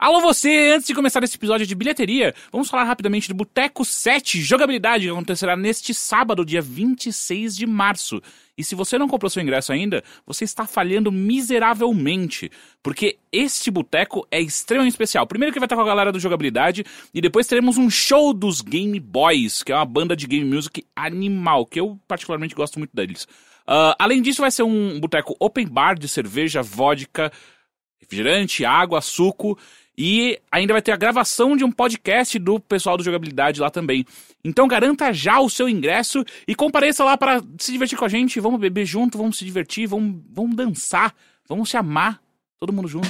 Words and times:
Alô 0.00 0.20
você, 0.20 0.74
antes 0.76 0.86
de 0.86 0.94
começar 0.94 1.24
esse 1.24 1.34
episódio 1.34 1.66
de 1.66 1.74
bilheteria, 1.74 2.32
vamos 2.52 2.70
falar 2.70 2.84
rapidamente 2.84 3.26
do 3.26 3.34
Boteco 3.34 3.84
7 3.84 4.40
Jogabilidade, 4.40 5.02
que 5.06 5.10
acontecerá 5.10 5.56
neste 5.56 5.92
sábado, 5.92 6.44
dia 6.44 6.62
26 6.62 7.56
de 7.56 7.66
março. 7.66 8.22
E 8.56 8.62
se 8.62 8.76
você 8.76 8.96
não 8.96 9.08
comprou 9.08 9.28
seu 9.28 9.42
ingresso 9.42 9.72
ainda, 9.72 10.04
você 10.24 10.44
está 10.44 10.68
falhando 10.68 11.10
miseravelmente, 11.10 12.48
porque 12.80 13.18
este 13.32 13.72
boteco 13.72 14.24
é 14.30 14.40
extremamente 14.40 14.92
especial. 14.92 15.26
Primeiro 15.26 15.52
que 15.52 15.58
vai 15.58 15.66
estar 15.66 15.74
com 15.74 15.82
a 15.82 15.86
galera 15.86 16.12
do 16.12 16.20
Jogabilidade, 16.20 16.84
e 17.12 17.20
depois 17.20 17.48
teremos 17.48 17.76
um 17.76 17.90
show 17.90 18.32
dos 18.32 18.60
Game 18.60 19.00
Boys, 19.00 19.64
que 19.64 19.72
é 19.72 19.74
uma 19.74 19.84
banda 19.84 20.14
de 20.14 20.28
game 20.28 20.44
music 20.44 20.86
animal, 20.94 21.66
que 21.66 21.80
eu 21.80 21.98
particularmente 22.06 22.54
gosto 22.54 22.78
muito 22.78 22.94
deles. 22.94 23.24
Uh, 23.66 23.98
além 23.98 24.22
disso, 24.22 24.42
vai 24.42 24.52
ser 24.52 24.62
um 24.62 25.00
boteco 25.00 25.34
open 25.40 25.66
bar 25.66 25.98
de 25.98 26.06
cerveja, 26.06 26.62
vodka, 26.62 27.32
refrigerante, 28.00 28.64
água, 28.64 29.00
suco 29.00 29.58
e 29.98 30.38
ainda 30.52 30.72
vai 30.72 30.80
ter 30.80 30.92
a 30.92 30.96
gravação 30.96 31.56
de 31.56 31.64
um 31.64 31.72
podcast 31.72 32.38
do 32.38 32.60
pessoal 32.60 32.96
do 32.96 33.02
Jogabilidade 33.02 33.60
lá 33.60 33.68
também. 33.68 34.06
Então 34.44 34.68
garanta 34.68 35.12
já 35.12 35.40
o 35.40 35.50
seu 35.50 35.68
ingresso 35.68 36.24
e 36.46 36.54
compareça 36.54 37.02
lá 37.02 37.18
para 37.18 37.42
se 37.58 37.72
divertir 37.72 37.98
com 37.98 38.04
a 38.04 38.08
gente. 38.08 38.38
Vamos 38.38 38.60
beber 38.60 38.86
junto, 38.86 39.18
vamos 39.18 39.36
se 39.36 39.44
divertir, 39.44 39.88
vamos, 39.88 40.22
vamos 40.32 40.54
dançar, 40.54 41.12
vamos 41.48 41.68
se 41.68 41.76
amar, 41.76 42.20
todo 42.60 42.72
mundo 42.72 42.86
junto. 42.86 43.08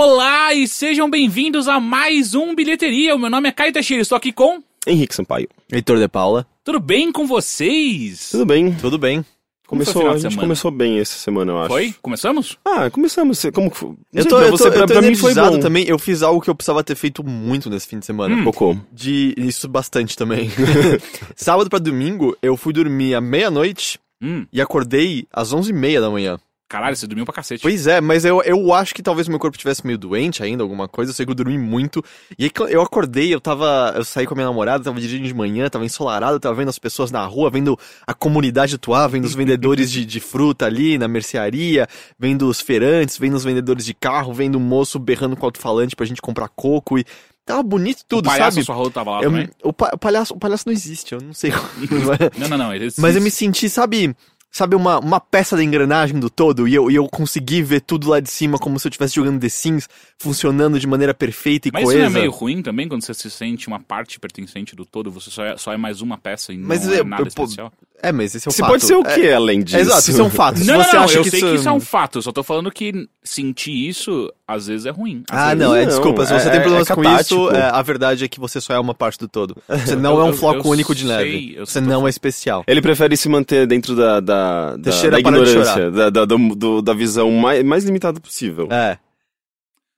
Olá 0.00 0.54
e 0.54 0.68
sejam 0.68 1.10
bem-vindos 1.10 1.66
a 1.66 1.80
mais 1.80 2.32
um 2.32 2.54
Bilheteria. 2.54 3.16
O 3.16 3.18
meu 3.18 3.28
nome 3.28 3.48
é 3.48 3.52
Caio 3.52 3.72
Teixeira, 3.72 4.00
estou 4.00 4.14
aqui 4.14 4.30
com... 4.30 4.62
Henrique 4.86 5.12
Sampaio. 5.12 5.48
Heitor 5.72 5.98
de 5.98 6.06
Paula. 6.06 6.46
Tudo 6.62 6.78
bem 6.78 7.10
com 7.10 7.26
vocês? 7.26 8.30
Tudo 8.30 8.46
bem. 8.46 8.72
Tudo 8.74 8.96
bem. 8.96 9.24
Como 9.66 9.82
Começou, 9.82 10.02
a 10.02 10.12
gente 10.12 10.20
semana? 10.20 10.40
começou 10.40 10.70
bem 10.70 11.00
essa 11.00 11.18
semana, 11.18 11.50
eu 11.50 11.58
acho. 11.58 11.68
Foi? 11.70 11.92
Começamos? 12.00 12.56
Ah, 12.64 12.88
começamos. 12.88 13.42
Como 13.52 13.72
que 13.72 13.76
foi? 13.76 13.94
Eu 14.14 14.24
tô, 14.24 14.36
pra 14.36 14.46
eu 14.46 14.56
tô, 14.56 14.70
pra, 14.70 14.78
eu 14.78 14.86
tô 14.86 14.92
pra 14.92 15.02
mim 15.02 15.16
foi 15.16 15.34
bom. 15.34 15.58
também. 15.58 15.84
Eu 15.88 15.98
fiz 15.98 16.22
algo 16.22 16.40
que 16.40 16.48
eu 16.48 16.54
precisava 16.54 16.84
ter 16.84 16.94
feito 16.94 17.24
muito 17.24 17.68
nesse 17.68 17.88
fim 17.88 17.98
de 17.98 18.06
semana. 18.06 18.36
Hum. 18.36 18.44
Cocô. 18.44 18.76
De 18.92 19.34
isso 19.36 19.66
bastante 19.66 20.16
também. 20.16 20.48
Sábado 21.34 21.68
pra 21.68 21.80
domingo, 21.80 22.36
eu 22.40 22.56
fui 22.56 22.72
dormir 22.72 23.16
à 23.16 23.20
meia-noite 23.20 23.98
Hum, 24.20 24.46
e 24.52 24.60
acordei 24.60 25.26
às 25.32 25.52
onze 25.52 25.70
e 25.70 25.72
meia 25.72 26.00
da 26.00 26.10
manhã. 26.10 26.38
Caralho, 26.68 26.94
você 26.96 27.06
dormiu 27.06 27.24
pra 27.24 27.34
cacete. 27.34 27.62
Pois 27.62 27.86
é, 27.86 28.00
mas 28.00 28.24
eu, 28.24 28.42
eu 28.42 28.72
acho 28.74 28.94
que 28.94 29.02
talvez 29.02 29.26
meu 29.26 29.38
corpo 29.38 29.56
estivesse 29.56 29.86
meio 29.86 29.98
doente 29.98 30.42
ainda, 30.42 30.62
alguma 30.62 30.86
coisa. 30.86 31.10
Eu 31.10 31.14
sei 31.14 31.24
que 31.24 31.30
eu 31.32 31.34
dormi 31.34 31.56
muito. 31.58 32.04
E 32.38 32.44
aí 32.44 32.50
eu 32.68 32.82
acordei, 32.82 33.32
eu 33.34 33.40
tava. 33.40 33.94
Eu 33.96 34.04
saí 34.04 34.26
com 34.26 34.34
a 34.34 34.36
minha 34.36 34.46
namorada, 34.46 34.84
tava 34.84 35.00
dirigindo 35.00 35.26
de 35.26 35.34
manhã, 35.34 35.68
tava 35.68 35.84
ensolarado, 35.84 36.38
tava 36.38 36.54
vendo 36.54 36.68
as 36.68 36.78
pessoas 36.78 37.10
na 37.10 37.24
rua, 37.24 37.50
vendo 37.50 37.78
a 38.06 38.12
comunidade 38.12 38.74
atuar, 38.74 39.08
vendo 39.08 39.24
os 39.24 39.34
vendedores 39.34 39.90
de, 39.90 40.04
de 40.04 40.20
fruta 40.20 40.66
ali 40.66 40.98
na 40.98 41.08
mercearia, 41.08 41.86
vendo 42.18 42.48
os 42.48 42.60
feirantes, 42.60 43.16
vendo 43.16 43.34
os 43.36 43.44
vendedores 43.44 43.84
de 43.84 43.94
carro, 43.94 44.32
vendo 44.34 44.56
o 44.56 44.60
moço 44.60 44.98
berrando 44.98 45.36
com 45.36 45.42
o 45.42 45.46
alto-falante 45.46 45.96
pra 45.96 46.04
gente 46.06 46.20
comprar 46.20 46.48
coco 46.48 46.98
e. 46.98 47.04
Tava 47.46 47.62
bonito 47.62 48.02
tudo, 48.06 48.26
o 48.26 48.28
palhaço 48.28 48.56
sabe? 48.56 48.66
sua 48.66 48.74
rua 48.74 48.90
tava 48.90 49.10
lá 49.12 49.22
Eu- 49.22 49.30
também? 49.30 49.48
o, 49.64 49.72
pa- 49.72 49.90
o 49.94 49.96
palhaço, 49.96 50.34
o 50.34 50.38
palhaço 50.38 50.64
não 50.66 50.72
existe, 50.74 51.14
eu 51.14 51.18
não 51.22 51.32
sei. 51.32 51.50
Não, 52.36 52.46
não, 52.46 52.58
não. 52.58 52.74
Ele 52.74 52.90
Mas 52.98 53.16
eu 53.16 53.22
me 53.22 53.30
senti, 53.30 53.70
sabe, 53.70 54.14
sabe 54.50 54.74
uma, 54.74 54.98
uma 54.98 55.20
peça 55.20 55.56
da 55.56 55.62
engrenagem 55.62 56.18
do 56.18 56.28
todo 56.30 56.66
e 56.66 56.74
eu, 56.74 56.90
e 56.90 56.94
eu 56.94 57.06
consegui 57.08 57.62
ver 57.62 57.80
tudo 57.80 58.08
lá 58.08 58.18
de 58.20 58.30
cima 58.30 58.58
como 58.58 58.78
se 58.78 58.86
eu 58.86 58.90
estivesse 58.90 59.14
jogando 59.14 59.40
The 59.40 59.48
Sims 59.48 59.88
funcionando 60.18 60.80
de 60.80 60.86
maneira 60.86 61.14
perfeita 61.14 61.68
e 61.68 61.72
Mas 61.72 61.82
isso 61.82 61.92
coesa. 61.92 62.10
não 62.10 62.16
é 62.16 62.20
meio 62.20 62.30
ruim 62.30 62.62
também, 62.62 62.88
quando 62.88 63.02
você 63.04 63.14
se 63.14 63.30
sente 63.30 63.68
uma 63.68 63.78
parte 63.80 64.18
pertencente 64.18 64.74
do 64.74 64.84
todo, 64.84 65.10
você 65.10 65.30
só 65.30 65.44
é, 65.44 65.56
só 65.56 65.72
é 65.72 65.76
mais 65.76 66.00
uma 66.00 66.18
peça 66.18 66.52
e 66.52 66.56
não 66.56 66.66
Mas 66.68 66.88
é 66.88 67.00
eu- 67.00 67.04
nada 67.04 67.22
eu- 67.22 67.28
especial? 67.28 67.72
É, 68.02 68.12
mas 68.12 68.34
esse 68.34 68.46
é 68.46 68.48
o 68.48 68.52
Você 68.52 68.60
fato. 68.62 68.70
pode 68.70 68.84
ser 68.84 68.94
o 68.94 69.00
É- 69.06 69.14
quê 69.14 69.28
além 69.32 69.60
disso? 69.62 69.76
é, 69.76 69.80
exato, 69.80 70.10
isso 70.10 70.20
é 70.20 70.24
um 70.24 70.30
fato. 70.30 70.58
Não, 70.64 70.78
não, 70.78 70.84
você 70.84 70.96
não, 70.96 71.02
acha 71.04 71.18
eu 71.18 71.22
que 71.24 71.30
sei 71.30 71.38
isso... 71.40 71.48
que 71.48 71.54
isso 71.56 71.68
é 71.68 71.72
um 71.72 71.80
fato, 71.80 72.18
eu 72.18 72.22
só 72.22 72.30
tô 72.32 72.42
falando 72.42 72.70
que 72.70 73.08
sentir 73.24 73.72
isso, 73.88 74.32
às 74.46 74.66
vezes, 74.68 74.86
é 74.86 74.90
ruim. 74.90 75.24
Às 75.30 75.38
Ah, 75.38 75.44
vezes- 75.54 75.58
não, 75.68 75.74
é 75.76 75.84
desculpa. 75.84 76.24
Se 76.24 76.32
você 76.32 76.46
é- 76.48 76.50
tem 76.50 76.58
é 76.60 76.62
problemas 76.62 76.88
com 76.88 77.02
catártico. 77.02 77.34
isso, 77.46 77.50
é, 77.56 77.62
a 77.70 77.82
verdade 77.82 78.24
é 78.24 78.28
que 78.28 78.38
você 78.40 78.60
só 78.60 78.72
é 78.74 78.78
uma 78.78 78.94
parte 78.94 79.18
do 79.18 79.26
todo. 79.28 79.56
Você 79.68 79.96
não 79.96 80.20
é 80.20 80.24
um 80.24 80.28
Eu- 80.28 80.32
floco 80.34 80.66
eu 80.68 80.70
único 80.70 80.94
de 80.94 81.06
sei, 81.06 81.16
neve. 81.16 81.54
eu 81.56 81.66
Você 81.66 81.80
não 81.80 82.06
é 82.06 82.10
especial. 82.10 82.62
Ele 82.66 82.80
prefere 82.80 83.16
se 83.16 83.28
manter 83.28 83.66
dentro 83.66 83.94
da, 83.96 84.20
da, 84.20 84.76
da, 84.76 84.90
da 85.10 85.18
ignorância, 85.18 85.90
da, 85.90 86.08
da, 86.10 86.24
do- 86.24 86.54
do- 86.54 86.82
da 86.82 86.94
visão 86.94 87.30
mais, 87.32 87.64
mais 87.64 87.84
limitada 87.84 88.20
possível. 88.20 88.68
É. 88.70 88.96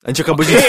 A 0.02 0.08
gente 0.08 0.22
acabou 0.22 0.44
de... 0.46 0.52
eu 0.54 0.60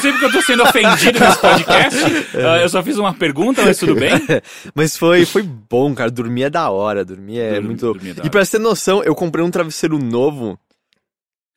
sei 0.00 0.10
porque 0.12 0.24
eu 0.24 0.32
tô 0.32 0.40
sendo 0.42 0.62
ofendido 0.62 1.20
nesse 1.20 1.38
podcast. 1.38 1.98
Ah, 2.36 2.58
eu 2.62 2.68
só 2.70 2.82
fiz 2.82 2.96
uma 2.96 3.12
pergunta, 3.12 3.62
mas 3.62 3.76
tudo 3.76 3.94
bem. 3.94 4.12
Mas 4.74 4.96
foi, 4.96 5.26
foi 5.26 5.42
bom, 5.42 5.94
cara. 5.94 6.10
Dormir 6.10 6.44
é 6.44 6.50
da 6.50 6.70
hora. 6.70 7.04
Dormir 7.04 7.40
é 7.40 7.50
Dormir- 7.52 7.66
muito. 7.66 7.80
dormir 7.92 8.16
é 8.22 8.26
E 8.26 8.30
pra 8.30 8.42
você 8.44 8.52
ter 8.52 8.62
noção, 8.62 9.02
eu 9.04 9.14
comprei 9.14 9.44
um 9.44 9.50
travesseiro 9.50 9.98
novo. 9.98 10.58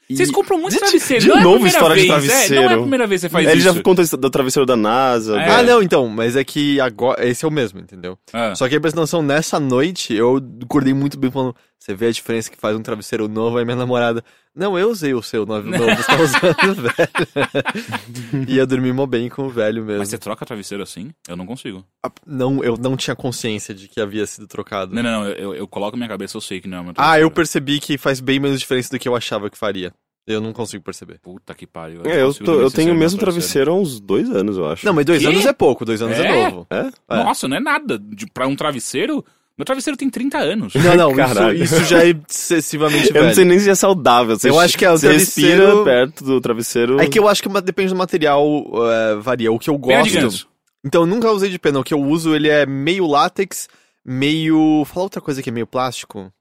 e- 0.10 0.18
Vocês 0.18 0.30
compram 0.32 0.60
muito 0.60 0.74
De- 0.74 0.80
travesseiro, 0.80 1.22
de 1.24 1.30
não 1.30 1.38
é 1.38 1.40
a 1.40 1.44
novo 1.44 1.54
primeira 1.62 1.78
história 1.78 1.96
de 1.96 2.02
vez, 2.02 2.12
É, 2.12 2.26
não 2.26 2.34
é 2.34 2.36
a 2.36 2.48
travesseiro. 2.50 2.82
primeira 2.82 3.08
vez 3.08 3.22
que 3.22 3.28
você 3.28 3.32
faz 3.32 3.48
Ele 3.48 3.62
isso. 3.62 3.74
já 3.74 3.82
conta 3.82 4.18
do 4.18 4.30
travesseiro 4.30 4.66
da 4.66 4.76
NASA. 4.76 5.40
É. 5.40 5.50
Ah, 5.50 5.64
não, 5.64 5.82
então, 5.82 6.10
mas 6.10 6.36
é 6.36 6.44
que 6.44 6.82
agora. 6.82 7.26
Esse 7.26 7.46
é 7.46 7.48
o 7.48 7.52
mesmo, 7.52 7.80
entendeu? 7.80 8.18
Ah. 8.34 8.54
Só 8.54 8.68
que 8.68 8.74
aí, 8.76 8.82
presta 8.82 9.00
atenção, 9.00 9.22
nessa 9.22 9.62
noite 9.62 10.14
eu 10.14 10.42
acordei 10.62 10.94
muito 10.94 11.18
bem 11.18 11.32
falando. 11.32 11.56
Você 11.84 11.94
vê 11.94 12.06
a 12.08 12.12
diferença 12.12 12.50
que 12.50 12.56
faz 12.56 12.78
um 12.78 12.82
travesseiro 12.82 13.28
novo, 13.28 13.58
aí 13.58 13.66
minha 13.66 13.76
namorada. 13.76 14.24
Não, 14.56 14.80
eu 14.80 14.90
usei 14.90 15.14
o 15.14 15.22
seu 15.22 15.46
novo, 15.46 15.68
novo 15.70 15.84
você 15.84 16.04
tá 16.04 16.22
usando 16.22 16.72
o 16.72 16.76
velho. 16.82 18.46
e 18.48 18.58
eu 18.58 18.66
dormi 18.66 18.94
mó 18.94 19.06
bem 19.06 19.28
com 19.28 19.44
o 19.44 19.50
velho 19.50 19.84
mesmo. 19.84 20.00
Mas 20.00 20.08
você 20.08 20.18
troca 20.18 20.46
travesseiro 20.46 20.82
assim? 20.82 21.12
Eu 21.28 21.36
não 21.36 21.46
consigo. 21.46 21.84
Ah, 22.02 22.10
Não, 22.26 22.64
eu 22.64 22.78
não 22.78 22.96
tinha 22.96 23.14
consciência 23.18 23.74
de 23.76 23.90
que 23.90 24.00
havia 24.00 24.26
sido 24.26 24.48
trocado. 24.48 24.96
Não, 24.96 25.04
não, 25.04 25.12
não. 25.24 25.28
Eu, 25.32 25.54
eu 25.56 25.68
coloco 25.68 25.98
minha 25.98 26.08
cabeça, 26.08 26.38
eu 26.38 26.42
sei 26.42 26.62
que 26.62 26.70
não 26.70 26.78
é 26.78 26.84
meu 26.84 26.94
Ah, 26.98 27.20
eu 27.20 27.30
percebi 27.30 27.82
que 27.82 27.98
faz 27.98 28.22
bem 28.22 28.40
menos 28.40 28.62
diferença 28.62 28.90
do 28.90 28.98
que 28.98 29.08
eu 29.10 29.16
achava 29.16 29.50
que 29.50 29.58
faria. 29.58 29.94
Eu 30.26 30.40
não 30.40 30.54
consigo 30.54 30.82
perceber. 30.82 31.20
Puta 31.20 31.54
que 31.54 31.68
pariu. 31.68 32.02
É, 32.06 32.22
eu, 32.22 32.34
tô- 32.34 32.62
eu 32.62 32.72
tenho 32.72 32.94
o 32.94 32.98
mesmo 32.98 33.20
travesseiro 33.20 33.72
há 33.72 33.76
uns 33.76 34.00
dois 34.00 34.30
anos, 34.30 34.56
eu 34.56 34.66
acho. 34.70 34.86
Não, 34.86 34.94
mas 34.94 35.04
dois 35.06 35.22
Quê? 35.22 35.28
anos 35.28 35.46
é 35.46 35.52
pouco, 35.52 35.84
dois 35.84 36.02
anos 36.02 36.18
é, 36.18 36.26
É? 36.28 36.50
novo. 36.50 36.66
É? 36.70 36.88
É. 37.10 37.24
Nossa, 37.26 37.46
não 37.46 37.58
é 37.58 37.60
nada. 37.60 38.00
De, 38.00 38.26
pra 38.28 38.48
um 38.48 38.56
travesseiro, 38.56 39.26
meu 39.58 39.66
travesseiro 39.66 39.96
tem 39.98 40.10
30 40.10 40.38
anos. 40.40 40.74
Não, 40.74 40.96
não, 40.96 41.12
isso, 41.54 41.76
isso 41.76 41.84
já 41.86 42.04
é 42.06 42.10
excessivamente 42.28 43.08
Eu 43.10 43.14
velho. 43.14 43.26
não 43.28 43.34
sei 43.34 43.46
nem 43.46 43.60
se 43.60 43.70
é 43.70 43.76
saudável. 43.76 44.38
Você 44.38 44.50
Eu 44.50 44.60
acho 44.60 44.78
que 44.78 44.84
é 44.86 44.92
o 44.92 44.98
você 44.98 45.12
respira 45.14 45.58
travesseiro- 45.58 45.84
perto 45.84 46.24
do 46.24 46.42
travesseiro. 46.42 47.00
É 47.02 47.08
que 47.08 47.20
eu 47.20 47.28
acho 47.28 47.44
que 47.44 47.50
depende 47.62 47.90
do 47.90 47.96
material, 47.96 48.46
é, 48.92 49.16
varia. 49.16 49.52
O 49.52 49.60
que 49.60 49.70
eu 49.70 49.78
gosto. 49.78 50.48
Então, 50.86 51.02
eu 51.04 51.06
nunca 51.08 51.32
usei 51.32 51.50
de 51.50 51.58
pena. 51.60 51.80
O 51.80 51.84
que 51.84 51.94
eu 51.94 52.00
uso, 52.02 52.36
ele 52.36 52.50
é 52.50 52.66
meio 52.66 53.06
látex, 53.08 53.70
meio. 54.06 54.84
Fala 54.86 55.04
outra 55.04 55.22
coisa 55.22 55.42
que 55.42 55.50
é 55.50 55.54
meio 55.54 55.68
plástico. 55.68 56.32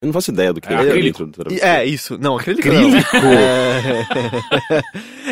Eu 0.00 0.06
não 0.06 0.12
faço 0.12 0.32
ideia 0.32 0.52
do 0.52 0.60
que 0.60 0.68
É 0.68 0.72
é, 0.72 0.76
acrílico. 0.78 1.02
dentro 1.04 1.26
do 1.26 1.32
travesseiro. 1.32 1.64
É, 1.76 1.84
isso. 1.86 2.18
Não, 2.18 2.36
acrílico 2.36 2.66
não. 2.68 2.96
É... 2.96 4.04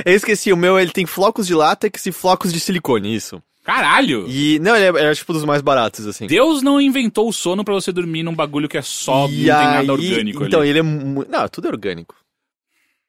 eu 0.06 0.14
esqueci, 0.14 0.52
o 0.52 0.56
meu 0.56 0.78
ele 0.78 0.92
tem 0.92 1.06
flocos 1.06 1.46
de 1.46 1.54
látex 1.54 2.06
e 2.06 2.12
flocos 2.12 2.52
de 2.52 2.60
silicone, 2.60 3.12
isso. 3.14 3.42
Caralho! 3.72 4.26
E. 4.28 4.58
Não, 4.58 4.75
ele 4.76 4.98
é, 4.98 5.04
é 5.10 5.14
tipo 5.14 5.32
dos 5.32 5.44
mais 5.44 5.62
baratos, 5.62 6.06
assim. 6.06 6.26
Deus 6.26 6.62
não 6.62 6.81
inventou 6.81 7.28
o 7.28 7.32
sono 7.32 7.64
pra 7.64 7.72
você 7.75 7.92
dormir 7.92 8.22
num 8.22 8.34
bagulho 8.34 8.69
que 8.69 8.76
é 8.76 8.82
só, 8.82 9.28
não 9.28 9.31
E 9.31 9.36
tem 9.36 9.47
nada 9.47 9.81
aí- 9.81 9.91
orgânico 9.91 10.44
Então, 10.44 10.60
ali. 10.60 10.70
ele 10.70 10.78
é. 10.81 10.82
Não, 10.82 11.48
tudo 11.48 11.69
é 11.69 11.70
orgânico. 11.70 12.16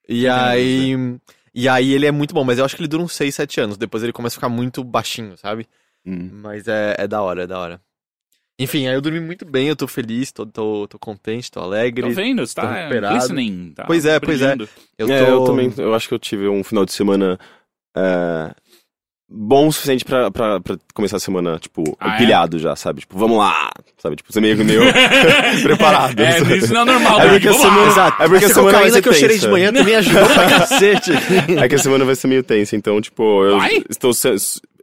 E 0.07 0.25
Entendi, 0.25 0.27
aí. 0.29 0.95
E 1.53 1.67
aí 1.67 1.93
ele 1.93 2.05
é 2.05 2.11
muito 2.11 2.33
bom, 2.33 2.43
mas 2.43 2.59
eu 2.59 2.65
acho 2.65 2.75
que 2.75 2.81
ele 2.81 2.87
dura 2.87 3.03
uns 3.03 3.13
6, 3.13 3.33
7 3.35 3.59
anos. 3.59 3.77
Depois 3.77 4.03
ele 4.03 4.13
começa 4.13 4.35
a 4.35 4.37
ficar 4.37 4.49
muito 4.49 4.83
baixinho, 4.83 5.35
sabe? 5.37 5.67
Hum. 6.05 6.29
Mas 6.43 6.67
é, 6.67 6.95
é 6.97 7.07
da 7.07 7.21
hora, 7.21 7.43
é 7.43 7.47
da 7.47 7.57
hora. 7.59 7.81
Enfim, 8.59 8.87
aí 8.87 8.93
eu 8.93 9.01
dormi 9.01 9.19
muito 9.19 9.43
bem, 9.45 9.67
eu 9.67 9.75
tô 9.75 9.87
feliz, 9.87 10.31
tô, 10.31 10.45
tô, 10.45 10.87
tô 10.87 10.99
contente, 10.99 11.49
tô 11.49 11.59
alegre. 11.59 12.07
Tô 12.07 12.13
vendo, 12.13 12.45
você 12.45 12.53
tô 12.53 12.61
tá 12.61 12.71
recuperado. 12.71 13.15
listening. 13.15 13.73
Tá 13.75 13.85
Pois 13.85 14.05
é, 14.05 14.19
pois 14.19 14.39
é. 14.41 14.55
brilhando. 14.55 14.69
Eu 14.97 15.07
É, 15.11 15.25
tô... 15.25 15.31
eu 15.31 15.43
também, 15.45 15.73
eu 15.77 15.95
acho 15.95 16.07
que 16.07 16.13
eu 16.13 16.19
tive 16.19 16.47
um 16.47 16.63
final 16.63 16.85
de 16.85 16.91
semana 16.93 17.39
é, 17.97 18.53
bom 19.33 19.67
o 19.67 19.71
suficiente 19.71 20.03
pra, 20.03 20.29
pra, 20.29 20.59
pra 20.59 20.77
começar 20.93 21.17
a 21.17 21.19
semana, 21.19 21.57
tipo, 21.57 21.95
Ah, 21.99 22.11
é? 22.11 22.15
empilhado 22.15 22.59
já, 22.59 22.75
sabe? 22.75 22.99
Tipo, 23.01 23.17
vamos 23.17 23.37
lá, 23.37 23.71
sabe? 23.97 24.17
Tipo, 24.17 24.31
você 24.33 24.41
meio 24.41 24.57
que 24.57 24.63
meio 24.63 24.81
preparado. 25.63 26.19
É, 26.19 26.39
isso 26.57 26.73
não 26.73 26.81
é 26.81 26.85
normal. 26.85 27.19
É 27.21 27.25
né? 27.25 27.31
porque 27.33 27.47
a 27.47 27.53
semana- 27.53 27.87
Exato. 27.87 28.23
É 28.23 28.27
porque 28.29 28.45
a 28.45 28.49
semana 28.49 28.79
vai 28.79 28.91
ser 28.91 29.01
que 29.01 29.09
eu 29.09 29.13
cheirei 29.13 29.37
de 29.39 29.47
manhã 29.47 29.71
também 29.73 29.95
ajudou 29.97 30.25
pra 30.27 30.49
cacete. 30.49 31.11
É 31.61 31.67
que 31.69 31.75
a 31.75 31.79
semana 31.79 32.03
vai 32.05 32.15
ser 32.15 32.27
meio 32.27 32.43
tensa, 32.43 32.75
então, 32.75 32.99
tipo, 33.01 33.43
eu 33.45 33.57
Vai? 33.57 33.83
estou, 33.89 34.11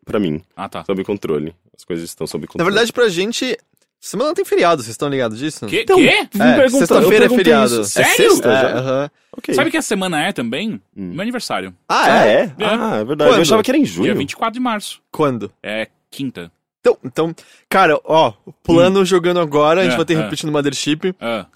pra 0.04 0.18
mim, 0.18 0.40
Ah, 0.56 0.68
tá. 0.68 0.84
sob 0.84 1.04
controle. 1.04 1.54
As 1.76 1.84
coisas 1.84 2.04
estão 2.08 2.26
sob 2.26 2.42
Na 2.42 2.48
controle. 2.48 2.70
verdade, 2.72 2.92
pra 2.92 3.08
gente, 3.08 3.56
semana 4.00 4.28
não 4.30 4.34
tem 4.34 4.44
feriado, 4.44 4.82
vocês 4.82 4.92
estão 4.92 5.08
ligados 5.08 5.38
disso? 5.38 5.66
Que? 5.66 5.82
Então, 5.82 5.96
Quê? 5.96 6.28
me 6.34 6.40
É, 6.44 6.68
sexta-feira 6.68 7.26
é 7.26 7.28
feriado. 7.28 7.66
isso. 7.80 7.84
Sério? 7.84 8.10
É 8.10 8.14
sexta 8.14 8.48
É, 8.50 8.60
já? 8.62 8.68
aham. 8.78 9.10
Ok. 9.36 9.54
Sabe 9.54 9.70
que 9.70 9.76
a 9.76 9.82
semana 9.82 10.22
é 10.26 10.32
também? 10.32 10.80
Hum. 10.96 11.12
Meu 11.12 11.20
aniversário. 11.22 11.74
Ah, 11.88 12.04
Ah, 12.04 12.26
é? 12.26 12.30
é? 12.30 12.42
É. 12.42 12.54
Ah, 12.64 12.96
é 13.00 13.04
verdade. 13.04 13.30
Quando? 13.30 13.36
Eu 13.38 13.42
achava 13.42 13.62
que 13.62 13.70
era 13.70 13.78
em 13.78 13.82
Dia 13.82 13.92
junho. 13.92 14.16
24 14.16 14.54
de 14.54 14.60
março. 14.60 15.00
Quando? 15.10 15.52
É 15.62 15.88
quinta. 16.10 16.50
Então, 16.80 16.96
então, 17.04 17.34
cara, 17.68 18.00
ó, 18.04 18.32
o 18.46 18.52
plano 18.52 19.04
jogando 19.04 19.40
agora, 19.40 19.80
a 19.80 19.84
gente 19.84 19.94
É, 19.94 19.96
vai 19.96 20.04
ter 20.06 20.14
é. 20.14 20.22
repetindo 20.22 20.50
Mothership. 20.52 21.14
Ah, 21.20 21.46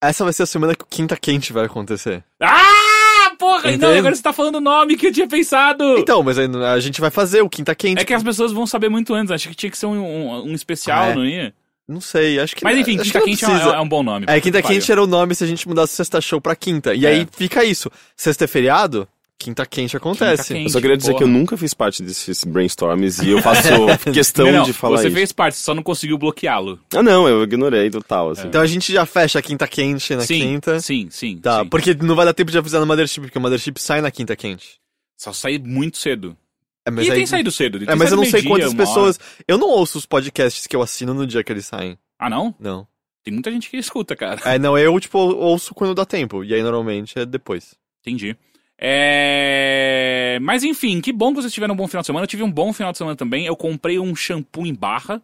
Essa 0.00 0.24
vai 0.24 0.32
ser 0.32 0.42
a 0.42 0.46
semana 0.46 0.74
que 0.74 0.82
o 0.84 0.86
Quinta 0.86 1.16
Quente 1.16 1.52
vai 1.52 1.64
acontecer. 1.66 2.24
Ah, 2.40 3.32
porra! 3.38 3.62
Não, 3.64 3.70
Entende? 3.70 3.98
agora 3.98 4.14
você 4.14 4.22
tá 4.22 4.32
falando 4.32 4.56
o 4.56 4.60
nome 4.60 4.96
que 4.96 5.06
eu 5.06 5.12
tinha 5.12 5.28
pensado. 5.28 5.96
Então, 5.98 6.22
mas 6.22 6.36
a 6.38 6.80
gente 6.80 7.00
vai 7.00 7.10
fazer 7.10 7.40
o 7.40 7.48
Quinta 7.48 7.74
Quente. 7.74 8.00
É 8.00 8.04
que 8.04 8.12
as 8.12 8.22
pessoas 8.22 8.52
vão 8.52 8.66
saber 8.66 8.88
muito 8.88 9.14
antes. 9.14 9.30
Acho 9.30 9.48
que 9.48 9.54
tinha 9.54 9.70
que 9.70 9.78
ser 9.78 9.86
um, 9.86 9.96
um, 10.00 10.44
um 10.50 10.54
especial, 10.54 11.04
Ah, 11.04 11.08
é? 11.08 11.14
não 11.14 11.24
ia? 11.24 11.54
Não 11.92 12.00
sei, 12.00 12.38
acho 12.40 12.56
que 12.56 12.64
Mas 12.64 12.78
enfim, 12.78 12.96
Quinta 12.98 13.20
Quente 13.20 13.44
é, 13.44 13.48
é 13.48 13.80
um 13.80 13.88
bom 13.88 14.02
nome. 14.02 14.26
É, 14.28 14.40
Quinta. 14.40 14.62
Quente 14.62 14.90
era 14.90 15.02
o 15.02 15.06
nome 15.06 15.34
se 15.34 15.44
a 15.44 15.46
gente 15.46 15.66
mudasse 15.68 15.94
Sexta 15.94 16.20
Show 16.20 16.40
pra 16.40 16.56
Quinta. 16.56 16.94
E 16.94 17.04
É. 17.06 17.10
aí 17.10 17.28
fica 17.36 17.64
isso. 17.64 17.90
Sexta 18.16 18.44
é 18.44 18.46
feriado, 18.46 19.06
Quinta 19.38 19.66
Quente 19.66 19.96
acontece. 19.96 20.54
Quinta 20.54 20.66
Eu 20.66 20.70
só 20.70 20.80
queria 20.80 20.96
dizer 20.96 21.10
Porra. 21.12 21.18
que 21.18 21.24
eu 21.24 21.28
nunca 21.28 21.56
fiz 21.56 21.74
parte 21.74 22.02
desses 22.02 22.44
brainstorms 22.44 23.18
e 23.20 23.30
eu 23.30 23.42
faço 23.42 23.68
questão 24.12 24.46
Não, 24.46 24.52
não, 24.58 24.62
de 24.64 24.72
falar 24.72 24.98
Você 24.98 25.08
isso. 25.08 25.16
fez 25.16 25.32
parte, 25.32 25.56
só 25.58 25.74
não 25.74 25.82
conseguiu 25.82 26.16
bloqueá-lo. 26.16 26.78
Ah, 26.94 27.02
não, 27.02 27.28
eu 27.28 27.42
ignorei 27.42 27.90
total, 27.90 28.30
assim. 28.30 28.46
Então 28.46 28.60
a 28.60 28.66
gente 28.66 28.92
já 28.92 29.04
fecha 29.04 29.38
a 29.38 29.42
Quinta 29.42 29.66
Quente 29.66 30.14
na 30.14 30.22
sim, 30.22 30.40
Quinta. 30.40 30.80
sim, 30.80 31.08
sim. 31.10 31.38
Tá, 31.38 31.62
sim. 31.62 31.68
porque 31.68 31.92
não 31.94 32.14
vai 32.14 32.24
dar 32.24 32.32
tempo 32.34 32.50
de 32.52 32.58
avisar 32.58 32.80
no 32.80 32.86
Mothership, 32.86 33.20
porque 33.22 33.38
o 33.38 33.40
Mothership 33.40 33.78
sai 33.78 34.00
na 34.00 34.10
Quinta 34.10 34.36
Quente. 34.36 34.80
Só 35.16 35.32
sair 35.32 35.60
muito 35.62 35.98
cedo. 35.98 36.36
É, 36.84 36.90
mas 36.90 37.06
e 37.06 37.10
aí- 37.10 37.16
tem 37.18 37.26
saído 37.26 37.50
cedo. 37.50 37.78
tem 37.78 37.88
É, 37.88 37.94
mas 37.94 38.10
eu 38.10 38.16
não 38.16 38.24
sei 38.24 38.42
quantas 38.42 38.72
uma 38.72 38.82
hora. 38.82 38.88
pessoas. 38.88 39.20
Eu 39.46 39.56
não 39.58 39.68
ouço 39.68 39.98
os 39.98 40.06
podcasts 40.06 40.66
que 40.66 40.74
eu 40.74 40.82
assino 40.82 41.14
no 41.14 41.26
dia 41.26 41.42
que 41.44 41.52
eles 41.52 41.66
saem. 41.66 41.96
Ah, 42.18 42.28
não? 42.28 42.54
Não. 42.58 42.86
Tem 43.24 43.32
muita 43.32 43.52
gente 43.52 43.70
que 43.70 43.76
escuta, 43.76 44.16
cara. 44.16 44.40
É, 44.44 44.58
não, 44.58 44.76
eu, 44.76 44.98
tipo, 44.98 45.16
ouço 45.18 45.74
quando 45.74 45.94
dá 45.94 46.04
tempo. 46.04 46.42
E 46.42 46.52
aí 46.52 46.62
normalmente 46.62 47.18
é 47.18 47.24
depois. 47.24 47.74
Entendi. 48.00 48.36
É... 48.84 50.38
Mas 50.42 50.64
enfim, 50.64 51.00
que 51.00 51.12
bom 51.12 51.32
que 51.32 51.40
vocês 51.40 51.52
tiveram 51.52 51.74
um 51.74 51.76
bom 51.76 51.86
final 51.86 52.00
de 52.02 52.06
semana. 52.06 52.24
Eu 52.24 52.28
tive 52.28 52.42
um 52.42 52.50
bom 52.50 52.72
final 52.72 52.90
de 52.90 52.98
semana 52.98 53.16
também. 53.16 53.46
Eu 53.46 53.54
comprei 53.54 53.98
um 53.98 54.14
shampoo 54.16 54.66
em 54.66 54.74
barra. 54.74 55.22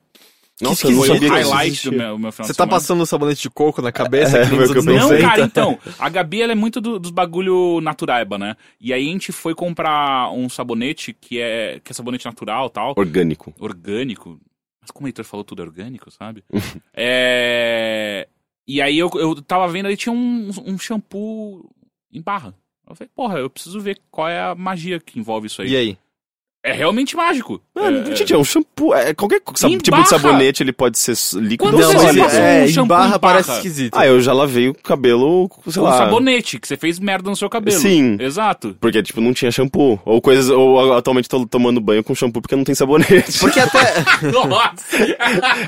Nossa, 0.60 0.90
não 0.90 0.96
Foi 0.99 1.10
o 1.10 1.14
sabia 1.14 1.28
highlight 1.31 1.84
do 1.90 1.93
meu, 1.96 2.19
meu 2.19 2.32
final 2.32 2.46
Você 2.46 2.52
tá 2.52 2.64
semana. 2.64 2.70
passando 2.70 3.06
sabonete 3.06 3.43
de 3.43 3.50
coco 3.50 3.81
na 3.81 3.93
cabeça? 3.93 4.38
É, 4.38 4.49
que 4.49 4.55
o 4.55 4.72
que 4.72 4.78
eu 4.78 4.82
Não, 4.82 4.94
90? 5.08 5.20
cara, 5.22 5.43
então. 5.43 5.78
A 5.99 6.08
Gabi, 6.08 6.43
ela 6.43 6.52
é 6.52 6.55
muito 6.56 6.81
do- 6.81 6.99
dos 6.99 7.12
bagulho 7.12 7.81
natureba, 7.81 8.37
né? 8.37 8.56
E 8.81 8.93
aí 8.93 9.08
a 9.08 9.12
gente 9.12 9.31
foi 9.31 9.55
comprar 9.55 10.32
um 10.32 10.49
sabonete 10.49 11.12
que 11.12 11.40
é, 11.40 11.81
que 11.82 11.93
é 11.93 11.94
sabonete 11.94 12.26
natural 12.26 12.69
tal. 12.70 12.93
Orgânico. 12.96 13.55
orgânico. 13.60 14.40
Mas 14.81 14.90
como 14.90 15.06
o 15.06 15.08
Heitor 15.08 15.25
falou 15.25 15.44
tudo 15.44 15.62
é 15.62 15.64
orgânico, 15.64 16.10
sabe? 16.10 16.43
é... 16.94 18.26
E 18.66 18.82
aí 18.82 18.99
eu, 18.99 19.11
eu 19.14 19.40
tava 19.40 19.66
vendo, 19.69 19.87
aí 19.87 19.96
tinha 19.96 20.12
um, 20.12 20.50
um 20.66 20.78
shampoo 20.78 21.70
em 22.12 22.20
barra. 22.20 22.54
Eu 22.88 22.94
falei, 22.94 23.11
porra, 23.14 23.38
eu 23.38 23.49
preciso 23.49 23.81
ver 23.81 23.99
qual 24.11 24.28
é 24.28 24.40
a 24.40 24.54
magia 24.54 24.99
que 24.99 25.19
envolve 25.19 25.46
isso 25.46 25.62
aí. 25.62 25.70
E 25.70 25.76
aí? 25.76 25.99
É 26.62 26.72
realmente 26.72 27.16
mágico. 27.16 27.62
Ah, 27.75 27.88
é, 27.90 28.16
gente, 28.16 28.32
é 28.32 28.37
um 28.37 28.44
shampoo. 28.44 28.93
É, 28.93 29.14
qualquer 29.14 29.40
tipo 29.40 29.90
barra. 29.93 30.02
de 30.02 30.08
sabonete 30.08 30.62
ele 30.62 30.72
pode 30.72 30.99
ser 30.99 31.14
líquido 31.37 31.70
Quando 31.70 31.76
ou 31.76 31.93
sólido. 31.93 32.25
é, 32.26 32.64
um 32.64 32.84
em 32.84 32.87
barra 32.87 33.19
parece 33.19 33.52
esquisito. 33.52 33.94
Ah, 33.96 34.06
eu 34.06 34.20
já 34.20 34.32
lavei 34.32 34.69
o 34.69 34.75
cabelo, 34.75 35.49
sei 35.69 35.81
um 35.81 35.84
lá. 35.84 35.96
sabonete, 35.99 36.58
que 36.58 36.66
você 36.66 36.76
fez 36.76 36.99
merda 36.99 37.31
no 37.31 37.37
seu 37.37 37.49
cabelo. 37.49 37.78
Sim. 37.78 38.16
Exato. 38.20 38.76
Porque, 38.81 39.00
tipo, 39.02 39.20
não 39.20 39.32
tinha 39.32 39.52
shampoo. 39.52 40.00
Ou 40.05 40.20
coisas. 40.20 40.50
Ou 40.50 40.94
atualmente 40.94 41.28
tô 41.28 41.46
tomando 41.46 41.81
banho 41.81 42.02
com 42.02 42.12
shampoo 42.14 42.43
porque 42.43 42.56
não 42.56 42.64
tem 42.64 42.75
sabonete. 42.75 43.38
Porque 43.38 43.61
até. 43.61 43.78
Nossa! 44.31 44.99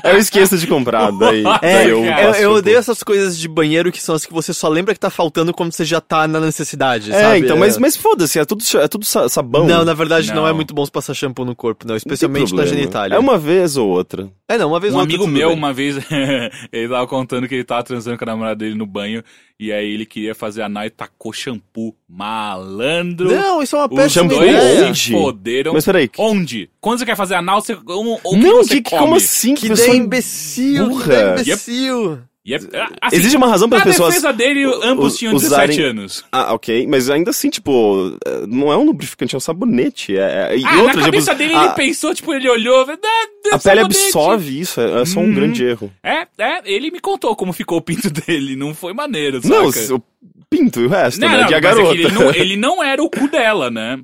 eu 0.03 0.17
esqueço 0.17 0.57
de 0.57 0.67
comprar, 0.67 1.09
daí. 1.11 1.43
É, 1.61 1.73
daí 1.77 1.89
eu, 1.89 2.03
eu, 2.03 2.11
passo 2.11 2.39
shampoo. 2.41 2.55
odeio 2.57 2.77
essas 2.77 3.01
coisas 3.01 3.37
de 3.39 3.47
banheiro 3.47 3.91
que 3.93 4.01
são 4.01 4.13
as 4.13 4.25
que 4.25 4.33
você 4.33 4.53
só 4.53 4.67
lembra 4.67 4.93
que 4.93 4.99
tá 4.99 5.09
faltando 5.09 5.53
quando 5.53 5.71
você 5.71 5.85
já 5.85 6.01
tá 6.01 6.27
na 6.27 6.39
necessidade, 6.41 7.11
É, 7.13 7.21
sabe? 7.21 7.39
então, 7.39 7.57
mas, 7.57 7.77
mas 7.77 7.95
foda-se, 7.95 8.37
é 8.37 8.45
tudo, 8.45 8.61
é 8.75 8.87
tudo 8.89 9.05
sa- 9.05 9.29
sabão. 9.29 9.65
Não, 9.65 9.85
na 9.85 9.93
verdade 9.93 10.27
não. 10.27 10.41
Não. 10.41 10.47
é 10.47 10.53
muito 10.53 10.73
bom 10.73 10.80
se 10.85 10.91
passar 10.91 11.13
shampoo 11.13 11.45
no 11.45 11.55
corpo, 11.55 11.85
não. 11.85 11.93
Não 11.93 11.97
Especialmente 11.97 12.53
na 12.53 12.65
genitália. 12.65 13.15
É 13.15 13.19
uma 13.19 13.37
vez 13.37 13.77
ou 13.77 13.89
outra. 13.89 14.29
É, 14.47 14.57
não, 14.57 14.69
uma 14.69 14.79
vez 14.79 14.93
Um 14.93 14.97
ou 14.97 15.01
outra 15.01 15.15
amigo 15.15 15.25
tudo 15.25 15.33
meu, 15.37 15.49
bem. 15.49 15.57
uma 15.57 15.73
vez, 15.73 15.95
ele 16.71 16.89
tava 16.89 17.07
contando 17.07 17.47
que 17.47 17.55
ele 17.55 17.63
tava 17.63 17.83
transando 17.83 18.17
com 18.17 18.23
a 18.23 18.27
namorada 18.27 18.55
dele 18.57 18.75
no 18.75 18.85
banho, 18.85 19.23
e 19.59 19.71
aí 19.71 19.93
ele 19.93 20.05
queria 20.05 20.33
fazer 20.35 20.61
anal 20.61 20.85
e 20.85 20.89
tacou 20.89 21.31
shampoo. 21.31 21.95
Malandro! 22.07 23.29
Não, 23.31 23.61
isso 23.61 23.75
é 23.75 23.79
uma 23.79 23.85
Os 23.87 23.95
péssima 23.95 24.29
shampoo 24.29 24.43
ideia. 24.43 24.87
onde? 24.87 24.99
se 24.99 25.11
foderam. 25.11 25.73
Mas 25.73 25.85
peraí. 25.85 26.09
Onde? 26.17 26.69
Quando 26.79 26.99
você 26.99 27.05
quer 27.05 27.15
fazer 27.15 27.35
anal, 27.35 27.61
você. 27.61 27.77
Ou 27.85 28.03
não, 28.37 28.39
que 28.39 28.51
você 28.67 28.81
que, 28.81 28.89
come? 28.89 29.01
como 29.01 29.15
assim? 29.15 29.55
Que 29.55 29.67
pessoa 29.69 29.87
ideia 29.89 29.99
imbecil, 30.03 30.83
que 30.83 30.89
burra. 30.89 31.05
ideia 31.13 31.31
imbecil. 31.31 32.19
É- 32.47 32.55
assim, 33.01 33.15
Existe 33.17 33.37
uma 33.37 33.47
razão 33.47 33.69
para 33.69 33.77
as 33.79 33.83
pessoas. 33.83 34.09
defesa 34.15 34.33
dele, 34.33 34.63
ambos 34.83 35.15
tinham 35.17 35.33
17 35.33 35.73
usarem- 35.73 35.85
anos. 35.91 36.25
Ah, 36.31 36.53
ok. 36.53 36.87
Mas 36.87 37.09
ainda 37.09 37.29
assim, 37.29 37.49
tipo, 37.49 38.17
é, 38.25 38.47
não 38.47 38.71
é 38.71 38.77
um 38.77 38.83
lubrificante, 38.83 39.35
é 39.35 39.37
um 39.37 39.41
sabonete. 39.41 40.17
É, 40.17 40.49
é- 40.53 40.57
e 40.57 40.65
Ah, 40.65 40.81
outra, 40.81 40.97
na 40.99 41.05
cabeça 41.05 41.31
tipo, 41.31 41.37
dele, 41.37 41.53
a, 41.55 41.65
ele 41.65 41.73
pensou, 41.73 42.15
tipo, 42.15 42.33
ele 42.33 42.49
olhou... 42.49 42.79
"Ah, 42.79 42.93
a 42.93 43.59
sabonete." 43.59 43.63
pele 43.63 43.79
absorve 43.81 44.59
isso, 44.59 44.81
é, 44.81 45.01
é 45.01 45.05
só 45.05 45.19
um 45.19 45.25
Hum. 45.25 45.33
grande 45.35 45.63
erro. 45.63 45.91
É, 46.03 46.25
é, 46.37 46.61
ele 46.65 46.89
me 46.89 46.99
contou 46.99 47.35
como 47.35 47.53
ficou 47.53 47.77
o 47.77 47.81
pinto 47.81 48.09
dele, 48.25 48.55
não 48.55 48.73
foi 48.73 48.93
maneiro, 48.93 49.41
saca? 49.41 49.53
Não, 49.55 49.97
o 49.97 50.03
pinto 50.49 50.79
e 50.81 50.85
o 50.85 50.89
resto, 50.89 51.21
Não, 51.21 51.27
né? 51.29 51.33
não, 51.43 51.49
é 51.49 51.53
a 51.53 51.57
é 51.57 51.61
garota. 51.61 51.93
que 51.95 52.01
ele, 52.01 52.11
não, 52.11 52.33
ele 52.33 52.57
não 52.57 52.83
era 52.83 53.03
o 53.03 53.09
cu 53.09 53.27
dela, 53.29 53.69
né? 53.69 53.99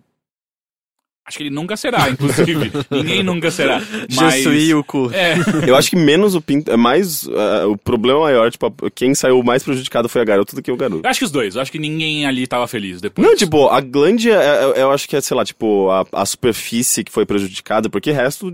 Acho 1.28 1.38
que 1.40 1.44
ele 1.44 1.50
nunca 1.50 1.76
será, 1.76 2.10
inclusive. 2.10 2.72
Ninguém 2.90 3.22
nunca 3.22 3.52
será. 3.52 3.82
Mas... 4.16 4.36
Jesuí 4.36 4.74
o 4.74 4.82
cu. 4.82 5.12
É, 5.14 5.36
Eu 5.68 5.76
acho 5.76 5.90
que 5.90 5.98
menos 5.98 6.34
o 6.36 6.42
pinto. 6.42 6.72
É 6.72 6.78
mais. 6.78 7.28
ah, 7.28 7.68
o 7.68 7.78
problema 7.78 8.22
maior, 8.22 8.50
tipo, 8.50 8.72
quem 8.96 9.14
saiu 9.14 9.44
mais 9.44 9.62
prejudicado 9.62 10.08
foi 10.08 10.22
a 10.22 10.24
garota 10.24 10.56
do 10.56 10.62
que 10.62 10.72
o 10.72 10.78
garoto. 10.78 11.02
eu 11.06 11.10
acho 11.10 11.20
que 11.20 11.26
os 11.26 11.32
dois. 11.32 11.56
Eu 11.56 11.62
acho 11.62 11.70
que 11.72 11.80
ninguém 11.80 12.26
ali 12.26 12.48
tava 12.48 12.66
feliz 12.66 13.02
depois. 13.02 13.28
Não, 13.28 13.36
tipo, 13.36 13.68
a 13.68 13.82
glande, 13.82 14.32
é- 14.32 14.36
é- 14.78 14.82
eu 14.82 14.90
acho 14.90 15.06
que 15.06 15.18
é, 15.18 15.22
sei 15.22 15.36
lá, 15.36 15.44
tipo, 15.44 15.90
a, 15.90 16.06
a 16.14 16.26
superfície 16.26 17.04
que 17.04 17.12
foi 17.12 17.26
prejudicada, 17.26 17.90
porque 17.90 18.10
o 18.12 18.14
resto 18.14 18.50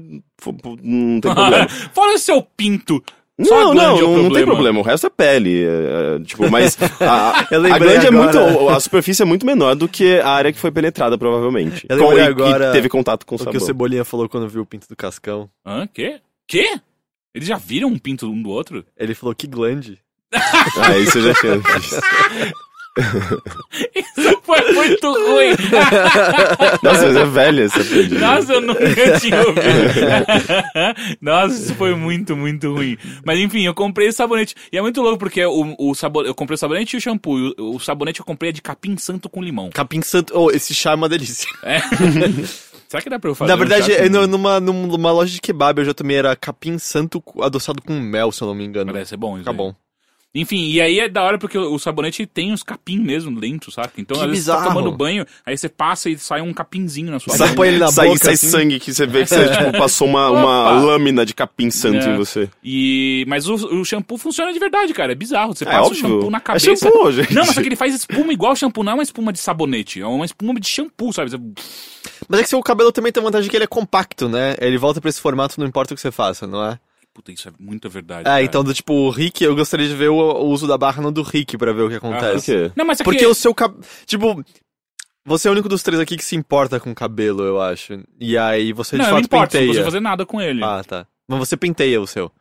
não 0.81 1.22
tem 1.22 1.30
problema. 1.34 1.68
Fora 1.94 2.16
o 2.16 2.18
seu 2.18 2.42
pinto. 2.42 3.04
Só 3.41 3.56
Não, 3.63 3.74
não, 3.74 3.97
é 3.97 4.01
não, 4.01 4.18
não 4.24 4.31
tem 4.31 4.45
problema. 4.45 4.80
O 4.80 4.83
resto 4.83 5.07
é 5.07 5.09
pele. 5.09 5.63
é, 5.65 5.68
é, 5.68 6.19
tipo, 6.24 6.50
mas 6.51 6.77
a, 7.01 7.39
a 7.39 7.57
lembrei 7.57 7.80
glande 7.94 8.07
é 8.07 8.12
muito. 8.12 8.38
agora. 8.38 8.75
A 8.77 8.80
superfície 8.80 9.24
é 9.24 9.25
muito 9.25 9.44
menor 9.45 9.74
do 9.75 9.88
que 9.88 10.19
a 10.19 10.30
área 10.30 10.53
que 10.53 10.59
foi 10.59 10.71
penetrada, 10.71 11.18
provavelmente. 11.18 11.85
Eu 11.89 11.97
e- 12.18 12.21
agora 12.21 12.69
e 12.69 12.71
teve 12.74 12.89
contato 12.89 13.25
com 13.25 13.33
o 13.33 13.38
O 13.38 13.39
que 13.39 13.45
sabão. 13.45 13.62
o 13.62 13.65
Cebolinha 13.65 14.06
falou 14.06 14.30
quando 14.30 14.47
viu 14.47 14.62
o 14.62 14.65
pinto 14.65 14.88
do 14.88 14.95
Cascão. 14.95 15.50
Hã? 15.65 15.88
Quê? 15.91 16.19
Quê? 16.47 16.80
Eles 17.33 17.47
já 17.47 17.57
viram 17.57 17.88
um 17.89 17.97
pinto 17.97 18.27
um 18.30 18.39
do 18.39 18.50
outro? 18.51 18.85
Ele 18.95 19.15
falou 19.15 19.33
que 19.33 19.47
glande. 19.47 20.00
Ah, 20.77 20.97
isso 20.97 21.18
eu 21.19 21.24
já 21.24 21.33
tinha 21.36 21.57
visto. 21.57 21.95
Isso 23.95 24.40
foi 24.44 24.72
muito 24.74 25.12
ruim. 25.12 25.51
Nossa, 26.84 27.06
mas 27.07 27.16
é 27.16 27.25
velha 27.25 27.63
essa 27.63 27.84
piadinha. 27.84 28.19
Nossa, 28.19 28.54
eu 28.54 28.62
nunca 28.62 29.19
tinha 29.19 29.40
ouvido. 29.40 29.60
Nossa, 31.22 31.56
isso 31.56 31.75
foi 31.75 31.95
muito, 31.95 32.36
muito 32.36 32.72
ruim. 32.74 32.98
Mas 33.25 33.40
enfim, 33.40 33.63
eu 33.66 33.74
comprei 33.74 34.07
esse 34.10 34.18
sabonete. 34.18 34.56
E 34.72 34.78
é 34.78 34.81
muito 34.81 35.01
louco 35.01 35.18
porque 35.18 35.44
o, 35.45 35.75
o 35.80 35.95
sabor, 35.95 36.25
eu 36.25 36.36
comprei 36.36 36.56
o 36.56 36.57
sabonete 36.57 36.95
e 36.95 36.98
o 36.98 37.01
shampoo. 37.01 37.38
E 37.40 37.56
o, 37.60 37.75
o 37.75 37.80
sabonete 37.80 38.19
eu 38.19 38.25
comprei 38.25 38.50
é 38.50 38.54
de 38.54 38.62
capim 38.62 38.96
santo 38.98 39.28
com 39.30 39.42
limão. 39.42 39.70
Capim 39.74 40.01
Santo. 40.01 40.34
Oh, 40.38 40.51
esse 40.51 40.74
chá 40.75 40.91
é 40.91 40.96
uma 40.96 41.10
delícia. 41.10 41.48
É. 41.63 41.79
Será 42.88 43.01
que 43.01 43.10
dá 43.10 43.17
pra 43.17 43.32
eu 43.32 43.36
fazer 43.36 43.50
Na 43.50 43.56
um 43.56 43.58
verdade, 43.60 43.91
chá 43.91 44.00
é 44.03 44.10
com- 44.10 44.27
numa, 44.27 44.60
numa 44.60 45.12
loja 45.12 45.34
de 45.34 45.41
kebab 45.41 45.79
eu 45.79 45.86
já 45.86 45.94
tomei 45.94 46.17
era 46.17 46.36
capim 46.36 46.77
santo 46.77 47.24
adoçado 47.41 47.82
com 47.82 47.94
mel, 48.00 48.32
se 48.32 48.41
eu 48.44 48.48
não 48.48 48.53
me 48.56 48.63
engano. 48.63 48.91
Parece 48.91 49.10
ser 49.12 49.17
bom 49.17 49.32
isso 49.34 49.39
Fica 49.39 49.51
aí. 49.51 49.58
bom. 49.58 49.74
Enfim, 50.36 50.66
e 50.72 50.82
aí 50.82 51.00
é 51.00 51.08
da 51.08 51.22
hora 51.22 51.38
porque 51.38 51.56
o 51.58 51.74
o 51.75 51.78
sabonete 51.80 52.25
tem 52.25 52.52
os 52.52 52.63
capim 52.63 52.98
mesmo 52.98 53.40
dentro, 53.40 53.72
saca? 53.72 53.94
Então, 54.02 54.18
Que 54.18 54.24
às 54.24 54.30
vezes 54.30 54.46
você 54.46 54.52
tá 54.52 54.58
bizarro. 54.58 54.75
tomando 54.75 54.98
banho, 54.98 55.25
aí 55.46 55.56
você 55.56 55.70
passa 55.70 56.10
e 56.10 56.18
sai 56.18 56.42
um 56.42 56.52
capinzinho 56.52 57.12
na 57.12 57.20
sua 57.20 57.36
Sai- 57.38 57.54
mão. 57.56 57.63
ele 57.66 57.78
na 57.78 57.92
sai, 57.92 58.08
boca, 58.08 58.20
sai 58.25 58.34
assim. 58.34 58.50
sangue 58.50 58.80
que 58.80 58.92
você 58.94 59.06
vê 59.06 59.22
que 59.24 59.30
você 59.30 59.48
tipo, 59.50 59.78
passou 59.78 60.08
uma, 60.08 60.30
uma 60.32 60.72
lâmina 60.72 61.24
de 61.24 61.36
capim 61.36 61.70
santo 61.70 61.98
É. 62.08 62.13
em 62.13 62.18
você. 62.18 62.50
E... 62.63 63.24
Mas 63.28 63.48
o, 63.48 63.54
o 63.54 63.86
shampoo 63.86 64.18
funciona 64.18 64.52
de 64.52 64.58
verdade, 64.60 64.92
cara. 64.94 65.12
É 65.12 65.16
bizarro. 65.16 65.54
Você 65.56 65.66
É 65.66 65.68
passa 65.68 65.82
o 65.82 65.86
óbvio. 65.86 66.02
shampoo 66.02 66.30
na 66.32 66.38
É 66.40 66.42
cabeça. 66.42 66.75
shampoo, 66.75 67.12
gente. 67.12 67.34
Não, 67.34 67.46
mas 67.46 67.54
só 67.56 67.62
que 67.62 67.68
ele 67.68 67.75
faz 67.75 67.94
espuma 67.94 68.34
igual 68.34 68.56
shampoo, 68.56 68.84
não 68.84 68.92
é 68.94 68.96
uma 68.96 69.04
espuma 69.04 69.32
de 69.32 69.40
sabonete, 69.40 70.02
é 70.02 70.06
uma 70.08 70.25
espuma 70.25 70.60
de 70.60 70.68
shampoo, 70.68 71.13
sabe? 71.13 71.30
Você- 71.30 71.38
Mas 72.28 72.40
é 72.40 72.44
que 72.44 72.50
seu 72.50 72.62
cabelo 72.63 72.92
também 72.92 73.12
tem 73.12 73.22
a 73.22 73.25
vantagem 73.25 73.50
que 73.50 73.56
ele 73.56 73.66
é 73.66 73.68
compacto, 73.68 74.28
né? 74.28 74.56
Ele 74.60 74.78
volta 74.80 75.00
pra 75.00 75.10
esse 75.10 75.22
formato, 75.22 75.60
não 75.60 75.68
importa 75.68 75.94
o 75.94 75.96
que 75.96 76.02
você 76.02 76.12
faça, 76.12 76.48
não 76.48 76.66
é? 76.66 76.80
Puta, 77.13 77.32
isso 77.32 77.48
é 77.48 77.51
muita 77.60 77.88
verdade. 77.88 78.22
É, 78.22 78.24
cara. 78.24 78.43
então, 78.43 78.63
do 78.63 78.74
tipo, 78.74 78.93
o 78.93 79.10
Rick, 79.12 79.43
eu 79.43 79.55
gostaria 79.55 79.88
de 79.88 79.96
ver 79.96 80.10
o, 80.10 80.15
o 80.15 80.48
uso 80.48 80.65
da 80.65 80.77
barra 80.77 81.01
no 81.01 81.12
do 81.12 81.22
Rick 81.22 81.58
pra 81.58 81.72
ver 81.72 81.84
o 81.84 81.89
que 81.89 82.00
Por 82.00 82.08
acontece. 82.13 82.51
quê? 82.51 82.72
Não, 82.75 82.86
mas 82.86 83.00
é 83.00 83.03
Porque 83.03 83.20
que... 83.20 83.27
o 83.27 83.36
seu 83.36 83.53
cabelo. 83.53 83.84
Tipo, 84.08 84.43
você 85.24 85.48
é 85.48 85.51
o 85.51 85.53
único 85.53 85.70
dos 85.70 85.84
três 85.84 86.00
aqui 86.01 86.17
que 86.17 86.25
se 86.25 86.36
importa 86.36 86.79
com 86.79 86.91
o 86.91 86.96
cabelo, 86.96 87.43
eu 87.43 87.62
acho. 87.62 88.00
E 88.20 88.36
aí 88.38 88.74
você 88.74 88.98
Não, 88.98 89.05
de 89.05 89.10
eu 89.10 89.13
não 89.13 89.17
fato 89.22 89.25
importa, 89.25 89.43
não 89.43 89.48
penteia. 89.51 89.67
consigo 89.67 89.86
fazer 89.86 90.00
nada 90.00 90.25
com 90.25 90.41
ele. 90.41 90.63
Ah, 90.63 90.84
tá. 90.86 91.05
Mas 91.27 91.39
você 91.39 91.55
penteia 91.55 92.01
o 92.01 92.08
seu. 92.08 92.32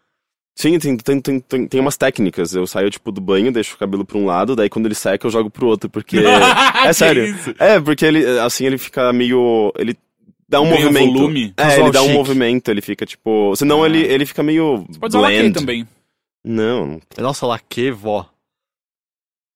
Sim, 0.55 0.79
tem, 0.79 0.97
tem, 0.97 1.21
tem, 1.21 1.41
tem, 1.41 1.67
tem 1.67 1.81
umas 1.81 1.97
técnicas. 1.97 2.55
Eu 2.55 2.67
saio, 2.67 2.91
tipo, 2.91 3.12
do 3.12 3.21
banho, 3.21 3.52
deixo 3.52 3.75
o 3.75 3.79
cabelo 3.79 4.05
pra 4.05 4.19
um 4.19 4.26
lado, 4.26 4.57
daí 4.57 4.69
quando 4.69 4.87
ele 4.87 4.95
seca 4.95 5.26
eu 5.26 5.31
jogo 5.31 5.50
pro 5.50 5.67
outro, 5.67 5.88
porque... 5.88 6.19
é 6.85 6.93
sério. 6.93 7.25
isso? 7.25 7.55
É, 7.59 7.81
porque 7.81 8.05
ele, 8.05 8.38
assim, 8.41 8.67
ele 8.67 8.76
fica 8.79 9.12
meio... 9.12 9.73
Ele 9.79 9.97
dá 10.52 10.61
um 10.61 10.68
Ganha 10.71 10.85
movimento. 10.85 11.12
volume. 11.14 11.54
É, 11.56 11.80
ele 11.80 11.90
dá 11.90 12.02
um 12.02 12.04
chique. 12.06 12.16
movimento, 12.18 12.71
ele 12.71 12.80
fica, 12.80 13.04
tipo... 13.06 13.56
Senão 13.56 13.82
Ah. 13.82 13.87
ele, 13.87 14.02
ele 14.04 14.26
fica 14.26 14.42
meio 14.42 14.85
Pode 15.00 15.16
usar 15.16 15.21
laque 15.28 15.50
também. 15.50 15.88
Não, 16.44 17.00
Nossa, 17.18 17.47
laque, 17.47 17.90
vó. 17.90 18.26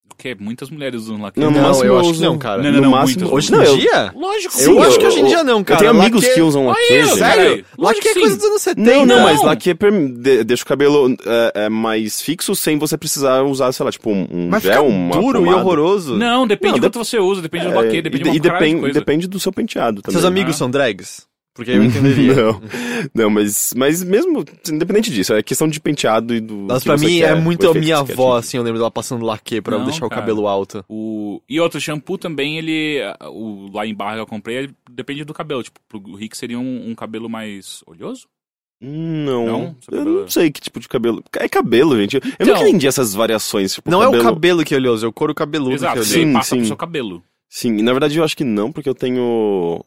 Porque 0.08 0.34
muitas 0.40 0.70
mulheres 0.70 1.02
usam 1.02 1.20
laque. 1.20 1.38
Não, 1.38 1.50
no 1.50 1.58
Não, 1.58 1.68
máximo 1.68 1.84
eu 1.84 1.98
acho 1.98 2.12
que 2.14 2.20
não, 2.20 2.38
cara. 2.38 2.62
Não, 2.62 2.70
não, 2.70 2.76
no 2.76 2.82
não, 2.82 2.90
máximo, 2.90 3.20
muitas. 3.20 3.36
Hoje 3.36 3.52
não, 3.52 3.62
em 3.62 3.66
eu- 3.66 3.76
dia? 3.76 4.12
Lógico, 4.16 4.54
Eu 4.58 4.72
sim, 4.75 4.78
acho 4.80 4.98
que 4.98 5.06
hoje 5.06 5.20
em 5.20 5.25
dia 5.26 5.44
não, 5.44 5.62
cara. 5.62 5.76
Eu 5.84 5.90
tenho 5.90 6.00
amigos 6.00 6.22
Laque- 6.22 6.34
que 6.34 6.40
usam 6.40 6.66
laque, 6.66 6.80
Olha, 6.90 7.04
gente. 7.06 7.18
sério? 7.18 7.64
Laque 7.78 8.00
que 8.00 8.08
é 8.08 8.12
sim. 8.14 8.20
coisa 8.20 8.36
dos 8.36 8.44
anos 8.46 8.62
70. 8.62 8.90
Não, 8.90 9.06
não, 9.06 9.16
Não. 9.16 9.22
mas 9.25 9.42
laque 9.42 9.70
é 9.70 9.75
de- 9.75 10.44
deixa 10.44 10.62
o 10.62 10.66
cabelo 10.66 11.14
é, 11.26 11.52
é, 11.64 11.68
mais 11.68 12.22
fixo 12.22 12.56
sem 12.56 12.78
você 12.78 12.96
precisar 12.96 13.42
usar, 13.42 13.70
sei 13.72 13.84
lá, 13.84 13.92
tipo 13.92 14.10
um, 14.10 14.26
um 14.30 14.48
Vai 14.50 14.60
gel, 14.60 14.86
uma 14.86 15.16
duro 15.20 15.38
e 15.40 15.44
pomada. 15.44 15.60
horroroso. 15.62 16.16
Não, 16.16 16.46
depende 16.46 16.72
Não, 16.75 16.78
do 16.80 16.86
quanto 16.86 16.98
você 17.04 17.18
usa, 17.18 17.42
depende 17.42 17.66
do 17.66 17.72
É, 17.72 17.75
laque, 17.75 18.00
depende 18.02 18.16
e, 18.16 18.22
de 18.22 18.28
uma 18.30 18.36
e 18.36 18.40
caralho 18.40 18.66
de 18.66 18.75
depende, 18.75 18.92
depende 18.94 19.26
do 19.28 19.38
seu 19.38 19.52
penteado 19.52 20.00
também. 20.00 20.18
Seus 20.18 20.25
amigos 20.25 20.54
Ah. 20.54 20.58
são 20.58 20.70
drags? 20.70 21.26
Porque 21.56 21.70
eu 21.70 21.82
entenderia. 21.82 22.34
Não, 22.36 22.60
não, 23.14 23.30
mas, 23.30 23.72
mas 23.75 24.04
mesmo, 24.04 24.44
independente 24.70 25.10
disso, 25.10 25.32
é 25.34 25.42
questão 25.42 25.66
de 25.66 25.80
penteado 25.80 26.34
e 26.34 26.40
do. 26.40 26.54
Mas 26.68 26.84
pra 26.84 26.96
mim 26.98 27.18
quer, 27.18 27.30
é 27.30 27.34
o 27.34 27.40
muito 27.40 27.66
a 27.68 27.72
minha 27.75 28.04
quer 28.04 28.12
avó, 28.12 28.32
atingir. 28.34 28.46
assim, 28.48 28.56
eu 28.58 28.62
lembro 28.62 28.78
dela 28.78 28.90
passando 28.90 29.25
laque 29.25 29.60
pra 29.62 29.78
Não, 29.78 29.86
deixar 29.86 30.04
o 30.04 30.08
cara. 30.10 30.20
cabelo 30.20 30.46
alto. 30.46 30.84
O... 30.88 31.40
E 31.48 31.58
outro 31.58 31.80
shampoo 31.80 32.18
também, 32.18 32.58
ele. 32.58 33.00
O 33.30 33.70
lá 33.72 33.86
em 33.86 33.94
barra 33.94 34.16
que 34.16 34.20
eu 34.20 34.26
comprei, 34.26 34.56
ele 34.58 34.75
depende 34.90 35.25
do 35.25 35.32
cabelo. 35.32 35.62
Tipo, 35.62 35.80
pro 35.88 36.14
Rick 36.14 36.36
seria 36.36 36.58
um, 36.58 36.90
um 36.90 36.94
cabelo 36.94 37.28
mais 37.28 37.82
oleoso? 37.86 38.26
Não, 38.78 39.46
Não? 39.46 39.60
Eu 39.64 39.76
cabelo 39.90 40.18
é- 40.18 40.20
não 40.22 40.28
sei 40.28 40.50
que 40.50 40.60
tipo 40.60 40.78
de 40.78 40.88
cabelo. 40.88 41.25
É 41.38 41.48
cabelo, 41.48 41.96
gente. 41.98 42.16
Eu 42.16 42.22
Então- 42.38 42.46
nunca 42.54 42.68
entendi 42.68 42.86
essas 42.86 43.14
variações. 43.14 43.72
Tipo, 43.75 43.90
Não 43.90 44.02
é 44.02 44.04
cabelo... 44.06 44.22
o 44.22 44.26
cabelo 44.26 44.64
que 44.64 44.75
é 44.75 44.76
oleoso, 44.76 45.06
é 45.06 45.08
o 45.08 45.12
couro 45.12 45.34
cabeludo 45.34 45.75
Exato, 45.75 45.94
que 45.94 45.98
é 46.00 46.02
oleoso. 46.02 46.18
Sim, 46.20 46.32
passa 46.34 46.54
pro 46.56 46.64
sim. 46.64 46.68
seu 46.68 46.76
cabelo. 46.76 47.22
Sim, 47.48 47.78
e 47.78 47.82
na 47.82 47.92
verdade 47.92 48.18
eu 48.18 48.25
acho 48.25 48.36
que 48.36 48.44
não, 48.44 48.70
porque 48.70 48.88
eu 48.88 48.94
tenho 48.94 49.82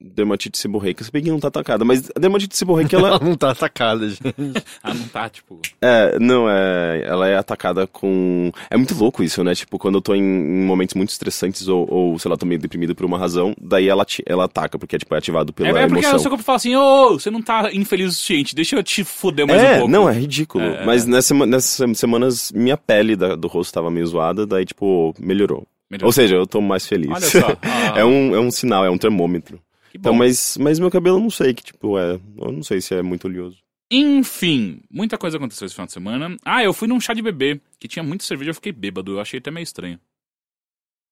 dermatite 0.00 0.56
seborreica. 0.58 1.02
Se 1.04 1.10
bem 1.10 1.22
que 1.22 1.30
não 1.30 1.40
tá 1.40 1.48
atacada, 1.48 1.84
mas 1.84 2.10
a 2.14 2.18
dermatite 2.20 2.56
seborreica, 2.56 2.96
ela... 2.96 3.08
Ela 3.18 3.20
não 3.20 3.36
tá 3.36 3.50
atacada, 3.50 4.08
gente. 4.08 4.20
Ah, 4.82 4.94
não 4.94 5.08
tá, 5.08 5.28
tipo. 5.28 5.60
é, 5.80 6.18
não, 6.18 6.48
é... 6.48 7.02
Ela 7.04 7.28
é 7.28 7.36
atacada 7.36 7.86
com... 7.86 8.50
É 8.70 8.76
muito 8.76 8.94
louco 8.94 9.22
isso, 9.22 9.42
né? 9.42 9.54
Tipo, 9.54 9.78
quando 9.78 9.96
eu 9.96 10.00
tô 10.02 10.14
em, 10.14 10.22
momentos 10.22 10.94
muito 10.94 11.10
estressantes 11.10 11.66
ou, 11.68 11.86
ou, 11.90 12.18
sei 12.18 12.30
lá, 12.30 12.36
tô 12.36 12.46
meio 12.46 12.60
deprimido 12.60 12.94
por 12.94 13.04
uma 13.06 13.18
razão, 13.18 13.54
daí 13.60 13.88
ela, 13.88 14.02
ati- 14.02 14.22
ela 14.26 14.44
ataca, 14.44 14.78
porque 14.78 14.96
é, 14.96 14.98
tipo, 14.98 15.14
é 15.14 15.18
ativado 15.18 15.52
pela 15.52 15.68
É, 15.68 15.82
é 15.82 15.86
porque 15.86 16.00
emoção. 16.04 16.16
o 16.16 16.18
seu 16.20 16.30
corpo 16.30 16.44
fala 16.44 16.56
assim, 16.56 16.76
ô, 16.76 17.18
você 17.18 17.30
não 17.30 17.42
tá 17.42 17.70
infeliz 17.72 18.10
o 18.10 18.12
suficiente, 18.14 18.54
deixa 18.54 18.76
eu 18.76 18.82
te 18.82 19.02
foder 19.04 19.46
mais 19.46 19.60
um 19.60 19.64
É, 19.64 19.74
pouco. 19.78 19.90
não, 19.90 20.08
é 20.08 20.12
ridículo. 20.12 20.64
É, 20.64 20.82
é. 20.82 20.86
Mas 20.86 21.04
nessa, 21.06 21.34
nessas 21.46 21.98
semanas, 21.98 22.52
minha 22.52 22.76
pele 22.76 23.16
da- 23.16 23.34
do 23.36 23.48
rosto 23.48 23.72
tava 23.72 23.90
meio 23.90 24.06
zoada, 24.06 24.46
daí, 24.46 24.64
tipo, 24.64 25.14
melhorou. 25.18 25.66
Melhor. 25.90 26.06
Ou 26.06 26.12
seja, 26.12 26.36
eu 26.36 26.46
tô 26.46 26.60
mais 26.60 26.86
feliz. 26.86 27.10
Olha 27.10 27.20
só. 27.20 27.56
Ah, 27.62 27.98
é, 28.00 28.04
um, 28.04 28.34
é 28.34 28.40
um 28.40 28.50
sinal, 28.50 28.84
é 28.84 28.90
um 28.90 28.98
termômetro. 28.98 29.58
Então, 29.94 30.14
mas, 30.14 30.56
mas 30.60 30.78
meu 30.78 30.90
cabelo 30.90 31.16
eu 31.16 31.22
não 31.22 31.30
sei 31.30 31.54
que, 31.54 31.62
tipo, 31.62 31.98
é. 31.98 32.20
Eu 32.38 32.52
não 32.52 32.62
sei 32.62 32.80
se 32.80 32.94
é 32.94 33.02
muito 33.02 33.26
oleoso. 33.26 33.58
Enfim, 33.90 34.82
muita 34.90 35.16
coisa 35.16 35.38
aconteceu 35.38 35.64
esse 35.64 35.74
final 35.74 35.86
de 35.86 35.92
semana. 35.92 36.36
Ah, 36.44 36.62
eu 36.62 36.74
fui 36.74 36.86
num 36.86 37.00
chá 37.00 37.14
de 37.14 37.22
bebê, 37.22 37.60
que 37.78 37.88
tinha 37.88 38.02
muita 38.02 38.24
cerveja, 38.24 38.50
eu 38.50 38.54
fiquei 38.54 38.72
bêbado. 38.72 39.12
Eu 39.12 39.20
achei 39.20 39.38
até 39.38 39.50
meio 39.50 39.64
estranho. 39.64 39.98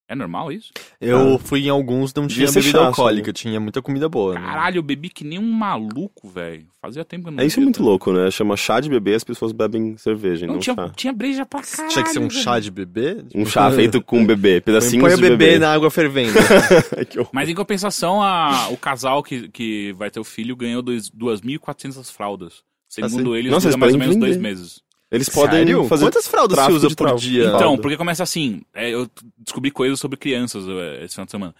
É 0.09 0.15
normal 0.15 0.53
isso? 0.53 0.71
Eu 1.01 1.35
Ah. 1.35 1.39
fui 1.41 1.67
em 1.67 1.69
alguns, 1.69 2.15
não 2.15 2.29
tinha 2.29 2.47
bebida 2.47 2.79
chá, 2.79 2.87
alcoólica, 2.87 3.33
tinha 3.33 3.59
muita 3.59 3.83
comida 3.83 4.09
boa. 4.09 4.35
né? 4.35 4.41
Caralho, 4.41 4.79
eu 4.79 4.83
bebi 4.83 5.09
que 5.09 5.25
nem 5.25 5.37
um 5.37 5.51
maluco, 5.51 6.29
velho. 6.29 6.65
Fazia 6.81 7.05
tempo 7.05 7.25
que 7.25 7.29
eu 7.31 7.33
não 7.33 7.43
É 7.43 7.47
isso 7.47 7.59
é 7.59 7.63
muito 7.65 7.83
louco, 7.83 8.13
né? 8.13 8.31
Chama 8.31 8.57
chá 8.57 8.79
de 8.79 8.89
bebê, 8.89 9.15
as 9.15 9.25
pessoas 9.25 9.51
bebem 9.51 9.97
cerveja, 9.97 10.47
Não, 10.47 10.55
não 10.55 10.61
tinha, 10.61 10.77
chá. 10.77 10.89
tinha 10.95 11.13
breja 11.13 11.45
pra 11.45 11.61
caralho. 11.61 11.89
Tinha 11.93 12.05
que 12.05 12.11
ser 12.11 12.21
um 12.21 12.29
velho. 12.29 12.41
chá 12.41 12.61
de 12.61 12.71
bebê? 12.71 13.25
Um 13.35 13.45
chá 13.45 13.69
feito 13.73 14.01
com 14.01 14.25
bebê, 14.25 14.61
pedacinhos 14.61 15.03
Põe 15.05 15.13
o 15.15 15.17
de 15.17 15.23
bebê, 15.23 15.37
bebê. 15.37 15.59
na 15.59 15.73
água 15.73 15.91
fervendo. 15.91 16.35
Mas 17.33 17.49
em 17.49 17.55
compensação, 17.55 18.23
a- 18.23 18.69
o 18.71 18.77
casal 18.77 19.23
que, 19.25 19.49
que 19.49 19.93
vai 19.95 20.09
ter 20.11 20.21
o 20.21 20.25
filho 20.25 20.55
ganhou 20.55 20.83
dois- 20.83 21.11
2.400 21.11 22.11
fraldas. 22.11 22.63
Segundo 22.89 23.31
Assim? 23.33 23.39
eles, 23.41 23.51
Nossa, 23.51 23.69
dura 23.69 23.79
mais 23.79 23.93
ou 23.95 23.99
menos 23.99 24.17
dois 24.17 24.37
vender. 24.37 24.49
meses. 24.49 24.81
Eles 25.17 25.29
podem 25.29 25.59
Sério? 25.59 25.85
fazer. 25.89 26.05
Quantas 26.07 26.27
fraldas 26.27 26.59
você 26.59 26.73
usa 26.73 26.95
por 26.95 27.15
dia? 27.17 27.45
Então, 27.47 27.59
Fralda. 27.59 27.83
porque 27.83 27.97
começa 27.97 28.23
assim, 28.23 28.63
é, 28.75 28.91
eu 28.91 29.09
descobri 29.39 29.71
coisas 29.71 29.99
sobre 29.99 30.17
crianças 30.17 30.65
é, 30.69 31.05
esse 31.05 31.15
final 31.15 31.25
de 31.27 31.31
semana. 31.31 31.55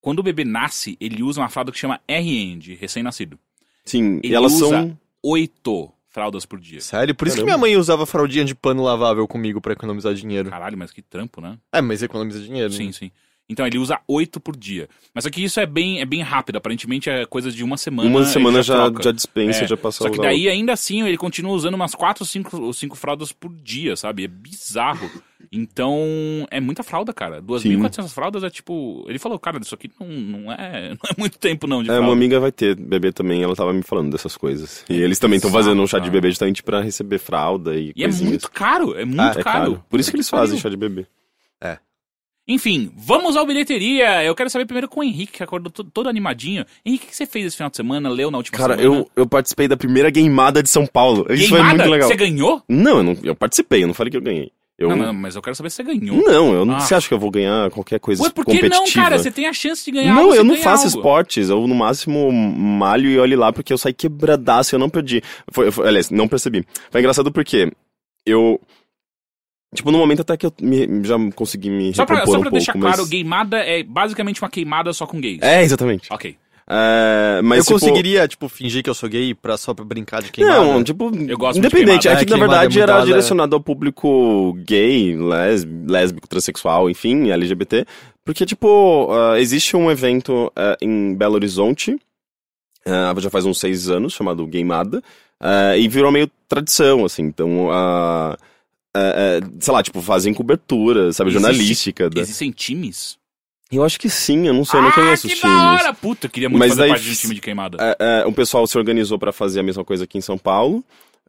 Quando 0.00 0.18
o 0.18 0.22
bebê 0.22 0.44
nasce, 0.44 0.96
ele 1.00 1.22
usa 1.22 1.40
uma 1.40 1.48
fralda 1.48 1.70
que 1.70 1.78
chama 1.78 2.00
RN, 2.08 2.58
de 2.58 2.74
recém-nascido. 2.74 3.38
Sim, 3.84 4.20
Ele 4.22 4.32
e 4.32 4.34
elas 4.34 4.52
usa 4.54 4.68
são. 4.68 4.98
oito 5.22 5.92
fraldas 6.08 6.44
por 6.44 6.58
dia. 6.60 6.80
Sério? 6.80 7.14
Por 7.14 7.26
isso 7.26 7.36
que 7.36 7.42
Caramba. 7.42 7.58
minha 7.66 7.74
mãe 7.74 7.80
usava 7.80 8.04
fraldinha 8.04 8.44
de 8.44 8.54
pano 8.54 8.82
lavável 8.82 9.26
comigo 9.28 9.60
pra 9.60 9.72
economizar 9.72 10.12
dinheiro. 10.14 10.50
Caralho, 10.50 10.76
mas 10.76 10.90
que 10.90 11.00
trampo, 11.02 11.40
né? 11.40 11.56
É, 11.72 11.80
mas 11.80 12.02
economiza 12.02 12.40
dinheiro. 12.40 12.70
né? 12.70 12.76
Sim, 12.76 12.92
sim. 12.92 13.10
Então 13.52 13.66
ele 13.66 13.78
usa 13.78 14.00
oito 14.08 14.40
por 14.40 14.56
dia. 14.56 14.88
Mas 15.14 15.26
aqui 15.26 15.44
isso 15.44 15.60
é 15.60 15.66
bem, 15.66 16.00
é 16.00 16.04
bem 16.04 16.22
rápido, 16.22 16.56
aparentemente 16.56 17.08
é 17.10 17.24
coisa 17.26 17.50
de 17.52 17.62
uma 17.62 17.76
semana. 17.76 18.08
Uma 18.08 18.24
semana 18.24 18.62
já, 18.62 18.74
troca. 18.74 19.02
já 19.02 19.12
dispensa, 19.12 19.64
É, 19.64 19.66
já 19.68 19.76
passa 19.76 19.98
Só 20.04 20.10
que 20.10 20.18
daí, 20.18 20.48
ainda 20.48 20.72
assim, 20.72 21.02
ele 21.06 21.16
continua 21.16 21.52
usando 21.52 21.74
umas 21.74 21.94
quatro 21.94 22.22
ou 22.24 22.26
cinco, 22.26 22.60
ou 22.60 22.72
cinco 22.72 22.96
fraldas 22.96 23.30
por 23.30 23.52
dia, 23.62 23.94
sabe? 23.94 24.24
É 24.24 24.28
bizarro. 24.28 25.08
Então, 25.50 26.46
é 26.50 26.60
muita 26.60 26.82
fralda, 26.82 27.12
cara. 27.12 27.42
2.400 27.42 28.08
fraldas 28.08 28.42
é 28.42 28.48
tipo... 28.48 29.04
Ele 29.06 29.18
falou, 29.18 29.38
cara, 29.38 29.58
isso 29.60 29.74
aqui 29.74 29.90
não, 30.00 30.06
não, 30.08 30.52
é, 30.52 30.88
não 30.96 31.10
é 31.10 31.14
muito 31.18 31.38
tempo 31.38 31.66
não 31.66 31.82
de 31.82 31.90
É, 31.90 31.92
fralda. 31.92 32.06
uma 32.08 32.12
amiga 32.14 32.40
vai 32.40 32.50
ter 32.50 32.74
bebê 32.74 33.12
também, 33.12 33.42
ela 33.42 33.54
tava 33.54 33.72
me 33.72 33.82
falando 33.82 34.10
dessas 34.10 34.36
coisas. 34.36 34.84
E 34.88 34.94
eles 34.94 35.18
também 35.18 35.36
estão 35.36 35.50
fazendo 35.50 35.82
um 35.82 35.86
chá 35.86 35.98
de 35.98 36.10
bebê 36.10 36.30
justamente 36.30 36.62
pra 36.62 36.80
receber 36.80 37.18
fralda 37.18 37.74
e, 37.76 37.92
E 37.94 38.02
é 38.02 38.06
coisinhas. 38.06 38.30
muito 38.30 38.50
caro, 38.50 38.96
é 38.96 39.04
muito 39.04 39.20
Ah, 39.20 39.34
é 39.36 39.42
caro. 39.42 39.72
caro. 39.72 39.84
Por 39.90 40.00
isso 40.00 40.10
que 40.10 40.16
eles 40.16 40.30
fazem 40.30 40.58
chá 40.58 40.68
de 40.70 40.76
bebê. 40.76 41.06
Enfim, 42.46 42.90
vamos 42.96 43.36
ao 43.36 43.46
bilheteria. 43.46 44.24
Eu 44.24 44.34
quero 44.34 44.50
saber 44.50 44.64
primeiro 44.66 44.88
com 44.88 45.00
o 45.00 45.04
Henrique, 45.04 45.34
que 45.34 45.42
acordou 45.42 45.70
todo, 45.70 45.90
todo 45.90 46.08
animadinho. 46.08 46.64
Henrique, 46.84 47.06
o 47.06 47.08
que 47.10 47.16
você 47.16 47.24
fez 47.26 47.46
esse 47.46 47.56
final 47.56 47.70
de 47.70 47.76
semana? 47.76 48.08
Leu 48.08 48.30
na 48.30 48.38
última 48.38 48.58
Cara, 48.58 48.76
semana? 48.76 48.96
eu, 48.96 49.10
eu 49.14 49.26
participei 49.26 49.68
da 49.68 49.76
primeira 49.76 50.10
gameada 50.10 50.62
de 50.62 50.68
São 50.68 50.84
Paulo. 50.84 51.24
Isso 51.30 51.48
foi 51.48 51.58
Queimada? 51.58 51.74
muito 51.78 51.90
legal. 51.90 52.08
Você 52.08 52.16
ganhou? 52.16 52.62
Não, 52.68 52.98
eu, 52.98 53.02
não, 53.04 53.16
eu 53.22 53.34
participei, 53.36 53.84
eu 53.84 53.86
não 53.86 53.94
falei 53.94 54.10
que 54.10 54.16
eu 54.16 54.20
ganhei. 54.22 54.50
Eu... 54.78 54.88
Não, 54.88 54.96
Não, 54.96 55.06
não, 55.06 55.12
mas 55.14 55.36
eu 55.36 55.42
quero 55.42 55.54
saber 55.54 55.70
se 55.70 55.76
você 55.76 55.82
ganhou. 55.84 56.20
eu 56.28 56.64
não. 56.64 56.74
Ah. 56.74 56.80
Você 56.80 56.94
acha 56.96 57.06
que 57.06 57.14
eu 57.14 57.18
vou 57.18 57.30
ganhar 57.30 57.70
qualquer 57.70 58.00
coisa 58.00 58.20
Ué, 58.24 58.30
por 58.30 58.44
que 58.44 58.52
competitiva? 58.56 58.84
não, 58.84 58.92
cara? 58.92 59.18
Você 59.18 59.30
tem 59.30 59.46
a 59.46 59.52
chance 59.52 59.84
de 59.84 59.92
ganhar 59.92 60.12
Não, 60.12 60.22
algo, 60.22 60.34
eu 60.34 60.42
não 60.42 60.56
faço 60.56 60.86
algo. 60.86 60.96
esportes. 60.98 61.48
Eu, 61.50 61.64
no 61.68 61.74
máximo, 61.76 62.32
malho 62.32 63.08
e 63.08 63.18
olhe 63.18 63.36
lá, 63.36 63.52
porque 63.52 63.72
eu 63.72 63.78
saí 63.78 63.92
quebradaço, 63.92 64.74
eu 64.74 64.80
não 64.80 64.90
perdi. 64.90 65.22
Foi, 65.52 65.70
foi- 65.70 65.86
aliás, 65.86 66.10
não 66.10 66.26
percebi. 66.26 66.66
Foi 66.90 67.00
engraçado 67.00 67.30
porque 67.30 67.70
eu... 68.26 68.60
Tipo, 69.74 69.90
no 69.90 69.98
momento 69.98 70.20
até 70.20 70.36
que 70.36 70.44
eu 70.46 70.52
me- 70.60 71.02
já 71.02 71.16
consegui 71.34 71.70
me 71.70 71.94
Só 71.94 72.04
pra, 72.04 72.16
só 72.18 72.22
um 72.22 72.40
pra 72.40 72.50
pouco, 72.50 72.50
deixar 72.50 72.74
mas... 72.76 72.94
claro, 72.94 73.08
gameada 73.08 73.56
é 73.58 73.82
basicamente 73.82 74.40
uma 74.42 74.50
queimada 74.50 74.92
só 74.92 75.06
com 75.06 75.20
gays. 75.20 75.40
É, 75.40 75.62
exatamente. 75.62 76.12
Ok. 76.12 76.36
É, 76.68 77.40
mas, 77.42 77.58
eu 77.58 77.64
tipo, 77.64 77.80
conseguiria, 77.80 78.28
tipo, 78.28 78.48
fingir 78.48 78.82
que 78.82 78.88
eu 78.90 78.94
sou 78.94 79.08
gay 79.08 79.34
pra, 79.34 79.56
só 79.56 79.74
pra 79.74 79.84
brincar 79.84 80.22
de 80.22 80.30
queimada? 80.30 80.60
Não, 80.60 80.84
tipo, 80.84 81.10
Eu 81.28 81.36
gosto 81.36 81.58
independente. 81.58 82.02
queimada. 82.02 82.20
É 82.20 82.22
É, 82.22 82.24
que, 82.24 82.30
na 82.30 82.36
queimada 82.36 82.52
é 82.54 82.58
verdade, 82.60 82.78
muito 82.78 82.90
era 82.90 82.98
da- 83.00 83.04
direcionado 83.04 83.56
ao 83.56 83.60
público 83.62 84.52
gay, 84.64 85.16
les- 85.16 85.64
lésbico, 85.88 86.28
transexual, 86.28 86.88
enfim, 86.88 87.30
LGBT. 87.30 87.84
Porque, 88.24 88.46
tipo, 88.46 89.08
ah, 89.10 89.40
existe 89.40 89.76
um 89.76 89.90
evento 89.90 90.52
ah, 90.54 90.76
em 90.80 91.14
Belo 91.14 91.34
Horizonte, 91.34 91.96
ah, 92.86 93.12
já 93.18 93.28
faz 93.30 93.44
uns 93.44 93.58
seis 93.58 93.88
anos, 93.88 94.12
chamado 94.12 94.46
Gameada, 94.46 95.02
e 95.78 95.88
virou 95.88 96.12
meio 96.12 96.30
tradição, 96.48 97.04
assim. 97.04 97.22
Então, 97.24 97.68
ah, 97.72 98.36
ah, 98.94 99.40
ah, 99.42 99.48
sei 99.60 99.72
lá, 99.74 99.82
tipo, 99.82 100.00
fazem 100.02 100.32
cobertura, 100.34 101.12
sabe, 101.12 101.30
Existe- 101.30 101.42
jornalística. 101.46 102.10
da- 102.10 102.20
Existem 102.20 102.50
times? 102.50 103.16
Eu 103.70 103.82
acho 103.82 103.98
que 103.98 104.10
sim, 104.10 104.46
eu 104.46 104.52
não 104.52 104.64
sei, 104.66 104.78
eu 104.78 104.82
não 104.82 104.90
ah, 104.90 104.92
conheço 104.92 105.26
que 105.26 105.32
os 105.34 105.40
da 105.40 105.48
times. 105.48 105.80
hora! 105.82 105.94
Puta, 105.94 106.26
eu 106.26 106.30
queria 106.30 106.48
muito 106.48 106.58
Mas 106.60 106.70
fazer 106.70 106.80
daí 106.82 106.90
parte 106.90 107.04
de 107.04 107.10
um 107.10 107.14
time 107.14 107.34
de 107.36 107.40
queimada. 107.40 107.78
É, 107.80 108.20
é, 108.20 108.26
o 108.26 108.32
pessoal 108.32 108.66
se 108.66 108.76
organizou 108.76 109.18
pra 109.18 109.32
fazer 109.32 109.60
a 109.60 109.62
mesma 109.62 109.82
coisa 109.84 110.04
aqui 110.04 110.18
em 110.18 110.20
São 110.20 110.36
Paulo. 110.36 110.84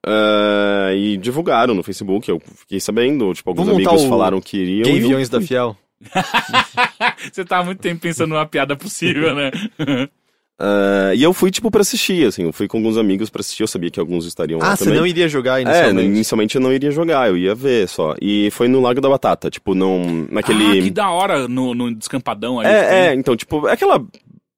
é, 0.05 0.93
e 0.97 1.15
divulgaram 1.15 1.73
no 1.73 1.81
Facebook, 1.81 2.29
eu 2.29 2.41
fiquei 2.57 2.79
sabendo, 2.81 3.33
tipo, 3.33 3.49
alguns 3.49 3.65
Vamos 3.67 3.87
amigos 3.87 4.03
o 4.03 4.09
falaram 4.09 4.41
que 4.41 4.57
iriam. 4.57 4.83
Gay 4.83 4.95
e 4.95 5.01
eu 5.01 5.07
Viões 5.07 5.29
da. 5.29 5.39
Fiel. 5.39 5.77
Você 7.31 7.45
tá 7.45 7.59
há 7.59 7.63
muito 7.63 7.79
tempo 7.79 8.01
pensando 8.01 8.31
numa 8.31 8.45
piada 8.45 8.75
possível, 8.75 9.33
né? 9.33 9.51
É, 10.61 11.15
e 11.15 11.23
eu 11.23 11.33
fui, 11.33 11.49
tipo, 11.51 11.69
pra 11.71 11.81
assistir, 11.81 12.27
assim, 12.27 12.43
eu 12.43 12.53
fui 12.53 12.67
com 12.67 12.77
alguns 12.77 12.97
amigos 12.97 13.29
pra 13.29 13.41
assistir, 13.41 13.63
eu 13.63 13.67
sabia 13.67 13.89
que 13.89 13.99
alguns 13.99 14.25
estariam 14.25 14.59
lá 14.59 14.71
Ah, 14.71 14.75
você 14.75 14.85
também. 14.85 14.99
não 14.99 15.07
iria 15.07 15.27
jogar 15.27 15.59
É, 15.59 15.61
inicialmente? 15.63 16.05
inicialmente 16.07 16.55
eu 16.55 16.61
não 16.61 16.71
iria 16.71 16.91
jogar, 16.91 17.27
eu 17.27 17.37
ia 17.37 17.55
ver 17.55 17.87
só. 17.87 18.15
E 18.21 18.49
foi 18.51 18.67
no 18.67 18.79
Lago 18.79 19.01
da 19.01 19.09
Batata, 19.09 19.49
tipo, 19.49 19.73
não. 19.73 20.27
Naquele. 20.29 20.79
Ah, 20.79 20.83
que 20.83 20.89
da 20.91 21.09
hora 21.09 21.47
no, 21.47 21.73
no 21.73 21.93
descampadão 21.93 22.59
ali. 22.59 22.69
que 22.69 22.75
é, 22.75 23.07
é, 23.07 23.13
então, 23.15 23.35
tipo, 23.35 23.67
é 23.67 23.73
aquela 23.73 23.99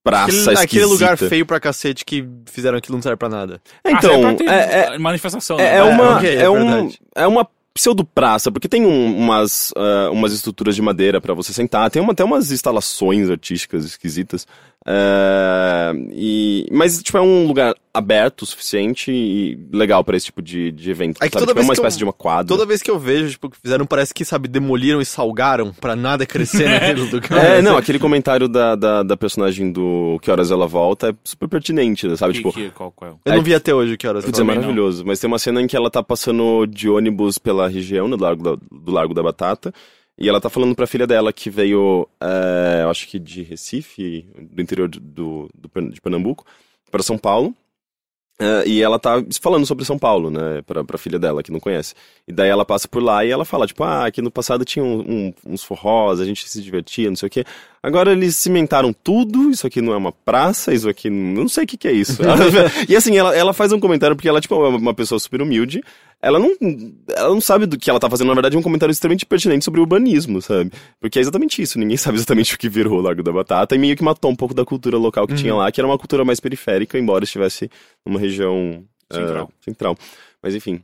praça 0.03 0.51
Aquele, 0.51 0.59
aquele 0.59 0.85
lugar 0.85 1.17
feio 1.17 1.45
pra 1.47 1.59
cacete 1.59 2.05
que 2.05 2.23
fizeram 2.45 2.77
aquilo 2.77 2.95
não 2.95 3.01
serve 3.01 3.17
pra 3.17 3.27
nada. 3.29 3.59
Ah, 3.83 3.91
Então, 3.91 4.21
pra 4.21 4.33
ter 4.35 4.47
é, 4.47 4.93
é, 4.93 4.97
manifestação. 4.99 5.59
É, 5.59 5.63
né? 5.63 5.77
é 5.77 5.83
uma, 5.83 6.17
ok, 6.17 6.29
é 6.29 6.41
é, 6.41 6.49
um, 6.49 6.91
é 7.15 7.25
uma 7.27 7.47
pseudo-praça, 7.75 8.51
porque 8.51 8.69
tem 8.69 8.85
um- 8.85 9.17
umas, 9.17 9.71
ah, 9.75 10.09
umas 10.11 10.31
estruturas 10.31 10.75
de 10.75 10.81
madeira 10.81 11.19
pra 11.19 11.33
você 11.33 11.51
sentar, 11.53 11.91
tem 11.91 12.01
uma, 12.01 12.13
até 12.13 12.23
umas 12.23 12.51
instalações 12.51 13.29
artísticas 13.29 13.83
esquisitas. 13.85 14.47
ah, 14.87 15.91
e, 16.11 16.67
mas, 16.71 17.01
tipo, 17.03 17.17
é 17.17 17.21
um 17.21 17.45
lugar 17.47 17.73
aberto 17.97 18.41
o 18.41 18.45
suficiente 18.45 19.11
e 19.11 19.57
legal 19.71 20.03
pra 20.03 20.15
esse 20.17 20.25
tipo 20.27 20.41
de, 20.41 20.71
de 20.71 20.89
evento. 20.91 21.17
É 21.23 21.27
que 21.29 21.33
sabe? 21.33 21.45
toda 21.45 21.45
Tipo, 21.47 21.51
é 21.51 21.53
vez 21.61 21.67
uma 21.67 21.73
que 21.73 21.79
eu- 21.79 21.83
espécie 21.83 21.97
de 21.97 22.03
uma 22.03 22.13
quadra. 22.13 22.47
Toda 22.47 22.65
vez 22.65 22.81
que 22.81 22.91
eu 22.91 22.99
vejo, 22.99 23.29
tipo, 23.31 23.49
que 23.49 23.57
fizeram, 23.61 23.85
parece 23.85 24.13
que, 24.13 24.25
sabe, 24.25 24.47
demoliram 24.47 24.99
e 25.01 25.05
salgaram 25.05 25.73
pra 25.73 25.95
nada 25.95 26.25
crescer 26.25 26.67
naquele 26.69 27.01
lugar. 27.09 27.43
É, 27.45 27.61
não, 27.61 27.77
aquele 27.77 27.97
comentário 27.99 28.47
da, 28.47 28.75
da, 28.75 29.03
da 29.03 29.17
personagem 29.17 29.71
do 29.71 30.19
Que 30.21 30.29
Horas 30.31 30.51
Ela 30.51 30.67
Volta 30.67 31.09
é 31.09 31.15
super 31.23 31.47
pertinente, 31.47 32.05
sabe? 32.17 32.33
Que- 32.33 32.39
tipo, 32.39 32.53
que- 32.53 32.69
qual, 32.71 32.91
qual? 32.91 33.19
Eu 33.25 33.33
não 33.35 33.41
vi 33.41 33.53
até 33.53 33.73
hoje 33.73 33.97
que 33.97 34.07
horas. 34.07 34.25
Putz, 34.25 34.37
é 34.37 34.41
também 34.41 34.55
não. 34.55 34.63
maravilhoso. 34.63 35.03
Mas 35.05 35.19
tem 35.19 35.27
uma 35.27 35.39
cena 35.39 35.61
em 35.61 35.67
que 35.67 35.75
ela 35.75 35.89
tá 35.89 36.03
passando 36.03 36.65
de 36.65 36.89
ônibus 36.89 37.37
pela 37.37 37.67
região, 37.67 38.09
do 38.09 38.21
Largo 38.21 38.43
da, 38.43 38.57
do 38.71 38.91
Largo 38.91 39.13
da 39.13 39.23
Batata. 39.23 39.73
E 40.17 40.29
ela 40.29 40.39
tá 40.39 40.49
falando 40.49 40.73
pra 40.73 40.87
filha 40.87 41.05
dela 41.05 41.33
que 41.33 41.49
veio, 41.49 42.07
é, 42.21 42.83
eu 42.83 42.89
acho 42.89 43.05
que 43.07 43.19
de 43.19 43.43
Recife, 43.43 44.25
do 44.49 44.61
interior 44.61 44.87
do, 44.87 44.97
do, 44.99 45.49
do 45.53 45.89
de 45.91 45.99
Pernambuco, 45.99 46.45
para 46.89 47.03
São 47.03 47.17
Paulo. 47.17 47.53
É, 48.37 48.67
e 48.67 48.81
ela 48.81 48.99
tá 48.99 49.23
falando 49.41 49.65
sobre 49.65 49.85
São 49.85 49.97
Paulo, 49.97 50.29
né, 50.29 50.61
pra, 50.67 50.83
pra 50.83 50.97
filha 50.97 51.17
dela, 51.17 51.41
que 51.41 51.51
não 51.53 51.59
conhece. 51.59 51.93
E 52.27 52.33
daí 52.33 52.49
ela 52.49 52.65
passa 52.65 52.85
por 52.85 53.01
lá 53.01 53.23
e 53.23 53.31
ela 53.31 53.45
fala, 53.45 53.65
tipo, 53.65 53.81
ah, 53.83 54.05
aqui 54.05 54.21
no 54.21 54.29
passado 54.29 54.65
tinha 54.65 54.83
um- 54.83 54.99
um- 54.99 55.33
uns 55.53 55.63
forrós, 55.63 56.19
a 56.19 56.25
gente 56.25 56.49
se 56.49 56.61
divertia, 56.61 57.07
não 57.09 57.15
sei 57.15 57.27
o 57.27 57.29
quê. 57.29 57.45
Agora 57.81 58.11
eles 58.11 58.35
cimentaram 58.35 58.91
tudo, 58.91 59.51
isso 59.51 59.65
aqui 59.65 59.79
não 59.79 59.93
é 59.93 59.97
uma 59.97 60.11
praça, 60.11 60.73
isso 60.73 60.89
aqui 60.89 61.09
não, 61.09 61.43
não 61.43 61.47
sei 61.47 61.63
o 61.63 61.67
que 61.67 61.77
que 61.77 61.87
é 61.87 61.93
isso. 61.93 62.21
e 62.89 62.95
assim, 62.95 63.15
ela, 63.17 63.33
ela 63.33 63.53
faz 63.53 63.71
um 63.71 63.79
comentário, 63.79 64.15
porque 64.17 64.27
ela, 64.27 64.41
tipo, 64.41 64.53
é 64.55 64.67
uma 64.69 64.93
pessoa 64.93 65.17
super 65.17 65.41
humilde, 65.41 65.81
ela 66.21 66.39
não, 66.39 66.49
ela 67.15 67.29
não 67.29 67.41
sabe 67.41 67.65
do 67.65 67.77
que 67.77 67.89
ela 67.89 67.99
tá 67.99 68.09
fazendo, 68.09 68.27
na 68.27 68.33
verdade 68.33 68.55
é 68.55 68.59
um 68.59 68.63
comentário 68.63 68.91
extremamente 68.91 69.25
pertinente 69.25 69.63
sobre 69.65 69.79
urbanismo, 69.79 70.41
sabe? 70.41 70.71
Porque 70.99 71.19
é 71.19 71.21
exatamente 71.21 71.61
isso, 71.61 71.77
ninguém 71.77 71.97
sabe 71.97 72.17
exatamente 72.17 72.55
o 72.55 72.57
que 72.57 72.67
virou 72.69 72.97
o 72.97 73.01
Largo 73.01 73.21
da 73.23 73.31
Batata, 73.31 73.75
e 73.75 73.77
meio 73.77 73.95
que 73.95 74.03
matou 74.03 74.31
um 74.31 74.35
pouco 74.35 74.53
da 74.53 74.65
cultura 74.65 74.97
local 74.97 75.27
que 75.27 75.35
tinha 75.35 75.53
lá, 75.53 75.71
que 75.71 75.79
era 75.79 75.87
uma 75.87 75.97
cultura 75.97 76.25
mais 76.25 76.39
periférica, 76.39 76.97
embora 76.97 77.23
estivesse 77.23 77.69
numa 78.05 78.19
região 78.19 78.83
ah, 79.09 79.15
Central. 79.15 79.51
central. 79.61 79.97
Mas 80.41 80.55
enfim. 80.55 80.83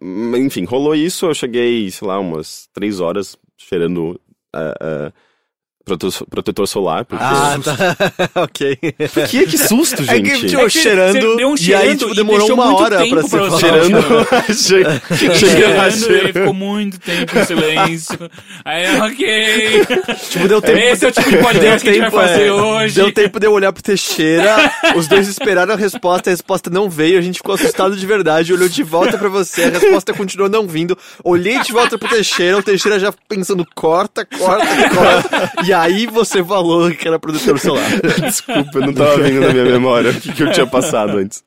M- 0.00 0.38
enfim, 0.38 0.64
rolou 0.64 0.94
isso, 0.94 1.26
eu 1.26 1.34
cheguei, 1.34 1.90
sei 1.90 2.06
lá, 2.06 2.18
umas 2.18 2.68
três 2.72 3.00
horas 3.00 3.36
cheirando 3.56 4.20
ah, 4.54 5.12
protetor, 5.84 6.66
solar, 6.68 7.04
porque... 7.04 7.24
Ah, 7.24 7.58
tá. 7.62 7.96
ok. 8.42 8.78
Por 9.12 9.28
que? 9.28 9.46
Que 9.46 9.58
susto, 9.58 10.02
É 10.02 10.16
gente! 10.16 10.30
que, 10.30 10.46
tipo, 10.48 10.62
que 10.64 10.70
cheirando, 10.70 11.36
deu 11.36 11.48
um 11.48 11.50
e 11.50 11.52
aí, 11.52 11.56
cheirando 11.58 11.98
tipo, 11.98 12.14
demorou 12.14 12.52
uma 12.52 12.74
hora 12.76 12.98
tempo 12.98 13.10
pra 13.16 13.20
pra 13.20 13.28
ser 13.28 13.38
você 13.50 13.66
falado. 13.66 13.84
Cheirando... 13.88 14.54
Che- 14.54 15.34
Cheguei 15.34 15.66
lá, 15.74 15.90
Cheirando, 15.90 15.92
ele 15.92 15.92
cheirando. 15.98 16.32
ficou 16.32 16.54
muito 16.54 16.98
tempo 17.00 17.38
em 17.38 17.44
silêncio. 17.44 18.30
Aí, 18.64 19.00
ok. 19.00 19.86
Tipo, 20.30 20.48
deu 20.48 20.62
tempo... 20.62 20.78
Esse 20.78 21.04
é 21.06 21.08
o 21.08 21.12
tipo 21.12 21.30
de 21.30 21.36
podcast 21.38 21.82
que 21.82 21.88
a 21.90 21.92
gente 21.92 22.10
vai 22.10 22.28
fazer 22.28 22.46
é, 22.46 22.52
hoje. 22.52 22.94
Deu 22.94 23.12
tempo 23.12 23.40
de 23.40 23.46
eu 23.46 23.52
olhar 23.52 23.72
pro 23.72 23.82
Teixeira, 23.82 24.72
os 24.96 25.08
dois 25.08 25.26
esperaram 25.28 25.74
a 25.74 25.76
resposta, 25.76 26.30
a 26.30 26.32
resposta 26.32 26.70
não 26.70 26.88
veio, 26.88 27.18
a 27.18 27.22
gente 27.22 27.36
ficou 27.38 27.54
assustado 27.54 27.96
de 27.96 28.06
verdade, 28.06 28.52
olhou 28.52 28.68
de 28.68 28.82
volta 28.82 29.18
pra 29.18 29.28
você, 29.28 29.64
a 29.64 29.68
resposta 29.70 30.12
continuou 30.12 30.48
não 30.48 30.66
vindo, 30.68 30.96
olhei 31.24 31.58
de 31.60 31.72
volta 31.72 31.98
pro 31.98 32.08
Teixeira, 32.08 32.58
o 32.58 32.62
Teixeira 32.62 32.98
já 33.00 33.12
pensando, 33.28 33.66
corta, 33.74 34.24
corta, 34.24 34.66
corta, 34.94 35.52
e 35.70 35.72
aí 35.72 36.04
você 36.04 36.42
falou 36.42 36.90
que 36.90 37.06
era 37.06 37.16
produtor 37.16 37.56
solar. 37.60 37.88
Desculpa, 38.20 38.70
eu 38.74 38.80
não 38.80 38.92
tava 38.92 39.18
vendo 39.18 39.40
na 39.40 39.52
minha 39.52 39.64
memória 39.64 40.10
o 40.10 40.20
que, 40.20 40.32
que 40.32 40.42
eu 40.42 40.50
tinha 40.50 40.66
passado 40.66 41.16
antes. 41.16 41.44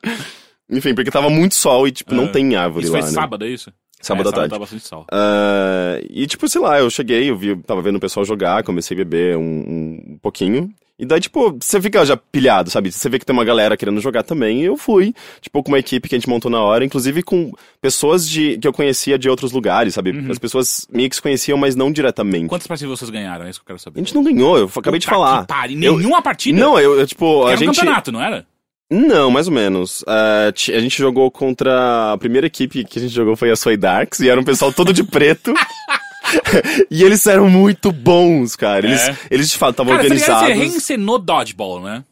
Enfim, 0.70 0.94
porque 0.94 1.10
tava 1.10 1.28
muito 1.28 1.54
sol 1.54 1.86
e, 1.86 1.92
tipo, 1.92 2.14
não 2.14 2.26
tem 2.26 2.56
árvore 2.56 2.84
Isso 2.84 2.94
lá, 2.94 3.00
foi 3.00 3.08
né? 3.10 3.14
sábado, 3.14 3.44
é 3.44 3.48
isso? 3.50 3.70
Sábado 4.00 4.30
é, 4.30 4.32
à 4.32 4.34
tarde. 4.34 4.48
Tava 4.48 4.60
bastante 4.60 4.88
sol. 4.88 5.04
Ah, 5.12 6.00
e, 6.08 6.26
tipo, 6.26 6.48
sei 6.48 6.58
lá, 6.58 6.78
eu 6.78 6.88
cheguei, 6.88 7.28
eu 7.28 7.36
vi, 7.36 7.54
tava 7.56 7.82
vendo 7.82 7.96
o 7.96 8.00
pessoal 8.00 8.24
jogar, 8.24 8.62
comecei 8.62 8.94
a 8.94 8.98
beber 8.98 9.36
um, 9.36 9.42
um 9.42 10.18
pouquinho. 10.22 10.72
E 10.96 11.04
daí, 11.04 11.18
tipo, 11.20 11.58
você 11.60 11.80
fica 11.82 12.06
já 12.06 12.16
pilhado, 12.16 12.70
sabe? 12.70 12.92
Você 12.92 13.08
vê 13.08 13.18
que 13.18 13.26
tem 13.26 13.34
uma 13.34 13.44
galera 13.44 13.76
querendo 13.76 14.00
jogar 14.00 14.22
também. 14.22 14.62
E 14.62 14.64
eu 14.66 14.76
fui, 14.76 15.12
tipo, 15.40 15.60
com 15.60 15.70
uma 15.72 15.78
equipe 15.80 16.08
que 16.08 16.14
a 16.14 16.18
gente 16.18 16.28
montou 16.28 16.48
na 16.48 16.60
hora, 16.60 16.84
inclusive 16.84 17.20
com 17.22 17.50
pessoas 17.80 18.28
de, 18.28 18.56
que 18.58 18.68
eu 18.68 18.72
conhecia 18.72 19.18
de 19.18 19.28
outros 19.28 19.50
lugares, 19.50 19.94
sabe? 19.94 20.12
As 20.30 20.38
pessoas 20.38 20.86
meio 20.92 21.10
que 21.10 21.16
se 21.16 21.22
conheciam, 21.22 21.58
mas 21.58 21.74
não 21.74 21.90
diretamente. 21.90 22.46
Quantas 22.46 22.68
partidas 22.68 22.96
vocês 22.96 23.10
ganharam? 23.10 23.44
É 23.44 23.50
isso 23.50 23.58
que 23.58 23.64
eu 23.64 23.66
quero 23.74 23.78
saber. 23.80 23.98
A 24.00 24.04
gente 24.04 24.14
não 24.14 24.22
ganhou, 24.22 24.56
eu 24.56 24.70
acabei 24.76 25.00
de 25.00 25.06
Puta 25.06 25.16
falar. 25.16 25.40
que 25.40 25.48
pariu. 25.48 25.82
Eu- 25.82 25.98
Nenhuma 25.98 26.22
partida? 26.22 26.58
Não, 26.60 26.78
eu, 26.78 26.96
eu, 27.00 27.06
tipo, 27.08 27.44
a 27.44 27.50
Era 27.50 27.56
um 27.56 27.64
gente. 27.64 27.76
campeonato, 27.76 28.12
não 28.12 28.22
era? 28.22 28.46
Não, 28.92 29.32
mais 29.32 29.48
ou 29.48 29.52
menos. 29.52 30.04
Ti- 30.54 30.72
a 30.74 30.78
gente 30.78 30.96
jogou 30.96 31.28
contra. 31.28 32.12
A 32.12 32.18
primeira 32.18 32.46
equipe 32.46 32.84
que 32.84 32.98
a 33.00 33.02
gente 33.02 33.12
jogou 33.12 33.34
foi 33.34 33.50
a 33.50 33.56
Soy 33.56 33.76
Darks, 33.76 34.20
e 34.20 34.28
era 34.28 34.40
um 34.40 34.44
pessoal 34.44 34.72
todo 34.72 34.92
de 34.92 35.02
preto. 35.02 35.52
e 36.90 37.02
eles 37.02 37.26
eram 37.26 37.48
muito 37.50 37.92
bons, 37.92 38.56
cara. 38.56 38.86
Eles, 38.86 39.00
É. 39.00 39.16
eles 39.30 39.50
de 39.50 39.58
fato 39.58 39.72
estavam 39.72 39.96
tá 39.96 40.02
ligado? 40.02 40.18
Você 40.18 40.30
organizados. 40.30 40.56
reencenou 40.70 41.18
Dodgeball, 41.18 41.80
né? 41.82 42.04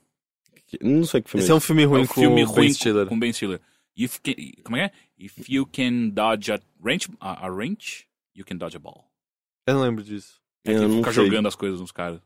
Não 0.80 1.04
sei 1.04 1.20
o 1.20 1.22
que 1.22 1.30
filme 1.30 1.42
Esse 1.44 1.52
é 1.52 1.54
um 1.54 1.60
filme 1.60 1.84
ruim 1.84 2.00
É 2.00 2.04
um 2.04 2.06
com 2.06 2.14
filme 2.20 2.44
o 2.44 2.46
ruim 2.46 2.60
Ben 2.66 2.72
Stiller. 2.72 3.06
com 3.06 3.18
Ben 3.18 3.32
Stiller. 3.32 3.60
If 3.96 4.18
can, 4.22 4.32
como 4.64 4.76
é? 4.76 4.88
que 4.88 4.94
é? 5.22 5.26
If 5.26 5.48
you 5.48 5.66
can 5.66 6.08
dodge 6.08 6.50
a 6.50 6.58
range, 6.84 7.08
a, 7.20 7.46
a 7.46 7.50
range, 7.50 8.06
you 8.34 8.44
can 8.44 8.56
dodge 8.56 8.76
a 8.76 8.80
ball. 8.80 9.04
Eu 9.66 9.74
não 9.74 9.82
lembro 9.82 10.02
disso. 10.02 10.40
É 10.64 10.72
Eu 10.72 10.80
que 10.80 10.86
não 10.86 10.96
fica 10.98 11.12
sei. 11.12 11.24
jogando 11.26 11.46
as 11.48 11.54
coisas 11.54 11.80
nos 11.80 11.92
caras. 11.92 12.20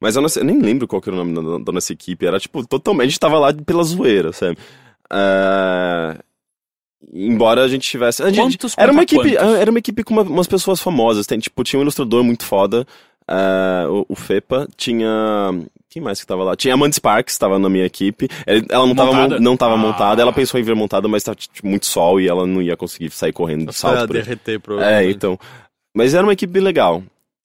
Mas 0.00 0.16
eu, 0.16 0.22
não 0.22 0.28
eu 0.34 0.44
nem 0.44 0.58
lembro 0.60 0.88
qual 0.88 1.00
que 1.00 1.08
era 1.10 1.14
o 1.20 1.24
nome 1.24 1.34
da, 1.58 1.64
da 1.64 1.72
nossa 1.72 1.92
equipe. 1.92 2.26
Era 2.26 2.40
tipo, 2.40 2.66
totalmente. 2.66 3.06
A 3.06 3.10
gente 3.10 3.20
tava 3.20 3.38
lá 3.38 3.52
pela 3.54 3.82
zoeira, 3.84 4.32
sabe? 4.32 4.58
Ah, 5.08 6.18
embora 7.12 7.64
a 7.64 7.68
gente 7.68 7.88
tivesse. 7.88 8.22
a 8.22 8.30
gente- 8.30 8.56
Quantos 8.58 8.74
era 8.76 8.92
uma 8.92 9.02
equipe 9.02 9.34
quantos? 9.36 9.58
Era 9.58 9.70
uma 9.70 9.78
equipe 9.78 10.04
com 10.04 10.14
uma- 10.14 10.22
umas 10.22 10.46
pessoas 10.46 10.80
famosas. 10.80 11.26
Tem, 11.26 11.38
tipo, 11.38 11.62
tinha 11.64 11.78
um 11.78 11.82
ilustrador 11.82 12.22
muito 12.24 12.44
foda. 12.44 12.86
ah, 13.28 13.86
o, 13.88 14.06
o 14.08 14.14
Fepa. 14.16 14.66
Tinha. 14.76 15.08
Quem 15.88 16.02
mais 16.02 16.20
que 16.20 16.26
tava 16.26 16.42
lá? 16.44 16.56
Tinha 16.56 16.74
a 16.74 16.76
Mandy 16.76 16.96
Sparks, 16.96 17.36
tava 17.38 17.58
na 17.58 17.68
minha 17.68 17.84
equipe. 17.84 18.28
Ela 18.46 18.62
ela 18.68 18.86
não 18.86 18.94
tava, 18.94 19.12
Montada? 19.12 19.34
mon- 19.36 19.40
não 19.40 19.56
tava 19.56 19.74
Ah. 19.74 19.76
montada. 19.76 20.22
Ela 20.22 20.32
pensou 20.32 20.58
em 20.58 20.62
vir 20.64 20.74
montada, 20.74 21.06
mas 21.08 21.22
tava 21.22 21.36
tipo, 21.36 21.66
muito 21.66 21.86
sol 21.86 22.20
e 22.20 22.28
ela 22.28 22.46
não 22.46 22.60
ia 22.60 22.76
conseguir 22.76 23.10
sair 23.10 23.32
correndo 23.32 23.66
de 23.66 23.74
salto. 23.74 24.06
por 24.08 24.16
aí. 24.16 24.22
derreter, 24.22 24.54
É, 24.56 24.58
provavelmente. 24.58 25.14
então. 25.16 25.38
Mas 25.96 26.12
era 26.14 26.24
uma 26.24 26.32
equipe 26.32 26.58
legal. 26.60 27.02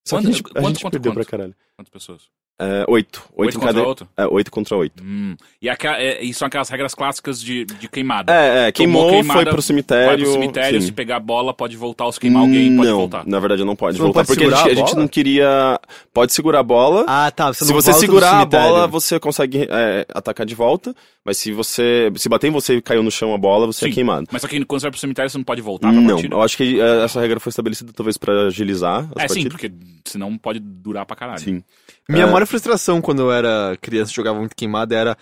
Só 0.08 0.18
que 0.20 0.26
a 0.26 0.30
Quanto- 0.30 0.38
gente, 0.38 0.46
a 0.46 0.54
quanto 0.54 0.68
gente 0.68 0.84
contra 0.84 0.90
perdeu 1.00 1.12
quanto? 1.14 1.26
pra 1.28 1.38
caralho. 1.38 1.56
Quantas 1.76 1.92
pessoas? 1.92 2.22
É, 2.58 2.86
oito. 2.88 3.22
Oito, 3.36 3.48
Oito 3.48 3.60
contra 3.60 3.74
cada... 3.74 3.86
outro? 3.86 4.08
É, 4.16 4.26
oito 4.28 4.50
contra 4.50 4.78
oito. 4.78 5.04
Hum. 5.04 5.36
E, 5.62 5.70
aqua, 5.70 5.98
é, 5.98 6.24
e 6.24 6.34
são 6.34 6.48
aquelas 6.48 6.70
regras 6.70 6.96
clássicas 6.96 7.42
de, 7.42 7.66
de 7.66 7.90
queimada. 7.90 8.34
É, 8.34 8.68
é, 8.68 8.72
queimou, 8.72 9.10
queimada, 9.10 9.42
foi 9.42 9.52
pro 9.52 9.62
cemitério. 9.62 10.08
Vai 10.08 10.18
pro 10.18 10.32
cemitério, 10.32 10.80
sim. 10.80 10.88
se 10.88 10.94
pegar 10.94 11.18
a 11.18 11.20
bola, 11.20 11.54
pode 11.54 11.76
voltar. 11.76 12.10
Se 12.14 12.20
queimar 12.20 12.44
alguém, 12.44 12.74
pode 12.76 12.88
não, 12.90 12.98
voltar. 12.98 13.26
na 13.28 13.40
verdade 13.40 13.66
não 13.66 13.76
pode 13.76 13.98
Você 13.98 14.04
não 14.04 14.14
voltar, 14.14 14.26
pode 14.26 14.40
porque 14.40 14.54
a 14.54 14.58
gente, 14.58 14.70
a 14.70 14.72
a 14.72 14.76
gente 14.76 14.96
não 14.96 15.08
queria... 15.08 15.80
Pode 16.14 16.32
segurar 16.32 16.60
a 16.60 16.64
bola, 16.64 17.04
Ah, 17.08 17.30
tá. 17.30 17.52
Você 17.52 17.66
se 17.66 17.74
não 17.74 17.82
você 17.82 17.92
segurar 17.92 18.40
a 18.40 18.46
bola, 18.46 18.88
você 18.88 19.20
consegue 19.20 19.68
é, 19.70 20.06
atacar 20.14 20.46
de 20.46 20.56
volta, 20.56 20.96
mas 21.26 21.38
se 21.38 21.52
você... 21.52 22.12
Se 22.16 22.30
bater 22.30 22.48
em 22.48 22.52
você 22.52 22.76
e 22.76 22.82
caiu 22.82 23.02
no 23.02 23.10
chão 23.10 23.34
a 23.34 23.38
bola, 23.38 23.66
você 23.66 23.86
Sim. 23.86 23.92
é 23.92 23.94
queimado. 23.96 24.28
Mas 24.32 24.42
só 24.44 24.48
que 24.48 24.64
quando 24.64 24.80
você 24.80 24.86
vai 24.86 24.92
pro 24.92 25.00
cemitério, 25.00 25.30
você 25.30 25.38
não 25.38 25.44
pode 25.44 25.62
voltar 25.62 25.92
pra 25.92 26.00
Não, 26.00 26.14
partida? 26.16 26.36
eu 26.36 26.42
acho 26.42 26.56
que 26.56 26.80
é, 26.80 27.04
essa 27.04 27.20
regra 27.20 27.40
foi 27.40 27.50
estabelecida 27.50 27.92
talvez 27.94 28.16
pra 28.18 28.44
agilizar 28.48 29.10
as 29.16 29.24
É, 29.24 29.28
sim, 29.28 29.50
partidas. 29.50 29.52
porque 29.54 29.72
senão 30.06 30.38
pode 30.38 30.60
durar 30.60 31.06
pra 31.06 31.16
caralho. 31.16 31.40
Sim. 31.40 31.64
Minha 32.08 32.24
É. 32.26 32.32
maior 32.32 32.46
frustração 32.46 33.02
quando 33.02 33.24
eu 33.24 33.32
era 33.32 33.76
criança 33.82 34.12
e 34.12 34.16
jogava 34.16 34.38
muito 34.40 34.56
queimada 34.56 34.96
era. 34.96 35.18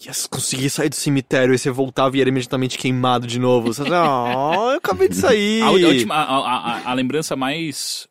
Yes, 0.00 0.28
consegui 0.28 0.70
sair 0.70 0.88
do 0.90 0.94
cemitério 0.94 1.52
e 1.52 1.58
você 1.58 1.70
voltava 1.72 2.16
e 2.16 2.20
era 2.20 2.28
imediatamente 2.30 2.78
queimado 2.78 3.26
de 3.26 3.36
novo. 3.40 3.72
Você 3.74 3.82
ah, 3.92 4.52
eu 4.72 4.76
acabei 4.76 5.08
de 5.08 5.16
sair. 5.16 5.60
A, 5.62 5.66
a 5.66 5.70
última, 5.72 6.14
a, 6.14 6.22
a- 6.22 6.72
a- 6.86 6.90
a 6.90 6.94
lembrança 6.94 7.34
mais, 7.34 8.06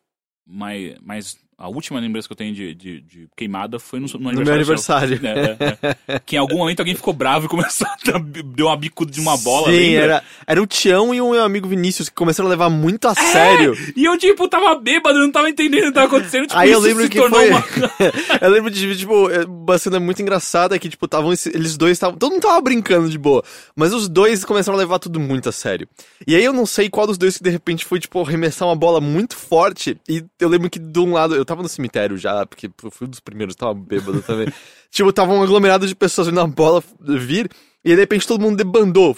mais, 0.46 0.96
mais. 1.02 1.36
A 1.60 1.68
última 1.68 1.98
lembrança 1.98 2.28
que 2.28 2.32
eu 2.32 2.36
tenho 2.36 2.54
de, 2.54 2.72
de, 2.72 3.00
de 3.00 3.28
queimada 3.36 3.80
foi 3.80 3.98
no, 3.98 4.06
no 4.06 4.30
no 4.32 4.42
meu 4.44 4.54
aniversário. 4.54 5.18
É, 5.24 5.56
é, 5.82 5.96
é. 6.06 6.18
Que 6.20 6.36
em 6.36 6.38
algum 6.38 6.58
momento 6.58 6.78
alguém 6.78 6.94
ficou 6.94 7.12
bravo 7.12 7.46
e 7.46 7.48
começou 7.48 7.84
a 7.84 7.96
dar, 8.12 8.20
deu 8.20 8.66
uma 8.66 8.76
bicuda 8.76 9.10
de 9.10 9.18
uma 9.20 9.36
bola. 9.36 9.66
Sim, 9.66 9.72
lembra? 9.76 10.04
era, 10.04 10.22
era 10.46 10.62
o 10.62 10.66
Tião 10.68 11.12
e 11.12 11.20
o 11.20 11.32
meu 11.32 11.42
amigo 11.42 11.66
Vinícius 11.66 12.08
que 12.08 12.14
começaram 12.14 12.46
a 12.46 12.50
levar 12.50 12.70
muito 12.70 13.08
É! 13.08 13.10
a 13.10 13.14
sério. 13.16 13.76
E 13.96 14.04
eu, 14.04 14.16
tipo, 14.16 14.46
tava 14.46 14.72
bêbado, 14.76 15.18
não 15.18 15.32
tava 15.32 15.50
entendendo 15.50 15.84
o 15.84 15.86
que 15.88 15.92
tava 15.94 16.06
acontecendo. 16.06 16.46
Tipo, 16.46 16.56
Aí 16.60 16.70
eu 16.70 16.78
lembro 16.78 17.02
se 17.02 17.08
que 17.10 17.18
tornou 17.18 17.40
foi. 17.40 17.50
uma- 17.50 17.64
eu 18.40 18.50
lembro 18.50 18.70
de, 18.70 18.96
tipo, 18.96 19.28
é, 19.28 19.44
uma 19.44 19.78
cena 19.78 19.98
muito 19.98 20.22
engraçada 20.22 20.78
que, 20.78 20.88
tipo, 20.88 21.06
estavam. 21.06 21.32
esse- 21.32 21.48
Eles 21.48 21.76
dois 21.76 21.92
estavam. 21.92 22.16
Todo 22.16 22.30
mundo 22.34 22.42
tava 22.42 22.60
brincando 22.60 23.08
de 23.08 23.18
boa. 23.18 23.42
Mas 23.74 23.92
os 23.92 24.08
dois 24.08 24.44
começaram 24.44 24.76
a 24.76 24.80
levar 24.80 25.00
tudo 25.00 25.18
muito 25.18 25.48
a 25.48 25.52
sério. 25.52 25.88
E 26.24 26.36
aí 26.36 26.44
eu 26.44 26.52
não 26.52 26.66
sei 26.66 26.88
qual 26.88 27.04
dos 27.04 27.18
dois 27.18 27.36
que 27.36 27.42
de 27.42 27.50
repente 27.50 27.84
foi, 27.84 27.98
tipo, 27.98 28.20
arremessar 28.20 28.68
uma 28.68 28.76
bola 28.76 29.00
muito 29.00 29.36
forte. 29.36 29.96
E 30.08 30.24
eu 30.38 30.48
lembro 30.48 30.70
que 30.70 30.78
de 30.78 31.00
um 31.00 31.12
lado. 31.12 31.34
Eu 31.34 31.47
tava 31.48 31.62
no 31.62 31.68
cemitério 31.68 32.16
já, 32.16 32.46
porque 32.46 32.70
eu 32.82 32.90
fui 32.90 33.06
um 33.06 33.10
dos 33.10 33.20
primeiros, 33.20 33.56
tava 33.56 33.74
bêbado 33.74 34.22
também. 34.22 34.52
tipo, 34.90 35.12
tava 35.12 35.32
um 35.32 35.42
aglomerado 35.42 35.86
de 35.86 35.94
pessoas 35.94 36.28
vendo 36.28 36.40
a 36.40 36.46
bola 36.46 36.82
vir. 37.00 37.50
E 37.84 37.90
aí, 37.90 37.96
de 37.96 38.02
repente 38.02 38.26
todo 38.26 38.42
mundo 38.42 38.56
debandou. 38.56 39.16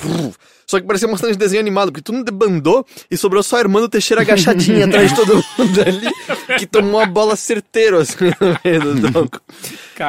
Só 0.67 0.79
que 0.79 0.87
parecia 0.87 1.09
uma 1.09 1.17
cena 1.17 1.33
de 1.33 1.39
desenho 1.39 1.61
animado, 1.61 1.91
porque 1.91 2.03
todo 2.03 2.15
mundo 2.17 2.27
debandou 2.27 2.87
e 3.11 3.17
sobrou 3.17 3.43
só 3.43 3.57
a 3.57 3.61
irmã 3.61 3.81
do 3.81 3.89
Teixeira 3.89 4.21
agachadinha 4.21 4.85
atrás 4.85 5.11
de 5.11 5.17
todo 5.17 5.35
mundo 5.35 5.81
ali, 5.81 6.57
que 6.57 6.67
tomou 6.67 7.01
uma 7.01 7.07
bola 7.07 7.35
certeiro 7.35 7.99
assim 7.99 8.27
no 8.41 8.59
meio 8.65 8.95
do 8.95 9.11
tronco. 9.11 9.41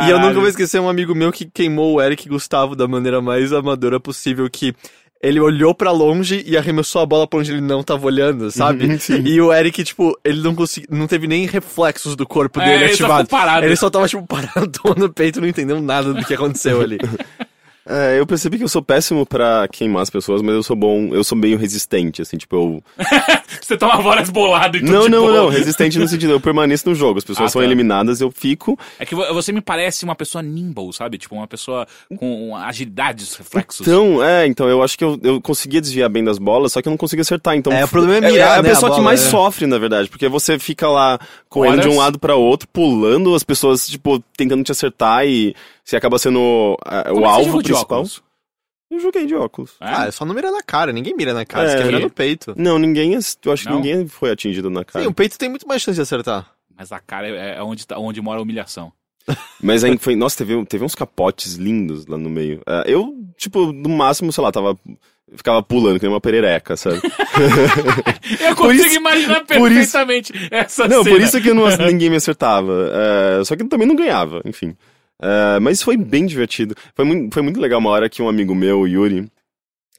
E 0.05 0.09
eu 0.09 0.19
nunca 0.19 0.39
vou 0.39 0.47
esquecer 0.47 0.79
um 0.79 0.87
amigo 0.87 1.15
meu 1.15 1.31
que 1.31 1.45
queimou 1.45 1.95
o 1.95 2.01
Eric 2.01 2.29
Gustavo 2.29 2.75
da 2.75 2.87
maneira 2.87 3.21
mais 3.21 3.51
amadora 3.51 3.99
possível, 3.99 4.47
que 4.49 4.75
ele 5.23 5.39
olhou 5.39 5.73
pra 5.75 5.91
longe 5.91 6.43
e 6.45 6.57
arremessou 6.57 7.01
a 7.01 7.05
bola 7.05 7.27
pra 7.27 7.39
onde 7.39 7.51
ele 7.51 7.61
não 7.61 7.83
tava 7.83 8.05
olhando, 8.05 8.49
sabe? 8.51 8.85
Uhum, 8.85 8.97
e 9.25 9.39
o 9.41 9.53
Eric, 9.53 9.83
tipo, 9.83 10.17
ele 10.23 10.41
não 10.41 10.55
conseguiu, 10.55 10.89
não 10.91 11.07
teve 11.07 11.27
nem 11.27 11.45
reflexos 11.45 12.15
do 12.15 12.25
corpo 12.25 12.59
É, 12.59 12.65
dele 12.65 12.83
ele 12.85 12.95
só 12.95 13.03
ativado. 13.05 13.25
ficou 13.25 13.39
parado. 13.39 13.65
Ele 13.65 13.75
só 13.75 13.89
tava, 13.89 14.07
tipo, 14.07 14.25
parado, 14.27 14.71
no 14.97 15.11
peito, 15.13 15.39
não 15.41 15.47
entendeu 15.47 15.79
nada 15.81 16.13
do 16.13 16.25
que 16.25 16.33
aconteceu 16.33 16.81
ali. 16.81 16.97
É, 17.87 18.19
eu 18.19 18.27
percebi 18.27 18.57
que 18.59 18.63
eu 18.63 18.69
sou 18.69 18.81
péssimo 18.81 19.25
pra 19.25 19.67
queimar 19.67 20.03
as 20.03 20.09
pessoas, 20.09 20.41
mas 20.41 20.53
eu 20.53 20.61
sou 20.61 20.75
bom, 20.75 21.13
eu 21.15 21.23
sou 21.23 21.35
meio 21.37 21.57
resistente, 21.57 22.21
assim, 22.21 22.37
tipo, 22.37 22.55
eu... 22.55 22.83
Você 23.59 23.75
toma 23.77 23.99
várias 24.01 24.29
boladas 24.29 24.79
e 24.81 24.85
tudo 24.85 24.93
Não, 24.93 25.03
de 25.05 25.09
não, 25.09 25.21
boa. 25.23 25.33
não, 25.33 25.49
resistente 25.49 25.97
no 25.97 26.07
sentido, 26.07 26.31
eu 26.31 26.39
permaneço 26.39 26.87
no 26.87 26.93
jogo, 26.95 27.17
as 27.17 27.23
pessoas 27.23 27.47
Ah, 27.47 27.51
são 27.53 27.61
tá. 27.61 27.65
eliminadas, 27.65 28.21
eu 28.21 28.29
fico... 28.31 28.77
É 28.99 29.05
que 29.05 29.15
vo- 29.15 29.33
você 29.33 29.51
me 29.51 29.61
parece 29.61 30.05
uma 30.05 30.15
pessoa 30.15 30.41
nimble, 30.43 30.93
sabe? 30.93 31.17
Tipo, 31.17 31.35
uma 31.35 31.47
pessoa 31.47 31.87
com 32.17 32.55
agilidade, 32.55 33.25
reflexos. 33.37 33.85
Então, 33.87 34.23
é, 34.23 34.45
então 34.45 34.69
eu 34.69 34.83
acho 34.83 34.95
que 34.97 35.03
eu, 35.03 35.19
eu 35.23 35.41
conseguia 35.41 35.81
desviar 35.81 36.09
bem 36.09 36.23
das 36.23 36.37
bolas, 36.37 36.71
só 36.73 36.81
que 36.81 36.87
eu 36.87 36.91
não 36.91 36.97
conseguia 36.97 37.21
acertar, 37.23 37.55
então... 37.55 37.73
É, 37.73 37.83
o 37.83 37.87
problema 37.87 38.27
é 38.27 38.31
mirar, 38.31 38.59
a 38.59 38.61
né, 38.61 38.69
pessoa 38.69 38.89
a 38.89 38.91
que 38.91 38.97
bola, 38.97 39.03
mais 39.09 39.25
é. 39.25 39.29
sofre, 39.29 39.65
na 39.65 39.77
verdade, 39.79 40.07
porque 40.07 40.27
você 40.29 40.59
fica 40.59 40.87
lá 40.87 41.19
correndo 41.49 41.81
de 41.81 41.87
um 41.87 41.91
Horas. 41.93 42.03
lado 42.03 42.19
pra 42.19 42.35
outro, 42.35 42.67
pulando, 42.71 43.33
as 43.33 43.43
pessoas, 43.43 43.87
tipo, 43.87 44.23
tentando 44.37 44.63
te 44.63 44.71
acertar 44.71 45.25
e 45.25 45.55
você 45.83 45.95
acaba 45.95 46.17
sendo 46.19 46.39
Como 46.39 46.77
o 46.77 47.13
que 47.13 47.19
você 47.19 47.25
alvo 47.25 47.57
principal. 47.63 47.81
óculos? 47.99 48.23
Eu 48.89 48.99
joguei 48.99 49.25
de 49.25 49.33
óculos. 49.35 49.71
É? 49.79 49.85
Ah, 49.87 50.05
é 50.07 50.11
só 50.11 50.25
não 50.25 50.35
mirar 50.35 50.51
na 50.51 50.61
cara, 50.61 50.91
ninguém 50.91 51.15
mira 51.15 51.33
na 51.33 51.45
cara, 51.45 51.65
É, 51.65 51.71
você 51.71 51.77
quer 51.77 51.85
mirar 51.85 52.01
no 52.01 52.09
peito. 52.09 52.53
Não, 52.57 52.77
ninguém, 52.77 53.13
eu 53.13 53.51
acho 53.53 53.63
que 53.63 53.69
Não? 53.69 53.77
ninguém 53.77 54.05
foi 54.07 54.31
atingido 54.31 54.69
na 54.69 54.83
cara. 54.83 55.03
Sim, 55.05 55.09
o 55.09 55.13
peito 55.13 55.37
tem 55.37 55.47
muito 55.49 55.65
mais 55.67 55.81
chance 55.81 55.95
de 55.95 56.01
acertar. 56.01 56.51
Mas 56.77 56.91
a 56.91 56.99
cara 56.99 57.27
é, 57.27 57.57
é 57.57 57.63
onde, 57.63 57.87
tá- 57.87 57.97
onde 57.97 58.21
mora 58.21 58.39
a 58.39 58.43
humilhação. 58.43 58.91
Mas 59.63 59.83
aí 59.83 59.97
foi, 59.97 60.15
nossa, 60.15 60.37
teve, 60.37 60.65
teve 60.65 60.83
uns 60.83 60.95
capotes 60.95 61.53
lindos 61.55 62.05
lá 62.07 62.17
no 62.17 62.29
meio. 62.29 62.61
É, 62.67 62.83
eu, 62.87 63.15
tipo, 63.37 63.71
no 63.71 63.89
máximo, 63.89 64.31
sei 64.33 64.43
lá, 64.43 64.51
tava. 64.51 64.77
Ficava 65.33 65.63
pulando, 65.63 65.97
que 65.97 66.05
nem 66.05 66.13
uma 66.13 66.19
perereca, 66.19 66.75
sabe? 66.75 66.99
Eu 68.41 68.53
consigo 68.55 68.85
isso- 68.87 68.95
imaginar 68.97 69.45
por 69.45 69.71
isso- 69.71 69.93
perfeitamente 69.93 70.33
essa 70.51 70.87
não, 70.89 71.03
cena. 71.03 71.15
por 71.15 71.21
isso 71.23 71.41
que 71.41 71.49
eu 71.49 71.55
não, 71.55 71.67
ninguém 71.87 72.09
me 72.09 72.17
acertava. 72.17 72.91
É, 73.39 73.43
só 73.45 73.55
que 73.55 73.61
eu 73.63 73.69
também 73.69 73.87
não 73.87 73.95
ganhava, 73.95 74.41
enfim. 74.45 74.75
É, 75.21 75.59
mas 75.59 75.81
foi 75.83 75.95
bem 75.95 76.25
divertido. 76.25 76.75
Foi 76.95 77.05
muito, 77.05 77.33
foi 77.33 77.43
muito 77.43 77.59
legal 77.59 77.79
uma 77.79 77.91
hora 77.91 78.09
que 78.09 78.21
um 78.21 78.27
amigo 78.27 78.55
meu, 78.55 78.79
o 78.81 78.87
Yuri, 78.87 79.29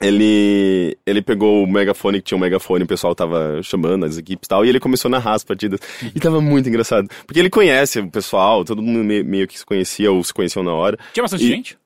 ele, 0.00 0.96
ele 1.06 1.22
pegou 1.22 1.62
o 1.62 1.66
megafone, 1.70 2.18
que 2.18 2.24
tinha 2.26 2.36
um 2.36 2.40
megafone, 2.40 2.82
o 2.84 2.88
pessoal 2.88 3.14
tava 3.14 3.60
chamando 3.62 4.04
as 4.04 4.18
equipes 4.18 4.46
e 4.46 4.48
tal, 4.48 4.64
e 4.64 4.68
ele 4.68 4.80
começou 4.80 5.08
a 5.08 5.12
narrar 5.12 5.34
as 5.34 5.44
partidas. 5.44 5.78
E 6.02 6.18
tava 6.18 6.40
muito 6.40 6.68
engraçado. 6.68 7.08
Porque 7.26 7.38
ele 7.38 7.50
conhece 7.50 8.00
o 8.00 8.10
pessoal, 8.10 8.64
todo 8.64 8.82
mundo 8.82 9.04
meio, 9.04 9.46
que 9.46 9.58
se 9.58 9.64
conhecia 9.64 10.10
ou 10.10 10.22
se 10.24 10.34
conheciam 10.34 10.64
na 10.64 10.72
hora. 10.74 10.98
Tinha 11.12 11.22
bastante 11.22 11.44
E- 11.44 11.48
gente? 11.48 11.78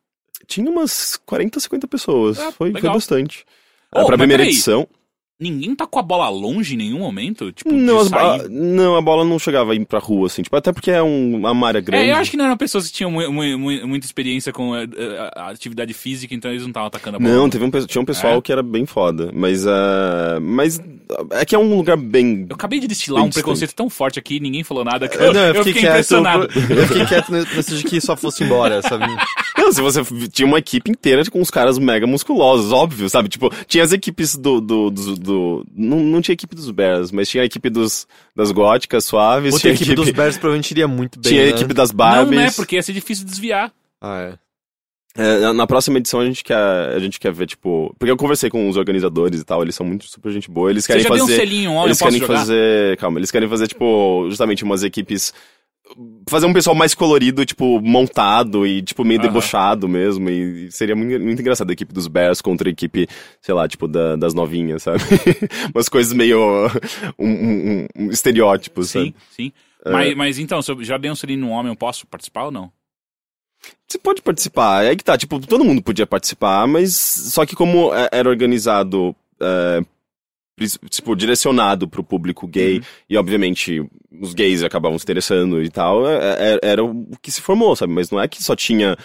Tinha 0.46 0.70
umas 0.70 1.18
40, 1.27 1.59
50 1.61 1.88
pessoas. 1.88 2.38
Ah, 2.38 2.53
foi, 2.53 2.70
foi 2.72 2.81
bastante. 2.83 3.44
Oh, 3.94 4.01
Ah, 4.01 4.07
pra 4.07 4.16
primeira 4.18 4.44
edição. 4.44 4.87
Ninguém 5.38 5.75
tá 5.75 5.87
com 5.87 5.99
a 5.99 6.03
bola 6.03 6.31
longe 6.31 6.72
em 6.75 6.79
nenhum 6.79 7.01
momento? 7.01 7.53
Tipo, 7.53 7.70
Não, 7.70 8.01
a, 8.01 8.49
não, 8.49 8.96
a 8.96 9.03
bola 9.03 9.22
não 9.22 9.38
chegava 9.38 9.72
a 9.72 9.75
ir 9.75 9.85
pra 9.85 9.99
rua, 9.99 10.29
assim. 10.29 10.40
Tipo, 10.40 10.57
até 10.57 10.72
porque 10.72 10.90
é 10.90 11.03
um, 11.03 11.37
uma 11.46 11.68
área 11.68 11.81
grande. 11.83 12.07
É, 12.07 12.12
eu 12.12 12.16
acho 12.16 12.31
que 12.31 12.38
não 12.38 12.46
eram 12.46 12.57
pessoas 12.57 12.87
que 12.87 12.92
tinham 12.94 13.11
mu- 13.11 13.31
mu- 13.31 13.59
mu- 13.59 13.87
muita 13.87 14.07
experiência 14.07 14.51
com 14.51 14.75
eh, 14.75 14.88
eh, 14.96 15.31
a 15.37 15.49
atividade 15.51 15.92
física, 15.92 16.35
então 16.35 16.51
eles 16.51 16.62
não 16.62 16.70
estavam 16.70 16.87
atacando 16.87 17.16
a 17.18 17.20
bola. 17.20 17.35
Não, 17.35 17.51
teve 17.51 17.62
um, 17.66 17.70
tinha 17.70 18.01
um 18.01 18.05
pessoal 18.07 18.38
É? 18.38 18.40
que 18.40 18.51
era 18.51 18.62
bem 18.62 18.87
foda. 18.87 19.31
Mas, 19.35 19.66
ah, 19.66 20.38
mas 20.40 20.81
é 21.33 21.44
que 21.44 21.55
é 21.55 21.59
um 21.59 21.77
lugar 21.77 21.99
bem... 21.99 22.46
Eu 22.49 22.55
acabei 22.57 22.81
de 22.81 22.88
destilar 22.88 23.22
um 23.22 23.29
preconceito 23.29 23.75
tão 23.75 23.90
forte 23.90 24.18
aqui, 24.18 24.40
ninguém 24.40 24.64
falou 24.64 24.85
nada, 24.85 25.07
que 25.07 25.18
Eu, 25.18 25.20
eu, 25.27 25.33
não, 25.35 25.40
eu 25.40 25.55
eu 25.57 25.64
fiquei, 25.64 25.72
fiquei 25.75 25.83
quieto. 25.83 25.92
impressionado. 25.92 26.44
Eu 26.70 26.87
fiquei 26.87 27.05
quieto 27.05 27.31
nesse 27.31 27.77
de 27.77 27.85
que 27.85 28.01
só 28.01 28.16
fosse 28.16 28.42
embora, 28.42 28.81
sabe? 28.81 29.05
Não, 29.59 29.72
se 29.72 29.81
você 29.81 30.03
tinha 30.31 30.46
uma 30.46 30.59
equipe 30.59 30.90
inteira 30.90 31.25
com 31.31 31.40
uns 31.40 31.51
caras 31.51 31.79
mega 31.79 32.07
musculosos, 32.07 32.72
óbvio, 32.72 33.09
sabe? 33.09 33.29
Tipo, 33.29 33.51
tinha 33.66 33.83
as 33.83 33.90
equipes 33.92 34.37
do... 34.37 34.61
do, 34.61 34.90
do, 34.90 35.16
do- 35.26 35.66
não, 35.74 35.98
não 36.00 36.20
tinha 36.22 36.32
equipe 36.32 36.54
dos 36.56 36.70
Bears, 36.70 37.10
mas 37.12 37.28
tinha 37.28 37.42
a 37.42 37.46
equipe 37.46 37.68
dos, 37.68 38.06
das 38.34 38.50
góticas 38.52 39.04
suaves, 39.04 39.52
Outra 39.52 39.60
tinha 39.60 39.72
a 39.72 39.74
equipe 39.76 39.94
dos 39.94 40.10
Bears 40.10 40.36
provavelmente 40.38 40.70
iria 40.70 40.88
muito 40.88 41.20
bem, 41.20 41.30
tinha 41.32 41.42
a 41.42 41.46
né? 41.46 41.50
equipe 41.50 41.74
das 41.74 41.90
Não, 41.90 41.96
Barbies. 41.98 42.36
né? 42.40 42.50
Porque 42.52 42.76
ia 42.76 42.82
ser 42.82 42.92
difícil 42.92 43.26
desviar. 43.26 43.72
Ah, 44.00 44.20
é. 44.32 44.38
É, 45.18 45.52
na- 45.54 45.66
próxima 45.66 45.96
edição 45.96 46.20
a 46.20 46.26
gente 46.26 46.44
quer 46.44 46.54
a 46.56 46.98
gente 46.98 47.18
quer 47.18 47.32
ver 47.32 47.46
tipo, 47.46 47.94
porque 47.98 48.10
eu 48.10 48.18
conversei 48.18 48.50
com 48.50 48.68
os 48.68 48.76
organizadores 48.76 49.40
e 49.40 49.44
tal, 49.44 49.62
eles 49.62 49.74
são 49.74 49.86
muito 49.86 50.04
super 50.04 50.30
gente 50.30 50.50
boa, 50.50 50.70
eles 50.70 50.84
Você 50.84 50.88
querem 50.92 51.02
já 51.04 51.08
deu 51.08 51.24
um 51.24 51.26
fazer 51.26 51.36
selinho, 51.40 51.72
ó, 51.72 51.82
eu 51.84 51.86
eles 51.86 51.98
posso 51.98 52.10
querem 52.12 52.26
jogar? 52.26 52.38
fazer, 52.40 52.96
calma, 52.98 53.18
eles 53.18 53.30
querem 53.30 53.48
fazer 53.48 53.66
tipo, 53.66 54.26
justamente 54.28 54.62
umas 54.62 54.82
equipes 54.82 55.32
fazer 56.29 56.46
um 56.46 56.53
pessoal 56.53 56.75
mais 56.75 56.94
colorido, 56.94 57.44
tipo, 57.46 57.81
montado 57.81 58.66
e 58.66 58.83
tipo 58.83 59.05
meio 59.05 59.20
Aham. 59.20 59.29
debochado 59.29 59.88
mesmo 59.88 60.29
e 60.29 60.70
seria 60.72 60.96
muito, 60.96 61.22
muito 61.22 61.40
engraçado 61.40 61.70
a 61.70 61.72
equipe 61.72 61.92
dos 61.94 62.07
Bears 62.09 62.40
contra 62.40 62.68
a 62.68 62.72
equipe, 62.72 63.07
sei 63.40 63.55
lá, 63.55 63.68
tipo 63.68 63.87
da- 63.87 64.16
das 64.16 64.35
novinhas, 64.35 64.83
sabe? 64.83 64.99
umas 65.75 65.88
coisas 65.88 66.12
meio 66.12 66.38
um, 67.18 67.29
um- 67.29 67.70
um- 67.70 67.87
um 68.07 68.11
estereótipos, 68.11 68.90
Sim, 68.90 68.99
sabe? 69.12 69.14
sim. 69.31 69.53
Mas, 69.88 70.14
mas 70.16 70.38
então, 70.38 70.61
se 70.61 70.72
eu 70.72 70.83
já 70.83 70.99
um 70.99 71.14
selinho 71.14 71.40
num 71.40 71.51
homem, 71.51 71.70
eu 71.70 71.77
posso 71.77 72.07
participar 72.09 72.46
ou 72.46 72.51
não? 72.51 72.72
Você 73.88 73.99
pode 73.99 74.20
participar, 74.20 74.85
é 74.85 74.96
que 74.96 75.05
tá, 75.05 75.16
tipo, 75.16 75.38
todo 75.40 75.64
mundo 75.64 75.81
podia 75.81 76.07
participar, 76.07 76.66
mas 76.66 76.94
só 76.96 77.46
que 77.46 77.55
como 77.55 77.94
é- 77.94 78.09
era 78.12 78.29
organizado, 78.29 79.14
é, 79.40 79.81
tipo, 80.90 81.14
direcionado 81.14 81.87
pro 81.87 82.03
público 82.03 82.46
gay, 82.49 82.83
e 83.09 83.16
obviamente 83.16 83.87
os 84.20 84.35
gays 84.35 84.62
acabavam 84.62 84.98
se 84.98 85.05
interessando 85.05 85.62
e 85.62 85.68
tal, 85.70 86.07
é- 86.09 86.55
é- 86.55 86.59
era 86.62 86.85
o 86.85 87.07
que 87.22 87.31
se 87.31 87.40
formou, 87.40 87.74
sabe? 87.76 87.92
Mas 87.92 88.11
não 88.11 88.20
é 88.20 88.26
que 88.29 88.42
só 88.42 88.55
tinha 88.57 88.96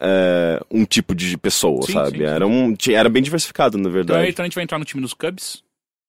é, 0.00 0.60
um 0.70 0.84
tipo 0.84 1.12
de 1.14 1.36
pessoa, 1.36 1.82
Sim, 1.82 1.92
sabe? 1.92 2.10
sim, 2.10 2.16
sim. 2.18 2.22
Era, 2.22 2.46
um, 2.46 2.74
era 2.90 3.08
bem 3.08 3.20
diversificado, 3.22 3.76
na 3.76 3.82
Então, 3.82 3.92
verdade. 3.92 4.28
então 4.28 4.44
a 4.44 4.46
gente 4.46 4.54
vai 4.54 4.62
entrar 4.62 4.78
no 4.78 4.84
time 4.84 5.02
dos 5.02 5.12
Cubs. 5.12 5.62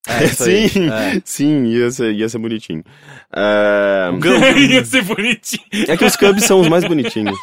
É, 0.08 0.28
sim, 0.28 0.66
É. 0.92 1.22
sim, 1.26 1.66
ia 1.66 1.90
ser, 1.90 2.14
ia 2.14 2.30
ser 2.30 2.38
bonitinho. 2.38 2.84
É, 3.36 4.10
Ia 4.70 4.86
ser 4.86 5.02
bonitinho. 5.04 5.64
É 5.88 5.98
que 5.98 6.06
os 6.06 6.16
Cubs 6.16 6.44
são 6.46 6.62
os 6.62 6.68
mais 6.70 6.84
bonitinhos. 6.86 7.36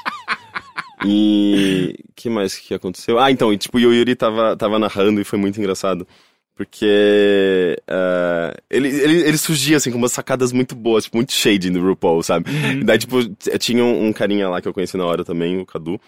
E 1.05 1.95
que 2.15 2.31
mais 2.31 2.57
que 2.57 2.73
aconteceu? 2.75 3.19
Ah, 3.19 3.31
então, 3.31 3.53
e, 3.53 3.59
tipo, 3.59 3.77
o 3.77 3.81
Yuri 3.81 4.15
tava, 4.15 4.57
tava 4.57 4.79
narrando 4.79 5.21
e 5.21 5.25
foi 5.25 5.39
muito 5.39 5.59
engraçado. 5.59 6.07
Porque 6.57 7.77
eh, 7.87 8.55
ele, 8.71 8.89
ele, 8.89 9.21
ele 9.29 9.37
surgia, 9.39 9.77
assim, 9.77 9.91
com 9.93 9.99
umas 9.99 10.13
sacadas 10.13 10.53
muito 10.53 10.75
boas, 10.75 11.05
tipo, 11.05 11.19
muito 11.19 11.33
shade 11.33 11.69
no 11.71 11.87
RuPaul, 11.87 12.23
sabe? 12.23 12.51
E 12.81 12.83
daí, 12.83 12.99
tipo, 12.99 13.23
t- 13.29 13.59
tinha 13.59 13.85
um, 13.85 14.07
um 14.07 14.13
carinha 14.13 14.49
lá 14.49 14.61
que 14.63 14.67
eu 14.69 14.73
conheci 14.73 14.97
na 14.97 15.05
hora 15.05 15.23
também, 15.25 15.59
o 15.61 15.67
Cadu, 15.67 16.01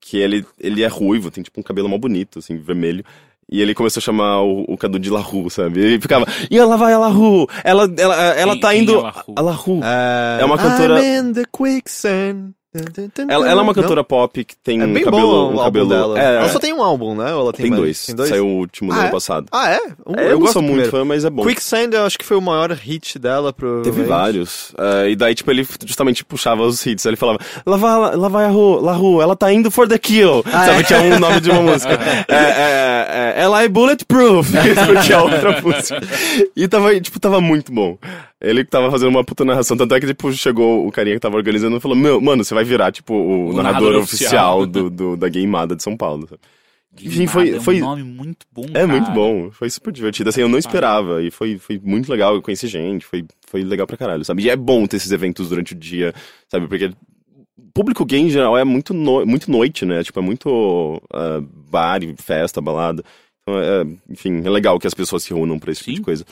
que 0.00 0.16
ele, 0.18 0.46
ele 0.60 0.84
é 0.84 0.86
ruivo, 0.86 1.30
tem, 1.30 1.42
tipo, 1.42 1.58
um 1.58 1.62
cabelo 1.62 1.88
mó 1.88 1.98
bonito, 1.98 2.38
assim, 2.38 2.56
vermelho. 2.56 3.04
E 3.50 3.60
ele 3.60 3.74
começou 3.74 4.00
a 4.00 4.02
chamar 4.04 4.42
o, 4.42 4.62
o 4.68 4.76
Cadu 4.78 4.98
de 4.98 5.10
Lahu, 5.10 5.48
sabe? 5.50 5.80
Ele 5.80 6.00
ficava, 6.00 6.24
e 6.50 6.56
ela 6.58 6.76
vai 6.76 6.92
a 6.92 6.98
Lahu! 6.98 7.48
Ela, 7.64 7.92
ela, 7.98 8.14
ela 8.34 8.52
Quem- 8.52 8.60
tá 8.60 8.74
indo 8.76 8.92
é 8.94 9.02
Lahu? 9.02 9.34
a 9.36 9.40
Lahu. 9.40 9.80
É, 9.82 10.42
É 10.42 10.44
uma 10.44 10.56
cantora- 10.56 11.00
I'm 11.02 11.30
in 11.30 11.32
the 11.32 11.44
quicksand. 11.52 12.52
Ela, 13.28 13.48
ela 13.48 13.60
é 13.60 13.62
uma 13.62 13.64
Não? 13.64 13.74
cantora 13.74 14.04
pop 14.04 14.44
que 14.44 14.56
tem 14.56 14.80
É 14.80 14.84
um 14.84 14.92
bem 14.92 15.04
cabelo. 15.04 15.22
bom 15.48 15.52
um 15.52 15.54
o 15.56 15.64
cabelo 15.64 15.88
dela. 15.88 16.18
É, 16.20 16.36
Ela 16.36 16.48
só 16.48 16.58
tem 16.58 16.72
um 16.72 16.82
álbum, 16.82 17.14
né? 17.14 17.32
Ou 17.34 17.40
ela 17.42 17.52
tem, 17.52 17.66
tem, 17.70 17.74
dois. 17.74 18.06
Tem 18.06 18.14
dois? 18.14 18.28
Saiu 18.28 18.46
o 18.46 18.56
último 18.58 18.90
do 18.92 18.94
Ah, 18.96 18.98
ano 19.00 19.08
é? 19.08 19.10
passado. 19.10 19.46
Ah, 19.52 19.70
é? 19.70 19.80
Um- 20.06 20.14
É, 20.16 20.26
eu, 20.26 20.30
não 20.32 20.38
gosto 20.40 20.54
do 20.54 20.62
muito 20.62 20.72
primeiro. 20.74 20.90
fã, 20.90 21.04
mas 21.04 21.24
é 21.24 21.30
bom. 21.30 21.44
Quicksand 21.44 21.90
eu 21.92 22.04
acho 22.04 22.18
que 22.18 22.24
foi 22.24 22.36
o 22.36 22.40
maior 22.42 22.70
hit 22.72 23.18
dela, 23.18 23.52
provavelmente. 23.52 23.94
Teve 23.94 24.06
vários. 24.08 24.72
É, 24.78 25.10
e 25.10 25.16
daí, 25.16 25.34
tipo, 25.34 25.50
ele 25.50 25.66
justamente 25.84 26.24
puxava 26.24 26.62
os 26.62 26.84
hits. 26.86 27.04
Ele 27.06 27.16
falava, 27.16 27.38
lá 27.64 27.76
vai, 27.76 28.16
lá 28.16 28.28
vai 28.28 28.44
a 28.46 28.48
Ru, 28.48 28.80
lá 28.80 28.92
Ru, 28.92 29.20
ela 29.22 29.34
tá 29.36 29.52
indo 29.52 29.70
for 29.70 29.88
the 29.88 29.98
kill. 29.98 30.42
Ah, 30.46 30.66
Sabe, 30.66 30.80
é? 30.80 30.82
tinha 30.82 31.00
um 31.02 31.18
nome 31.18 31.40
de 31.40 31.50
uma 31.50 31.62
música. 31.72 31.94
É, 32.28 32.34
é, 32.34 33.34
é, 33.36 33.42
ela 33.42 33.62
é 33.62 33.68
bulletproof. 33.68 34.50
É 35.10 35.18
outra 35.18 35.60
música. 35.62 36.00
E 36.56 36.66
tava, 36.68 36.98
tipo, 37.00 37.18
tava 37.20 37.40
muito 37.40 37.72
bom. 37.72 37.96
Ele 38.40 38.64
tava 38.64 38.90
fazendo 38.90 39.08
uma 39.08 39.24
puta 39.24 39.44
narração. 39.44 39.76
Tanto 39.76 39.94
é 39.94 40.00
que, 40.00 40.06
tipo, 40.06 40.30
chegou 40.32 40.86
o 40.86 40.92
carinha 40.92 41.14
que 41.16 41.20
tava 41.20 41.36
organizando 41.36 41.76
e 41.76 41.80
falou, 41.80 41.96
meu, 41.96 42.20
mano, 42.20 42.44
você 42.44 42.54
vai 42.54 42.64
virar, 42.66 42.92
tipo, 42.92 43.14
o, 43.14 43.50
O 43.50 43.52
narrador, 43.54 43.62
narrador 43.62 44.02
oficial, 44.02 44.60
oficial. 44.60 44.66
do, 44.66 44.90
do- 44.90 45.16
da 45.16 45.28
Gameada 45.28 45.74
de 45.76 45.82
São 45.82 45.96
Paulo. 45.96 46.26
sabe? 46.28 46.40
Enfim, 47.02 47.26
foi- 47.26 47.50
é 47.50 47.56
um 47.56 47.60
foi- 47.60 47.78
nome 47.80 48.02
muito 48.02 48.46
bom, 48.50 48.64
É 48.72 48.86
muito 48.86 49.04
cara. 49.04 49.14
bom, 49.14 49.50
foi 49.50 49.68
super 49.68 49.92
divertido. 49.92 50.30
Assim, 50.30 50.40
eu 50.40 50.48
não 50.48 50.58
esperava 50.58 51.22
e 51.22 51.30
foi, 51.30 51.58
foi 51.58 51.78
muito 51.82 52.10
legal. 52.10 52.34
Eu 52.34 52.40
conheci 52.42 52.66
gente, 52.66 53.04
foi, 53.04 53.24
foi 53.46 53.62
legal 53.62 53.86
pra 53.86 53.96
caralho, 53.98 54.24
sabe? 54.24 54.42
E 54.44 54.50
é 54.50 54.56
bom 54.56 54.86
ter 54.86 54.96
esses 54.96 55.12
eventos 55.12 55.50
durante 55.50 55.72
o 55.72 55.76
dia, 55.76 56.14
sabe? 56.50 56.66
Porque 56.66 56.90
público 57.74 58.04
gay 58.06 58.20
em 58.20 58.30
geral 58.30 58.56
é 58.56 58.64
muito, 58.64 58.94
no- 58.94 59.26
muito 59.26 59.50
noite, 59.50 59.84
né? 59.84 60.02
Tipo, 60.02 60.20
é 60.20 60.22
muito 60.22 61.02
ah, 61.12 61.42
bar, 61.70 62.00
festa, 62.16 62.60
balada. 62.62 63.04
Então, 63.42 63.60
é, 63.60 63.84
enfim, 64.10 64.42
é 64.44 64.48
legal 64.50 64.78
que 64.78 64.86
as 64.86 64.94
pessoas 64.94 65.22
se 65.22 65.34
reúnam 65.34 65.58
pra 65.58 65.70
esse 65.72 65.80
tipo 65.80 65.90
Sim. 65.90 65.96
de 65.96 66.02
coisa. 66.02 66.24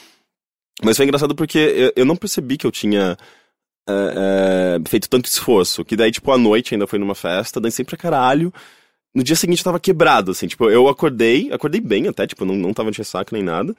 Mas 0.82 0.96
foi 0.96 1.04
engraçado 1.04 1.34
porque 1.34 1.58
eu, 1.58 1.92
eu 1.96 2.04
não 2.06 2.16
percebi 2.16 2.56
que 2.56 2.66
eu 2.66 2.72
tinha 2.72 3.16
é, 3.88 4.78
é, 4.78 4.88
feito 4.88 5.08
tanto 5.08 5.26
esforço. 5.26 5.84
Que 5.84 5.96
daí, 5.96 6.10
tipo, 6.10 6.30
à 6.32 6.38
noite 6.38 6.74
ainda 6.74 6.86
foi 6.86 6.98
numa 6.98 7.14
festa, 7.14 7.60
dancei 7.60 7.84
pra 7.84 7.96
caralho. 7.96 8.52
No 9.14 9.22
dia 9.22 9.36
seguinte 9.36 9.60
eu 9.60 9.64
tava 9.64 9.78
quebrado, 9.78 10.32
assim, 10.32 10.48
tipo, 10.48 10.68
eu 10.68 10.88
acordei, 10.88 11.52
acordei 11.52 11.80
bem 11.80 12.08
até, 12.08 12.26
tipo, 12.26 12.44
não, 12.44 12.56
não 12.56 12.74
tava 12.74 12.90
de 12.90 12.98
ressaca 12.98 13.34
nem 13.34 13.44
nada. 13.44 13.74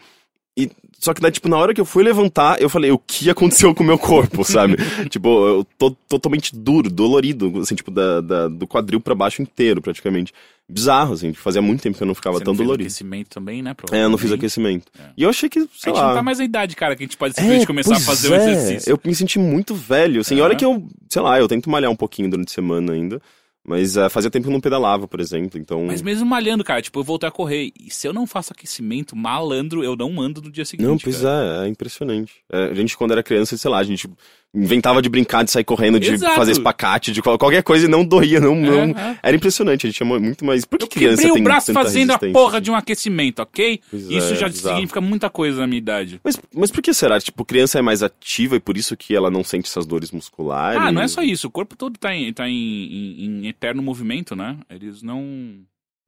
E, 0.58 0.72
só 1.00 1.13
que 1.13 1.22
daí, 1.22 1.32
tipo, 1.32 1.50
na 1.50 1.58
hora 1.58 1.74
que 1.74 1.82
eu 1.82 1.86
fui 1.86 2.04
levantar, 2.04 2.62
eu 2.62 2.70
falei, 2.70 2.89
o 2.89 2.98
que 2.98 3.30
aconteceu 3.30 3.76
com 3.76 3.84
o 3.84 3.86
meu 3.86 3.98
corpo, 4.00 4.44
sabe? 4.46 4.78
tipo, 5.10 5.28
eu 5.48 5.68
tô 5.78 5.91
totalmente 6.08 6.56
duro, 6.56 6.89
dolorido, 6.89 7.60
assim, 7.60 7.76
tipo, 7.76 7.91
da, 7.91 8.22
da- 8.22 8.48
do 8.48 8.65
quadril 8.65 9.00
pra 9.00 9.13
baixo 9.13 9.41
inteiro, 9.41 9.82
praticamente. 9.82 10.34
Bizarro, 10.68 11.13
assim, 11.13 11.32
fazia 11.34 11.62
muito 11.62 11.84
tempo 11.84 11.96
que 11.98 12.02
eu 12.02 12.08
não 12.08 12.15
ficava 12.15 12.38
Você 12.39 12.44
tão 12.44 12.54
não 12.54 12.58
fez 12.58 12.65
dolorido. 12.68 12.88
aquecimento 12.88 13.30
também, 13.30 13.62
né? 13.62 13.76
É, 13.91 14.04
eu 14.04 14.10
não 14.10 14.18
fiz 14.18 14.32
aquecimento. 14.32 14.86
É. 14.98 15.04
E 15.15 15.22
eu 15.24 15.30
achei 15.30 15.48
que, 15.48 15.60
A 15.60 15.68
sei 15.78 15.91
gente 15.94 16.02
lá... 16.02 16.08
não 16.08 16.15
tá 16.15 16.24
mais 16.24 16.39
na 16.39 16.46
idade, 16.46 16.76
cara, 16.76 16.96
que 16.96 17.04
a 17.04 17.06
gente 17.06 17.18
pode 17.18 17.36
simplesmente 17.36 17.68
começar 17.68 17.98
a 17.98 18.00
fazer 18.00 18.32
o 18.32 18.34
é, 18.34 18.38
exercício. 18.52 18.89
Eu 18.91 19.00
me 19.06 19.13
senti 19.13 19.38
muito 19.38 19.76
velho, 19.76 20.22
assim, 20.22 20.39
É. 20.39 20.41
olha 20.41 20.56
que 20.56 20.65
eu, 20.65 20.88
sei 21.08 21.22
lá, 21.22 21.38
eu 21.38 21.48
tento 21.48 21.70
malhar 21.70 21.91
um 21.91 21.96
pouquinho 21.96 22.30
durante 22.32 22.48
a 22.50 22.54
semana 22.54 22.94
ainda, 22.94 23.22
Mas 23.65 23.97
uh, 23.97 24.10
fazia 24.12 24.30
tempo 24.30 24.43
que 24.43 24.49
eu 24.49 24.54
não 24.54 24.62
pedalava, 24.62 25.08
por 25.08 25.19
exemplo, 25.19 25.60
então... 25.60 25.86
Mas 25.86 26.01
mesmo 26.01 26.25
malhando, 26.25 26.63
cara, 26.63 26.84
tipo, 26.84 26.99
eu 26.99 27.04
voltei 27.04 27.28
a 27.28 27.32
correr. 27.32 27.71
E 27.80 27.89
se 27.89 28.08
eu 28.08 28.13
não 28.13 28.28
faço 28.28 28.54
aquecimento, 28.54 29.15
malandro, 29.15 29.84
eu 29.84 29.95
não 29.95 30.21
ando 30.21 30.39
no 30.39 30.51
dia 30.51 30.63
seguinte. 30.63 30.86
Não, 30.86 30.99
pois 30.99 31.21
cara. 31.21 31.63
é, 31.63 31.65
é 31.65 31.69
impressionante. 31.69 32.34
É, 32.51 32.65
a 32.65 32.73
gente, 32.75 32.95
quando 32.95 33.12
era 33.12 33.23
criança, 33.23 33.58
sei 33.58 33.71
lá, 33.71 33.80
a 33.80 33.84
gente 33.84 34.08
inventava 34.56 35.02
de 35.02 35.10
brincar, 35.10 35.44
de 35.44 35.52
sair 35.52 35.63
correndo, 35.63 36.00
de 36.00 36.12
Exato. 36.12 36.36
fazer 36.36 36.54
espacate, 36.54 37.12
de 37.12 37.22
qual- 37.22 37.38
qualquer 37.38 37.62
coisa 37.62 37.86
e 37.86 37.89
não 37.89 38.06
doía, 38.06 38.39
não, 38.39 38.56
não. 38.56 38.98
é. 38.98 39.20
Era 39.22 39.36
impressionante, 39.36 39.86
a 39.86 39.89
gente 39.89 39.98
tinha 39.98 40.20
muito 40.20 40.46
mais... 40.46 40.63
Por 40.65 40.80
que 40.80 40.86
Eu 40.86 40.89
criança 40.89 41.22
tem 41.22 41.32
o 41.32 41.44
braço 41.44 41.74
fazendo 41.74 42.12
a 42.12 42.20
porra 42.20 42.58
assim? 42.58 42.63
de 42.63 42.72
um 42.72 42.76
aquecimento, 42.76 43.41
ok? 43.41 43.82
Pois 43.91 44.04
Isso 44.10 44.34
é, 44.34 44.36
já 44.36 44.48
bizarro. 44.48 44.76
significa 44.76 45.02
muita 45.02 45.30
coisa 45.30 45.60
na 45.62 45.68
minha 45.68 45.78
idade. 45.80 46.22
Mas, 46.24 46.39
mas 46.56 46.72
por 46.72 46.82
que 46.82 46.94
será? 46.94 47.20
Tipo, 47.20 47.44
criança 47.44 47.80
é 47.80 47.82
mais 47.82 48.02
ativa 48.02 48.56
e 48.56 48.60
por 48.60 48.78
isso 48.78 48.96
que 48.96 49.13
ela 49.15 49.30
não 49.30 49.44
sente 49.44 49.68
essas 49.70 49.86
dores 49.86 50.12
musculares? 50.12 50.80
Ah, 50.82 50.91
não 50.91 51.02
é 51.02 51.08
só 51.08 51.22
isso. 51.22 51.48
O 51.48 51.52
corpo 51.52 51.76
todo 51.76 51.98
tá 52.00 52.15
em, 52.15 52.32
tá 52.32 52.48
em, 52.48 52.54
em- 52.56 53.26
em 53.46 53.48
eterno 53.48 53.82
movimento, 53.84 54.36
né? 54.36 54.58
Eles 54.70 55.02
não. 55.02 55.58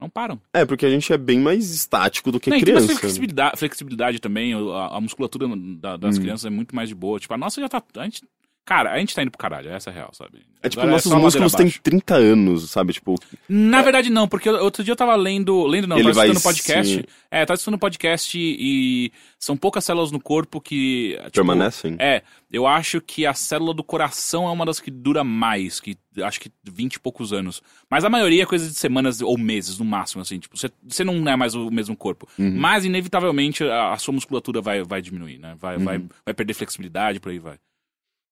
Não 0.00 0.08
param. 0.08 0.40
É, 0.52 0.64
porque 0.64 0.86
a 0.86 0.90
gente 0.90 1.12
é 1.12 1.18
bem 1.18 1.40
mais 1.40 1.70
estático 1.70 2.30
do 2.30 2.38
que 2.38 2.50
Não, 2.50 2.56
e 2.56 2.60
tem 2.64 2.74
criança. 2.74 2.94
flexibilidade, 2.96 3.56
flexibilidade 3.58 4.18
também. 4.20 4.54
A, 4.54 4.96
a 4.96 5.00
musculatura 5.00 5.48
da- 5.56 5.96
das 5.96 6.16
Hum. 6.16 6.20
crianças 6.20 6.44
é 6.44 6.50
muito 6.50 6.74
mais 6.74 6.88
de 6.88 6.94
boa. 6.94 7.18
Tipo, 7.18 7.34
a 7.34 7.38
nossa 7.38 7.60
já 7.60 7.68
tá. 7.68 7.82
A 7.96 8.04
gente, 8.04 8.22
cara, 8.68 8.92
a 8.92 8.98
gente 8.98 9.14
tá 9.14 9.22
indo 9.22 9.30
pro 9.30 9.38
caralho, 9.38 9.70
essa 9.70 9.88
é 9.88 9.92
a 9.92 9.94
real, 9.94 10.10
sabe? 10.12 10.44
É 10.62 10.68
tipo, 10.68 10.80
Agora 10.82 10.92
nossos 10.92 11.04
só 11.08 11.14
ladeira 11.16 11.24
músculos 11.24 11.52
têm 11.54 11.64
abaixo. 11.66 11.80
30 11.82 12.14
anos, 12.16 12.70
sabe? 12.70 12.92
Tipo, 12.92 13.14
Na 13.48 13.80
verdade, 13.80 14.10
não, 14.10 14.28
porque 14.28 14.50
outro 14.50 14.84
dia 14.84 14.92
eu 14.92 14.96
tava 14.96 15.14
lendo. 15.16 15.64
Lendo 15.66 15.86
não, 15.86 15.96
Ele 15.96 16.04
tava 16.08 16.14
vai 16.16 16.28
escutando 16.30 16.42
podcast. 16.54 16.94
se- 16.96 17.06
É, 17.30 17.46
tava 17.46 17.54
escutando 17.56 17.78
podcast 17.78 18.36
e 18.38 19.10
são 19.38 19.56
poucas 19.56 19.84
células 19.84 20.12
no 20.12 20.20
corpo 20.20 20.60
que. 20.60 21.12
Tipo, 21.16 21.30
permanecem. 21.32 21.96
É, 21.98 22.22
eu 22.52 22.66
acho 22.66 23.00
que 23.00 23.24
a 23.24 23.32
célula 23.32 23.72
do 23.72 23.82
coração 23.84 24.46
é 24.46 24.50
uma 24.50 24.66
das 24.66 24.80
que 24.80 24.90
dura 24.90 25.22
mais, 25.24 25.80
que 25.80 25.96
acho 26.22 26.40
que 26.40 26.50
20 26.64 26.94
e 26.94 27.00
poucos 27.00 27.32
anos. 27.32 27.62
Mas 27.90 28.04
a 28.04 28.10
maioria 28.10 28.42
é 28.42 28.46
coisa 28.46 28.68
de 28.68 28.74
semanas 28.74 29.20
ou 29.22 29.38
meses, 29.38 29.78
no 29.78 29.84
máximo, 29.84 30.20
assim. 30.22 30.38
Tipo, 30.38 30.56
você, 30.58 31.04
não 31.04 31.26
é 31.28 31.36
mais 31.36 31.54
o 31.54 31.70
mesmo 31.70 31.96
corpo. 31.96 32.28
Uhum. 32.38 32.54
Mas, 32.58 32.84
inevitavelmente, 32.84 33.62
a, 33.64 33.92
a 33.92 33.96
sua 33.98 34.12
musculatura 34.12 34.60
vai, 34.60 34.82
vai 34.82 35.00
diminuir, 35.00 35.38
né? 35.38 35.54
Vai, 35.58 35.78
vai, 35.78 35.98
Uhum. 35.98 36.08
vai 36.26 36.34
perder 36.34 36.54
flexibilidade, 36.54 37.20
por 37.20 37.30
aí 37.30 37.38
vai. 37.38 37.56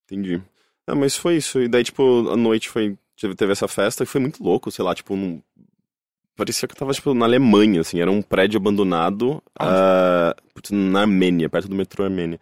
Entendi. 0.06 0.40
Ah, 0.86 0.94
mas 0.94 1.16
foi 1.16 1.36
isso. 1.36 1.60
E 1.60 1.68
daí, 1.68 1.82
tipo, 1.82 2.30
à 2.30 2.36
noite 2.36 2.68
foi. 2.68 2.96
Teve, 3.36 3.52
essa 3.52 3.66
festa 3.66 4.04
e 4.04 4.06
foi 4.06 4.20
muito 4.20 4.42
louco, 4.42 4.70
sei 4.70 4.84
lá, 4.84 4.94
tipo, 4.94 5.16
num... 5.16 5.40
Parecia 6.36 6.68
que 6.68 6.74
eu 6.74 6.78
tava, 6.78 6.92
tipo, 6.92 7.14
na 7.14 7.24
Alemanha, 7.24 7.80
assim, 7.80 7.98
era 7.98 8.10
um 8.10 8.20
prédio 8.20 8.58
abandonado 8.58 9.42
ah, 9.58 10.36
putz, 10.52 10.70
na 10.70 11.00
Armênia, 11.00 11.48
perto 11.48 11.66
do 11.66 11.74
metrô 11.74 12.04
Armênia. 12.04 12.38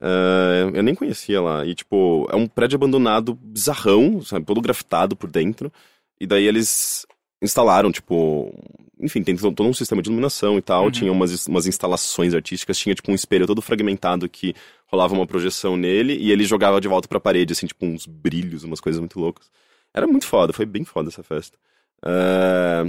Ah, 0.00 0.70
eu 0.74 0.82
nem 0.82 0.94
conhecia 0.94 1.40
lá. 1.40 1.64
E, 1.64 1.74
tipo, 1.74 2.28
é 2.30 2.36
um 2.36 2.48
prédio 2.48 2.76
abandonado 2.76 3.34
bizarrão, 3.34 4.20
sabe, 4.22 4.44
todo 4.44 4.60
grafitado 4.60 5.16
por 5.16 5.30
dentro. 5.30 5.72
E 6.20 6.26
daí 6.26 6.46
eles 6.46 7.06
instalaram, 7.40 7.92
tipo. 7.92 8.52
Enfim, 9.00 9.22
tem 9.22 9.36
todo 9.36 9.62
um 9.62 9.72
sistema 9.72 10.02
de 10.02 10.08
iluminação 10.08 10.58
e 10.58 10.62
tal. 10.62 10.86
Uhum. 10.86 10.90
Tinha 10.90 11.12
umas, 11.12 11.46
umas 11.46 11.66
instalações 11.68 12.34
artísticas, 12.34 12.76
tinha, 12.78 12.94
tipo, 12.94 13.12
um 13.12 13.14
espelho 13.14 13.46
todo 13.46 13.62
fragmentado 13.62 14.28
que 14.28 14.54
rolava 14.88 15.14
uma 15.14 15.26
projeção 15.26 15.76
nele 15.76 16.14
e 16.16 16.32
ele 16.32 16.44
jogava 16.44 16.80
de 16.80 16.88
volta 16.88 17.06
pra 17.06 17.20
parede, 17.20 17.52
assim, 17.52 17.66
tipo, 17.66 17.86
uns 17.86 18.06
brilhos, 18.06 18.64
umas 18.64 18.80
coisas 18.80 18.98
muito 18.98 19.20
loucas. 19.20 19.50
Era 19.94 20.06
muito 20.06 20.26
foda, 20.26 20.52
foi 20.52 20.66
bem 20.66 20.84
foda 20.84 21.08
essa 21.08 21.22
festa. 21.22 21.56
Ah, 22.02 22.84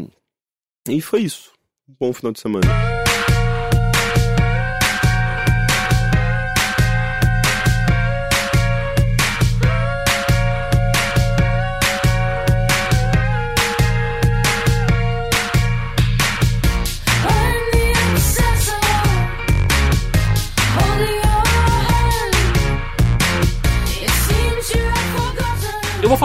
E 0.87 1.01
foi 1.01 1.21
isso. 1.21 1.51
Um 1.87 1.95
bom 1.99 2.13
final 2.13 2.31
de 2.31 2.39
semana. 2.39 2.98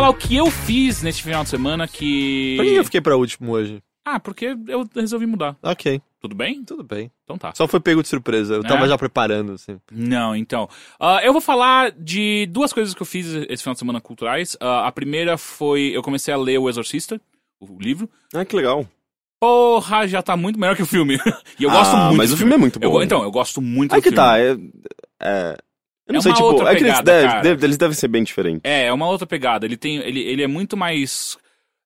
Falar 0.04 0.10
o 0.10 0.14
que 0.14 0.36
eu 0.36 0.50
fiz 0.50 1.02
neste 1.02 1.22
final 1.22 1.42
de 1.44 1.50
semana 1.50 1.86
que. 1.88 2.54
Por 2.56 2.64
que 2.66 2.74
eu 2.74 2.84
fiquei 2.84 3.00
pra 3.00 3.16
último 3.16 3.52
hoje? 3.52 3.82
Ah, 4.06 4.20
porque 4.20 4.54
eu 4.68 4.86
resolvi 4.94 5.24
mudar. 5.24 5.56
Ok, 5.62 5.98
Tudo 6.20 6.34
bem? 6.34 6.62
tudo 6.62 6.82
bem. 6.84 7.10
Então 7.24 7.38
tá. 7.38 7.52
Só 7.54 7.66
foi 7.66 7.80
pego 7.80 8.02
de 8.02 8.08
surpresa. 8.08 8.54
Eu 8.56 8.62
tava 8.62 8.84
É? 8.84 8.88
já 8.88 8.98
preparando, 8.98 9.52
assim. 9.52 9.80
Não, 9.90 10.36
então. 10.36 10.68
Ah, 11.00 11.20
eu 11.24 11.32
vou 11.32 11.40
falar 11.40 11.90
de 11.92 12.46
duas 12.50 12.70
coisas 12.70 12.92
que 12.94 13.00
eu 13.00 13.06
fiz 13.06 13.26
esse 13.48 13.62
final 13.62 13.72
de 13.72 13.78
semana 13.78 14.00
culturais. 14.02 14.56
Ah, 14.60 14.86
a 14.86 14.92
primeira 14.92 15.38
foi. 15.38 15.90
Eu 15.94 16.02
comecei 16.02 16.34
a 16.34 16.36
ler 16.36 16.58
O 16.58 16.68
Exorcista, 16.68 17.18
o 17.58 17.78
livro. 17.80 18.08
Ah, 18.34 18.44
que 18.44 18.54
legal. 18.54 18.86
Porra, 19.40 20.06
já 20.06 20.22
tá 20.22 20.36
muito 20.36 20.58
melhor 20.60 20.76
que 20.76 20.82
o 20.82 20.86
filme. 20.86 21.16
e 21.58 21.64
eu 21.64 21.70
gosto 21.70 21.94
Ah, 21.96 22.04
muito. 22.06 22.16
mas 22.18 22.30
o 22.32 22.36
filme 22.36 22.52
é 22.54 22.58
muito 22.58 22.78
Eu 22.82 22.90
bom. 22.90 22.96
go- 22.96 23.02
então, 23.02 23.22
eu 23.22 23.30
gosto 23.30 23.60
muito 23.62 23.94
Aí 23.94 24.00
do 24.00 24.02
que 24.02 24.10
filme. 24.10 24.16
tá, 24.16 24.38
é. 24.38 24.56
é- 25.22 25.56
eu 26.06 26.12
não 26.12 26.18
É 26.18 26.22
sei, 26.22 26.30
uma 26.32 26.36
tipo, 26.36 26.46
outra 26.48 26.64
é 26.72 26.74
que 26.76 26.82
eles 26.84 26.92
pegada, 26.92 27.12
devem, 27.12 27.28
cara. 27.30 27.42
devem- 27.42 27.64
eles 27.64 27.76
devem 27.78 27.94
ser 27.96 28.08
bem 28.08 28.22
diferentes. 28.24 28.60
É, 28.64 28.86
é 28.86 28.92
uma 28.92 29.08
outra 29.08 29.26
pegada. 29.26 29.64
Ele 29.66 29.76
tem. 29.76 29.96
Ele, 29.98 30.20
ele 30.20 30.42
é 30.42 30.46
muito 30.46 30.76
mais. 30.76 31.36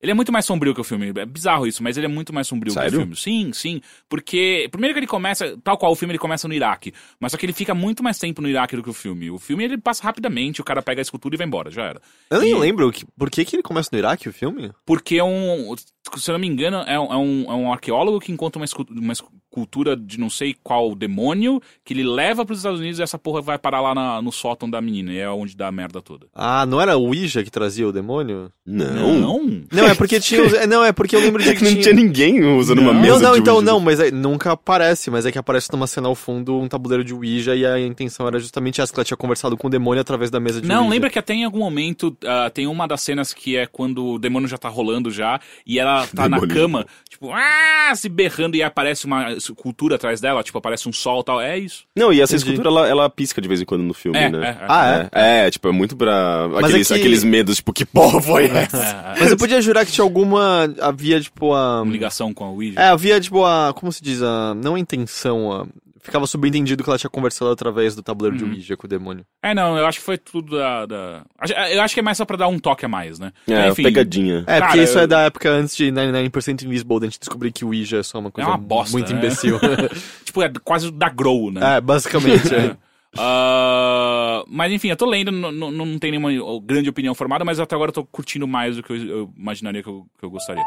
Ele 0.01 0.13
é 0.13 0.15
muito 0.15 0.31
mais 0.31 0.45
sombrio 0.45 0.73
que 0.73 0.81
o 0.81 0.85
filme. 0.85 1.13
É 1.17 1.27
bizarro 1.27 1.67
isso, 1.67 1.83
mas 1.83 1.97
ele 1.97 2.07
é 2.07 2.09
muito 2.09 2.33
mais 2.33 2.47
sombrio 2.47 2.73
que 2.73 2.79
Sério? 2.81 2.99
o 2.99 3.01
filme. 3.01 3.17
Sim, 3.17 3.53
sim. 3.53 3.81
Porque. 4.09 4.69
Primeiro 4.71 4.95
que 4.95 5.01
ele 5.01 5.07
começa. 5.09 5.59
Tal 5.65 5.77
qual 5.77 5.91
o 5.91 5.97
filme, 5.97 6.13
ele 6.13 6.21
começa 6.21 6.47
no 6.47 6.55
Iraque. 6.55 6.93
Mas 7.19 7.33
só 7.33 7.39
que 7.39 7.45
ele 7.45 7.53
fica 7.53 7.75
muito 7.75 8.01
mais 8.03 8.17
tempo 8.17 8.41
no 8.41 8.49
Iraque 8.49 8.77
do 8.77 8.83
que 8.83 8.91
o 8.91 8.93
filme. 8.93 9.29
O 9.29 9.39
filme 9.39 9.65
ele 9.65 9.77
passa 9.77 10.05
rapidamente, 10.05 10.61
o 10.61 10.65
cara 10.65 10.83
pega 10.83 11.01
a 11.01 11.03
escultura 11.03 11.35
e 11.35 11.39
vai 11.39 11.47
embora, 11.49 11.69
já 11.71 11.83
era. 11.83 12.01
Eu 12.31 12.41
nem 12.41 12.51
E- 12.53 12.55
lembro 12.55 12.93
que, 12.93 13.05
por 13.19 13.29
que, 13.29 13.45
que 13.45 13.57
ele 13.57 13.63
começa 13.63 13.89
no 13.93 13.99
Iraque, 13.99 14.29
o 14.29 14.33
filme? 14.33 14.71
Porque 14.87 15.17
é 15.17 15.25
um. 15.25 15.75
Se 16.17 16.31
eu 16.31 16.35
não 16.35 16.39
me 16.41 16.47
engano, 16.47 16.77
é 16.87 16.99
um, 16.99 17.13
é 17.13 17.17
um, 17.17 17.45
é 17.51 17.55
um 17.55 17.73
arqueólogo 17.73 18.21
que 18.21 18.31
encontra 18.31 18.59
uma, 18.61 18.65
escu- 18.67 18.87
uma 18.91 19.13
escultura 19.59 19.97
de 19.97 20.19
não 20.21 20.31
sei 20.31 20.55
qual 20.63 20.95
demônio 20.95 21.61
que 21.85 21.93
ele 21.93 22.05
leva 22.05 22.45
pros 22.45 22.59
Estados 22.61 22.79
Unidos 22.81 22.99
e 23.01 23.03
essa 23.03 23.19
porra 23.19 23.41
vai 23.43 23.59
parar 23.59 23.81
lá 23.81 23.95
na- 23.95 24.23
no 24.23 24.31
sótão 24.31 24.71
da 24.71 24.81
menina. 24.81 25.13
E 25.13 25.19
é 25.19 25.29
onde 25.29 25.57
dá 25.57 25.67
a 25.69 25.73
merda 25.73 26.01
toda. 26.01 26.27
Ah, 26.35 26.65
não 26.65 26.81
era 26.81 26.97
o 26.97 27.03
Ouija 27.09 27.43
que 27.43 27.51
trazia 27.51 27.89
o 27.89 27.93
demônio? 27.93 28.51
Não. 28.65 29.19
Não? 29.19 29.63
Não, 29.73 29.87
é 29.87 29.95
porque 29.95 30.21
tinha. 30.21 30.43
os- 30.43 30.67
Não, 30.69 30.85
é 30.85 30.93
porque 30.93 31.17
eu 31.17 31.21
lembro 31.21 31.43
de 31.43 31.49
É 31.51 31.55
que 31.55 31.65
não 31.65 31.71
tinha. 31.73 31.83
tinha 31.83 31.95
ninguém 31.95 32.45
usando 32.57 32.79
uma 32.81 32.93
Não. 32.93 33.01
mesa 33.01 33.15
Não, 33.15 33.23
não, 33.23 33.33
de 33.35 33.41
então 33.41 33.55
Ouija. 33.57 33.71
não, 33.73 33.81
mas 33.81 34.01
é- 34.01 34.11
nunca 34.11 34.53
aparece, 34.53 35.11
mas 35.11 35.27
é 35.27 35.33
que 35.33 35.39
aparece 35.39 35.73
numa 35.73 35.87
cena 35.87 36.07
ao 36.09 36.15
fundo 36.15 36.57
um 36.59 36.69
tabuleiro 36.69 37.03
de 37.03 37.13
Ouija 37.15 37.57
e 37.57 37.67
a 37.67 37.79
intenção 37.81 38.27
era 38.29 38.39
justamente 38.39 38.81
essa, 38.81 38.93
que 38.93 38.99
ela 38.99 39.05
tinha 39.05 39.17
conversado 39.17 39.57
com 39.57 39.67
o 39.67 39.71
demônio 39.71 40.01
através 40.01 40.31
da 40.31 40.39
mesa 40.39 40.61
de 40.61 40.69
Não, 40.69 40.83
Ouija. 40.83 40.91
lembra 40.91 41.11
que 41.11 41.19
até 41.19 41.35
em 41.35 41.45
algum 41.45 41.59
momento 41.59 42.17
ah, 42.25 42.51
tem 42.51 42.67
uma 42.67 42.87
das 42.87 43.01
cenas 43.03 43.33
que 43.33 43.57
é 43.57 43.67
quando 43.67 44.05
o 44.05 44.19
demônio 44.19 44.49
já 44.49 44.59
tá 44.59 44.69
rolando 44.69 45.11
já 45.11 45.41
e 45.67 45.79
ela 45.79 46.07
tá 46.09 46.29
na 46.29 46.39
Demônio. 46.39 46.55
cama, 46.55 46.87
tipo, 47.09 47.31
ah, 47.33 47.93
se 47.95 48.09
berrando 48.09 48.57
e 48.57 48.63
aparece 48.63 49.07
uma 49.07 49.39
escultura 49.53 49.97
atrás 49.97 50.21
dela, 50.21 50.43
tipo, 50.43 50.59
aparece 50.59 50.89
um 50.89 50.93
sol 50.93 51.21
e 51.21 51.25
tal. 51.25 51.41
É 51.41 51.59
isso. 51.59 51.85
Não, 51.97 52.13
e 52.13 52.21
essa 52.21 52.35
Entendi. 52.35 52.51
escultura, 52.53 52.69
ela, 52.69 52.89
ela 52.89 53.11
pisca 53.11 53.41
de 53.41 53.49
vez 53.49 53.61
em 53.61 53.65
quando 53.65 53.83
no 53.83 53.95
filme, 53.95 54.19
É, 54.19 54.29
né? 54.31 54.39
é, 54.47 54.51
é. 54.51 54.67
Ah, 54.69 55.09
é? 55.13 55.21
É, 55.43 55.47
é, 55.47 55.51
tipo, 55.51 55.69
é 55.69 55.73
muito 55.73 55.97
pra... 55.97 56.47
Aqueles, 56.59 56.91
é 56.91 56.95
que- 56.95 57.01
aqueles 57.01 57.25
medos, 57.25 57.57
tipo, 57.57 57.73
que 57.73 57.85
porra 57.85 58.21
foi 58.23 58.47
essa? 58.47 58.77
É, 58.77 59.13
é. 59.19 59.21
Mas 59.21 59.31
eu 59.31 59.37
podia 59.37 59.61
jurar 59.61 59.85
que 59.85 59.93
tinha 59.93 60.05
alguma. 60.05 60.73
Havia, 60.81 61.21
tipo, 61.21 61.53
a. 61.55 61.83
Uma 61.83 61.93
ligação 61.93 62.33
com 62.33 62.45
a 62.45 62.51
Ouija. 62.51 62.79
É, 62.81 62.89
havia, 62.89 63.21
tipo, 63.21 63.45
a. 63.45 63.73
Como 63.75 63.91
se 63.93 64.03
diz? 64.03 64.23
A. 64.23 64.55
Não 64.55 64.75
a 64.75 64.79
intenção, 64.81 65.51
a. 65.53 65.67
Ficava 66.01 66.27
subentendido 66.27 66.83
que 66.85 66.89
ela 66.91 66.99
tinha 66.99 67.11
conversado 67.11 67.51
através 67.51 67.95
do 67.95 68.03
tabuleiro 68.03 68.37
de 68.37 68.45
Uhum. 68.45 68.51
Ouija 68.51 68.77
com 68.77 68.87
o 68.87 68.89
demônio. 68.89 69.25
É, 69.43 69.55
não, 69.55 69.77
eu 69.77 69.87
acho 69.87 69.99
que 69.99 70.05
foi 70.05 70.17
tudo 70.19 70.57
da. 70.57 70.87
da- 70.87 71.25
Acho- 71.39 71.53
Eu 71.53 71.83
acho 71.83 71.95
que 71.95 72.01
é 72.01 72.03
mais 72.03 72.17
só 72.17 72.25
pra 72.25 72.37
dar 72.37 72.49
um 72.49 72.59
toque 72.59 72.85
a 72.85 72.89
mais, 72.89 73.19
né? 73.19 73.33
É, 73.49 73.69
Enfim, 73.69 73.83
pegadinha. 73.83 74.45
É, 74.47 74.61
porque 74.61 74.73
Cara, 74.77 74.83
isso 74.83 74.99
eu- 74.99 75.03
é 75.03 75.07
da 75.07 75.21
época 75.23 75.51
antes 75.51 75.77
de 75.77 75.91
99% 75.91 76.63
Invisible, 76.65 77.01
da 77.01 77.07
gente 77.07 77.19
descobrir 77.19 77.53
que 77.53 77.65
o 77.65 77.69
Ouija 77.69 77.99
é 77.99 78.03
só 78.03 78.19
uma 78.19 78.31
coisa 78.31 78.49
uma 78.49 78.57
bosta, 78.59 78.93
muito 78.93 79.13
né? 79.13 79.19
imbecil. 79.19 79.59
Tipo, 80.25 80.43
é 80.43 80.53
quase 80.65 80.91
da 80.91 81.09
Grow, 81.09 81.51
né? 81.51 81.77
é, 81.77 81.81
basicamente. 81.81 82.55
é. 82.55 82.77
Ah, 83.17 84.45
mas 84.47 84.71
enfim, 84.71 84.89
eu 84.89 84.97
tô 84.97 85.07
lendo, 85.07 85.33
não 85.33 85.99
tem 85.99 86.11
nenhuma 86.11 86.31
grande 86.63 86.91
opinião 86.91 87.15
formada, 87.15 87.43
mas 87.45 87.59
até 87.59 87.75
agora 87.75 87.89
eu 87.89 87.95
tô 87.95 88.05
curtindo 88.05 88.47
mais 88.47 88.77
do 88.77 88.83
que 88.83 88.93
eu, 88.93 88.97
eu 88.97 89.33
imaginaria 89.37 89.83
que 89.83 89.89
eu, 89.89 90.07
que 90.19 90.25
eu 90.25 90.31
gostaria. 90.31 90.63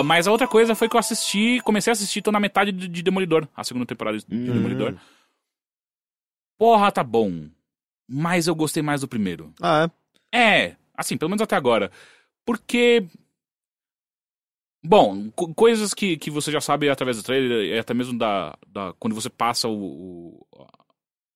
Ah, 0.00 0.02
mas 0.02 0.26
a 0.26 0.32
outra 0.32 0.46
coisa 0.48 0.74
foi 0.74 0.88
que 0.88 0.96
eu 0.96 1.00
assisti, 1.00 1.60
comecei 1.64 1.90
a 1.90 1.92
assistir, 1.92 2.22
tô 2.22 2.32
na 2.32 2.40
metade 2.40 2.72
de, 2.72 2.88
de 2.88 3.02
Demolidor, 3.02 3.46
a 3.56 3.62
segunda 3.64 3.86
temporada 3.86 4.18
de 4.18 4.24
Hum. 4.30 4.52
Demolidor. 4.52 4.94
Porra, 6.58 6.90
tá 6.92 7.02
bom. 7.02 7.48
Mas 8.08 8.46
eu 8.46 8.54
gostei 8.54 8.82
mais 8.82 9.00
do 9.00 9.08
primeiro. 9.08 9.52
Ah, 9.60 9.88
é. 10.32 10.38
É, 10.68 10.76
assim, 10.94 11.16
pelo 11.16 11.28
menos 11.30 11.42
até 11.42 11.56
agora. 11.56 11.90
Porque. 12.44 13.06
Bom, 14.82 15.30
co- 15.32 15.52
coisas 15.54 15.92
que, 15.92 16.16
que 16.16 16.30
você 16.30 16.50
já 16.50 16.60
sabe 16.60 16.88
através 16.88 17.16
do 17.18 17.22
trailer, 17.22 17.66
e 17.74 17.78
até 17.78 17.92
mesmo 17.94 18.18
da, 18.18 18.56
da. 18.66 18.92
Quando 18.98 19.14
você 19.14 19.28
passa 19.30 19.68
o. 19.68 19.72
o- 19.74 20.46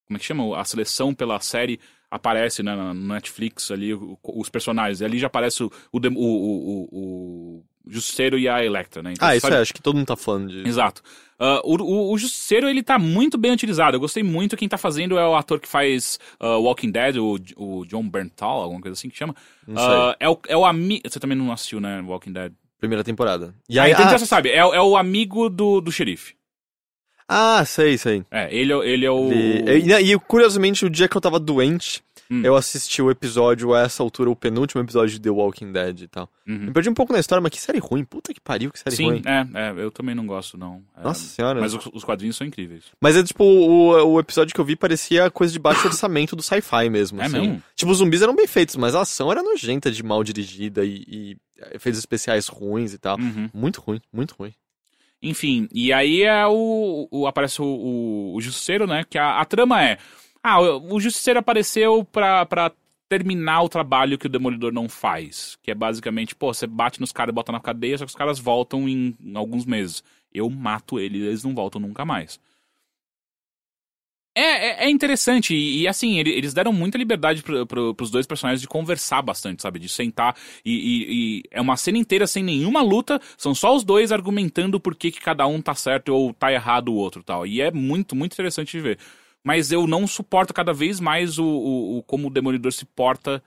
como 0.07 0.17
é 0.17 0.19
que 0.19 0.25
chama? 0.25 0.59
A 0.59 0.63
seleção 0.65 1.13
pela 1.15 1.39
série 1.39 1.79
aparece 2.11 2.61
né, 2.61 2.75
na 2.75 2.93
no 2.93 3.07
Netflix 3.13 3.71
ali, 3.71 3.91
os 4.23 4.49
personagens. 4.49 5.01
E 5.01 5.05
ali 5.05 5.17
já 5.17 5.27
aparece 5.27 5.63
o, 5.63 5.71
o, 5.91 5.97
o, 5.99 6.89
o 6.91 7.65
Justiceiro 7.87 8.37
e 8.39 8.47
a 8.49 8.63
Electra, 8.63 9.01
né? 9.03 9.11
Então 9.13 9.27
Ah, 9.27 9.35
isso 9.35 9.41
sabe- 9.45 9.57
é, 9.57 9.61
acho 9.61 9.73
que 9.73 9.81
todo 9.81 9.95
mundo 9.95 10.07
tá 10.07 10.15
falando 10.15 10.49
de. 10.49 10.67
Exato. 10.67 11.01
Ah, 11.37 11.61
o, 11.63 11.75
o, 11.81 12.11
o 12.13 12.17
Justiceiro, 12.17 12.67
ele 12.69 12.81
tá 12.81 12.97
muito 12.97 13.37
bem 13.37 13.51
utilizado. 13.51 13.95
Eu 13.97 13.99
gostei 13.99 14.23
muito. 14.23 14.55
Quem 14.57 14.67
tá 14.69 14.77
fazendo 14.77 15.17
é 15.17 15.27
o 15.27 15.35
ator 15.35 15.59
que 15.59 15.67
faz 15.67 16.17
ah, 16.39 16.57
Walking 16.57 16.91
Dead, 16.91 17.17
o, 17.17 17.37
o 17.57 17.85
John 17.85 18.07
Berntal, 18.07 18.61
alguma 18.61 18.81
coisa 18.81 18.93
assim 18.93 19.09
que 19.09 19.17
chama. 19.17 19.35
Não 19.67 19.75
Ah, 19.81 20.15
é 20.19 20.29
o, 20.29 20.39
é 20.47 20.55
o 20.57 20.65
amigo... 20.65 21.01
Você 21.09 21.19
também 21.19 21.37
não 21.37 21.51
assistiu, 21.51 21.79
né, 21.81 22.01
Walking 22.01 22.31
Dead? 22.31 22.53
Primeira 22.79 23.03
temporada. 23.03 23.53
E 23.69 23.79
Ah, 23.79 23.83
aí, 23.83 23.91
então 23.91 24.05
ah, 24.05 24.17
você 24.17 24.25
sabe. 24.25 24.49
É, 24.49 24.57
é 24.57 24.81
o 24.81 24.95
amigo 24.97 25.49
do, 25.49 25.81
do 25.81 25.91
xerife. 25.91 26.35
ah, 27.27 27.63
sei, 27.65 27.97
sei. 27.97 28.23
É, 28.29 28.53
ele, 28.55 28.71
é- 28.71 28.87
ele 28.87 29.05
é 29.05 29.11
o... 29.11 29.29
E, 29.31 29.63
e- 29.67 30.13
e, 30.13 30.19
curiosamente, 30.19 30.85
o 30.85 30.89
dia 30.89 31.07
que 31.07 31.17
eu 31.17 31.21
tava 31.21 31.39
doente, 31.39 32.03
Hum. 32.29 32.41
eu 32.43 32.55
assisti 32.55 33.01
o 33.01 33.11
episódio, 33.11 33.73
a 33.73 33.81
essa 33.81 34.01
altura, 34.01 34.29
o 34.29 34.35
penúltimo 34.35 34.81
episódio 34.81 35.09
de 35.13 35.19
The 35.19 35.29
Walking 35.29 35.71
Dead 35.71 36.01
e 36.01 36.07
tal. 36.07 36.29
Uhum. 36.47 36.57
Me 36.57 36.71
perdi 36.71 36.89
um 36.89 36.93
pouco 36.93 37.13
na 37.13 37.19
história, 37.19 37.41
mas 37.41 37.51
que 37.51 37.61
série 37.61 37.77
ruim. 37.79 38.03
Puta 38.03 38.33
que 38.33 38.41
pariu, 38.41 38.71
que 38.71 38.79
série 38.79 38.95
Sim, 38.95 39.05
ruim. 39.09 39.21
é, 39.25 39.47
é, 39.69 39.73
eu 39.77 39.91
também 39.91 40.15
não 40.15 40.25
gosto, 40.25 40.57
não. 40.57 40.81
É, 40.97 41.03
Nossa 41.03 41.21
senhora. 41.27 41.59
Mas 41.61 41.73
os, 41.73 41.85
os 41.93 42.03
quadrinhos 42.03 42.35
são 42.35 42.45
incríveis. 42.47 42.85
Mas 42.99 43.15
é 43.15 43.23
tipo, 43.23 43.43
o, 43.43 44.13
o 44.13 44.19
episódio 44.19 44.53
que 44.53 44.59
eu 44.59 44.65
vi 44.65 44.75
parecia 44.75 45.29
coisa 45.29 45.53
de 45.53 45.59
baixo 45.59 45.87
orçamento 45.87 46.35
do 46.35 46.41
sci-fi 46.41 46.89
mesmo. 46.89 47.21
É 47.21 47.25
assim. 47.25 47.39
mesmo? 47.39 47.63
Tipo, 47.75 47.91
os 47.91 47.97
zumbis 47.99 48.21
eram 48.21 48.35
bem 48.35 48.47
feitos, 48.47 48.75
mas 48.75 48.95
a 48.95 49.01
ação 49.01 49.31
era 49.31 49.43
nojenta 49.43 49.91
de 49.91 50.01
mal 50.03 50.23
dirigida 50.23 50.83
e, 50.83 51.03
e 51.07 51.37
efeitos 51.73 51.99
especiais 51.99 52.47
ruins 52.47 52.93
e 52.93 52.97
tal. 52.97 53.19
Uhum. 53.19 53.49
Muito 53.53 53.79
ruim, 53.81 54.01
muito 54.11 54.35
ruim. 54.37 54.53
Enfim, 55.21 55.67
e 55.73 55.91
aí 55.91 56.21
é 56.23 56.45
o, 56.45 57.07
o- 57.09 57.25
aparece 57.27 57.61
o, 57.61 57.65
o, 57.65 58.35
o 58.35 58.41
Justiceiro, 58.41 58.85
né? 58.85 59.03
Que 59.09 59.17
a, 59.17 59.39
a 59.39 59.45
trama 59.45 59.83
é. 59.83 59.97
Ah, 60.47 60.61
o, 60.61 60.99
Justiceiro 60.99 61.39
apareceu 61.39 62.03
pra, 62.05 62.45
pra 62.45 62.71
terminar 63.09 63.63
o 63.63 63.69
trabalho 63.69 64.15
que 64.15 64.27
o 64.27 64.29
Demolidor 64.29 64.71
não 64.71 64.87
faz. 64.87 65.57
Que 65.63 65.71
é 65.71 65.75
basicamente, 65.75 66.35
pô, 66.35 66.53
você 66.53 66.67
bate 66.67 67.01
nos 67.01 67.11
caras 67.11 67.31
e 67.31 67.35
bota 67.35 67.51
na 67.51 67.59
cadeia, 67.59 67.97
só 67.97 68.05
que 68.05 68.09
os 68.11 68.15
caras 68.15 68.37
voltam 68.37 68.87
em, 68.87 69.17
em 69.19 69.35
alguns 69.35 69.65
meses. 69.65 70.03
Eu 70.31 70.47
mato 70.47 70.99
eles, 70.99 71.23
eles 71.23 71.43
não 71.43 71.55
voltam 71.55 71.81
nunca 71.81 72.05
mais. 72.05 72.39
É, 74.37 74.41
é, 74.83 74.85
é 74.85 74.89
interessante, 74.89 75.55
e, 75.55 75.83
e, 75.83 75.87
assim, 75.87 76.19
ele- 76.19 76.31
eles 76.31 76.53
deram 76.53 76.73
muita 76.73 76.97
liberdade 76.97 77.41
pro, 77.41 77.65
pro, 77.65 77.95
pros 77.95 78.11
dois 78.11 78.27
personagens 78.27 78.59
de 78.59 78.67
conversar 78.67 79.21
bastante, 79.21 79.61
sabe? 79.61 79.79
De 79.79 79.87
sentar 79.87 80.35
e, 80.65 80.73
e- 80.73 81.37
e 81.39 81.43
é 81.49 81.61
uma 81.61 81.77
cena 81.77 81.97
inteira 81.97 82.27
sem 82.27 82.43
nenhuma 82.43 82.81
luta, 82.81 83.19
são 83.37 83.55
só 83.55 83.73
os 83.73 83.85
dois 83.85 84.11
argumentando 84.11 84.77
por 84.77 84.93
que, 84.93 85.09
que 85.09 85.21
cada 85.21 85.47
um 85.47 85.61
tá 85.61 85.73
certo 85.73 86.09
ou 86.09 86.33
tá 86.33 86.51
errado 86.51 86.89
o 86.89 86.95
outro 86.95 87.23
tal. 87.23 87.47
E 87.47 87.61
é 87.61 87.71
muito, 87.71 88.13
muito 88.13 88.33
interessante 88.33 88.71
de 88.73 88.81
ver. 88.81 88.99
Mas 89.45 89.71
eu 89.71 89.85
não 89.85 90.07
suporto 90.07 90.53
cada 90.53 90.73
vez 90.73 90.99
mais 90.99 91.37
o, 91.37 91.45
o, 91.45 91.97
o- 91.99 92.03
como 92.03 92.27
o 92.27 92.31
Demolidor 92.31 92.71
se 92.73 92.83
porta 92.83 93.41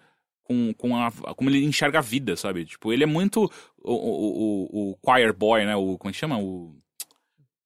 com, 0.45 0.73
com 0.75 0.97
a, 0.97 1.11
como 1.35 1.51
ele 1.51 1.65
enxerga 1.65 1.99
a 1.99 2.03
vida, 2.03 2.37
sabe? 2.37 2.65
Tipo, 2.65 2.93
ele 2.93 3.03
é 3.03 3.07
muito 3.07 3.51
o, 3.83 3.93
o, 3.93 4.69
o, 4.73 4.91
o 4.93 4.99
choir 5.05 5.33
boy, 5.33 5.65
né? 5.67 5.75
O, 5.75 5.99
como 5.99 6.09
é 6.09 6.13
que 6.13 6.19
chama? 6.19 6.39
O 6.39 6.73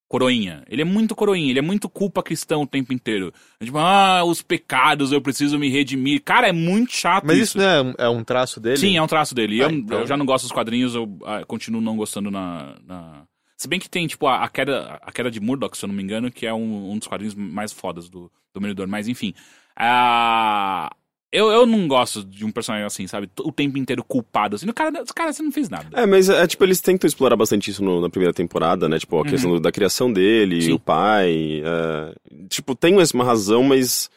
coroinha. 0.09 0.63
Ele 0.69 0.83
é 0.83 0.85
muito 0.85 1.15
coroinha, 1.15 1.51
ele 1.51 1.59
é 1.59 1.63
muito 1.63 1.89
culpa 1.89 2.23
cristão 2.23 2.63
o 2.63 2.67
tempo 2.67 2.93
inteiro. 2.93 3.33
É 3.61 3.65
Tipo, 3.65 3.79
ah, 3.79 4.23
os 4.25 4.43
pecados, 4.43 5.11
eu 5.13 5.23
preciso 5.23 5.59
me 5.59 5.69
redimir. 5.71 6.23
Cara, 6.23 6.49
é 6.49 6.53
muito 6.53 6.93
chato 6.93 7.25
Mas 7.27 7.39
isso. 7.39 7.59
isso, 7.59 7.59
não 7.59 7.65
é, 7.67 7.83
um- 7.83 7.95
é 7.99 8.09
um 8.09 8.25
traço 8.25 8.61
dele? 8.61 8.77
Sim, 8.77 8.97
é 8.97 9.03
um 9.03 9.07
traço 9.07 9.35
dele. 9.35 9.63
Ah, 9.63 9.65
eu, 9.67 9.71
então. 9.71 10.01
eu 10.01 10.07
já 10.07 10.17
não 10.17 10.27
gosto 10.27 10.45
dos 10.45 10.53
quadrinhos, 10.53 10.95
eu 10.95 11.19
ah, 11.25 11.45
continuo 11.47 11.81
não 11.81 11.97
gostando 11.97 12.31
na, 12.31 12.77
na- 12.87 13.23
Se 13.63 13.69
bem 13.69 13.79
que 13.79 13.89
tem, 13.89 14.07
tipo, 14.09 14.27
a, 14.27 14.43
a 14.43 14.49
queda, 14.49 14.99
a 15.01 15.13
queda 15.13 15.31
de 15.31 15.39
Murdoch, 15.41 15.77
se 15.79 15.85
eu 15.85 15.89
não 15.89 15.95
me 15.95 16.03
engano, 16.03 16.33
que 16.33 16.45
é 16.47 16.53
um, 16.53 16.91
um 16.93 16.99
dos 16.99 17.07
quadrinhos 17.07 17.35
mais 17.37 17.73
fodas 17.73 18.09
do 18.09 18.29
Dominador. 18.53 18.89
Mas, 18.89 19.07
enfim. 19.07 19.33
Ah, 19.77 20.91
eu, 21.31 21.51
eu 21.51 21.65
não 21.65 21.87
gosto 21.89 22.25
de 22.25 22.45
um 22.45 22.51
personagem 22.51 22.85
assim, 22.87 23.07
sabe? 23.07 23.29
O 23.41 23.53
tempo 23.53 23.79
inteiro 23.79 24.03
culpado. 24.05 24.57
Assim. 24.57 24.69
O 24.69 24.75
cara, 24.75 25.03
o 25.03 25.15
cara 25.15 25.33
você 25.33 25.43
não 25.43 25.53
fez 25.53 25.69
nada. 25.69 25.89
É, 25.93 26.05
mas 26.07 26.29
é 26.29 26.47
tipo, 26.47 26.65
eles 26.65 26.81
tentam 26.81 27.07
explorar 27.07 27.37
bastante 27.37 27.71
isso 27.71 27.83
no- 27.85 28.01
na 28.01 28.11
primeira 28.11 28.35
temporada, 28.35 28.89
né? 28.89 28.99
Tipo, 28.99 29.21
a 29.21 29.25
questão 29.25 29.61
da 29.61 29.71
criação 29.73 30.13
dele, 30.13 30.57
Uhum. 30.57 30.61
Sim. 30.63 30.73
o 30.73 30.79
pai. 30.81 31.63
é, 31.65 32.15
Tipo, 32.49 32.75
tem 32.75 32.95
uma 33.15 33.25
razão, 33.25 33.63
mas. 33.63 34.11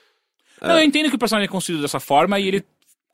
Não, 0.62 0.80
eu 0.80 0.84
entendo 0.86 1.10
que 1.10 1.16
o 1.16 1.20
personagem 1.20 1.48
é 1.48 1.52
construído 1.52 1.82
dessa 1.82 2.00
forma 2.00 2.40
e 2.40 2.48
ele 2.48 2.64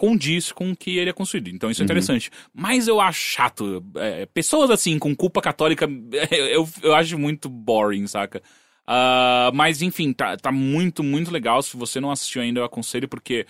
condiz 0.01 0.51
com 0.51 0.71
o 0.71 0.75
que 0.75 0.97
ele 0.97 1.11
é 1.11 1.13
construído. 1.13 1.49
Então 1.49 1.69
isso 1.69 1.83
é 1.83 1.85
interessante. 1.85 2.31
Mas 2.51 2.87
eu 2.87 2.99
acho 2.99 3.19
chato. 3.19 3.85
é, 3.97 4.25
pessoas 4.25 4.71
assim, 4.71 4.97
com 4.97 5.15
culpa 5.15 5.39
católica, 5.43 5.87
eu, 6.31 6.67
eu 6.81 6.95
acho 6.95 7.19
muito 7.19 7.47
boring, 7.47 8.07
saca? 8.07 8.41
Ah, 8.87 9.51
mas 9.53 9.83
enfim, 9.83 10.11
tá, 10.11 10.35
tá 10.37 10.51
muito, 10.51 11.03
muito 11.03 11.29
legal. 11.29 11.61
Se 11.61 11.77
você 11.77 11.99
não 11.99 12.09
assistiu 12.09 12.41
ainda, 12.41 12.61
eu 12.61 12.63
aconselho, 12.63 13.07
porque 13.07 13.45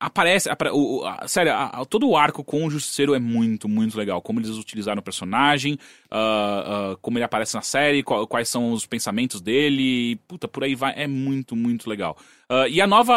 aparece. 0.00 0.48
apare- 0.48 0.70
o, 0.72 1.04
a- 1.04 1.28
sério, 1.28 1.52
a- 1.52 1.66
a- 1.66 1.84
todo 1.84 2.08
o 2.08 2.16
arco 2.16 2.42
com 2.42 2.64
o 2.64 2.70
Justiceiro 2.70 3.14
é 3.14 3.18
muito, 3.20 3.68
muito 3.68 3.96
legal. 3.98 4.22
Como 4.22 4.40
eles 4.40 4.50
utilizaram 4.50 5.00
o 5.00 5.02
personagem, 5.04 5.78
ah, 6.10 6.92
ah, 6.94 6.96
como 7.02 7.18
ele 7.18 7.24
aparece 7.24 7.54
na 7.54 7.62
série, 7.62 8.02
qual- 8.02 8.26
quais 8.26 8.48
são 8.48 8.72
os 8.72 8.86
pensamentos 8.86 9.40
dele. 9.40 10.16
Puta, 10.26 10.48
por 10.48 10.64
aí 10.64 10.74
vai. 10.74 10.94
É 10.96 11.06
muito, 11.06 11.54
muito 11.54 11.88
legal. 11.88 12.16
Ah, 12.48 12.66
e 12.66 12.80
a 12.80 12.86
nova. 12.86 13.14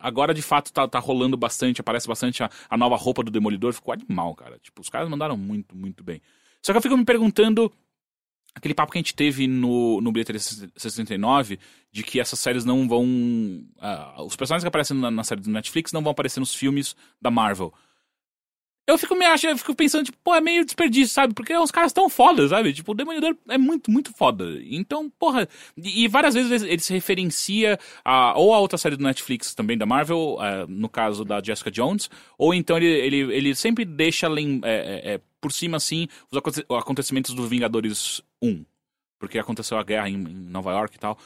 agora 0.00 0.34
de 0.34 0.42
fato 0.42 0.72
tá, 0.72 0.86
tá 0.86 0.98
rolando 0.98 1.36
bastante, 1.36 1.80
aparece 1.80 2.06
bastante 2.06 2.42
a, 2.42 2.50
a 2.68 2.76
nova 2.76 2.96
roupa 2.96 3.22
do 3.24 3.30
Demolidor. 3.30 3.72
Ficou 3.72 3.94
animal, 3.94 4.34
cara. 4.34 4.58
Tipo, 4.62 4.82
os 4.82 4.88
caras 4.90 5.08
mandaram 5.08 5.36
muito, 5.36 5.74
muito 5.76 6.04
bem. 6.04 6.20
Só 6.62 6.72
que 6.72 6.78
eu 6.78 6.82
fico 6.82 6.96
me 6.96 7.04
perguntando. 7.04 7.72
Aquele 8.54 8.74
papo 8.74 8.92
que 8.92 8.98
a 8.98 9.00
gente 9.00 9.14
teve 9.14 9.46
no, 9.48 10.00
no 10.00 10.12
Bilheteria 10.12 10.40
69, 10.40 11.58
de 11.90 12.02
que 12.04 12.20
essas 12.20 12.38
séries 12.38 12.64
não 12.64 12.86
vão. 12.88 13.04
ah, 13.80 14.22
os 14.22 14.36
personagens 14.36 14.62
que 14.64 14.68
aparecem 14.68 14.96
na, 14.96 15.10
na 15.10 15.24
série 15.24 15.40
do 15.40 15.50
Netflix 15.50 15.92
não 15.92 16.02
vão 16.02 16.12
aparecer 16.12 16.38
nos 16.40 16.54
filmes 16.54 16.94
da 17.20 17.30
Marvel. 17.30 17.72
Eu 18.86 18.98
fico 18.98 19.14
me 19.16 19.24
achando, 19.24 19.52
eu 19.52 19.56
fico 19.58 19.74
pensando, 19.74 20.04
tipo, 20.04 20.18
pô, 20.22 20.34
é 20.34 20.42
meio 20.42 20.62
desperdício, 20.62 21.08
sabe? 21.14 21.32
Porque 21.32 21.56
os 21.56 21.70
caras 21.70 21.90
tão 21.90 22.06
foda, 22.10 22.46
sabe? 22.46 22.70
Tipo, 22.74 22.92
o 22.92 22.94
Demolidor 22.94 23.34
é 23.48 23.56
muito, 23.56 23.90
muito 23.90 24.12
foda. 24.12 24.44
Então, 24.62 25.08
porra. 25.18 25.48
E, 25.74 26.04
e 26.04 26.08
várias 26.08 26.34
vezes 26.34 26.62
ele, 26.62 26.72
ele 26.74 26.80
se 26.82 26.92
referencia 26.92 27.78
a, 28.04 28.38
ou 28.38 28.52
a 28.52 28.58
outra 28.58 28.76
série 28.76 28.94
do 28.96 29.02
Netflix 29.02 29.54
também 29.54 29.78
da 29.78 29.86
Marvel, 29.86 30.36
eh, 30.38 30.66
no 30.68 30.86
caso 30.90 31.24
da 31.24 31.42
Jessica 31.42 31.70
Jones, 31.70 32.10
ou 32.36 32.52
então 32.52 32.76
ele, 32.76 32.86
ele, 32.86 33.16
ele 33.34 33.54
sempre 33.54 33.86
deixa 33.86 34.28
lem- 34.28 34.60
é, 34.62 35.14
é, 35.14 35.20
por 35.44 35.52
cima, 35.52 35.76
assim, 35.76 36.08
os 36.32 36.38
aconte- 36.38 36.64
acontecimentos 36.70 37.34
do 37.34 37.46
Vingadores 37.46 38.22
1. 38.40 38.64
Porque 39.18 39.38
aconteceu 39.38 39.76
a 39.76 39.82
guerra 39.82 40.08
em, 40.08 40.14
em 40.14 40.34
Nova 40.50 40.72
York 40.72 40.96
e 40.96 40.98
tal. 40.98 41.18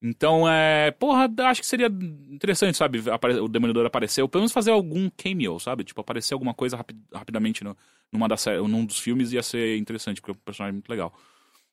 Então, 0.00 0.48
é. 0.48 0.92
Porra, 0.92 1.28
acho 1.48 1.60
que 1.60 1.66
seria 1.66 1.88
interessante, 1.88 2.76
sabe? 2.78 3.02
O 3.42 3.48
Demolidor 3.48 3.84
apareceu. 3.84 4.28
Pelo 4.28 4.42
menos 4.42 4.52
fazer 4.52 4.70
algum 4.70 5.10
cameo, 5.16 5.58
sabe? 5.58 5.82
Tipo, 5.82 6.02
aparecer 6.02 6.34
alguma 6.34 6.54
coisa 6.54 6.76
rapi- 6.76 6.94
rapidamente 7.12 7.64
no, 7.64 7.76
numa 8.12 8.28
num 8.68 8.84
dos 8.86 9.00
filmes 9.00 9.32
ia 9.32 9.42
ser 9.42 9.76
interessante, 9.76 10.20
porque 10.20 10.30
é 10.30 10.34
um 10.34 10.44
personagem 10.44 10.74
muito 10.74 10.88
legal. 10.88 11.12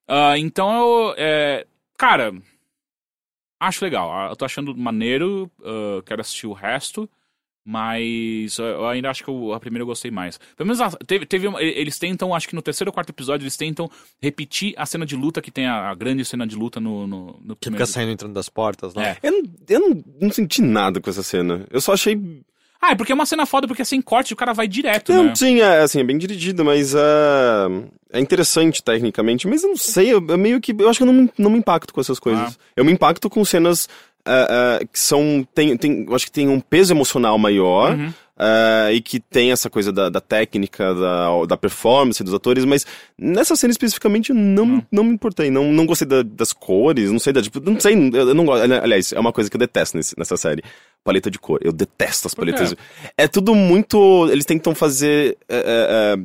Ah, 0.07 0.39
então 0.39 0.71
eu. 0.73 1.15
é, 1.19 1.67
cara. 1.99 2.33
Acho 3.59 3.83
legal. 3.85 4.11
Ah, 4.11 4.29
Eu 4.31 4.35
tô 4.35 4.45
achando 4.45 4.75
maneiro. 4.75 5.51
ah, 5.63 6.01
quero 6.03 6.21
assistir 6.21 6.47
o 6.47 6.53
resto. 6.53 7.07
Mas 7.63 8.57
eu 8.57 8.87
ainda 8.87 9.09
acho 9.09 9.23
que 9.23 9.31
a 9.53 9.59
primeira 9.59 9.83
eu 9.83 9.87
gostei 9.87 10.09
mais. 10.11 10.39
Pelo 10.57 10.67
menos 10.67 10.81
a- 10.81 10.89
teve, 11.05 11.25
teve 11.25 11.47
uma- 11.47 11.61
eles 11.61 11.97
tentam, 11.99 12.33
acho 12.33 12.47
que 12.47 12.55
no 12.55 12.61
terceiro 12.61 12.89
ou 12.89 12.93
quarto 12.93 13.09
episódio, 13.11 13.43
eles 13.43 13.55
tentam 13.55 13.89
repetir 14.21 14.73
a 14.77 14.85
cena 14.85 15.05
de 15.05 15.15
luta 15.15 15.41
que 15.41 15.51
tem 15.51 15.67
a, 15.67 15.89
a 15.89 15.95
grande 15.95 16.25
cena 16.25 16.45
de 16.47 16.55
luta 16.55 16.79
no, 16.79 17.05
no, 17.07 17.39
no 17.43 17.55
Que 17.55 17.61
primeiro 17.61 17.85
fica 17.85 17.93
saindo 17.93 18.09
e 18.09 18.13
entrando 18.13 18.33
das 18.33 18.49
portas 18.49 18.93
lá. 18.93 19.03
É. 19.09 19.17
Eu, 19.23 19.31
não, 19.31 19.43
eu 19.69 19.79
não, 19.79 20.03
não 20.23 20.31
senti 20.31 20.61
nada 20.61 20.99
com 20.99 21.09
essa 21.09 21.23
cena. 21.23 21.65
Eu 21.71 21.79
só 21.81 21.93
achei. 21.93 22.19
Ah, 22.83 22.93
é 22.93 22.95
porque 22.95 23.11
é 23.11 23.15
uma 23.15 23.27
cena 23.27 23.45
foda, 23.45 23.67
porque 23.67 23.83
é 23.83 23.85
sem 23.85 24.01
corte, 24.01 24.33
o 24.33 24.35
cara 24.35 24.53
vai 24.53 24.67
direto, 24.67 25.13
Não, 25.13 25.25
né? 25.25 25.35
sim, 25.35 25.61
é, 25.61 25.81
assim, 25.81 25.99
é 25.99 26.03
bem 26.03 26.17
dirigido, 26.17 26.65
mas 26.65 26.95
é, 26.95 26.99
é 28.11 28.19
interessante 28.19 28.81
tecnicamente, 28.81 29.47
mas 29.47 29.61
eu 29.61 29.69
não 29.69 29.77
sei, 29.77 30.11
eu, 30.11 30.25
eu 30.27 30.37
meio 30.37 30.59
que. 30.59 30.75
Eu 30.79 30.89
acho 30.89 30.97
que 30.97 31.03
eu 31.03 31.05
não, 31.05 31.13
me- 31.13 31.31
não 31.37 31.51
me 31.51 31.59
impacto 31.59 31.93
com 31.93 32.01
essas 32.01 32.19
coisas. 32.19 32.41
Ah. 32.41 32.55
Eu 32.75 32.83
me 32.83 32.91
impacto 32.91 33.29
com 33.29 33.45
cenas 33.45 33.87
é, 34.25 34.79
é, 34.81 34.85
que 34.85 34.99
são. 34.99 35.47
Tem, 35.53 35.75
tem, 35.77 36.05
eu 36.07 36.15
acho 36.15 36.25
que 36.25 36.31
tem 36.31 36.47
um 36.47 36.59
peso 36.59 36.93
emocional 36.93 37.37
maior. 37.37 37.93
Uhum. 37.95 38.13
é, 38.39 38.93
e 38.93 39.01
que 39.01 39.19
tem 39.19 39.51
essa 39.51 39.69
coisa 39.69 39.91
da, 39.91 40.09
da 40.09 40.19
técnica, 40.19 40.95
da, 40.95 41.45
da 41.47 41.55
performance 41.57 42.23
dos 42.23 42.33
atores, 42.33 42.65
mas 42.65 42.85
nessa 43.17 43.55
cena 43.55 43.71
especificamente 43.71 44.31
eu 44.31 44.35
não, 44.35 44.83
não 44.91 45.03
me 45.03 45.13
importei. 45.13 45.51
Não, 45.51 45.71
não 45.71 45.85
gostei 45.85 46.07
da- 46.07 46.23
das 46.23 46.51
cores, 46.51 47.11
não 47.11 47.19
sei 47.19 47.33
da. 47.33 47.41
Tipo, 47.41 47.59
não 47.59 47.79
sei, 47.79 47.93
eu, 48.13 48.33
não 48.33 48.45
gosto. 48.45 48.63
Aliás, 48.73 49.11
é 49.13 49.19
uma 49.19 49.31
coisa 49.31 49.49
que 49.49 49.55
eu 49.55 49.59
detesto 49.59 49.95
nesse- 49.97 50.17
nessa 50.17 50.37
série. 50.37 50.63
Paleta 51.03 51.29
de 51.31 51.37
cor. 51.39 51.59
Eu 51.63 51.71
detesto 51.71 52.27
as 52.27 52.33
paletas. 52.33 52.75
É 53.17 53.27
tudo 53.27 53.53
muito. 53.55 54.27
Eles 54.31 54.45
tentam 54.45 54.73
fazer 54.75 55.37
é, 55.49 56.15
é, 56.15 56.21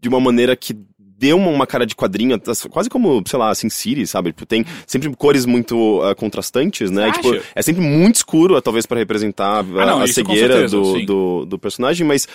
de 0.00 0.08
uma 0.08 0.20
maneira 0.20 0.54
que 0.56 0.74
dê 1.26 1.32
uma, 1.32 1.48
uma 1.48 1.66
cara 1.66 1.86
de 1.86 1.94
quadrinho, 1.96 2.38
tas- 2.38 2.64
quase 2.70 2.88
como, 2.90 3.22
sei 3.26 3.38
lá, 3.38 3.54
Sin 3.54 3.68
City, 3.68 4.06
sabe? 4.06 4.30
Tipo, 4.32 4.44
tem 4.46 4.64
sempre 4.86 5.08
cores 5.16 5.46
muito 5.46 6.00
ah, 6.02 6.14
contrastantes, 6.14 6.90
né? 6.90 7.10
Tipo, 7.12 7.36
é 7.54 7.62
sempre 7.62 7.82
muito 7.82 8.16
escuro, 8.16 8.60
talvez 8.60 8.84
pra 8.86 8.98
representar 8.98 9.56
a, 9.56 9.58
Ah, 9.60 9.86
não, 9.86 10.02
a 10.02 10.06
cegueira 10.06 10.54
certeza, 10.68 10.76
do, 10.76 11.04
do, 11.06 11.44
do 11.46 11.58
personagem, 11.58 12.06
mas. 12.06 12.26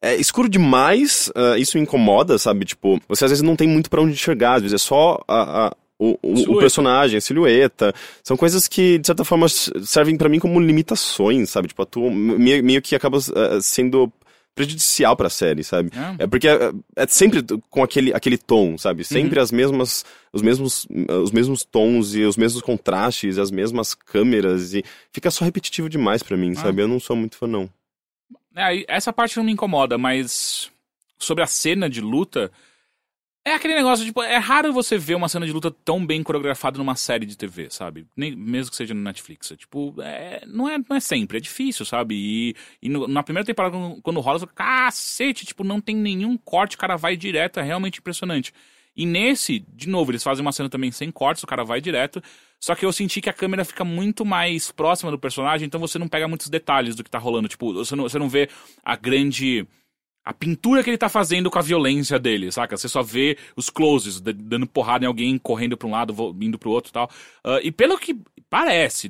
É 0.00 0.14
escuro 0.14 0.48
demais, 0.48 1.28
ah, 1.34 1.58
isso 1.58 1.76
incomoda, 1.76 2.38
sabe? 2.38 2.64
Tipo, 2.64 3.00
você 3.08 3.24
às 3.24 3.32
vezes 3.32 3.42
não 3.42 3.56
tem 3.56 3.66
muito 3.66 3.90
pra 3.90 4.00
onde 4.00 4.12
enxergar, 4.12 4.54
às 4.54 4.62
vezes 4.62 4.74
é 4.76 4.78
só 4.78 5.20
a, 5.26 5.66
a, 5.66 5.72
o, 5.98 6.16
o- 6.22 6.52
o 6.52 6.58
personagem, 6.60 7.18
a 7.18 7.20
silhueta. 7.20 7.92
São 8.22 8.36
coisas 8.36 8.68
que, 8.68 8.98
de 8.98 9.06
certa 9.08 9.24
forma, 9.24 9.48
servem 9.48 10.16
pra 10.16 10.28
mim 10.28 10.38
como 10.38 10.60
limitações, 10.60 11.50
sabe? 11.50 11.66
Tipo, 11.66 11.82
atu... 11.82 12.08
meio, 12.12 12.62
meio 12.62 12.80
que 12.80 12.94
acaba 12.94 13.18
eh, 13.18 13.58
sendo 13.60 14.08
prejudicial 14.58 15.16
pra 15.16 15.30
série, 15.30 15.62
sabe? 15.64 15.90
É. 16.18 16.24
É 16.24 16.26
porque 16.26 16.48
é, 16.48 16.72
é 16.96 17.06
sempre 17.06 17.42
com 17.70 17.82
aquele, 17.82 18.12
aquele 18.12 18.36
tom, 18.36 18.76
sabe? 18.76 19.00
Uhum. 19.00 19.04
Sempre 19.04 19.40
as 19.40 19.50
mesmas, 19.52 20.04
os 20.32 20.42
mesmos, 20.42 20.86
os 21.22 21.30
mesmos 21.30 21.64
tons 21.64 22.14
e 22.14 22.22
os 22.24 22.36
mesmos 22.36 22.60
contrastes, 22.62 23.38
as 23.38 23.50
mesmas 23.50 23.94
câmeras 23.94 24.74
e 24.74 24.84
fica 25.12 25.30
só 25.30 25.44
repetitivo 25.44 25.88
demais 25.88 26.22
pra 26.22 26.36
mim, 26.36 26.52
Ah. 26.56 26.62
sabe? 26.62 26.82
Eu 26.82 26.88
não 26.88 26.98
sou 27.00 27.14
muito 27.16 27.36
fã 27.36 27.46
não. 27.46 27.70
É, 28.56 28.84
essa 28.88 29.12
parte 29.12 29.36
não 29.36 29.44
me 29.44 29.52
incomoda, 29.52 29.96
mas 29.96 30.70
sobre 31.18 31.42
a 31.44 31.46
cena 31.46 31.88
de 31.88 32.00
luta, 32.00 32.50
é 33.48 33.54
aquele 33.54 33.74
negócio, 33.74 34.04
tipo, 34.04 34.22
é 34.22 34.36
raro 34.36 34.72
você 34.72 34.96
ver 34.98 35.14
uma 35.14 35.28
cena 35.28 35.46
de 35.46 35.52
luta 35.52 35.70
tão 35.70 36.04
bem 36.04 36.22
coreografada 36.22 36.78
numa 36.78 36.94
série 36.96 37.26
de 37.26 37.36
TV, 37.36 37.68
sabe? 37.70 38.06
Nem, 38.16 38.34
mesmo 38.36 38.70
que 38.70 38.76
seja 38.76 38.94
no 38.94 39.00
Netflix. 39.02 39.50
É, 39.52 39.56
tipo, 39.56 39.94
é, 40.00 40.42
não, 40.46 40.68
é, 40.68 40.78
não 40.78 40.96
é 40.96 41.00
sempre, 41.00 41.38
é 41.38 41.40
difícil, 41.40 41.84
sabe? 41.84 42.14
E, 42.14 42.54
e 42.82 42.88
no- 42.88 43.06
na 43.08 43.22
primeira 43.22 43.44
temporada, 43.46 43.76
quando, 43.76 44.02
quando 44.02 44.20
rola, 44.20 44.38
você 44.38 44.46
fala, 44.46 44.54
cacete, 44.86 45.44
tipo, 45.46 45.64
não 45.64 45.80
tem 45.80 45.96
nenhum 45.96 46.36
corte, 46.36 46.76
o 46.76 46.78
cara 46.78 46.96
vai 46.96 47.16
direto, 47.16 47.60
é 47.60 47.62
realmente 47.62 47.98
impressionante. 47.98 48.52
E 48.96 49.06
nesse, 49.06 49.60
de 49.74 49.88
novo, 49.88 50.10
eles 50.10 50.22
fazem 50.24 50.42
uma 50.42 50.50
cena 50.52 50.68
também 50.68 50.90
sem 50.90 51.10
cortes, 51.10 51.42
o 51.42 51.46
cara 51.46 51.64
vai 51.64 51.80
direto. 51.80 52.20
Só 52.60 52.74
que 52.74 52.84
eu 52.84 52.92
senti 52.92 53.20
que 53.20 53.30
a 53.30 53.32
câmera 53.32 53.64
fica 53.64 53.84
muito 53.84 54.24
mais 54.24 54.72
próxima 54.72 55.10
do 55.12 55.18
personagem, 55.18 55.66
então 55.66 55.78
você 55.78 55.98
não 56.00 56.08
pega 56.08 56.26
muitos 56.26 56.48
detalhes 56.48 56.96
do 56.96 57.04
que 57.04 57.10
tá 57.10 57.18
rolando. 57.18 57.46
Tipo, 57.46 57.72
você 57.72 57.94
não, 57.94 58.02
você 58.02 58.18
não 58.18 58.28
vê 58.28 58.48
a 58.84 58.96
grande. 58.96 59.64
A 60.28 60.34
pintura 60.34 60.84
que 60.84 60.90
ele 60.90 60.98
tá 60.98 61.08
fazendo 61.08 61.50
com 61.50 61.58
a 61.58 61.62
violência 61.62 62.18
dele, 62.18 62.52
saca? 62.52 62.76
Você 62.76 62.86
só 62.86 63.02
vê 63.02 63.38
os 63.56 63.70
closes, 63.70 64.20
dando 64.20 64.66
porrada 64.66 65.06
em 65.06 65.08
alguém, 65.08 65.38
correndo 65.38 65.74
pra 65.74 65.88
um 65.88 65.92
lado, 65.92 66.14
indo 66.38 66.58
pro 66.58 66.68
outro 66.70 66.90
e 66.90 66.92
tal. 66.92 67.10
Ah, 67.42 67.58
e 67.62 67.72
pelo 67.72 67.96
que 67.98 68.14
parece, 68.50 69.08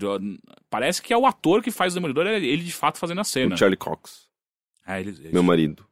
parece 0.70 1.02
que 1.02 1.12
é 1.12 1.16
o 1.18 1.26
ator 1.26 1.60
que 1.60 1.72
faz 1.72 1.92
o 1.92 1.96
Demolidor, 1.96 2.24
é 2.28 2.36
ele 2.36 2.62
de 2.62 2.70
fato 2.72 2.98
fazendo 2.98 3.20
a 3.20 3.24
cena. 3.24 3.56
O 3.56 3.58
Charlie 3.58 3.76
Cox, 3.76 4.28
Ah, 4.86 5.00
ele, 5.00 5.10
ele- 5.10 5.32
meu 5.32 5.42
marido. 5.42 5.84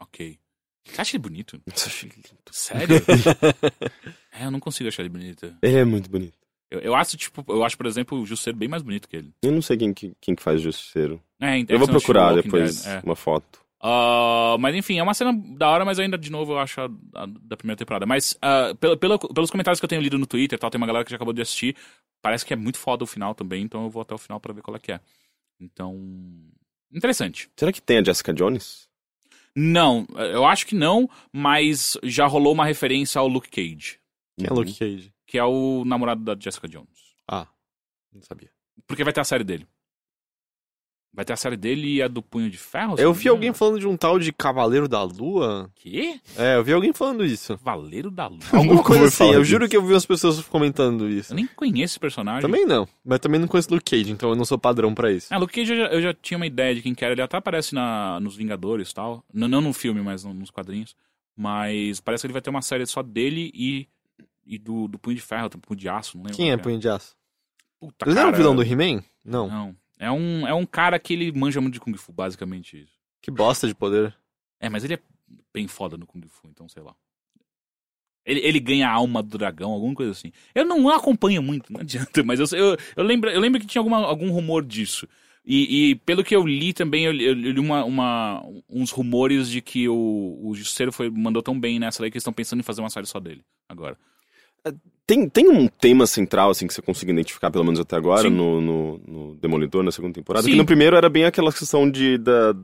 Ok. 0.00 0.38
Você 0.86 1.00
acha 1.00 1.16
ele 1.16 1.22
bonito? 1.22 1.60
Nossa, 1.70 1.86
achei 1.88 2.10
lindo. 2.10 2.28
Sério? 2.50 2.96
é, 4.32 4.44
eu 4.44 4.50
não 4.50 4.58
consigo 4.58 4.88
achar 4.88 5.02
ele 5.02 5.08
bonito. 5.08 5.54
Ele 5.62 5.76
é 5.78 5.84
muito 5.84 6.10
bonito. 6.10 6.36
Eu, 6.70 6.80
eu 6.80 6.94
acho, 6.96 7.16
tipo, 7.16 7.44
eu 7.48 7.62
acho, 7.64 7.76
por 7.76 7.86
exemplo, 7.86 8.18
o 8.20 8.26
Jusceiro 8.26 8.58
bem 8.58 8.68
mais 8.68 8.82
bonito 8.82 9.08
que 9.08 9.16
ele. 9.16 9.32
Eu 9.40 9.52
não 9.52 9.62
sei 9.62 9.76
quem, 9.76 9.94
que- 9.94 10.14
quem 10.20 10.34
que 10.34 10.42
faz 10.42 10.60
Justiceiro. 10.60 11.22
É, 11.40 11.60
Eu 11.68 11.78
vou 11.78 11.86
procurar 11.86 12.32
Walking 12.34 12.42
depois 12.42 12.84
é. 12.86 13.00
uma 13.04 13.14
foto. 13.14 13.63
Ah, 13.86 14.56
mas 14.58 14.74
enfim, 14.74 14.98
é 14.98 15.02
uma 15.02 15.12
cena 15.12 15.30
da 15.58 15.68
hora, 15.68 15.84
mas 15.84 15.98
ainda, 15.98 16.16
de 16.16 16.30
novo, 16.30 16.52
eu 16.52 16.58
acho 16.58 16.80
a, 16.80 16.84
a 17.14 17.26
da 17.26 17.54
primeira 17.56 17.76
temporada. 17.76 18.06
Mas 18.06 18.34
ah, 18.40 18.74
pelo, 18.80 18.96
pelo- 18.96 19.18
pelos 19.18 19.50
comentários 19.50 19.78
que 19.78 19.84
eu 19.84 19.88
tenho 19.88 20.00
lido 20.00 20.16
no 20.18 20.26
Twitter 20.26 20.56
e 20.56 20.60
tal, 20.60 20.70
tem 20.70 20.78
uma 20.80 20.86
galera 20.86 21.04
que 21.04 21.10
já 21.10 21.16
acabou 21.16 21.34
de 21.34 21.42
assistir. 21.42 21.76
Parece 22.22 22.46
que 22.46 22.54
é 22.54 22.56
muito 22.56 22.78
foda 22.78 23.04
o 23.04 23.06
final 23.06 23.34
também, 23.34 23.62
então 23.62 23.84
eu 23.84 23.90
vou 23.90 24.00
até 24.00 24.14
o 24.14 24.18
final 24.18 24.40
pra 24.40 24.54
ver 24.54 24.62
qual 24.62 24.74
é 24.76 24.80
que 24.80 24.90
é. 24.92 25.00
Então. 25.60 25.94
Interessante. 26.92 27.50
Será 27.56 27.70
que 27.72 27.82
tem 27.82 27.98
a 27.98 28.02
Jessica 28.04 28.32
Jones? 28.32 28.88
Não, 29.54 30.06
eu 30.16 30.44
acho 30.46 30.66
que 30.66 30.74
não, 30.74 31.08
mas 31.32 31.96
já 32.02 32.26
rolou 32.26 32.52
uma 32.52 32.64
referência 32.64 33.18
ao 33.20 33.28
Luke 33.28 33.50
Cage, 33.50 34.00
Quem 34.38 34.46
é 34.48 34.50
Uhum. 34.50 34.58
Luke 34.58 34.74
Cage? 34.74 35.12
que 35.26 35.38
é 35.38 35.44
o 35.44 35.84
namorado 35.84 36.22
da 36.24 36.34
Jessica 36.38 36.66
Jones. 36.68 37.14
Ah, 37.28 37.46
não 38.12 38.22
sabia. 38.22 38.50
Porque 38.86 39.04
vai 39.04 39.12
ter 39.12 39.20
a 39.20 39.24
série 39.24 39.44
dele. 39.44 39.66
Vai 41.16 41.24
ter 41.24 41.32
a 41.32 41.36
série 41.36 41.56
dele 41.56 41.94
e 41.94 42.02
a 42.02 42.08
do 42.08 42.20
Punho 42.20 42.50
de 42.50 42.58
Ferro? 42.58 42.96
Eu 42.98 43.12
vi 43.14 43.28
alguém 43.28 43.52
falando 43.54 43.78
de 43.78 43.86
um 43.86 43.96
tal 43.96 44.18
de 44.18 44.32
Cavaleiro 44.32 44.88
da 44.88 45.00
Lua. 45.04 45.70
Quê? 45.76 46.18
É, 46.36 46.56
eu 46.56 46.64
vi 46.64 46.72
alguém 46.72 46.92
falando 46.92 47.24
isso. 47.24 47.56
Cavaleiro 47.58 48.10
da 48.10 48.26
Lua. 48.26 48.40
Alguma 48.52 48.82
coisa 48.84 49.04
assim, 49.04 49.26
eu 49.26 49.38
disso. 49.40 49.44
juro 49.44 49.68
que 49.68 49.76
eu 49.76 49.82
vi 49.86 49.92
umas 49.92 50.04
pessoas 50.04 50.40
comentando 50.42 51.08
isso. 51.08 51.32
Eu 51.32 51.36
nem 51.36 51.46
conheço 51.46 51.92
esse 51.94 52.00
personagem. 52.00 52.42
Também 52.42 52.66
não, 52.66 52.88
mas 53.04 53.20
também 53.20 53.38
não 53.40 53.46
conheço 53.46 53.72
Luke 53.72 53.88
Cage, 53.88 54.10
então 54.10 54.30
eu 54.30 54.34
não 54.34 54.44
sou 54.44 54.58
padrão 54.58 54.92
pra 54.92 55.12
isso. 55.12 55.28
Ah, 55.32 55.38
Luke 55.38 55.54
Cage 55.54 55.72
eu 55.72 55.78
já, 55.78 55.86
eu 55.86 56.02
já 56.02 56.12
tinha 56.14 56.36
uma 56.36 56.46
ideia 56.48 56.74
de 56.74 56.82
quem 56.82 56.92
que 56.96 57.04
era. 57.04 57.14
Ele 57.14 57.22
até 57.22 57.36
aparece 57.36 57.76
na, 57.76 58.18
nos 58.18 58.34
Vingadores 58.34 58.90
e 58.90 58.94
tal. 58.94 59.24
Não, 59.32 59.46
não 59.46 59.60
no 59.60 59.72
filme, 59.72 60.02
mas 60.02 60.24
no- 60.24 60.34
nos 60.34 60.50
quadrinhos. 60.50 60.96
Mas 61.36 62.00
parece 62.00 62.22
que 62.22 62.26
ele 62.26 62.32
vai 62.32 62.42
ter 62.42 62.50
uma 62.50 62.62
série 62.62 62.86
só 62.86 63.02
dele 63.04 63.52
e, 63.54 63.86
e 64.44 64.58
do, 64.58 64.88
do 64.88 64.98
Punho 64.98 65.14
de 65.16 65.22
Ferro, 65.22 65.48
do 65.48 65.58
Punho 65.58 65.78
de 65.78 65.88
Aço, 65.88 66.16
não 66.16 66.24
lembro. 66.24 66.36
Quem 66.36 66.50
é 66.50 66.56
Punho 66.56 66.78
de 66.78 66.88
Aço? 66.88 67.14
Puta, 67.78 68.04
Ele 68.06 68.14
não 68.14 68.20
era 68.22 68.28
o 68.30 68.32
cara, 68.32 68.42
vilão 68.42 68.56
do 68.56 68.62
He-Man? 68.62 69.02
Não. 69.24 69.48
Não. 69.48 69.76
É 70.04 70.10
um, 70.10 70.46
é 70.46 70.54
um 70.54 70.66
cara 70.66 70.98
que 70.98 71.12
ele 71.12 71.32
manja 71.32 71.60
muito 71.60 71.74
de 71.74 71.80
Kung 71.80 71.94
Fu, 71.96 72.12
basicamente 72.12 72.82
isso. 72.82 72.92
Que 73.22 73.30
bosta 73.30 73.66
de 73.66 73.74
poder. 73.74 74.14
É, 74.60 74.68
mas 74.68 74.84
ele 74.84 74.94
é 74.94 74.98
bem 75.52 75.66
foda 75.66 75.96
no 75.96 76.06
Kung 76.06 76.22
Fu, 76.28 76.46
então 76.48 76.68
sei 76.68 76.82
lá. 76.82 76.94
Ele, 78.26 78.40
ele 78.40 78.58
ganha 78.60 78.88
a 78.88 78.92
alma 78.92 79.22
do 79.22 79.36
dragão, 79.36 79.70
alguma 79.72 79.94
coisa 79.94 80.12
assim. 80.12 80.32
Eu 80.54 80.64
não 80.64 80.88
acompanho 80.88 81.42
muito, 81.42 81.72
não 81.72 81.80
adianta, 81.82 82.22
mas 82.22 82.40
eu, 82.40 82.58
eu, 82.58 82.76
eu, 82.96 83.04
lembro, 83.04 83.28
eu 83.30 83.40
lembro 83.40 83.60
que 83.60 83.66
tinha 83.66 83.80
alguma, 83.80 83.98
algum 83.98 84.30
rumor 84.30 84.64
disso. 84.64 85.06
E, 85.44 85.90
e 85.90 85.94
pelo 85.96 86.24
que 86.24 86.34
eu 86.34 86.46
li 86.46 86.72
também, 86.72 87.04
eu, 87.04 87.12
li- 87.12 87.24
eu 87.24 87.34
li 87.34 87.58
uma, 87.60 87.84
uma- 87.84 88.42
uns 88.68 88.90
rumores 88.90 89.50
de 89.50 89.60
que 89.60 89.86
o, 89.90 90.38
o 90.42 90.54
Justiceiro 90.54 90.90
foi, 90.90 91.10
mandou 91.10 91.42
tão 91.42 91.58
bem 91.58 91.78
nessa 91.78 92.00
daí 92.02 92.10
que 92.10 92.16
eles 92.16 92.22
estão 92.22 92.32
pensando 92.32 92.60
em 92.60 92.62
fazer 92.62 92.80
uma 92.80 92.88
série 92.88 93.06
só 93.06 93.20
dele, 93.20 93.44
agora. 93.68 93.98
Tem, 95.06 95.28
tem 95.28 95.48
um 95.50 95.68
tema 95.68 96.06
central, 96.06 96.48
assim, 96.48 96.66
que 96.66 96.72
você 96.72 96.80
consiga 96.80 97.12
identificar, 97.12 97.50
pelo 97.50 97.64
menos 97.64 97.78
até 97.78 97.94
agora, 97.94 98.30
no, 98.30 98.58
no, 98.60 98.98
no 99.06 99.34
Demolidor, 99.36 99.82
na 99.82 99.92
segunda 99.92 100.14
temporada. 100.14 100.44
Sim. 100.44 100.52
Que 100.52 100.56
no 100.56 100.64
primeiro 100.64 100.96
era 100.96 101.10
bem 101.10 101.26
aquela 101.26 101.52
questão 101.52 101.90
de, 101.90 102.16
da, 102.16 102.54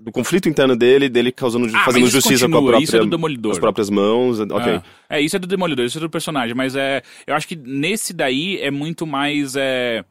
do 0.00 0.10
conflito 0.10 0.48
interno 0.48 0.74
dele, 0.74 1.10
dele 1.10 1.30
causando, 1.30 1.66
Ah, 1.76 1.84
fazendo 1.84 2.06
justiça 2.08 2.46
com 2.48 2.52
a 2.52 2.56
continua, 2.56 2.70
própria, 2.70 2.84
isso 2.84 2.96
é 2.96 3.00
do 3.00 3.06
Demolidor. 3.10 3.52
as 3.52 3.58
próprias 3.58 3.90
mãos. 3.90 4.40
Ok. 4.40 4.72
É, 5.10 5.18
é, 5.18 5.20
isso 5.20 5.36
é 5.36 5.38
do 5.38 5.46
Demolidor, 5.46 5.84
isso 5.84 5.98
é 5.98 6.00
do 6.00 6.08
personagem, 6.08 6.54
mas 6.54 6.74
é. 6.74 7.02
Eu 7.26 7.34
acho 7.34 7.46
que 7.46 7.54
nesse 7.56 8.14
daí 8.14 8.58
é 8.62 8.70
muito 8.70 9.06
mais. 9.06 9.54
É, 9.54 10.02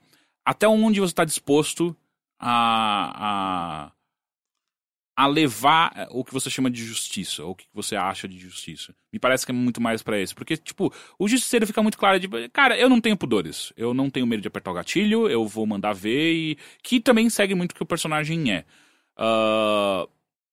até 0.46 0.68
onde 0.68 1.00
você 1.00 1.14
tá 1.14 1.26
disposto 1.26 1.96
a. 2.40 3.88
a 3.88 3.92
a 5.18 5.26
levar 5.26 6.08
o 6.12 6.24
que 6.24 6.32
você 6.32 6.48
chama 6.48 6.70
de 6.70 6.86
justiça, 6.86 7.44
ou 7.44 7.52
o 7.52 7.56
que 7.56 7.66
você 7.74 7.96
acha 7.96 8.28
de 8.28 8.38
justiça. 8.38 8.94
Me 9.12 9.18
parece 9.18 9.44
que 9.44 9.52
é 9.52 9.56
muito 9.56 9.82
mais 9.82 10.04
pra 10.04 10.20
esse. 10.20 10.36
Porque, 10.36 10.56
tipo, 10.56 10.94
o 11.18 11.28
justiceiro 11.28 11.66
fica 11.66 11.82
muito 11.82 11.98
claro 11.98 12.20
de. 12.20 12.30
Cara, 12.50 12.78
eu 12.78 12.88
não 12.88 13.02
tenho 13.02 13.18
pudores. 13.18 13.74
Eu 13.76 13.96
não 13.96 14.12
tenho 14.12 14.28
medo 14.28 14.44
de 14.44 14.48
apertar 14.48 14.70
o 14.70 14.76
gatilho, 14.76 15.28
eu 15.28 15.48
vou 15.48 15.66
mandar 15.66 15.94
ver 15.94 16.34
e. 16.34 16.58
Que 16.84 17.00
também 17.00 17.28
segue 17.32 17.56
muito 17.56 17.72
o 17.72 17.76
que 17.76 17.82
o 17.82 17.86
personagem 17.86 18.54
é. 18.54 18.64
Ah, 19.18 20.08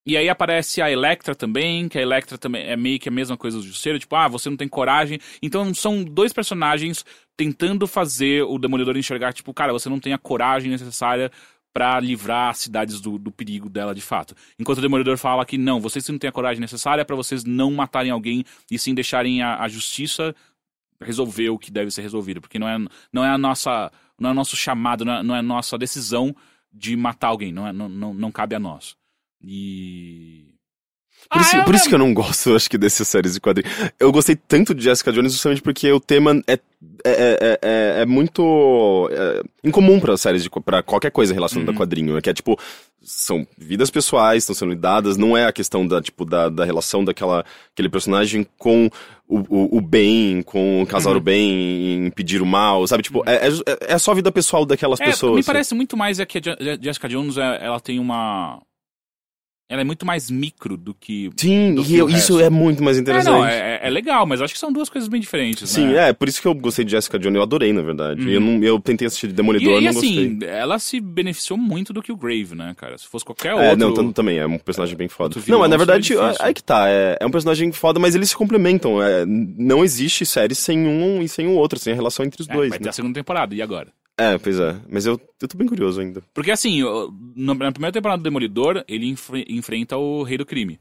e 0.07 0.17
aí 0.17 0.29
aparece 0.29 0.83
a 0.83 0.91
Electra 0.91 1.35
também, 1.35 1.89
que 1.89 1.99
a 1.99 2.03
Electra 2.03 2.37
também 2.39 2.63
é 2.67 2.77
meio 2.77 2.99
que 2.99 3.09
a 3.09 3.13
mesma 3.13 3.37
coisa 3.37 3.57
do 3.59 3.63
Justiceiro, 3.63 3.99
tipo, 3.99 4.15
ah, 4.17 4.29
você 4.29 4.51
não 4.51 4.57
tem 4.57 4.69
coragem. 4.69 5.19
Então 5.43 5.75
são 5.75 6.03
dois 6.05 6.33
personagens 6.33 7.05
tentando 7.37 7.87
fazer 7.87 8.43
o 8.45 8.59
Demolidor 8.59 8.97
enxergar, 8.97 9.33
tipo, 9.33 9.53
cara, 9.55 9.73
você 9.73 9.89
não 9.89 9.99
tem 9.99 10.13
a 10.13 10.19
coragem 10.19 10.71
necessária 10.71 11.31
pra 11.75 11.99
livrar 11.99 12.51
as 12.51 12.59
cidades 12.59 13.01
do, 13.01 13.19
do 13.19 13.33
perigo 13.33 13.69
dela 13.69 13.93
de 13.93 14.01
fato. 14.01 14.35
Enquanto 14.59 14.79
o 14.79 14.81
Demolidor 14.81 15.19
fala 15.19 15.45
que 15.45 15.59
não, 15.59 15.81
vocês 15.81 16.09
não 16.09 16.17
têm 16.17 16.31
a 16.31 16.33
coragem 16.33 16.61
necessária 16.61 17.05
pra 17.05 17.17
vocês 17.17 17.45
não 17.45 17.73
matarem 17.73 18.13
alguém 18.13 18.45
e 18.71 18.79
sim 18.79 18.95
deixarem 18.95 19.43
a, 19.43 19.61
a 19.61 19.69
justiça 19.69 20.35
resolver 21.01 21.51
o 21.51 21.59
que 21.59 21.73
deve 21.73 21.91
ser 21.91 22.03
resolvido, 22.03 22.41
porque 22.41 22.59
não 22.59 22.69
é, 22.69 22.79
não 23.13 23.25
é 23.25 23.29
a 23.29 23.37
nossa, 23.37 23.91
não 24.19 24.31
é 24.31 24.33
nosso 24.33 24.57
chamado, 24.57 25.05
não 25.05 25.15
é, 25.15 25.23
não 25.25 25.37
é 25.37 25.43
nossa 25.43 25.77
decisão 25.77 26.35
de 26.73 26.97
matar 26.97 27.29
alguém, 27.29 27.53
não, 27.53 27.67
é, 27.67 27.73
não, 27.73 27.89
não, 27.89 28.15
não 28.15 28.33
cabe 28.33 28.55
a 28.55 28.61
nós. 28.61 28.97
E. 29.43 30.54
Por, 31.31 31.41
isso, 31.41 31.57
Ah, 31.57 31.61
é, 31.61 31.65
por 31.65 31.75
isso 31.75 31.89
que 31.89 31.95
eu 31.95 31.99
não 31.99 32.13
gosto, 32.15 32.55
acho 32.55 32.69
que, 32.71 32.79
dessas 32.79 33.07
séries 33.09 33.35
de 33.35 33.41
quadrinhos. 33.41 33.73
Eu 33.99 34.13
gostei 34.13 34.37
tanto 34.37 34.75
de 34.75 34.83
Jessica 34.85 35.13
Jones 35.13 35.33
justamente 35.33 35.63
porque 35.63 35.91
o 35.91 35.99
tema 36.01 36.43
é, 36.47 36.53
é, 36.53 36.59
é, 37.05 37.59
é, 37.63 38.03
é 38.03 38.07
muito 38.07 39.09
é, 39.13 39.43
incomum 39.65 39.99
para 40.01 40.17
séries, 40.17 40.43
de, 40.43 40.51
pra 40.51 40.83
qualquer 40.83 41.11
coisa 41.11 41.33
relacionada 41.35 41.71
Uhum. 41.71 41.77
a 41.77 41.79
quadrinho. 41.81 42.17
É 42.17 42.21
que 42.23 42.31
é 42.31 42.35
tipo, 42.35 42.59
são 43.03 43.47
vidas 43.59 43.91
pessoais, 43.91 44.43
estão 44.43 44.55
sendo 44.55 44.71
lidadas, 44.71 45.17
não 45.17 45.37
é 45.37 45.45
a 45.47 45.53
questão 45.53 45.87
da, 45.87 46.01
tipo, 46.01 46.25
da, 46.25 46.49
da 46.49 46.65
relação 46.65 47.05
daquela 47.05 47.45
aquele 47.73 47.89
personagem 47.89 48.47
com 48.59 48.91
o, 49.29 49.39
o, 49.39 49.79
o 49.79 49.81
bem, 49.81 50.43
com 50.43 50.87
causar 50.89 51.11
Uhum. 51.13 51.17
o 51.17 51.21
bem, 51.21 52.07
impedir 52.07 52.41
o 52.43 52.47
mal, 52.47 52.87
sabe? 52.87 53.03
Tipo, 53.03 53.23
é, 53.27 53.49
é, 53.49 53.95
é 53.95 53.99
só 53.99 54.13
a 54.13 54.15
vida 54.15 54.31
pessoal 54.31 54.65
daquelas 54.67 55.01
É, 55.01 55.07
pessoas. 55.07 55.35
me 55.35 55.41
assim. 55.41 55.47
parece 55.47 55.75
muito 55.75 55.97
mais 55.97 56.19
é 56.21 56.27
que 56.27 56.39
a 56.39 56.41
Je- 56.41 56.79
Jessica 56.83 57.09
Jones, 57.09 57.37
é- 57.39 57.59
ela 57.65 57.81
tem 57.81 57.99
uma. 57.99 58.61
Ela 59.67 59.81
é 59.81 59.85
muito 59.85 60.05
mais 60.05 60.31
micro 60.31 60.77
do 60.77 60.93
que. 60.93 61.31
Sim, 61.39 61.75
do 61.75 61.81
e 61.83 61.85
que 61.87 61.97
eu- 61.97 62.09
isso 62.11 62.39
é 62.39 62.51
muito 62.51 62.83
mais 62.83 62.99
É, 62.99 63.01
interessante. 63.01 63.33
não, 63.33 63.47
é, 63.47 63.81
é 63.83 63.89
legal, 63.91 64.27
mas 64.27 64.43
acho 64.43 64.53
que 64.53 64.61
são 64.61 64.71
duas 64.71 64.91
coisas 64.91 65.09
bem 65.09 65.19
diferentes, 65.19 65.71
Sim, 65.71 65.87
né? 65.87 66.11
é, 66.11 66.13
por 66.13 66.29
isso 66.29 66.41
que 66.43 66.47
eu 66.47 66.53
gostei 66.55 66.85
de 66.85 66.91
Jessica 66.91 67.19
Jones, 67.19 67.37
eu 67.37 67.43
adorei, 67.43 67.73
na 67.73 67.81
verdade. 67.81 68.21
Uhum. 68.21 68.29
Eu, 68.29 68.41
não, 68.43 68.63
eu 68.63 68.79
tentei 68.79 69.07
assistir 69.07 69.29
Demolidor, 69.33 69.73
E, 69.73 69.79
e 69.79 69.81
não 69.85 69.91
assim, 69.99 70.31
gostei. 70.39 70.49
ela 70.51 70.79
se 70.79 71.01
beneficiou 71.01 71.59
muito 71.59 71.95
do 71.95 72.03
que 72.03 72.13
o 72.13 72.17
Grave, 72.17 72.55
né, 72.55 72.75
cara? 72.77 72.99
Se 72.99 73.07
fosse 73.07 73.25
qualquer 73.25 73.53
É, 73.53 73.71
outro. 73.71 73.77
não, 73.79 73.95
tanto 73.95 74.13
também, 74.13 74.39
é 74.39 74.47
um 74.47 74.59
personagem 74.59 74.97
bem 74.97 75.09
foda. 75.09 75.41
vilão 75.41 75.59
Não, 75.61 75.61
mas 75.61 75.71
na 75.71 75.79
seria 75.79 75.87
verdade, 75.95 76.09
difícil. 76.09 76.45
aí 76.47 76.53
que 76.55 76.63
tá, 76.63 76.87
é, 76.91 77.17
é 77.19 77.27
um 77.27 77.31
personagem 77.31 77.73
foda, 77.73 77.99
mas 77.99 78.15
eles 78.15 78.29
se 78.29 78.37
complementam. 78.37 79.03
é, 79.03 79.25
não 79.27 79.83
existe 79.83 80.27
série 80.27 80.55
sem 80.55 80.87
um 80.87 81.23
e 81.23 81.29
sem 81.29 81.47
o 81.47 81.53
outro, 81.53 81.79
sem 81.79 81.95
a 81.95 81.97
relação 81.97 82.25
entre 82.27 82.43
os 82.43 82.49
É, 82.51 82.53
dois. 82.53 82.69
vai 82.69 82.79
ter 82.79 82.85
né? 82.85 82.91
a 82.91 82.93
segunda 82.93 83.15
temporada, 83.15 83.55
e 83.55 83.63
agora? 83.63 83.89
É, 84.17 84.39
pois 84.39 84.61
é, 84.61 84.81
mas 84.89 85.07
eu, 85.07 85.21
eu 85.43 85.49
tô 85.49 85.57
bem 85.59 85.67
curioso 85.67 86.01
ainda. 86.01 86.23
Porque 86.33 86.51
assim, 86.53 86.83
na 87.35 87.55
primeira 87.73 87.93
temporada 87.93 88.19
do 88.19 88.23
Demolidor, 88.25 88.85
ele 88.87 89.07
enfre- 89.09 89.45
enfrenta 89.49 89.97
o 89.97 90.23
Rei 90.23 90.39
do 90.39 90.47
Crime. 90.47 90.79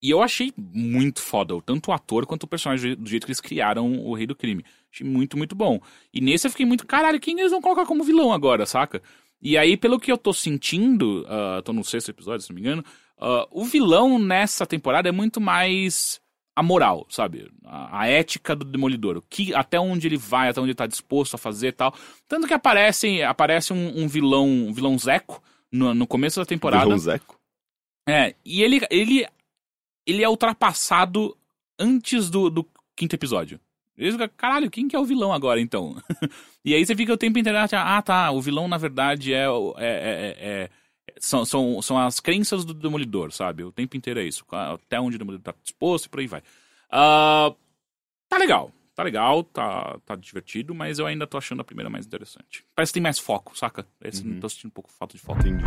E 0.00 0.10
eu 0.10 0.22
achei 0.22 0.52
muito 0.56 1.20
foda, 1.20 1.54
tanto 1.62 1.90
o 1.90 1.92
ator 1.92 2.24
quanto 2.24 2.44
o 2.44 2.46
personagem 2.46 2.94
do 2.94 3.08
jeito 3.08 3.26
que 3.26 3.30
eles 3.32 3.40
criaram 3.40 3.98
o 4.04 4.14
Rei 4.14 4.26
do 4.26 4.36
Crime. 4.36 4.64
Achei 4.92 5.06
muito, 5.06 5.36
muito 5.36 5.56
bom. 5.56 5.80
E 6.14 6.20
nesse 6.20 6.46
eu 6.46 6.50
fiquei 6.50 6.64
muito, 6.66 6.86
caralho, 6.86 7.18
quem 7.18 7.38
eles 7.40 7.50
vão 7.50 7.60
colocar 7.60 7.84
como 7.84 8.04
vilão 8.04 8.32
agora, 8.32 8.64
saca? 8.64 9.02
E 9.40 9.56
aí, 9.56 9.76
pelo 9.76 9.98
que 9.98 10.12
eu 10.12 10.18
tô 10.18 10.32
sentindo, 10.32 11.24
ah, 11.28 11.62
tô 11.64 11.72
no 11.72 11.82
sexto 11.82 12.10
episódio, 12.10 12.42
se 12.42 12.50
não 12.50 12.54
me 12.54 12.60
engano, 12.60 12.84
ah, 13.18 13.48
o 13.50 13.64
vilão 13.64 14.18
nessa 14.18 14.66
temporada 14.66 15.08
é 15.08 15.12
muito 15.12 15.40
mais 15.40 16.20
a 16.58 16.62
moral, 16.62 17.06
sabe? 17.08 17.48
A, 17.64 18.00
a 18.00 18.06
ética 18.08 18.56
do 18.56 18.64
Demolidor. 18.64 19.16
O 19.16 19.22
que, 19.22 19.54
até 19.54 19.78
onde 19.78 20.08
ele 20.08 20.16
vai, 20.16 20.48
até 20.48 20.60
onde 20.60 20.70
ele 20.70 20.74
tá 20.76 20.86
disposto 20.86 21.34
a 21.34 21.38
fazer 21.38 21.68
e 21.68 21.72
tal. 21.72 21.94
Tanto 22.26 22.46
que 22.48 22.54
aparece, 22.54 23.22
aparece 23.22 23.72
um, 23.72 24.02
um 24.02 24.08
vilão, 24.08 24.46
um 24.48 24.72
vilão 24.72 24.98
Zeco 24.98 25.42
no, 25.70 25.94
no 25.94 26.06
começo 26.06 26.40
da 26.40 26.46
temporada. 26.46 26.84
Vilão 26.84 26.98
Zeco. 26.98 27.38
É, 28.08 28.34
e 28.44 28.62
ele, 28.62 28.80
ele, 28.90 29.26
ele 30.06 30.24
é 30.24 30.28
ultrapassado 30.28 31.36
antes 31.78 32.28
do, 32.28 32.50
do 32.50 32.66
quinto 32.96 33.14
episódio. 33.14 33.60
Eles 33.96 34.14
ficam, 34.14 34.28
caralho, 34.36 34.70
quem 34.70 34.88
que 34.88 34.96
é 34.96 34.98
o 34.98 35.04
vilão 35.04 35.32
agora, 35.32 35.60
então? 35.60 35.96
e 36.64 36.74
aí 36.74 36.84
você 36.84 36.94
fica 36.96 37.12
o 37.12 37.16
tempo 37.18 37.38
inteiro, 37.38 37.58
ah, 37.58 38.02
tá, 38.02 38.30
o 38.30 38.40
vilão, 38.40 38.66
na 38.66 38.78
verdade, 38.78 39.32
é... 39.32 39.48
o- 39.48 39.74
é, 39.76 39.86
é- 39.86 39.90
é- 39.90 40.36
é- 40.64 40.70
são, 41.18 41.44
são, 41.44 41.80
são 41.82 41.98
as 41.98 42.20
crenças 42.20 42.64
do 42.64 42.74
Demolidor, 42.74 43.32
sabe? 43.32 43.64
O 43.64 43.72
tempo 43.72 43.96
inteiro 43.96 44.20
é 44.20 44.24
isso. 44.24 44.44
Até 44.50 45.00
onde 45.00 45.16
o 45.16 45.18
Demolidor 45.18 45.52
tá 45.52 45.58
disposto 45.62 46.06
e 46.06 46.08
por 46.08 46.20
aí 46.20 46.26
vai. 46.26 46.42
Ah, 46.90 47.52
tá 48.28 48.38
legal. 48.38 48.72
Tá 48.94 49.04
legal, 49.04 49.44
tá, 49.44 49.96
tá 50.04 50.16
divertido, 50.16 50.74
mas 50.74 50.98
eu 50.98 51.06
ainda 51.06 51.24
tô 51.24 51.38
achando 51.38 51.60
a 51.60 51.64
primeira 51.64 51.88
mais 51.88 52.04
interessante. 52.04 52.64
Parece 52.74 52.90
que 52.90 52.94
tem 52.94 53.02
mais 53.02 53.18
foco, 53.20 53.56
saca? 53.56 53.86
Esse 54.02 54.26
Uhum. 54.26 54.40
tô 54.40 54.48
sentindo 54.48 54.68
um 54.68 54.72
pouco 54.72 54.90
falta 54.90 55.16
de 55.16 55.22
foco. 55.22 55.38
Entendi. 55.38 55.62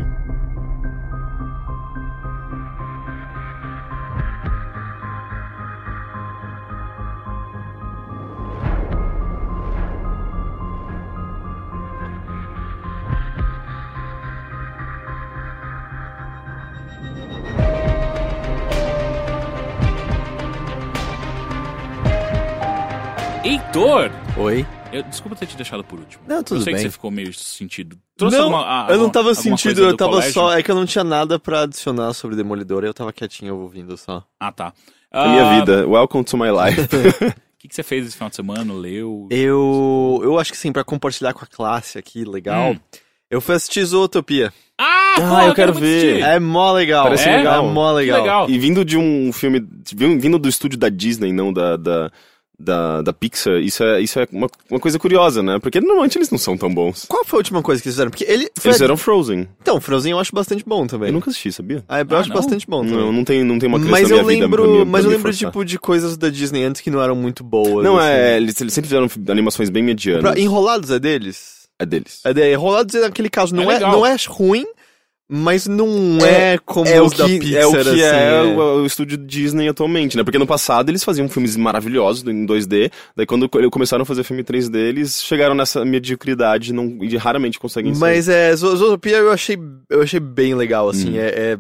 Heitor! 23.74 24.12
Oi? 24.38 24.66
Eu, 24.92 25.02
desculpa 25.04 25.34
ter 25.38 25.46
te 25.46 25.56
deixado 25.56 25.82
por 25.82 25.98
último. 25.98 26.22
Não, 26.28 26.44
tudo 26.44 26.60
eu 26.60 26.64
sei 26.64 26.74
bem. 26.74 26.82
que 26.84 26.90
você 26.90 26.92
ficou 26.92 27.10
meio 27.10 27.34
sentido. 27.34 27.98
não, 28.20 28.42
alguma- 28.44 28.86
a- 28.88 28.92
eu 28.92 28.98
não 28.98 29.10
tava 29.10 29.34
coisa 29.34 29.82
eu 29.82 29.96
tava 29.96 30.12
colégio? 30.12 30.34
só. 30.34 30.58
É 30.58 30.62
que 30.62 30.70
eu 30.70 30.76
não 30.76 30.86
tinha 30.86 31.06
nada 31.06 31.40
pra 31.40 31.62
adicionar 31.62 32.12
sobre 32.14 32.36
Demolidor, 32.36 32.84
eu 32.84 32.94
tava 32.94 33.14
quietinho 33.14 33.56
ouvindo 33.56 33.96
só. 33.96 34.26
Ah, 34.38 34.52
tá. 34.52 34.74
A 35.10 35.30
minha 35.30 35.46
Ah, 35.46 35.60
vida. 35.60 35.88
Welcome 35.88 36.26
to 36.26 36.38
my 36.38 36.50
life. 36.52 36.82
O 36.82 36.88
que, 37.60 37.70
que 37.70 37.74
você 37.76 37.82
fez 37.82 38.08
esse 38.08 38.16
final 38.18 38.30
de 38.30 38.36
semana? 38.36 38.74
Leu? 38.74 39.30
Eu. 39.32 40.20
Eu 40.22 40.38
acho 40.38 40.52
que 40.52 40.58
sim, 40.58 40.74
pra 40.74 40.84
compartilhar 40.84 41.34
com 41.34 41.46
a 41.46 41.48
classe 41.48 41.98
aqui, 41.98 42.26
legal. 42.26 42.72
Hum. 42.74 42.80
Eu 43.30 43.40
fui 43.40 43.56
assistir 43.56 43.86
Zootopia. 43.86 44.52
Ah, 44.78 45.14
pô, 45.16 45.24
Ah, 45.34 45.46
eu 45.48 45.56
quero 45.56 45.74
ver. 45.74 46.16
assistir. 46.16 46.24
É 46.30 46.40
mó 46.42 46.74
legal. 46.74 47.04
Parece 47.06 47.30
é, 47.30 47.38
legal. 47.38 47.66
É 47.66 47.72
mó 47.72 47.92
legal. 47.94 48.20
legal. 48.22 48.50
E 48.50 48.60
vindo 48.60 48.84
de 48.84 48.98
um 48.98 49.32
filme. 49.32 49.66
Vindo 49.96 50.38
do 50.38 50.50
estúdio 50.50 50.78
da 50.78 50.90
Disney, 50.90 51.32
não 51.32 51.54
da. 51.54 51.78
da... 51.78 52.12
Da, 52.64 53.02
da 53.02 53.12
Pixar, 53.12 53.56
isso 53.60 53.84
é, 53.84 54.00
isso 54.02 54.20
é 54.20 54.28
uma, 54.32 54.48
uma 54.70 54.80
coisa 54.80 55.00
curiosa, 55.00 55.42
né? 55.42 55.58
Porque 55.60 55.80
normalmente 55.82 56.18
eles 56.18 56.30
não 56.30 56.38
são 56.38 56.56
tão 56.56 56.72
bons. 56.74 57.06
Qual 57.08 57.26
foi 57.26 57.38
a 57.38 57.40
última 57.40 57.62
coisa 57.64 57.82
que 57.82 57.88
eles 57.88 57.96
fizeram? 57.96 58.12
Porque 58.12 58.24
ele. 58.26 58.44
Eles 58.44 58.52
fizeram 58.60 58.96
Frozen. 58.96 59.48
Então, 59.62 59.82
Frozen 59.82 60.12
eu 60.12 60.20
acho 60.20 60.32
bastante 60.34 60.64
bom 60.66 60.86
também. 60.86 61.08
Eu 61.10 61.14
nunca 61.14 61.30
assisti, 61.32 61.52
sabia? 61.52 61.84
Ah, 61.90 62.02
eu 62.02 62.06
Ah, 62.10 62.20
acho 62.20 62.30
não? 62.30 62.36
bastante 62.36 62.68
bom 62.68 62.82
também. 62.84 62.98
Não, 63.00 63.12
não 63.12 63.24
tem, 63.24 63.44
não 63.44 63.58
tem 63.58 63.68
uma 63.68 63.80
criança 63.80 64.00
mas 64.00 64.10
na 64.10 64.16
eu 64.18 64.24
minha 64.24 64.34
vida 64.36 64.46
lembro, 64.46 64.64
pra 64.64 64.72
me, 64.72 64.86
mas 64.86 64.92
pra 64.92 65.00
eu 65.00 65.04
me 65.04 65.10
lembro 65.18 65.32
forçar. 65.34 65.50
tipo 65.52 65.66
de 65.66 65.80
coisas 65.80 66.18
da 66.18 66.30
Disney 66.30 66.64
antes 66.64 66.82
que 66.82 66.92
não 66.92 67.02
eram 67.02 67.16
muito 67.16 67.44
boas. 67.44 67.84
Não, 67.84 67.98
assim. 67.98 68.08
é. 68.10 68.38
Eles, 68.38 68.62
eles 68.62 68.74
sempre 68.74 68.90
fizeram 68.90 69.10
animações 69.30 69.70
bem 69.70 69.82
medianas. 69.84 70.22
Pra- 70.22 70.40
Enrolados 70.40 70.92
é 70.92 71.00
deles? 71.00 71.68
É 71.80 71.86
deles. 71.86 72.20
É 72.24 72.32
de, 72.34 72.52
Enrolados 72.54 72.94
é 72.94 73.02
naquele 73.02 73.30
caso 73.30 73.56
não 73.56 73.64
É 73.64 73.66
é, 73.66 73.78
legal. 73.78 73.92
não 73.92 74.06
é 74.06 74.16
ruim, 74.28 74.66
mas 75.34 75.66
não 75.66 76.18
é, 76.26 76.58
como 76.66 76.88
É 76.90 77.02
o 77.02 77.06
os 77.06 77.14
da 77.14 77.26
que, 77.26 77.40
Pixar 77.40 77.62
é, 77.62 77.66
o, 77.66 77.72
que 77.72 77.78
assim. 77.80 78.00
é 78.02 78.42
o, 78.44 78.82
o 78.82 78.86
estúdio 78.86 79.18
Disney 79.18 79.70
atualmente, 79.70 80.18
né? 80.18 80.24
Porque 80.26 80.38
no 80.38 80.46
passado 80.46 80.90
eles 80.90 81.04
faziam 81.06 81.30
filmes 81.30 81.56
maravilhosos 81.56 82.24
em 82.28 82.46
2D, 82.46 82.92
daí 83.16 83.26
quando 83.26 83.48
co- 83.48 83.70
começaram 83.72 84.04
a 84.04 84.06
fazer 84.06 84.24
filme 84.24 84.44
3D, 84.44 84.76
eles 84.76 85.24
chegaram 85.24 85.56
nessa 85.56 85.86
mediocridade 85.86 86.74
não, 86.74 86.98
e 87.02 87.16
raramente 87.16 87.58
conseguem 87.58 87.94
ser. 87.94 88.00
Mas 88.02 88.28
é, 88.28 88.54
Zo- 88.56 88.76
Zootopia 88.76 89.18
eu 89.18 89.32
achei, 89.32 89.58
eu 89.90 90.02
achei 90.02 90.20
bem 90.20 90.54
legal, 90.54 90.90
assim, 90.90 91.12
Hum. 91.12 91.22
é, 91.22 91.54
é 91.54 91.58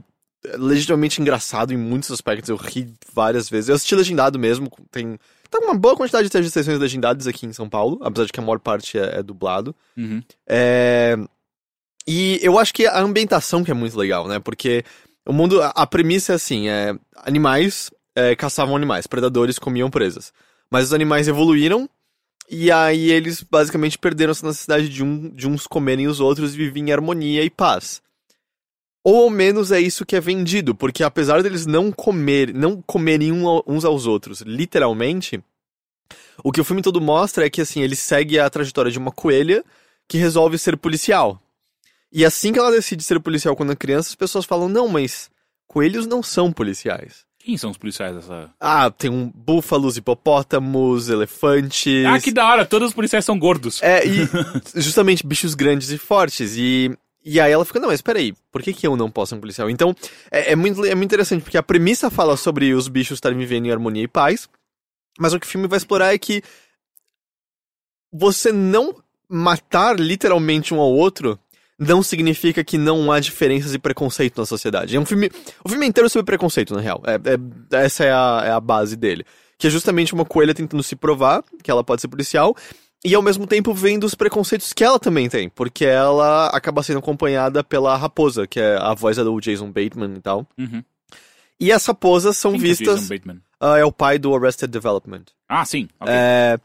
legitimamente 0.57 1.21
engraçado 1.21 1.71
em 1.73 1.77
muitos 1.77 2.11
aspectos, 2.11 2.49
eu 2.49 2.55
ri 2.55 2.91
várias 3.13 3.49
vezes. 3.49 3.69
Eu 3.69 3.75
assisti 3.75 3.95
legendado 3.95 4.37
mesmo, 4.39 4.67
tem, 4.91 5.17
tem 5.49 5.61
uma 5.63 5.75
boa 5.75 5.95
quantidade 5.95 6.27
de 6.29 6.49
sessões 6.49 6.79
legendadas 6.79 7.27
aqui 7.27 7.45
em 7.45 7.53
São 7.53 7.69
Paulo, 7.69 7.99
apesar 8.01 8.25
de 8.25 8.33
que 8.33 8.39
a 8.39 8.43
maior 8.43 8.59
parte 8.59 8.97
é, 8.97 9.19
é 9.19 9.23
dublado. 9.23 9.75
Uhum. 9.95 10.21
É, 10.47 11.15
E 12.13 12.39
eu 12.43 12.59
acho 12.59 12.73
que 12.73 12.85
a 12.85 12.99
ambientação 12.99 13.63
que 13.63 13.71
é 13.71 13.73
muito 13.73 13.97
legal, 13.97 14.27
né? 14.27 14.37
Porque 14.37 14.83
o 15.25 15.31
mundo, 15.31 15.61
a, 15.63 15.87
premissa 15.87 16.33
é 16.33 16.35
assim, 16.35 16.67
é, 16.67 16.93
animais 17.15 17.89
é, 18.13 18.35
caçavam 18.35 18.75
animais, 18.75 19.07
predadores 19.07 19.57
comiam 19.57 19.89
presas. 19.89 20.33
Mas 20.69 20.87
os 20.87 20.93
animais 20.93 21.29
evoluíram 21.29 21.89
e 22.49 22.69
aí 22.69 23.09
eles 23.09 23.41
basicamente 23.49 23.97
perderam 23.97 24.31
essa 24.31 24.45
necessidade 24.45 24.89
de, 24.89 25.01
um, 25.01 25.29
de 25.29 25.47
uns 25.47 25.65
comerem 25.65 26.09
os 26.09 26.19
outros 26.19 26.53
e 26.53 26.57
viviam 26.57 26.85
em 26.85 26.91
harmonia 26.91 27.45
e 27.45 27.49
paz. 27.49 28.01
Ou 29.05 29.23
ao 29.23 29.29
menos 29.29 29.71
é 29.71 29.79
isso 29.79 30.05
que 30.05 30.17
é 30.17 30.19
vendido, 30.19 30.75
porque 30.75 31.05
apesar 31.05 31.41
deles 31.41 31.65
não 31.65 31.93
comer, 31.93 32.53
não 32.53 32.81
comerem 32.81 33.31
uns 33.31 33.85
aos 33.85 34.05
outros, 34.05 34.41
literalmente, 34.41 35.41
o 36.43 36.51
que 36.51 36.59
o 36.59 36.65
filme 36.65 36.81
todo 36.81 36.99
mostra 36.99 37.45
é 37.45 37.49
que 37.49 37.61
assim, 37.61 37.81
ele 37.81 37.95
segue 37.95 38.37
a 38.37 38.49
trajetória 38.49 38.91
de 38.91 38.99
uma 38.99 39.13
coelha 39.13 39.63
que 40.09 40.17
resolve 40.17 40.57
ser 40.57 40.75
policial. 40.75 41.41
E 42.11 42.25
assim 42.25 42.51
que 42.51 42.59
ela 42.59 42.71
decide 42.71 43.03
ser 43.03 43.19
policial 43.19 43.55
quando 43.55 43.71
é 43.71 43.75
criança, 43.75 44.09
as 44.09 44.15
pessoas 44.15 44.45
falam: 44.45 44.67
"Não, 44.67 44.87
mas 44.87 45.29
coelhos 45.67 46.05
não 46.05 46.21
são 46.21 46.51
policiais". 46.51 47.25
Quem 47.43 47.57
são 47.57 47.71
os 47.71 47.77
policiais 47.77 48.15
dessa. 48.15 48.51
Ah, 48.59 48.91
tem 48.91 49.09
um 49.09 49.31
búfalos, 49.33 49.97
hipopótamos, 49.97 51.09
elefantes. 51.09 52.05
Ah, 52.05 52.19
que 52.19 52.31
da 52.31 52.47
hora, 52.47 52.65
todos 52.65 52.89
os 52.89 52.93
policiais 52.93 53.25
são 53.25 53.37
gordos. 53.37 53.81
É, 53.81 54.05
e 54.05 54.29
justamente 54.79 55.25
bichos 55.25 55.55
grandes 55.55 55.89
e 55.89 55.97
fortes. 55.97 56.55
E, 56.55 56.95
e 57.25 57.39
aí 57.39 57.51
ela 57.51 57.65
fica, 57.65 57.79
não, 57.79 57.87
mas 57.87 58.01
peraí, 58.01 58.35
por 58.51 58.61
que, 58.61 58.73
que 58.73 58.85
eu 58.85 58.95
não 58.95 59.09
posso 59.09 59.31
ser 59.31 59.35
um 59.35 59.39
policial? 59.39 59.71
Então, 59.71 59.95
é, 60.29 60.51
é 60.51 60.55
muito, 60.55 60.85
é 60.85 60.93
muito 60.93 61.09
interessante, 61.09 61.41
porque 61.41 61.57
a 61.57 61.63
premissa 61.63 62.11
fala 62.11 62.37
sobre 62.37 62.75
os 62.75 62.87
bichos 62.87 63.17
estarem 63.17 63.39
vivendo 63.39 63.65
em 63.65 63.71
harmonia 63.71 64.03
e 64.03 64.07
paz, 64.07 64.47
mas 65.19 65.33
o 65.33 65.39
que 65.39 65.47
o 65.47 65.49
filme 65.49 65.67
vai 65.67 65.77
explorar 65.77 66.13
é 66.13 66.19
que 66.19 66.43
você 68.13 68.51
não 68.51 68.95
matar 69.27 69.99
literalmente 69.99 70.73
um 70.75 70.79
ao 70.79 70.91
outro 70.91 71.39
não 71.83 72.03
significa 72.03 72.63
que 72.63 72.77
não 72.77 73.11
há 73.11 73.19
diferenças 73.19 73.73
e 73.73 73.79
preconceito 73.79 74.37
na 74.39 74.45
sociedade. 74.45 74.95
É 74.95 74.99
um 74.99 75.05
filme. 75.05 75.31
O 75.65 75.69
filme 75.69 75.87
inteiro 75.87 76.05
é 76.05 76.09
sobre 76.09 76.25
preconceito, 76.25 76.75
na 76.75 76.79
real. 76.79 77.01
É, 77.07 77.15
é- 77.15 77.83
essa 77.85 78.03
é 78.05 78.11
a, 78.11 78.43
é 78.45 78.51
a 78.51 78.59
base 78.59 78.95
dele. 78.95 79.25
Que 79.57 79.65
é 79.65 79.69
justamente 79.69 80.13
uma 80.13 80.23
coelha 80.23 80.53
tentando 80.53 80.83
se 80.83 80.95
provar 80.95 81.43
que 81.63 81.71
ela 81.71 81.83
pode 81.83 82.01
ser 82.01 82.07
policial. 82.07 82.55
E 83.03 83.15
ao 83.15 83.21
mesmo 83.23 83.47
tempo 83.47 83.73
vendo 83.73 84.03
os 84.03 84.13
preconceitos 84.13 84.73
que 84.73 84.83
ela 84.83 84.99
também 84.99 85.27
tem. 85.27 85.49
Porque 85.49 85.83
ela 85.83 86.49
acaba 86.49 86.83
sendo 86.83 86.99
acompanhada 86.99 87.63
pela 87.63 87.97
raposa, 87.97 88.45
que 88.45 88.59
é 88.59 88.77
a 88.79 88.93
voz 88.93 89.17
é 89.17 89.23
do 89.23 89.39
Jason 89.41 89.71
Bateman 89.71 90.13
e 90.17 90.21
tal. 90.21 90.45
Uhum. 90.59 90.83
E 91.59 91.71
as 91.71 91.83
raposas 91.83 92.37
são 92.37 92.51
Quem 92.51 92.59
que 92.61 92.65
é 92.67 92.69
vistas. 92.69 92.99
Jason 93.01 93.13
Bateman? 93.15 93.41
ah, 93.59 93.77
é 93.79 93.83
o 93.85 93.91
pai 93.91 94.19
do 94.19 94.35
Arrested 94.35 94.69
Development. 94.71 95.23
Ah, 95.49 95.65
sim. 95.65 95.89
ok. 95.99 96.13
É, 96.15 96.59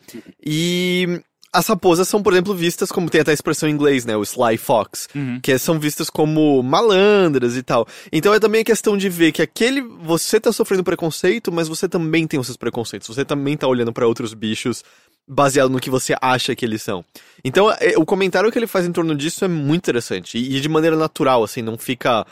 e 0.45 1.23
as 1.57 1.67
raposas 1.67 2.07
são, 2.09 2.23
por 2.23 2.33
exemplo, 2.33 2.55
vistas 2.55 2.91
como 2.93 3.09
tem 3.11 3.21
até 3.21 3.31
a 3.31 3.35
expressão 3.35 3.69
em 3.69 3.73
inglês, 3.73 4.05
né? 4.05 4.17
O 4.17 4.23
Sly 4.23 4.57
Fox. 4.57 5.09
Uhum. 5.15 5.41
Que 5.41 5.59
são 5.59 5.79
vistas 5.81 6.09
como 6.11 6.63
malandras 6.63 7.57
e 7.57 7.63
tal. 7.63 7.87
Então 8.13 8.33
é 8.35 8.39
também 8.41 8.61
a 8.61 8.65
questão 8.65 8.97
de 8.97 9.09
ver 9.09 9.33
que 9.33 9.43
aquele. 9.43 9.81
Você 9.81 10.39
tá 10.41 10.53
sofrendo 10.53 10.85
preconceito, 10.85 11.51
mas 11.53 11.69
você 11.69 11.89
também 11.89 12.27
tem 12.27 12.39
os 12.39 12.47
seus 12.47 12.57
preconceitos. 12.57 13.09
Você 13.09 13.25
também 13.25 13.57
tá 13.57 13.67
olhando 13.67 13.93
pra 13.93 14.07
outros 14.07 14.35
bichos 14.35 14.85
baseado 15.29 15.71
no 15.71 15.81
que 15.81 15.91
você 15.91 16.15
acha 16.21 16.55
que 16.55 16.65
eles 16.65 16.83
são. 16.83 17.05
Então, 17.45 17.71
é, 17.81 17.95
o 17.97 18.05
comentário 18.07 18.51
que 18.53 18.59
ele 18.59 18.67
faz 18.67 18.87
em 18.87 18.93
torno 18.93 19.15
disso 19.15 19.45
é 19.45 19.49
muito 19.49 19.83
interessante. 19.83 20.39
E, 20.39 20.57
e 20.57 20.61
de 20.61 20.69
maneira 20.69 20.97
natural, 20.97 21.43
assim, 21.43 21.63
não 21.63 21.77
fica. 21.77 22.25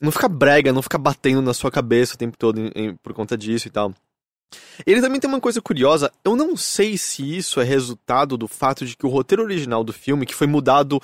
Não 0.00 0.12
fica 0.12 0.28
brega, 0.28 0.72
não 0.74 0.82
fica 0.82 0.98
batendo 0.98 1.40
na 1.40 1.54
sua 1.54 1.70
cabeça 1.70 2.14
o 2.14 2.18
tempo 2.18 2.36
todo 2.36 2.60
em- 2.60 2.70
em- 2.74 2.94
por 3.02 3.14
conta 3.14 3.36
disso 3.38 3.66
e 3.68 3.70
tal. 3.70 3.94
Ele 4.86 5.00
também 5.00 5.18
tem 5.20 5.28
uma 5.28 5.40
coisa 5.40 5.60
curiosa, 5.60 6.12
eu 6.24 6.36
não 6.36 6.56
sei 6.56 6.96
se 6.96 7.36
isso 7.36 7.60
é 7.60 7.64
resultado 7.64 8.36
do 8.36 8.46
fato 8.46 8.86
de 8.86 8.96
que 8.96 9.06
o 9.06 9.08
roteiro 9.08 9.42
original 9.42 9.82
do 9.82 9.92
filme, 9.92 10.26
que 10.26 10.34
foi 10.34 10.46
mudado 10.46 11.00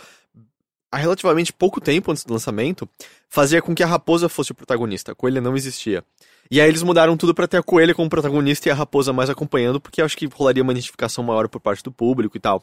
há 0.91 0.97
relativamente 0.97 1.53
pouco 1.53 1.81
tempo 1.81 2.11
antes 2.11 2.25
do 2.25 2.33
lançamento, 2.33 2.89
fazia 3.29 3.63
com 3.63 3.75
que 3.75 3.83
a 3.83 3.87
raposa 3.87 4.29
fosse 4.29 4.53
o 4.53 4.55
protagonista, 4.55 5.13
a 5.13 5.15
coelha 5.15 5.41
não 5.41 5.57
existia. 5.57 6.05
E 6.51 6.61
aí 6.61 6.69
eles 6.69 6.83
mudaram 6.83 7.17
tudo 7.17 7.35
pra 7.35 7.49
ter 7.49 7.57
a 7.57 7.63
coelha 7.63 7.95
como 7.95 8.11
protagonista 8.11 8.69
e 8.69 8.73
a 8.73 8.75
raposa 8.75 9.13
mais 9.13 9.31
acompanhando, 9.31 9.81
porque 9.81 10.03
acho 10.03 10.17
que 10.17 10.27
rolaria 10.27 10.63
uma 10.63 10.73
identificação 10.73 11.25
maior 11.25 11.49
por 11.49 11.61
parte 11.61 11.83
do 11.83 11.91
público 11.91 12.37
e 12.37 12.41
tal. 12.41 12.63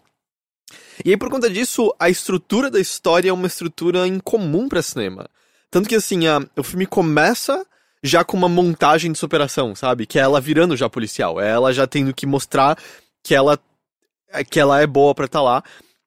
E 1.04 1.10
aí 1.10 1.18
por 1.18 1.30
conta 1.30 1.50
disso, 1.50 1.94
a 2.00 2.10
estrutura 2.10 2.70
da 2.70 2.80
história 2.80 3.30
é 3.30 3.34
uma 3.34 3.48
estrutura 3.48 4.06
incomum 4.08 4.70
pra 4.70 4.84
cinema. 4.84 5.28
Tanto 5.72 5.90
que 5.90 5.96
assim, 5.96 6.28
a- 6.28 6.46
o 6.56 6.64
filme 6.64 6.86
começa 6.86 7.66
já 8.04 8.24
com 8.24 8.38
uma 8.38 8.50
montagem 8.50 9.12
de 9.12 9.18
superação, 9.18 9.76
sabe? 9.76 10.06
Que 10.06 10.20
é 10.20 10.22
ela 10.22 10.39
virando 10.39 10.76
já 10.78 10.89
policial. 10.89 11.39
É 11.39 11.50
ela 11.50 11.74
já 11.74 11.86
tendo 11.86 12.14
que 12.14 12.26
mostrar 12.26 12.78
que 13.24 13.36
ela, 13.36 13.60
que 14.50 14.60
ela 14.60 14.82
é 14.82 14.88
boa 14.88 15.14
pra 15.14 15.26
estar 15.26 15.41
lá. 15.41 15.64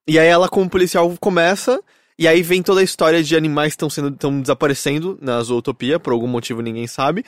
E 0.06 0.18
aí 0.18 0.26
ela, 0.26 0.48
como 0.48 0.68
policial, 0.68 1.12
começa. 1.20 1.80
E 2.18 2.26
aí 2.28 2.42
vem 2.42 2.62
toda 2.62 2.80
a 2.80 2.84
história 2.84 3.22
de 3.22 3.36
animais 3.36 3.72
estão 3.72 3.90
sendo 3.90 4.10
tão 4.12 4.40
desaparecendo 4.40 5.18
na 5.20 5.42
zootopia, 5.42 5.98
por 5.98 6.12
algum 6.12 6.26
motivo 6.26 6.60
ninguém 6.62 6.86
sabe. 6.86 7.24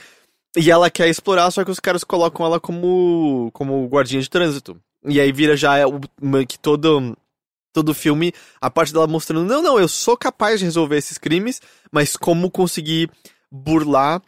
E 0.56 0.70
ela 0.70 0.90
quer 0.90 1.08
explorar, 1.08 1.50
só 1.50 1.64
que 1.64 1.70
os 1.70 1.80
caras 1.80 2.04
colocam 2.04 2.46
ela 2.46 2.60
como, 2.60 3.50
como 3.52 3.86
guardinha 3.88 4.22
de 4.22 4.30
trânsito. 4.30 4.76
E 5.04 5.20
aí 5.20 5.32
vira 5.32 5.56
já 5.56 5.86
o- 5.86 6.00
que 6.46 6.58
todo 6.58 7.16
todo 7.72 7.92
filme, 7.92 8.32
a 8.60 8.70
parte 8.70 8.92
dela 8.92 9.08
mostrando, 9.08 9.44
não, 9.48 9.60
não, 9.60 9.80
eu 9.80 9.88
sou 9.88 10.16
capaz 10.16 10.60
de 10.60 10.64
resolver 10.64 10.96
esses 10.96 11.18
crimes, 11.18 11.60
mas 11.90 12.16
como 12.16 12.48
conseguir 12.48 13.10
burlar 13.50 14.22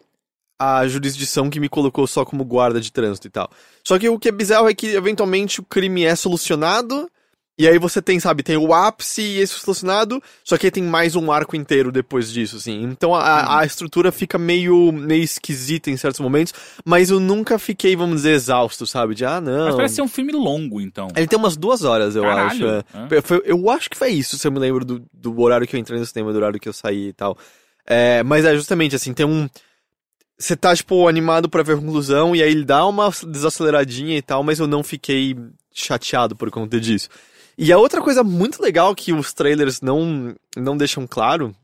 a 0.59 0.87
jurisdição 0.89 1.51
que 1.51 1.61
me 1.61 1.69
colocou 1.69 2.07
só 2.07 2.25
como 2.25 2.45
guarda 2.45 2.81
de 2.81 2.91
trânsito 2.93 3.27
e 3.27 3.31
tal. 3.31 3.51
Só 3.85 3.99
que 3.99 4.09
o 4.09 4.19
que 4.19 4.29
é 4.29 4.33
bizarro 4.33 4.69
é 4.69 4.75
que 4.75 4.89
eventualmente 4.95 5.61
o 5.61 5.65
crime 5.65 6.05
é 6.05 6.15
solucionado, 6.17 7.11
e 7.59 7.67
aí 7.67 7.79
você 7.79 8.03
tem, 8.03 8.21
sabe, 8.21 8.43
tem 8.43 8.57
o 8.59 8.75
ápice 8.75 9.23
e 9.23 9.39
esse 9.41 9.55
solucionado, 9.55 10.23
só 10.45 10.59
que 10.59 10.67
aí 10.67 10.71
tem 10.71 10.83
mais 10.83 11.17
um 11.17 11.33
arco 11.33 11.57
inteiro 11.57 11.91
depois 11.91 12.31
disso, 12.31 12.57
assim. 12.57 12.83
Então 12.83 13.15
a, 13.15 13.61
a 13.61 13.65
estrutura 13.65 14.13
fica 14.13 14.37
meio, 14.37 14.93
meio 14.93 15.23
esquisita 15.23 15.91
em 15.91 15.97
certos 15.97 16.21
momentos, 16.21 16.53
mas 16.85 17.09
eu 17.11 17.19
nunca 17.19 17.59
fiquei, 17.59 17.97
vamos 17.97 18.17
dizer, 18.17 18.33
exausto, 18.33 18.87
sabe? 18.87 19.15
De, 19.15 19.25
ah, 19.25 19.41
não. 19.41 19.67
Mas 19.67 19.75
parece 19.75 19.95
ser 19.95 20.03
um 20.03 20.09
filme 20.09 20.33
longo, 20.33 20.83
então. 20.83 21.09
Ele 21.17 21.27
tem 21.27 21.39
umas 21.39 21.57
duas 21.57 21.83
horas, 21.83 22.15
eu 22.15 22.23
Caralho. 22.25 22.47
acho. 22.71 23.15
é. 23.15 23.23
Foi- 23.23 23.43
eu 23.47 23.71
acho 23.71 23.89
que 23.89 23.97
foi 23.97 24.11
isso, 24.11 24.37
se 24.37 24.47
eu 24.47 24.53
me 24.53 24.59
lembro 24.59 24.85
do, 24.85 25.03
do 25.13 25.41
horário 25.41 25.67
que 25.67 25.75
eu 25.77 25.81
entrei 25.81 25.99
no 25.99 26.05
cinema, 26.05 26.33
do 26.33 26.37
horário 26.39 26.61
que 26.61 26.69
eu 26.69 26.75
saí 26.75 27.09
e 27.09 27.13
tal. 27.15 27.39
É, 27.87 28.23
mas 28.23 28.45
é 28.45 28.55
justamente 28.55 28.97
assim, 28.97 29.15
tem 29.15 29.25
um. 29.25 29.49
Você 30.39 30.55
tá, 30.55 30.75
tipo, 30.77 31.09
animado 31.09 31.49
pra 31.49 31.63
ver 31.63 31.75
a 31.75 31.81
conclusão, 31.81 32.37
e 32.37 32.43
aí 32.43 32.51
ele 32.51 32.65
dá 32.65 32.87
uma 32.87 33.11
desaceleradinha 33.27 34.17
e 34.19 34.23
tal, 34.23 34.43
mas 34.43 34.59
eu 34.59 34.67
não 34.67 34.83
fiquei 34.83 35.37
chateado 35.73 36.37
por 36.37 36.51
conta 36.51 36.79
disso. 36.79 37.09
E 37.57 37.73
a 37.73 37.79
outra 37.79 38.03
coisa 38.03 38.23
muito 38.23 38.63
legal 38.63 38.95
que 38.95 39.13
os 39.13 39.33
trailers 39.33 39.81
não, 39.81 40.35
não 40.55 40.77
deixam 40.77 41.07
claro 41.07 41.55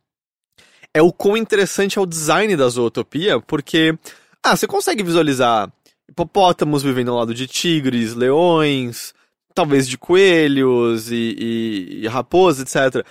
é 0.95 1.03
o 1.03 1.13
quão 1.13 1.37
interessante 1.37 1.99
é 1.99 2.03
o 2.03 2.07
design 2.07 2.55
da 2.57 2.69
zootopia, 2.69 3.41
porque, 3.41 3.97
ah, 4.43 4.57
você 4.57 4.67
consegue 4.67 5.03
visualizar 5.03 5.71
hipopótamos 6.13 6.83
vivendo 6.83 7.11
ao 7.11 7.19
lado 7.19 7.35
de 7.35 7.47
tigres, 7.47 8.15
leões, 8.15 9.15
talvez 9.55 9.89
de 9.89 9.97
coelhos 9.97 11.11
e, 11.11 11.37
e, 11.39 12.01
e 12.03 12.07
raposas, 12.07 12.63
etc. 12.63 13.05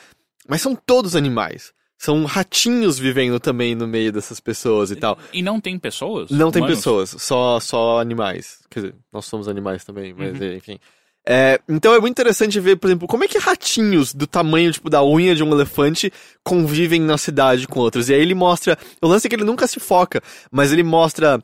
Mas 0.48 0.62
são 0.62 0.76
todos 0.76 1.16
animais. 1.16 1.74
São 2.02 2.26
ratinhos 2.26 2.98
vivendo 2.98 3.40
também 3.40 3.76
no 3.76 3.88
meio 3.88 4.12
dessas 4.12 4.40
pessoas 4.40 4.90
e 4.90 4.96
tal. 4.96 5.20
E 5.32 5.44
não 5.44 5.62
tem 5.62 5.78
pessoas? 5.78 6.32
Não 6.32 6.50
tem 6.50 6.60
Humanos? 6.60 6.80
pessoas, 6.80 7.16
só, 7.20 7.60
só 7.60 8.02
animais. 8.02 8.58
Quer 8.72 8.80
dizer, 8.80 8.96
nós 9.14 9.26
somos 9.26 9.48
animais 9.48 9.86
também, 9.86 10.12
mas 10.12 10.42
enfim. 10.42 10.80
É, 11.24 11.60
então 11.70 11.94
é 11.94 12.00
muito 12.00 12.14
interessante 12.14 12.60
ver, 12.60 12.78
por 12.78 12.88
exemplo, 12.88 13.08
como 13.08 13.24
é 13.24 13.28
que 13.28 13.38
ratinhos 13.38 14.16
do 14.16 14.26
tamanho, 14.26 14.72
tipo, 14.72 14.90
da 14.90 15.06
unha 15.06 15.36
de 15.36 15.44
um 15.44 15.52
elefante 15.52 16.12
convivem 16.44 17.00
na 17.00 17.20
cidade 17.20 17.68
com 17.68 17.80
outros. 17.80 18.10
E 18.10 18.16
aí 18.16 18.22
ele 18.22 18.34
mostra. 18.34 18.80
O 19.00 19.08
lance 19.08 19.28
é 19.28 19.30
que 19.30 19.36
ele 19.36 19.44
nunca 19.44 19.68
se 19.68 19.80
foca, 19.80 20.24
mas 20.52 20.72
ele 20.72 20.82
mostra 20.82 21.40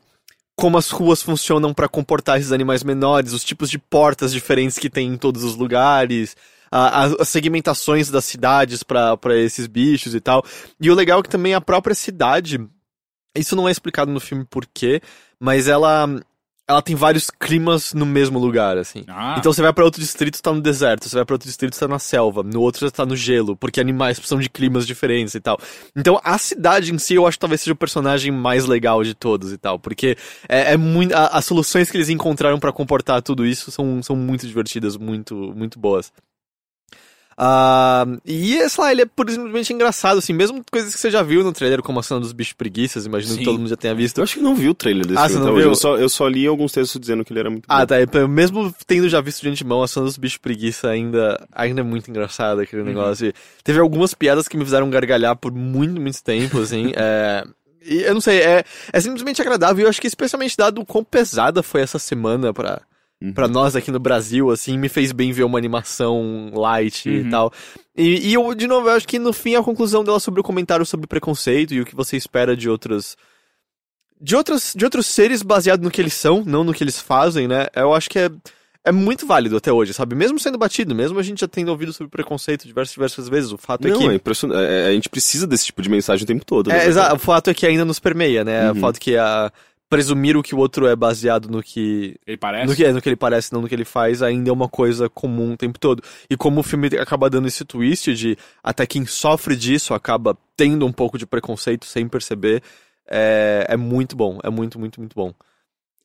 como 0.56 0.76
as 0.76 0.90
ruas 0.90 1.22
funcionam 1.22 1.72
pra 1.72 1.88
comportar 1.88 2.36
esses 2.36 2.50
animais 2.50 2.82
menores, 2.82 3.32
os 3.32 3.44
tipos 3.44 3.70
de 3.70 3.78
portas 3.78 4.32
diferentes 4.32 4.76
que 4.76 4.90
tem 4.90 5.06
em 5.06 5.16
todos 5.16 5.44
os 5.44 5.54
lugares, 5.54 6.34
a- 6.70 7.04
a- 7.04 7.14
as 7.20 7.28
segmentações 7.28 8.10
das 8.10 8.24
cidades 8.24 8.82
pra 8.82 9.16
pra 9.16 9.36
esses 9.36 9.66
bichos 9.66 10.14
e 10.14 10.20
tal. 10.20 10.44
E 10.80 10.90
o 10.90 10.94
legal 10.94 11.20
é 11.20 11.22
que 11.22 11.28
também 11.28 11.54
a 11.54 11.60
própria 11.60 11.94
cidade 11.94 12.58
isso 13.36 13.54
não 13.54 13.68
é 13.68 13.70
explicado 13.70 14.10
no 14.10 14.20
filme 14.20 14.44
por 14.44 14.66
quê, 14.66 15.00
mas 15.40 15.68
ela 15.68 16.08
ela 16.70 16.82
tem 16.82 16.94
vários 16.94 17.30
climas 17.30 17.94
no 17.94 18.04
mesmo 18.04 18.38
lugar, 18.38 18.76
assim. 18.76 19.02
Ah, 19.08 19.36
Então 19.38 19.50
você 19.50 19.62
vai 19.62 19.72
pra 19.72 19.86
outro 19.86 20.02
distrito, 20.02 20.42
tá 20.42 20.52
no 20.52 20.60
deserto, 20.60 21.08
você 21.08 21.16
vai 21.16 21.24
pra 21.24 21.32
outro 21.32 21.48
distrito, 21.48 21.78
tá 21.78 21.88
na 21.88 21.98
selva, 21.98 22.42
no 22.42 22.60
outro 22.60 22.80
você 22.86 22.90
tá 22.94 23.06
no 23.06 23.16
gelo, 23.16 23.56
porque 23.56 23.80
animais 23.80 24.18
precisam 24.18 24.38
de 24.38 24.50
climas 24.50 24.86
diferentes 24.86 25.34
e 25.34 25.40
tal. 25.40 25.58
Então 25.96 26.20
a 26.22 26.36
cidade 26.36 26.92
em 26.92 26.98
si 26.98 27.14
eu 27.14 27.26
acho 27.26 27.38
que 27.38 27.40
talvez 27.40 27.62
seja 27.62 27.72
o 27.72 27.76
personagem 27.76 28.30
mais 28.30 28.66
legal 28.66 29.02
de 29.02 29.14
todos 29.14 29.50
e 29.50 29.56
tal, 29.56 29.78
porque 29.78 30.14
é, 30.46 30.74
é 30.74 30.76
muito 30.76 31.14
a- 31.14 31.28
as 31.28 31.46
soluções 31.46 31.90
que 31.90 31.96
eles 31.96 32.10
encontraram 32.10 32.60
pra 32.60 32.70
comportar 32.70 33.22
tudo 33.22 33.46
isso 33.46 33.70
são, 33.70 34.02
são 34.02 34.14
muito 34.14 34.46
divertidas, 34.46 34.94
muito 34.94 35.34
muito 35.56 35.78
boas. 35.78 36.12
Ah, 37.40 38.04
e, 38.26 38.68
sei 38.68 38.82
lá, 38.84 38.90
ele 38.90 39.02
é 39.02 39.06
por 39.06 39.30
simplesmente 39.30 39.72
engraçado, 39.72 40.18
assim, 40.18 40.32
mesmo 40.32 40.60
coisas 40.72 40.92
que 40.92 41.00
você 41.00 41.08
já 41.08 41.22
viu 41.22 41.44
no 41.44 41.52
trailer, 41.52 41.80
como 41.82 42.00
a 42.00 42.02
cena 42.02 42.18
dos 42.18 42.32
bichos 42.32 42.52
preguiças, 42.54 43.06
imagino 43.06 43.32
Sim. 43.34 43.38
que 43.38 43.44
todo 43.44 43.58
mundo 43.60 43.68
já 43.68 43.76
tenha 43.76 43.94
visto. 43.94 44.18
Eu 44.18 44.24
acho 44.24 44.34
que 44.34 44.40
não 44.42 44.56
vi 44.56 44.68
o 44.68 44.74
trailer 44.74 45.06
desse 45.06 45.20
Ah, 45.20 45.28
filme 45.28 45.44
não 45.46 45.52
hoje. 45.52 45.62
viu? 45.62 45.70
Eu 45.70 45.74
só, 45.76 45.96
eu 45.96 46.08
só 46.08 46.26
li 46.26 46.46
alguns 46.48 46.72
textos 46.72 47.00
dizendo 47.00 47.24
que 47.24 47.32
ele 47.32 47.38
era 47.38 47.48
muito 47.50 47.64
Ah, 47.68 47.80
bom. 47.80 47.86
tá. 47.86 48.00
e, 48.00 48.26
Mesmo 48.28 48.74
tendo 48.88 49.08
já 49.08 49.20
visto 49.20 49.40
de 49.42 49.50
antemão, 49.50 49.84
a 49.84 49.86
cena 49.88 50.04
dos 50.06 50.16
bichos 50.18 50.38
preguiça 50.38 50.88
ainda, 50.88 51.46
ainda 51.52 51.80
é 51.80 51.84
muito 51.84 52.10
engraçada 52.10 52.62
aquele 52.62 52.82
negócio. 52.82 53.28
E 53.28 53.34
teve 53.62 53.78
algumas 53.78 54.14
piadas 54.14 54.48
que 54.48 54.56
me 54.56 54.64
fizeram 54.64 54.90
gargalhar 54.90 55.36
por 55.36 55.52
muito, 55.52 56.00
muito 56.00 56.20
tempo, 56.24 56.58
assim. 56.60 56.92
é... 56.98 57.44
E 57.86 58.02
eu 58.02 58.12
não 58.14 58.20
sei, 58.20 58.40
é, 58.40 58.64
é 58.92 59.00
simplesmente 59.00 59.40
agradável. 59.40 59.78
E 59.80 59.84
eu 59.84 59.88
acho 59.88 60.00
que 60.00 60.08
especialmente 60.08 60.56
dado 60.56 60.80
o 60.80 60.84
quão 60.84 61.04
pesada 61.04 61.62
foi 61.62 61.80
essa 61.82 61.98
semana 62.00 62.52
pra, 62.52 62.82
Uhum. 63.20 63.32
pra 63.32 63.48
nós 63.48 63.74
aqui 63.74 63.90
no 63.90 63.98
Brasil, 63.98 64.48
assim, 64.50 64.78
me 64.78 64.88
fez 64.88 65.10
bem 65.10 65.32
ver 65.32 65.42
uma 65.42 65.58
animação 65.58 66.50
light 66.54 67.08
Uhum. 67.08 67.14
e 67.16 67.30
tal. 67.30 67.52
E, 67.96 68.28
e 68.30 68.34
eu, 68.34 68.54
de 68.54 68.66
novo, 68.68 68.88
eu 68.88 68.92
acho 68.94 69.08
que 69.08 69.18
no 69.18 69.32
fim 69.32 69.56
a 69.56 69.62
conclusão 69.62 70.04
dela 70.04 70.20
sobre 70.20 70.40
o 70.40 70.44
comentário 70.44 70.86
sobre 70.86 71.06
preconceito 71.08 71.74
e 71.74 71.80
o 71.80 71.84
que 71.84 71.96
você 71.96 72.16
espera 72.16 72.56
de 72.56 72.70
outros. 72.70 73.16
De 74.20 74.34
outros, 74.36 74.72
de 74.76 74.84
outros 74.84 75.06
seres 75.06 75.42
baseado 75.42 75.82
no 75.82 75.90
que 75.90 76.00
eles 76.00 76.14
são, 76.14 76.42
não 76.44 76.64
no 76.64 76.72
que 76.74 76.82
eles 76.82 77.00
fazem, 77.00 77.46
né? 77.46 77.66
Eu 77.74 77.94
acho 77.94 78.10
que 78.10 78.18
é, 78.18 78.28
é 78.84 78.90
muito 78.92 79.26
válido 79.26 79.56
até 79.56 79.72
hoje, 79.72 79.92
sabe? 79.94 80.16
Mesmo 80.16 80.38
sendo 80.40 80.58
batido, 80.58 80.92
mesmo 80.94 81.18
a 81.20 81.22
gente 81.22 81.40
já 81.40 81.46
tendo 81.48 81.68
ouvido 81.70 81.92
sobre 81.92 82.10
preconceito 82.10 82.66
diversas, 82.66 82.94
diversas 82.94 83.28
vezes, 83.28 83.52
o 83.52 83.58
fato 83.58 83.86
é 83.86 83.90
Não, 83.90 83.98
que. 83.98 84.08
é 84.08 84.14
impressionante. 84.14 84.60
É, 84.60 84.86
é, 84.86 84.86
a 84.88 84.92
gente 84.92 85.08
precisa 85.08 85.46
desse 85.46 85.66
tipo 85.66 85.82
de 85.82 85.88
mensagem 85.88 86.24
o 86.24 86.26
tempo 86.26 86.44
todo. 86.44 86.70
É, 86.70 86.78
né? 86.78 86.86
exato. 86.86 87.14
O 87.14 87.18
fato 87.18 87.50
é 87.50 87.54
que 87.54 87.64
ainda 87.66 87.84
nos 87.84 87.98
permeia, 88.00 88.44
né? 88.44 88.70
O 88.70 88.74
Uhum. 88.74 88.80
fato 88.80 88.98
que 89.00 89.16
a. 89.16 89.52
Presumir 89.88 90.36
o 90.36 90.42
que 90.42 90.54
o 90.54 90.58
outro 90.58 90.86
é 90.86 90.94
baseado 90.94 91.48
no 91.48 91.62
que 91.62 92.16
ele 92.26 92.36
parece. 92.36 92.66
no 92.66 92.76
que, 92.76 92.84
é, 92.84 92.92
no 92.92 93.00
que 93.00 93.08
ele 93.08 93.16
parece, 93.16 93.52
não 93.52 93.62
no 93.62 93.68
que 93.68 93.74
ele 93.74 93.84
faz, 93.84 94.22
ainda 94.22 94.50
é 94.50 94.52
uma 94.52 94.68
coisa 94.68 95.08
comum 95.08 95.52
o 95.52 95.56
tempo 95.56 95.78
todo. 95.78 96.02
E 96.28 96.36
como 96.36 96.60
o 96.60 96.62
filme 96.62 96.88
acaba 96.98 97.30
dando 97.30 97.48
esse 97.48 97.64
twist 97.64 98.14
de 98.14 98.36
até 98.62 98.86
quem 98.86 99.06
sofre 99.06 99.56
disso 99.56 99.94
acaba 99.94 100.36
tendo 100.56 100.84
um 100.84 100.92
pouco 100.92 101.16
de 101.16 101.26
preconceito 101.26 101.86
sem 101.86 102.06
perceber, 102.06 102.62
é, 103.08 103.66
é 103.68 103.76
muito 103.76 104.14
bom. 104.14 104.38
É 104.42 104.50
muito, 104.50 104.78
muito, 104.78 105.00
muito 105.00 105.14
bom. 105.14 105.32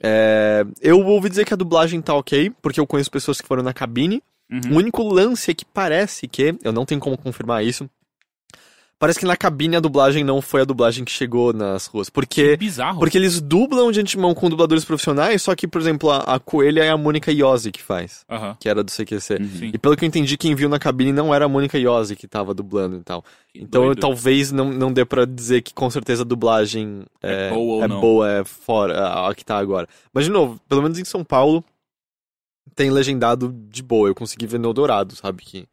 É, 0.01 0.65
eu 0.81 0.99
ouvi 1.05 1.29
dizer 1.29 1.45
que 1.45 1.53
a 1.53 1.57
dublagem 1.57 2.01
tá 2.01 2.13
ok, 2.13 2.51
porque 2.61 2.79
eu 2.79 2.87
conheço 2.87 3.11
pessoas 3.11 3.39
que 3.39 3.47
foram 3.47 3.63
na 3.63 3.73
cabine. 3.73 4.21
Uhum. 4.51 4.73
O 4.73 4.77
único 4.77 5.03
lance 5.03 5.51
é 5.51 5.53
que 5.53 5.65
parece 5.65 6.27
que, 6.27 6.55
eu 6.63 6.71
não 6.71 6.85
tenho 6.85 7.01
como 7.01 7.17
confirmar 7.17 7.63
isso, 7.63 7.89
parece 9.03 9.19
que 9.19 9.25
na 9.25 9.35
cabine 9.35 9.75
a 9.75 9.81
dublagem 9.81 10.23
não 10.23 10.41
foi 10.41 10.61
a 10.61 10.63
dublagem 10.63 11.03
que 11.03 11.11
chegou 11.11 11.51
nas 11.51 11.87
ruas. 11.87 12.09
Porque 12.09 12.55
Bizarro. 12.55 12.99
porque 12.99 13.17
eles 13.17 13.41
dublam 13.41 13.91
de 13.91 13.99
antemão 13.99 14.33
com 14.33 14.49
dubladores 14.49 14.85
profissionais, 14.85 15.41
só 15.41 15.53
que, 15.55 15.67
por 15.67 15.81
exemplo, 15.81 16.09
a, 16.09 16.19
a 16.19 16.39
Coelha 16.39 16.83
é 16.85 16.89
a 16.89 16.95
Mônica 16.95 17.29
Iose 17.29 17.69
que 17.69 17.81
faz, 17.81 18.23
Aham. 18.31 18.55
que 18.57 18.69
era 18.69 18.81
do 18.81 18.89
CQC. 18.89 19.33
Uhum. 19.33 19.71
E 19.73 19.77
pelo 19.77 19.97
que 19.97 20.05
eu 20.05 20.07
entendi, 20.07 20.37
quem 20.37 20.55
viu 20.55 20.69
na 20.69 20.79
cabine 20.79 21.11
não 21.11 21.35
era 21.35 21.43
a 21.43 21.49
Mônica 21.49 21.77
Iose 21.77 22.15
que 22.15 22.27
tava 22.29 22.53
dublando 22.53 22.95
e 22.95 23.01
tal. 23.03 23.25
Que 23.51 23.61
Então 23.61 23.83
doido. 23.87 23.99
talvez 23.99 24.53
não, 24.53 24.71
não 24.71 24.93
dê 24.93 25.03
pra 25.03 25.25
dizer 25.25 25.61
que 25.63 25.73
com 25.73 25.89
certeza 25.89 26.21
a 26.21 26.25
dublagem 26.25 27.03
É 27.21 27.47
é, 27.47 27.49
boa 27.49 27.83
é 27.83 27.87
boa, 27.89 28.31
é 28.31 28.43
fora, 28.45 28.97
a, 28.99 29.29
a 29.29 29.35
que 29.35 29.43
tá 29.43 29.57
agora. 29.57 29.85
Mas, 30.13 30.23
de 30.23 30.31
novo, 30.31 30.61
pelo 30.69 30.81
menos 30.81 30.97
em 30.97 31.03
São 31.03 31.25
Paulo, 31.25 31.61
tem 32.75 32.89
legendado 32.89 33.53
de 33.69 33.83
boa. 33.83 34.07
Eu 34.07 34.15
consegui 34.15 34.47
ver 34.47 34.59
no 34.59 34.69
Eldorado, 34.69 35.13
sabe? 35.15 35.43
Que 35.43 35.65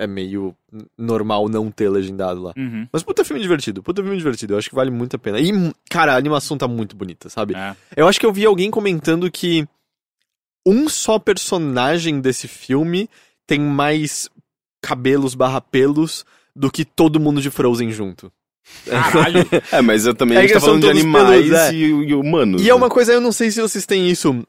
é 0.00 0.06
meio 0.06 0.56
normal 0.96 1.46
não 1.46 1.70
ter 1.70 1.90
legendado 1.90 2.42
lá. 2.42 2.54
Uhum. 2.56 2.88
Mas 2.90 3.02
puta 3.02 3.22
filme 3.22 3.42
divertido, 3.42 3.82
puta 3.82 4.02
filme 4.02 4.16
divertido. 4.16 4.54
Eu 4.54 4.58
acho 4.58 4.70
que 4.70 4.74
vale 4.74 4.90
muito 4.90 5.14
a 5.14 5.18
pena. 5.18 5.38
E, 5.38 5.52
cara, 5.90 6.14
a 6.14 6.16
animação 6.16 6.56
tá 6.56 6.66
muito 6.66 6.96
bonita, 6.96 7.28
sabe? 7.28 7.54
É. 7.54 7.76
Eu 7.94 8.08
acho 8.08 8.18
que 8.18 8.24
eu 8.24 8.32
vi 8.32 8.46
alguém 8.46 8.70
comentando 8.70 9.30
que 9.30 9.68
um 10.66 10.88
só 10.88 11.18
personagem 11.18 12.18
desse 12.18 12.48
filme 12.48 13.10
tem 13.46 13.60
mais 13.60 14.30
cabelos 14.80 15.34
barra 15.34 15.60
pelos 15.60 16.24
do 16.56 16.70
que 16.70 16.82
todo 16.82 17.20
mundo 17.20 17.42
de 17.42 17.50
Frozen 17.50 17.90
junto. 17.92 18.32
Caralho. 18.86 19.46
É, 19.70 19.82
mas 19.82 20.06
eu 20.06 20.14
também 20.14 20.38
É 20.38 20.40
a 20.40 20.42
gente 20.42 20.54
que 20.54 20.60
tá 20.60 20.64
falando 20.64 20.80
de 20.80 20.88
animais 20.88 21.28
peludos, 21.28 21.58
é. 21.58 21.74
e, 21.74 21.84
e 21.84 22.14
humanos. 22.14 22.62
E 22.62 22.64
né? 22.64 22.70
é 22.70 22.74
uma 22.74 22.88
coisa, 22.88 23.12
eu 23.12 23.20
não 23.20 23.32
sei 23.32 23.50
se 23.50 23.60
vocês 23.60 23.84
têm 23.84 24.08
isso. 24.08 24.42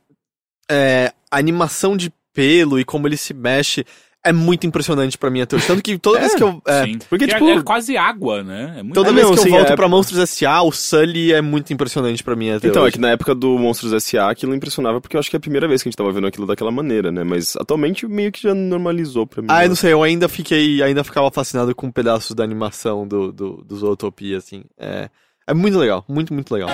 É, 0.70 1.12
animação 1.30 1.98
de 1.98 2.10
pelo 2.34 2.80
e 2.80 2.86
como 2.86 3.06
ele 3.06 3.18
se 3.18 3.34
mexe 3.34 3.86
é 4.24 4.32
muito 4.32 4.68
impressionante 4.68 5.18
pra 5.18 5.30
mim 5.30 5.42
até 5.42 5.56
hoje. 5.56 5.66
Tanto 5.68 5.82
que 5.82 5.98
toda 5.98 6.20
vez 6.22 6.36
que 6.36 6.44
eu. 6.44 6.62
é, 6.68 6.84
Sim. 6.86 7.00
porque, 7.10 7.26
Que 7.26 7.32
é- 7.32 7.36
tipo- 7.36 7.50
é, 7.50 7.62
quase 7.64 7.98
água, 7.98 8.44
né? 8.44 8.76
É 8.78 8.84
muito 8.84 8.94
toda 8.96 9.10
É, 9.10 9.14
vez 9.14 9.26
não, 9.26 9.34
que 9.34 9.40
eu 9.40 9.44
sim, 9.44 9.50
volto 9.50 9.72
é- 9.72 9.76
pra 9.76 9.88
Monstros 9.88 10.20
S.A., 10.20 10.62
o 10.62 10.72
Sully 10.72 11.34
é 11.34 11.42
muito 11.42 11.74
impressionante 11.74 12.24
pra 12.24 12.36
mim 12.36 12.52
até 12.52 12.68
Então, 12.68 12.84
é 12.84 12.86
hoje. 12.86 12.94
que 12.94 13.00
na 13.02 13.10
época 13.10 13.34
do 13.34 13.58
Monstros 13.58 13.94
S.A. 13.94 14.30
aquilo 14.30 14.54
impressionava 14.54 15.02
porque 15.02 15.16
eu 15.16 15.20
acho 15.20 15.30
que 15.30 15.36
é 15.36 15.40
a 15.40 15.42
primeira 15.42 15.68
vez 15.68 15.82
que 15.82 15.90
a 15.90 15.92
gente 15.92 15.98
tava 15.98 16.12
vendo 16.12 16.28
aquilo 16.28 16.46
daquela 16.46 16.72
maneira, 16.72 17.12
né? 17.12 17.24
Mas 17.24 17.56
atualmente 17.56 18.06
meio 18.08 18.32
que 18.32 18.44
já 18.44 18.54
normalizou 18.54 19.26
pra 19.26 19.42
mim. 19.42 19.48
Ah, 19.50 19.60
né? 19.60 19.66
eu 19.66 19.70
não 19.70 19.76
sei, 19.76 19.94
eu 19.94 20.04
ainda 20.04 20.30
fiquei, 20.30 20.82
ainda 20.84 21.04
ficava 21.04 21.30
fascinado 21.32 21.74
com 21.74 21.92
pedaços 21.92 22.36
da 22.36 22.44
animação 22.44 23.08
do, 23.08 23.32
do, 23.32 23.64
do 23.66 23.76
Zootopia, 23.76 24.38
assim. 24.38 24.64
É, 24.78 25.10
é 25.48 25.54
muito 25.54 25.78
legal, 25.80 26.06
muito, 26.08 26.34
muito 26.34 26.54
legal. 26.54 26.70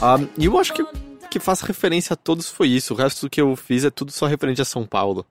Ah, 0.00 0.18
E 0.38 0.44
eu 0.46 0.58
acho 0.58 0.72
que 0.74 0.84
que 1.30 1.40
faz 1.40 1.60
referência 1.60 2.14
a 2.14 2.16
todos 2.16 2.48
foi 2.48 2.68
isso. 2.68 2.94
O 2.94 2.96
resto 2.96 3.26
do 3.26 3.30
que 3.30 3.40
eu 3.40 3.54
fiz 3.56 3.84
é 3.84 3.90
tudo 3.90 4.10
só 4.12 4.26
referente 4.26 4.62
a 4.62 4.64
São 4.64 4.86
Paulo. 4.86 5.26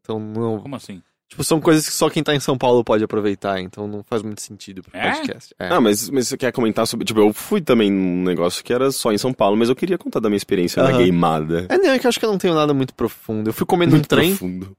Então 0.00 0.18
não. 0.18 0.58
Como 0.60 0.74
assim? 0.76 1.00
Tipo, 1.28 1.42
são 1.42 1.60
coisas 1.60 1.86
que 1.88 1.92
só 1.94 2.08
quem 2.10 2.22
tá 2.22 2.34
em 2.34 2.40
São 2.40 2.56
Paulo 2.58 2.84
pode 2.84 3.02
aproveitar, 3.02 3.60
então 3.60 3.86
não 3.88 4.02
faz 4.04 4.22
muito 4.22 4.40
sentido 4.40 4.82
pro 4.82 4.96
É? 4.96 5.12
podcast. 5.12 5.54
É. 5.58 5.68
Ah, 5.72 5.80
mas, 5.80 6.08
mas 6.10 6.28
você 6.28 6.36
quer 6.36 6.52
comentar 6.52 6.86
sobre. 6.86 7.04
Tipo, 7.06 7.20
eu 7.20 7.32
fui 7.32 7.60
também 7.60 7.90
num 7.90 8.22
negócio 8.22 8.62
que 8.62 8.72
era 8.72 8.90
só 8.92 9.12
em 9.12 9.18
São 9.18 9.32
Paulo, 9.32 9.56
mas 9.56 9.68
eu 9.68 9.74
queria 9.76 9.96
contar 9.98 10.20
da 10.20 10.28
minha 10.28 10.36
experiência 10.36 10.82
na 10.82 10.90
Aham. 10.90 10.98
gameada. 11.06 11.66
É, 11.68 11.78
não, 11.78 11.90
é 11.90 11.98
que 11.98 12.06
eu 12.06 12.08
acho 12.08 12.18
que 12.20 12.24
eu 12.26 12.30
não 12.30 12.38
tenho 12.38 12.54
nada 12.54 12.72
muito 12.74 12.94
profundo. 12.94 13.48
Eu 13.48 13.52
fui 13.54 13.66
comendo 13.66 13.92
um 13.92 13.96
Muito 13.96 14.08
trem. 14.08 14.30
profundo. 14.30 14.76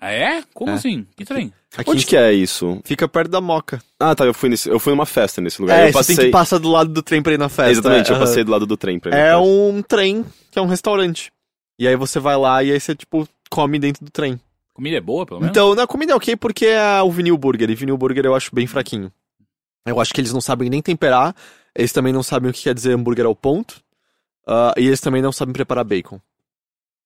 Ah, 0.00 0.10
é? 0.12 0.42
Como 0.54 0.70
É. 0.70 0.74
assim? 0.74 1.06
Que 1.16 1.24
trem? 1.24 1.52
Aqui 1.76 1.90
Onde 1.90 2.06
que 2.06 2.16
é 2.16 2.32
isso? 2.32 2.80
Fica 2.84 3.08
perto 3.08 3.30
da 3.30 3.40
Moca. 3.40 3.82
Ah, 3.98 4.14
tá, 4.14 4.24
eu 4.24 4.32
fui, 4.32 4.48
nesse, 4.48 4.68
eu 4.68 4.78
fui 4.78 4.92
numa 4.92 5.04
festa 5.06 5.40
nesse 5.40 5.60
lugar. 5.60 5.78
É, 5.78 5.88
eu 5.88 5.92
passei. 5.92 6.14
você 6.14 6.22
tem 6.22 6.30
que 6.30 6.32
passar 6.32 6.58
do 6.58 6.68
lado 6.70 6.90
do 6.90 7.02
trem 7.02 7.20
pra 7.22 7.32
ir 7.32 7.38
na 7.38 7.48
festa. 7.48 7.68
É, 7.68 7.72
Exatamente, 7.72 8.10
é, 8.10 8.14
eu 8.14 8.18
passei 8.18 8.44
do 8.44 8.50
lado 8.50 8.66
do 8.66 8.76
trem 8.76 8.98
pra 8.98 9.10
ir 9.10 9.14
na 9.14 9.18
É 9.18 9.24
festa. 9.32 9.38
um 9.42 9.82
trem 9.82 10.24
que 10.50 10.58
é 10.58 10.62
um 10.62 10.66
restaurante. 10.66 11.32
E 11.78 11.86
aí 11.86 11.96
você 11.96 12.18
vai 12.20 12.36
lá 12.36 12.62
e 12.62 12.70
aí 12.72 12.80
você, 12.80 12.94
tipo, 12.94 13.28
come 13.50 13.78
dentro 13.78 14.04
do 14.04 14.10
trem. 14.10 14.40
Comida 14.72 14.96
é 14.96 15.00
boa, 15.00 15.26
pelo 15.26 15.40
menos? 15.40 15.50
Então, 15.50 15.74
na 15.74 15.86
comida 15.86 16.12
é 16.12 16.14
ok 16.14 16.36
porque 16.36 16.66
é 16.66 17.02
o 17.02 17.10
vinil 17.10 17.36
burger. 17.36 17.68
E 17.68 17.74
vinil 17.74 17.98
burger 17.98 18.24
eu 18.24 18.34
acho 18.34 18.54
bem 18.54 18.66
fraquinho. 18.66 19.12
Eu 19.84 20.00
acho 20.00 20.14
que 20.14 20.20
eles 20.20 20.32
não 20.32 20.40
sabem 20.40 20.70
nem 20.70 20.80
temperar. 20.80 21.34
Eles 21.74 21.92
também 21.92 22.12
não 22.12 22.22
sabem 22.22 22.50
o 22.50 22.54
que 22.54 22.62
quer 22.62 22.74
dizer 22.74 22.92
hambúrguer 22.94 23.26
ao 23.26 23.34
ponto. 23.34 23.80
ah, 24.46 24.72
e 24.76 24.86
eles 24.86 25.00
também 25.00 25.20
não 25.20 25.32
sabem 25.32 25.52
preparar 25.52 25.84
bacon. 25.84 26.20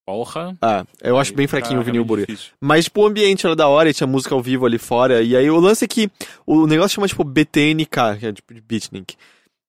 Porra. 0.07 0.57
Ah, 0.61 0.85
eu 1.03 1.17
acho 1.19 1.33
bem 1.35 1.47
fraquinho 1.47 1.81
o 1.81 1.83
vinil 1.85 2.05
burger. 2.05 2.27
difícil. 2.27 2.53
Mas, 2.61 2.85
tipo, 2.85 3.01
o 3.03 3.07
ambiente 3.07 3.47
era 3.47 3.55
da 3.55 3.69
hora 3.69 3.89
e 3.89 3.95
tinha 3.95 4.07
música 4.07 4.35
ao 4.35 4.43
vivo 4.43 4.67
ali 4.67 4.79
fora. 4.79 5.23
E 5.23 5.37
aí 5.37 5.49
o 5.51 5.61
lance 5.61 5.85
é 5.85 5.89
que 5.89 6.11
o 6.47 6.67
negócio 6.67 6.97
chama, 6.97 7.07
tipo, 7.09 7.23
BTNK, 7.25 8.19
que 8.19 8.27
é 8.27 8.33
tipo 8.33 8.53
de 8.53 8.61
beatnik. 8.61 9.15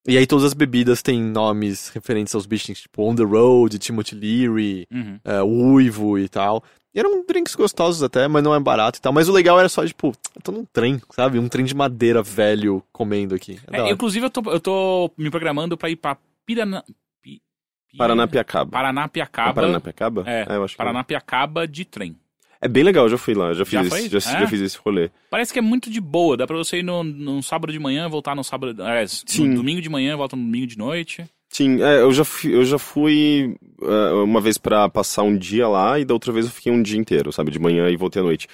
E 0.07 0.17
aí 0.17 0.27
todas 0.27 0.43
as 0.43 0.53
bebidas 0.53 1.01
têm 1.01 1.21
nomes 1.21 1.89
referentes 1.89 2.35
aos 2.35 2.45
beatniks, 2.45 2.81
tipo 2.81 3.03
On 3.03 3.15
The 3.15 3.23
Road, 3.23 3.79
Timothy 3.79 4.15
Leary, 4.15 4.87
Uhum. 4.91 5.19
é, 5.23 5.41
Uivo 5.41 6.19
e 6.19 6.27
tal. 6.27 6.61
E 6.93 6.99
eram 6.99 7.25
drinks 7.25 7.55
gostosos 7.55 8.03
até, 8.03 8.27
mas 8.27 8.43
não 8.43 8.53
é 8.53 8.59
barato 8.59 8.99
e 8.99 9.01
tal. 9.01 9.13
Mas 9.13 9.27
o 9.29 9.31
legal 9.31 9.57
era 9.59 9.69
só, 9.69 9.85
tipo, 9.85 10.13
eu 10.35 10.41
tô 10.43 10.51
num 10.51 10.65
trem, 10.65 11.01
sabe? 11.11 11.39
Um 11.39 11.47
trem 11.47 11.65
de 11.65 11.73
madeira 11.73 12.21
velho 12.21 12.83
comendo 12.91 13.33
aqui. 13.33 13.59
É 13.71 13.79
É, 13.79 13.89
inclusive, 13.91 14.25
eu 14.25 14.29
tô, 14.29 14.41
eu 14.51 14.59
tô 14.59 15.09
me 15.17 15.29
programando 15.31 15.77
pra 15.77 15.89
ir 15.89 15.95
pra 15.95 16.17
Pirana... 16.45 16.83
Pi- 17.93 17.97
Pi- 17.97 17.97
Paranapiacaba. 17.99 18.71
Paranapiacaba. 18.71 19.49
É 19.49 19.53
Paranapiacaba? 19.53 20.23
É, 20.27 20.45
eu 20.49 20.63
acho 20.63 20.73
que 20.73 20.77
Paranapiacaba 20.77 21.67
de 21.67 21.85
trem. 21.85 22.15
é. 22.61 22.67
bem 22.67 22.83
legal, 22.83 23.05
eu 23.05 23.09
já 23.09 23.17
fui 23.17 23.33
lá, 23.33 23.49
eu 23.49 23.53
já 23.53 23.65
fiz, 23.65 23.73
Já 23.73 23.81
esse- 23.99 24.09
já, 24.09 24.17
É? 24.17 24.39
já 24.41 24.47
fiz 24.47 24.61
esse 24.61 24.77
rolê. 24.83 25.09
Parece 25.29 25.53
que 25.53 25.59
é 25.59 25.61
muito 25.61 25.89
de 25.89 26.01
boa. 26.01 26.35
Dá 26.37 26.47
pra 26.47 26.57
você 26.57 26.77
ir 26.79 26.83
no, 26.83 27.03
num 27.03 27.41
sábado 27.41 27.71
de 27.71 27.79
manhã, 27.79 28.07
voltar 28.09 28.35
no 28.35 28.43
sábado... 28.43 28.81
É, 28.83 29.05
Sim. 29.07 29.49
no 29.49 29.55
domingo 29.57 29.81
de 29.81 29.89
manhã, 29.89 30.15
volta 30.17 30.35
no 30.35 30.41
domingo 30.43 30.67
de 30.67 30.77
noite. 30.77 31.23
Sim, 31.49 31.83
é, 31.83 32.01
eu 32.01 32.11
já 32.11 32.23
fui, 32.25 32.55
eu 32.55 32.65
já 32.65 32.79
fui 32.79 33.55
é, 33.83 34.13
uma 34.23 34.41
vez 34.41 34.57
pra 34.57 34.89
passar 34.89 35.21
um 35.21 35.37
dia 35.37 35.67
lá 35.67 35.99
e 35.99 36.05
da 36.05 36.11
outra 36.13 36.31
vez 36.33 36.47
eu 36.47 36.51
fiquei 36.51 36.71
um 36.71 36.81
dia 36.81 36.97
inteiro, 36.99 37.31
sabe? 37.31 37.51
De 37.51 37.59
manhã 37.59 37.87
e 37.89 37.95
voltei 37.95 38.21
à 38.21 38.25
noite. 38.25 38.47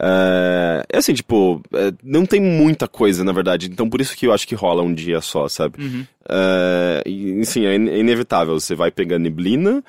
É, 0.00 0.84
é 0.92 0.98
assim, 0.98 1.14
tipo, 1.14 1.62
é, 1.72 1.92
não 2.02 2.26
tem 2.26 2.40
muita 2.40 2.86
coisa, 2.86 3.24
na 3.24 3.32
verdade. 3.32 3.68
Então 3.70 3.88
por 3.88 4.00
isso 4.00 4.16
que 4.16 4.26
eu 4.26 4.32
acho 4.32 4.46
que 4.46 4.54
rola 4.54 4.82
um 4.82 4.92
dia 4.94 5.20
só, 5.20 5.48
sabe? 5.48 5.82
Uhum. 5.82 6.06
É, 6.28 7.02
e, 7.06 7.44
sim, 7.44 7.64
é 7.66 7.74
in- 7.76 7.88
é 7.88 7.98
inevitável. 7.98 8.58
Você 8.58 8.74
vai 8.74 8.90
pegar 8.90 9.18
neblina. 9.18 9.82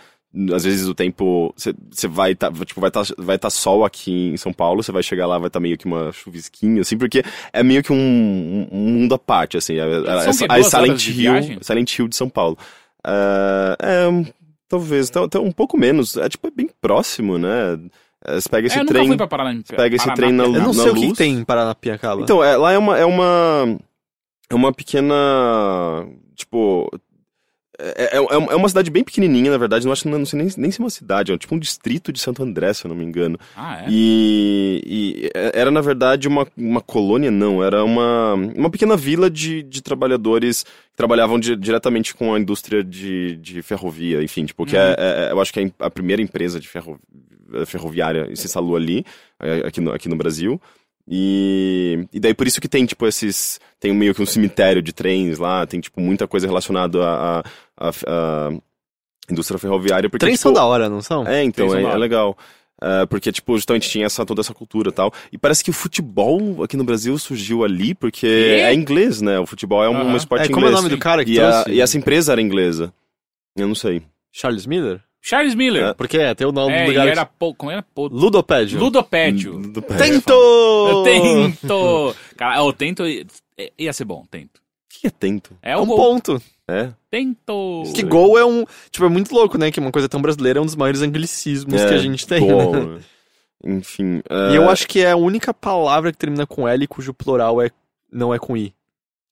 Às 0.53 0.65
vezes 0.65 0.87
o 0.87 0.93
tempo. 0.93 1.53
Você, 1.57 1.73
vai 2.07 2.35
tá, 2.35 2.51
tipo, 2.51 2.79
vai 2.79 2.91
tá, 2.91 3.01
vai 3.17 3.39
tá 3.39 3.49
sol 3.49 3.83
aqui 3.83 4.29
em 4.33 4.37
São 4.37 4.53
Paulo, 4.53 4.83
você 4.83 4.91
vai 4.91 5.01
chegar 5.01 5.25
lá, 5.25 5.37
vai 5.39 5.47
estar 5.47 5.59
meio 5.59 5.77
que 5.77 5.85
uma 5.85 6.11
chuvisquinha, 6.11 6.81
assim, 6.81 6.97
porque 6.97 7.23
é 7.51 7.63
meio 7.63 7.81
que 7.81 7.91
um, 7.91 8.67
um- 8.71 8.77
mundo 8.77 9.15
à 9.15 9.17
parte, 9.17 9.57
assim. 9.57 9.75
É, 9.79 9.79
é, 9.79 9.85
é 10.43 10.47
Duas 10.59 10.67
Silent 10.69 11.07
Hill? 11.07 11.33
Silent 11.63 11.97
Hill 11.97 12.07
de 12.09 12.15
São 12.15 12.29
Paulo. 12.29 12.57
É, 13.05 13.77
é, 13.81 14.33
talvez, 14.67 15.09
tá, 15.09 15.27
tá 15.27 15.39
um 15.39 15.51
pouco 15.51 15.77
menos. 15.77 16.17
É 16.17 16.29
tipo, 16.29 16.45
é 16.47 16.51
bem 16.51 16.69
próximo, 16.81 17.37
né? 17.39 17.79
É, 18.27 18.35
Você 18.41 18.49
pega 18.49 18.67
esse 18.67 18.75
é, 18.75 18.79
eu 18.79 18.83
nunca 18.83 18.93
trem. 18.93 19.07
fui 19.07 19.17
pra 19.17 19.27
Paraná. 19.27 19.59
pega 19.75 19.95
esse 19.95 20.13
trem 20.13 20.31
na- 20.31 20.43
Eu 20.43 20.51
não 20.51 20.67
na 20.67 20.73
sei 20.73 20.91
o 20.91 20.95
que, 20.95 21.07
que 21.07 21.13
tem 21.13 21.33
em 21.35 21.43
Paranapiacaba. 21.43 22.21
Então, 22.21 22.43
é, 22.43 22.57
lá 22.57 22.71
é 22.73 22.77
uma, 22.77 22.97
é 22.97 23.05
uma. 23.05 23.77
É 24.49 24.55
uma 24.55 24.71
pequena. 24.73 25.15
Tipo. 26.35 26.89
É, 27.79 28.17
é, 28.17 28.17
é 28.17 28.55
uma 28.55 28.67
cidade 28.67 28.89
bem 28.89 29.03
pequenininha, 29.03 29.51
na 29.51 29.57
verdade. 29.57 29.85
Não 29.85 29.93
acho 29.93 30.09
não 30.09 30.25
sei 30.25 30.39
nem, 30.41 30.49
nem 30.57 30.71
se 30.71 30.81
é 30.81 30.83
uma 30.83 30.89
cidade, 30.89 31.31
é 31.31 31.37
tipo 31.37 31.53
um 31.53 31.59
distrito 31.59 32.11
de 32.11 32.19
Santo 32.19 32.41
André, 32.41 32.73
se 32.73 32.83
eu 32.83 32.89
não 32.89 32.95
me 32.95 33.05
engano. 33.05 33.37
Ah, 33.55 33.83
é? 33.83 33.85
E, 33.87 34.81
e 34.83 35.29
era, 35.53 35.69
na 35.69 35.79
verdade, 35.79 36.27
uma, 36.27 36.47
uma 36.57 36.81
colônia, 36.81 37.29
não. 37.29 37.63
Era 37.63 37.83
uma, 37.83 38.33
uma 38.33 38.69
pequena 38.71 38.97
vila 38.97 39.29
de, 39.29 39.61
de 39.61 39.83
trabalhadores 39.83 40.63
que 40.63 40.95
trabalhavam 40.95 41.39
di- 41.39 41.55
diretamente 41.55 42.15
com 42.15 42.33
a 42.33 42.39
indústria 42.39 42.83
de, 42.83 43.35
de 43.35 43.61
ferrovia, 43.61 44.23
enfim, 44.23 44.45
tipo, 44.45 44.65
que 44.65 44.75
é, 44.75 44.95
é- 44.97 45.31
eu 45.31 45.39
acho 45.39 45.53
que 45.53 45.59
é 45.59 45.71
a 45.77 45.89
primeira 45.91 46.19
empresa 46.19 46.59
de 46.59 46.67
ferro, 46.67 46.99
ferroviária 47.65 48.33
se 48.35 48.45
instalou 48.45 48.75
ali, 48.75 49.05
é, 49.41 49.67
aqui 49.67 49.81
no, 49.81 49.91
aqui 49.93 50.07
no 50.09 50.15
Brasil. 50.15 50.59
E, 51.09 52.05
e 52.11 52.19
daí 52.19 52.33
por 52.33 52.45
isso 52.47 52.59
que 52.59 52.67
tem, 52.67 52.85
tipo, 52.85 53.07
esses. 53.07 53.59
Tem 53.79 53.93
meio 53.93 54.13
que 54.13 54.21
um 54.21 54.25
cemitério 54.25 54.81
de 54.81 54.91
trens 54.91 55.37
lá, 55.39 55.65
tem, 55.65 55.79
tipo, 55.79 56.01
muita 56.01 56.27
coisa 56.27 56.45
relacionada 56.47 56.99
à, 57.01 57.39
à, 57.39 57.43
à- 57.77 57.89
à 58.49 58.51
indústria 59.31 59.57
ferroviária. 59.57 60.09
Porque, 60.09 60.25
Trens 60.25 60.39
tipo, 60.39 60.43
são 60.49 60.53
da 60.53 60.65
hora, 60.65 60.89
não 60.89 61.01
são? 61.01 61.25
é, 61.25 61.43
então, 61.43 61.73
é, 61.73 61.81
é 61.83 61.97
legal. 61.97 62.37
É, 62.81 63.05
porque, 63.07 63.31
tipo, 63.31 63.55
justamente 63.55 63.89
tinha 63.89 64.05
essa, 64.05 64.25
toda 64.25 64.41
essa 64.41 64.53
cultura 64.53 64.89
e 64.89 64.91
tal. 64.91 65.11
E 65.31 65.37
parece 65.37 65.63
que 65.63 65.69
o 65.69 65.73
futebol 65.73 66.61
aqui 66.63 66.75
no 66.77 66.83
Brasil 66.83 67.17
surgiu 67.17 67.63
ali 67.63 67.95
porque 67.95 68.27
Quê? 68.27 68.59
é 68.61 68.73
inglês, 68.73 69.19
né? 69.21 69.39
O 69.39 69.45
futebol 69.47 69.83
é 69.83 69.89
um, 69.89 70.09
um 70.11 70.15
esporte 70.17 70.45
É, 70.45 70.47
como 70.53 70.65
é 70.65 70.69
o 70.69 70.71
inglês. 70.71 70.83
nome 70.83 70.95
do 70.95 70.99
cara 71.01 71.23
que 71.25 71.31
e, 71.33 71.39
a- 71.39 71.63
trouxe? 71.63 71.71
e 71.71 71.81
essa 71.81 71.97
empresa 71.97 72.33
era 72.33 72.41
inglesa. 72.41 72.93
Eu 73.55 73.67
não 73.67 73.73
sei. 73.75 74.03
Charles 74.31 74.65
Miller? 74.67 75.01
Charles 75.27 75.55
Miller. 75.55 75.93
Porque 75.95 76.17
é, 76.17 76.33
tem 76.33 76.47
o 76.47 76.51
nome 76.51 76.73
É, 76.73 76.83
do 76.85 76.89
lugar. 76.91 77.07
era... 77.07 77.25
Po... 77.25 77.53
Como 77.53 77.71
era? 77.71 77.81
Po... 77.83 78.07
Ludopédio. 78.07 78.79
Ludopédio. 78.79 79.59
Do- 79.59 79.69
do- 79.69 79.81
Tento! 79.81 80.31
Eu 80.31 81.03
tento! 81.03 82.15
Cara, 82.37 82.57
eu 82.59 82.71
tento... 82.71 83.03
Ia 83.77 83.91
ser 83.91 84.05
bom, 84.05 84.23
tento. 84.29 84.57
O 84.57 84.99
que 85.01 85.07
é 85.07 85.09
tento? 85.09 85.57
É 85.61 85.71
É 85.71 85.77
o 85.77 85.81
um 85.81 85.85
gol. 85.85 85.97
ponto. 85.97 86.41
É? 86.69 86.89
Tento! 87.11 87.83
Que 87.95 88.03
gol 88.03 88.37
é 88.37 88.45
um. 88.45 88.65
Tipo, 88.91 89.05
é 89.05 89.09
muito 89.09 89.33
louco, 89.33 89.57
né? 89.57 89.71
Que 89.71 89.79
uma 89.79 89.91
coisa 89.91 90.09
tão 90.09 90.21
brasileira 90.21 90.59
é 90.59 90.61
um 90.61 90.65
dos 90.65 90.75
maiores 90.75 91.01
anglicismos 91.01 91.79
É, 91.81 91.87
que 91.87 91.93
a 91.93 91.97
gente 91.97 92.25
tem. 92.27 92.41
gol, 92.45 92.73
né? 92.73 92.99
Enfim. 93.63 94.21
E 94.51 94.55
eu 94.55 94.69
acho 94.69 94.87
que 94.87 94.99
é 95.01 95.11
a 95.11 95.15
única 95.17 95.53
palavra 95.53 96.11
que 96.11 96.17
termina 96.17 96.45
com 96.45 96.67
L 96.67 96.87
cujo 96.87 97.13
plural 97.13 97.61
é, 97.61 97.69
não 98.11 98.33
é 98.33 98.39
com 98.39 98.55
I. 98.57 98.73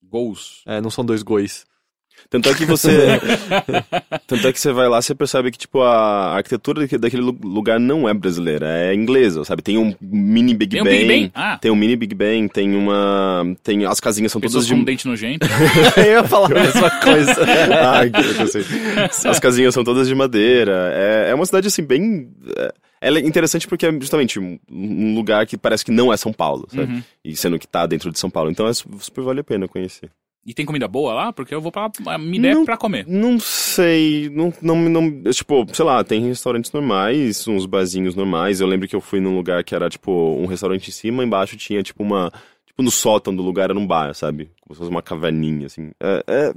Gols. 0.02 0.62
É, 0.66 0.80
não 0.80 0.90
são 0.90 1.04
dois 1.04 1.22
gois. 1.22 1.64
Tanto 2.28 2.48
é 2.48 2.54
que 2.54 2.64
você. 2.64 2.90
Tanto 4.26 4.48
é 4.48 4.52
que 4.52 4.60
você 4.60 4.72
vai 4.72 4.88
lá, 4.88 5.00
você 5.00 5.14
percebe 5.14 5.50
que, 5.50 5.58
tipo, 5.58 5.80
a 5.80 6.34
arquitetura 6.36 6.80
daque- 6.82 6.98
daquele 6.98 7.22
lu- 7.22 7.38
lugar 7.42 7.78
não 7.78 8.08
é 8.08 8.14
brasileira, 8.14 8.66
é 8.68 8.94
inglesa, 8.94 9.44
sabe? 9.44 9.62
Tem 9.62 9.78
um 9.78 9.94
mini 10.00 10.54
Big 10.54 10.72
Tem 10.72 10.80
o 10.80 10.84
Bang. 10.84 10.96
Big 10.96 11.06
Bang? 11.08 11.30
Ah, 11.34 11.58
Tem 11.58 11.70
um 11.70 11.76
mini 11.76 11.94
Big 11.96 12.14
Bang, 12.14 12.48
tem 12.48 12.74
uma. 12.74 13.44
Tem. 13.62 13.84
As 13.84 14.00
casinhas 14.00 14.32
são 14.32 14.40
pessoas 14.40 14.64
todas 14.66 14.76
de. 14.78 14.82
com 14.82 14.84
dente 14.84 15.06
nojento. 15.06 15.46
eu 15.96 16.04
ia 16.04 16.24
falar 16.24 16.46
a 16.56 16.62
mesma 16.62 16.90
coisa. 17.00 17.46
Ai, 17.92 18.10
que. 18.10 19.28
As 19.28 19.38
casinhas 19.38 19.72
são 19.74 19.84
todas 19.84 20.08
de 20.08 20.14
madeira. 20.14 20.90
É, 20.94 21.30
é 21.30 21.34
uma 21.34 21.46
cidade, 21.46 21.68
assim, 21.68 21.82
bem. 21.84 22.28
é- 22.56 22.72
Ela 23.00 23.18
é 23.18 23.22
interessante 23.22 23.68
porque 23.68 23.86
é 23.86 23.92
justamente 23.92 24.40
um, 24.40 24.58
um 24.70 25.14
lugar 25.14 25.46
que 25.46 25.56
parece 25.56 25.84
que 25.84 25.92
não 25.92 26.12
é 26.12 26.16
São 26.16 26.32
Paulo, 26.32 26.66
sabe? 26.70 26.92
Uhum. 26.92 27.02
E 27.24 27.36
sendo 27.36 27.58
que 27.58 27.68
tá 27.68 27.86
dentro 27.86 28.10
de 28.10 28.18
São 28.18 28.30
Paulo. 28.30 28.50
Então 28.50 28.66
é 28.66 28.72
su- 28.74 28.88
super 29.00 29.22
vale 29.22 29.40
a 29.40 29.44
pena 29.44 29.68
conhecer. 29.68 30.10
E 30.46 30.54
tem 30.54 30.64
comida 30.64 30.86
boa 30.86 31.12
lá? 31.12 31.32
Porque 31.32 31.52
eu 31.52 31.60
vou 31.60 31.72
pra... 31.72 31.90
A 32.06 32.16
minha 32.18 32.38
ideia 32.38 32.52
é 32.52 32.54
Não. 32.54 32.64
pra 32.64 32.76
comer. 32.76 33.04
Não 33.08 33.36
sei, 33.40 34.30
não, 34.30 34.52
não, 34.62 34.76
não, 34.88 35.22
tipo, 35.32 35.66
sei 35.72 35.84
lá, 35.84 36.04
tem 36.04 36.24
restaurantes 36.28 36.70
normais, 36.70 37.48
uns 37.48 37.66
barzinhos 37.66 38.14
normais. 38.14 38.60
Eu 38.60 38.68
lembro 38.68 38.86
que 38.86 38.94
eu 38.94 39.00
fui 39.00 39.18
num 39.18 39.34
lugar 39.34 39.64
que 39.64 39.74
era, 39.74 39.90
tipo, 39.90 40.12
um 40.12 40.46
restaurante 40.46 40.86
em 40.88 40.92
cima, 40.92 41.24
embaixo 41.24 41.56
tinha, 41.56 41.82
tipo, 41.82 42.00
uma, 42.04 42.32
tipo, 42.64 42.80
no 42.80 42.92
sótão 42.92 43.34
do 43.34 43.42
lugar 43.42 43.70
era 43.70 43.78
um 43.78 43.84
bar, 43.86 44.14
sabe? 44.14 44.48
Como 44.60 44.72
se 44.72 44.78
fosse 44.78 44.90
uma 44.90 45.02
caverninha, 45.02 45.66
assim. 45.66 45.90
É, 45.98 46.22
é, 46.28 46.54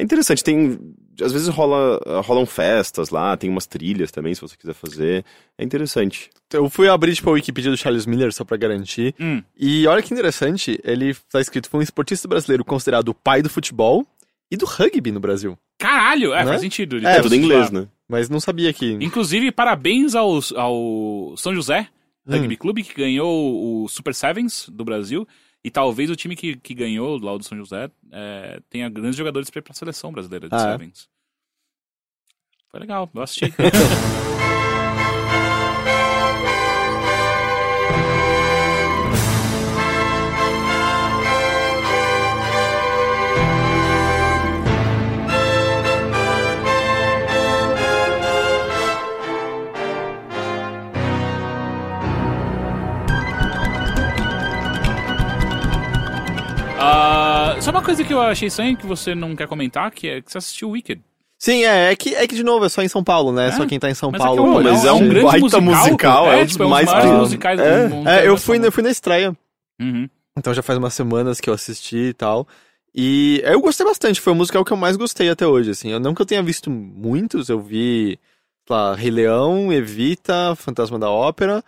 é 0.00 0.02
interessante, 0.02 0.42
tem, 0.42 0.78
às 1.20 1.30
vezes 1.30 1.48
rola, 1.48 2.00
rolam 2.22 2.46
festas 2.46 3.10
lá, 3.10 3.36
tem 3.36 3.50
umas 3.50 3.66
trilhas 3.66 4.10
também, 4.10 4.34
se 4.34 4.40
você 4.40 4.56
quiser 4.56 4.72
fazer. 4.72 5.24
É 5.58 5.62
interessante. 5.64 6.30
Eu 6.52 6.70
fui 6.70 6.88
abrir, 6.88 7.14
tipo, 7.14 7.28
a 7.28 7.34
Wikipedia 7.34 7.70
do 7.70 7.76
Charles 7.76 8.06
Miller 8.06 8.32
só 8.32 8.42
pra 8.42 8.56
garantir. 8.56 9.14
Hum. 9.20 9.42
E 9.58 9.86
olha 9.86 10.02
que 10.02 10.12
interessante, 10.12 10.80
ele 10.82 11.14
tá 11.30 11.40
escrito, 11.40 11.68
foi 11.68 11.80
um 11.80 11.82
esportista 11.82 12.26
brasileiro 12.26 12.64
considerado 12.64 13.10
o 13.10 13.14
pai 13.14 13.42
do 13.42 13.50
futebol 13.50 14.06
e 14.50 14.56
do 14.56 14.64
rugby 14.64 15.12
no 15.12 15.20
Brasil. 15.20 15.56
Caralho! 15.78 16.32
É, 16.32 16.44
Né? 16.44 16.46
faz 16.50 16.60
sentido. 16.62 16.96
ele 16.96 17.06
É, 17.06 17.20
tudo 17.20 17.34
em 17.34 17.38
inglês, 17.38 17.70
né? 17.70 17.86
Mas 18.08 18.28
não 18.28 18.40
sabia 18.40 18.72
que... 18.72 18.92
Inclusive, 19.00 19.52
parabéns 19.52 20.14
ao, 20.14 20.40
ao 20.56 21.34
São 21.36 21.54
José 21.54 21.88
Hum. 22.26 22.32
Rugby 22.32 22.56
Clube, 22.56 22.82
que 22.82 22.94
ganhou 22.94 23.84
o 23.84 23.88
Super 23.88 24.14
Sevens 24.14 24.68
do 24.70 24.84
Brasil. 24.84 25.26
E 25.62 25.70
talvez 25.70 26.08
o 26.10 26.16
time 26.16 26.34
que, 26.34 26.56
que 26.56 26.74
ganhou 26.74 27.18
lá 27.22 27.36
do 27.36 27.44
São 27.44 27.56
José 27.58 27.90
é, 28.10 28.60
tenha 28.70 28.88
grandes 28.88 29.16
jogadores 29.16 29.50
pra 29.50 29.58
ir 29.58 29.62
pra 29.62 29.74
seleção 29.74 30.10
brasileira 30.10 30.48
de 30.48 30.54
Ah, 30.54 30.58
é? 30.58 30.72
Sevens. 30.72 31.08
Foi 32.70 32.80
legal, 32.80 33.10
eu 33.14 33.22
assisti. 33.22 33.52
sabe 57.70 57.78
uma 57.78 57.84
coisa 57.84 58.04
que 58.04 58.12
eu 58.12 58.20
achei 58.20 58.48
estranha 58.48 58.76
que 58.76 58.86
você 58.86 59.14
não 59.14 59.36
quer 59.36 59.46
comentar? 59.46 59.90
Que 59.92 60.08
é 60.08 60.20
que 60.20 60.30
você 60.30 60.38
assistiu 60.38 60.70
Wicked. 60.70 61.00
Sim, 61.38 61.64
é, 61.64 61.92
é 61.92 61.96
que, 61.96 62.14
é 62.14 62.26
que 62.26 62.34
de 62.34 62.42
novo, 62.42 62.64
é 62.64 62.68
só 62.68 62.82
em 62.82 62.88
São 62.88 63.02
Paulo, 63.02 63.32
né? 63.32 63.48
É? 63.48 63.52
Só 63.52 63.64
quem 63.64 63.78
tá 63.78 63.88
em 63.88 63.94
São 63.94 64.10
Mas 64.10 64.20
Paulo. 64.20 64.58
é, 64.58 64.62
que 64.62 64.68
é, 64.68 64.72
mas 64.72 64.84
é 64.84 64.88
é 64.88 64.92
um 64.92 65.08
grande 65.08 65.24
baita 65.24 65.60
musical. 65.60 65.84
musical, 65.84 66.32
é, 66.32 66.40
é 66.40 66.46
tipo, 66.46 66.62
é 66.62 66.66
um 66.66 66.68
mais 66.68 66.84
dos 66.84 66.92
maiores 66.92 67.10
famosos. 67.10 67.28
musicais 67.28 67.60
É, 67.60 67.88
do 67.88 67.94
mundo. 67.94 68.08
é, 68.08 68.28
eu 68.28 68.36
fui, 68.36 68.66
eu 68.66 68.72
fui 68.72 68.82
na 68.82 68.90
estreia. 68.90 69.36
Uhum. 69.80 70.08
Então 70.36 70.52
já 70.52 70.62
faz 70.62 70.78
umas 70.78 70.92
semanas 70.92 71.40
que 71.40 71.48
eu 71.48 71.54
assisti 71.54 71.96
e 71.96 72.12
tal. 72.12 72.46
E 72.94 73.40
eu 73.44 73.60
gostei 73.60 73.86
bastante, 73.86 74.20
foi 74.20 74.32
o 74.32 74.36
musical 74.36 74.64
que 74.64 74.72
eu 74.72 74.76
mais 74.76 74.96
gostei 74.96 75.30
até 75.30 75.46
hoje, 75.46 75.70
assim. 75.70 75.90
Eu, 75.90 76.00
não 76.00 76.12
que 76.12 76.20
eu 76.20 76.26
tenha 76.26 76.42
visto 76.42 76.68
muitos, 76.70 77.48
eu 77.48 77.60
vi, 77.60 78.18
sei 78.66 78.76
lá, 78.76 78.94
Rei 78.94 79.10
Leão, 79.10 79.72
Evita, 79.72 80.54
Fantasma 80.56 80.98
da 80.98 81.08
Ópera. 81.08 81.64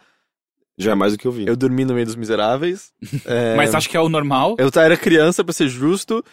Já 0.83 0.93
é 0.93 0.95
mais 0.95 1.12
do 1.12 1.18
que 1.18 1.26
eu 1.26 1.33
vi. 1.33 1.47
Eu 1.47 1.57
dormi 1.57 1.85
no 1.85 1.95
meio 1.95 2.07
dos 2.07 2.16
miseráveis. 2.16 2.93
É, 3.26 3.55
Mas 3.57 3.74
acho 3.74 3.89
que 3.89 3.97
é 3.97 4.01
o 4.01 4.09
normal. 4.09 4.57
Eu 4.59 4.70
era 4.80 4.97
criança, 4.97 5.45
pra 5.45 5.53
ser 5.53 5.68
justo, 5.68 6.24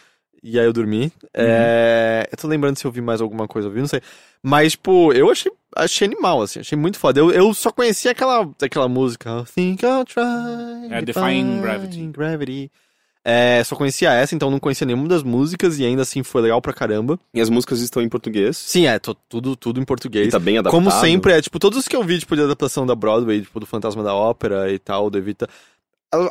e 0.42 0.58
aí 0.58 0.64
eu 0.64 0.72
dormi. 0.72 1.12
É, 1.34 2.28
Eu 2.30 2.36
tô 2.36 2.48
lembrando 2.48 2.76
se 2.76 2.84
eu 2.86 2.90
vi 2.90 3.00
mais 3.00 3.20
alguma 3.20 3.46
coisa, 3.46 3.68
eu 3.68 3.72
vi, 3.72 3.80
não 3.80 3.86
sei. 3.86 4.00
Mas, 4.42 4.72
tipo, 4.72 5.12
eu 5.12 5.30
achei, 5.30 5.52
achei 5.76 6.06
animal, 6.06 6.42
assim, 6.42 6.60
achei 6.60 6.76
muito 6.76 6.98
foda. 6.98 7.20
Eu, 7.20 7.30
eu 7.30 7.52
só 7.52 7.70
conhecia 7.70 8.10
aquela, 8.10 8.48
aquela 8.62 8.88
música. 8.88 9.40
I 9.40 9.52
think 9.52 9.84
I'll 9.84 10.04
try. 10.04 10.90
É, 10.90 11.02
Defying 11.02 11.60
Gravity. 11.60 12.06
Gravity. 12.06 12.72
É, 13.22 13.62
só 13.64 13.76
conhecia 13.76 14.12
essa, 14.14 14.34
então 14.34 14.50
não 14.50 14.58
conhecia 14.58 14.86
nenhuma 14.86 15.06
das 15.06 15.22
músicas 15.22 15.78
e 15.78 15.84
ainda 15.84 16.02
assim 16.02 16.22
foi 16.22 16.40
legal 16.40 16.60
pra 16.62 16.72
caramba. 16.72 17.20
E 17.34 17.40
as 17.40 17.50
músicas 17.50 17.80
estão 17.80 18.00
em 18.02 18.08
português. 18.08 18.56
Sim, 18.56 18.86
é, 18.86 18.98
tô- 18.98 19.14
tudo, 19.14 19.54
tudo 19.56 19.78
em 19.80 19.84
português. 19.84 20.28
E 20.28 20.30
tá 20.30 20.38
bem 20.38 20.56
adaptado. 20.56 20.82
Como 20.82 20.90
sempre, 20.90 21.32
é, 21.34 21.42
tipo, 21.42 21.58
todos 21.58 21.78
os 21.78 21.86
que 21.86 21.94
eu 21.94 22.02
vi, 22.02 22.18
tipo, 22.18 22.34
de 22.34 22.42
adaptação 22.42 22.86
da 22.86 22.94
Broadway, 22.94 23.42
tipo, 23.42 23.60
do 23.60 23.66
Fantasma 23.66 24.02
da 24.02 24.14
Ópera 24.14 24.72
e 24.72 24.78
tal, 24.78 25.10
do 25.10 25.18
Evita, 25.18 25.46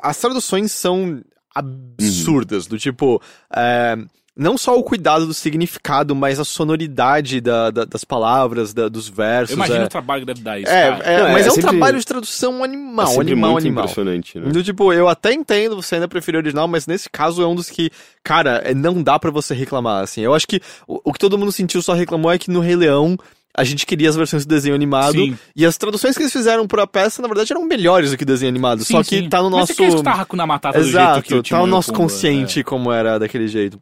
as 0.01 0.17
traduções 0.17 0.71
são 0.71 1.21
absurdas, 1.53 2.65
do 2.67 2.77
tipo, 2.79 3.21
é, 3.55 3.95
não 4.35 4.57
só 4.57 4.77
o 4.77 4.83
cuidado 4.83 5.25
do 5.25 5.33
significado, 5.33 6.15
mas 6.15 6.39
a 6.39 6.45
sonoridade 6.45 7.41
da- 7.41 7.71
da- 7.71 7.85
das 7.85 8.03
palavras, 8.03 8.73
da- 8.73 8.87
dos 8.87 9.09
versos. 9.09 9.51
Eu 9.51 9.55
imagino 9.57 9.79
é, 9.79 9.85
o 9.85 9.89
trabalho 9.89 10.21
que 10.21 10.27
deve 10.27 10.41
dar 10.41 10.59
isso, 10.59 10.71
é, 10.71 10.87
é, 11.03 11.19
Não, 11.19 11.27
é 11.27 11.33
mas 11.33 11.45
é, 11.45 11.49
um 11.49 11.55
sempre- 11.55 11.69
trabalho 11.71 11.99
de 11.99 12.05
tradução 12.05 12.63
animal, 12.63 13.11
é 13.13 13.19
animal, 13.19 13.51
muito 13.51 13.63
animal. 13.65 13.83
impressionante, 13.83 14.39
né? 14.39 14.49
Do 14.51 14.63
tipo, 14.63 14.93
eu 14.93 15.07
até 15.09 15.33
entendo, 15.33 15.75
você 15.75 15.95
ainda 15.95 16.07
prefere 16.07 16.37
o 16.37 16.39
original, 16.39 16.67
mas 16.67 16.87
nesse 16.87 17.09
caso 17.09 17.41
é 17.41 17.47
um 17.47 17.55
dos 17.55 17.69
que, 17.69 17.89
cara, 18.23 18.61
é, 18.63 18.73
não 18.73 19.01
dá 19.03 19.19
pra 19.19 19.31
você 19.31 19.53
reclamar, 19.53 20.03
assim. 20.03 20.21
Eu 20.21 20.33
acho 20.33 20.47
que 20.47 20.61
o, 20.87 21.01
o 21.05 21.13
que 21.13 21.19
todo 21.19 21.37
mundo 21.37 21.51
sentiu 21.51 21.81
só 21.81 21.93
reclamou 21.93 22.31
é 22.31 22.37
que 22.37 22.49
no 22.49 22.59
Rei 22.59 22.75
Leão 22.75 23.17
a 23.57 23.63
gente 23.63 23.85
queria 23.85 24.07
as 24.07 24.15
versões 24.15 24.45
do 24.45 24.49
desenho 24.49 24.75
animado 24.75 25.13
Sim. 25.13 25.37
e 25.55 25.65
as 25.65 25.75
traduções 25.75 26.15
que 26.15 26.21
eles 26.21 26.31
fizeram 26.31 26.65
pra 26.67 26.85
peça, 26.87 27.21
na 27.21 27.27
verdade, 27.27 27.51
eram 27.51 27.65
melhores 27.65 28.11
do 28.11 28.15
que 28.17 28.23
o 28.23 28.25
desenho 28.25 28.49
animado. 28.49 28.83
Sim, 28.85 28.93
só 28.93 29.03
que 29.03 29.17
sim. 29.21 29.27
tá 29.27 29.39
no 29.39 29.49
Mas 29.49 29.59
nosso. 29.59 29.73
você 29.73 29.81
quer 29.81 29.87
escutar 29.89 30.21
Hakuna 30.21 30.45
Matata 30.45 30.77
do 30.79 30.83
jeito 30.85 30.95
que 31.23 31.33
Exato, 31.33 31.35
o 31.35 31.43
tá 31.43 31.61
o 31.63 31.67
nosso 31.67 31.91
Pumba, 31.91 32.03
consciente 32.03 32.63
como 32.63 32.91
era 32.91 33.17
daquele 33.19 33.47
jeito. 33.47 33.81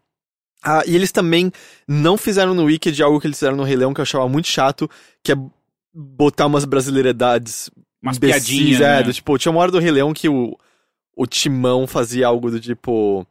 Ah, 0.69 0.83
e 0.85 0.95
eles 0.95 1.11
também 1.11 1.51
não 1.87 2.17
fizeram 2.17 2.53
no 2.53 2.65
Wicked 2.65 3.01
algo 3.01 3.19
que 3.21 3.27
eles 3.27 3.37
fizeram 3.39 3.55
no 3.55 3.63
Rei 3.63 3.75
Leão 3.77 3.93
que 3.93 4.01
eu 4.01 4.03
achava 4.03 4.27
muito 4.27 4.47
chato, 4.49 4.89
que 5.23 5.31
é 5.31 5.35
botar 5.93 6.45
umas 6.45 6.65
brasileiridades 6.65 7.69
Umas 8.01 8.17
imbecis, 8.17 8.47
piadinhas, 8.47 8.81
é, 8.81 8.97
né? 8.97 9.03
do 9.03 9.13
tipo, 9.13 9.37
tinha 9.37 9.51
uma 9.51 9.61
hora 9.61 9.71
do 9.71 9.79
Rei 9.79 9.91
Leão 9.91 10.13
que 10.13 10.27
o, 10.29 10.57
o 11.15 11.25
Timão 11.25 11.87
fazia 11.87 12.27
algo 12.27 12.51
do 12.51 12.59
tipo. 12.59 13.25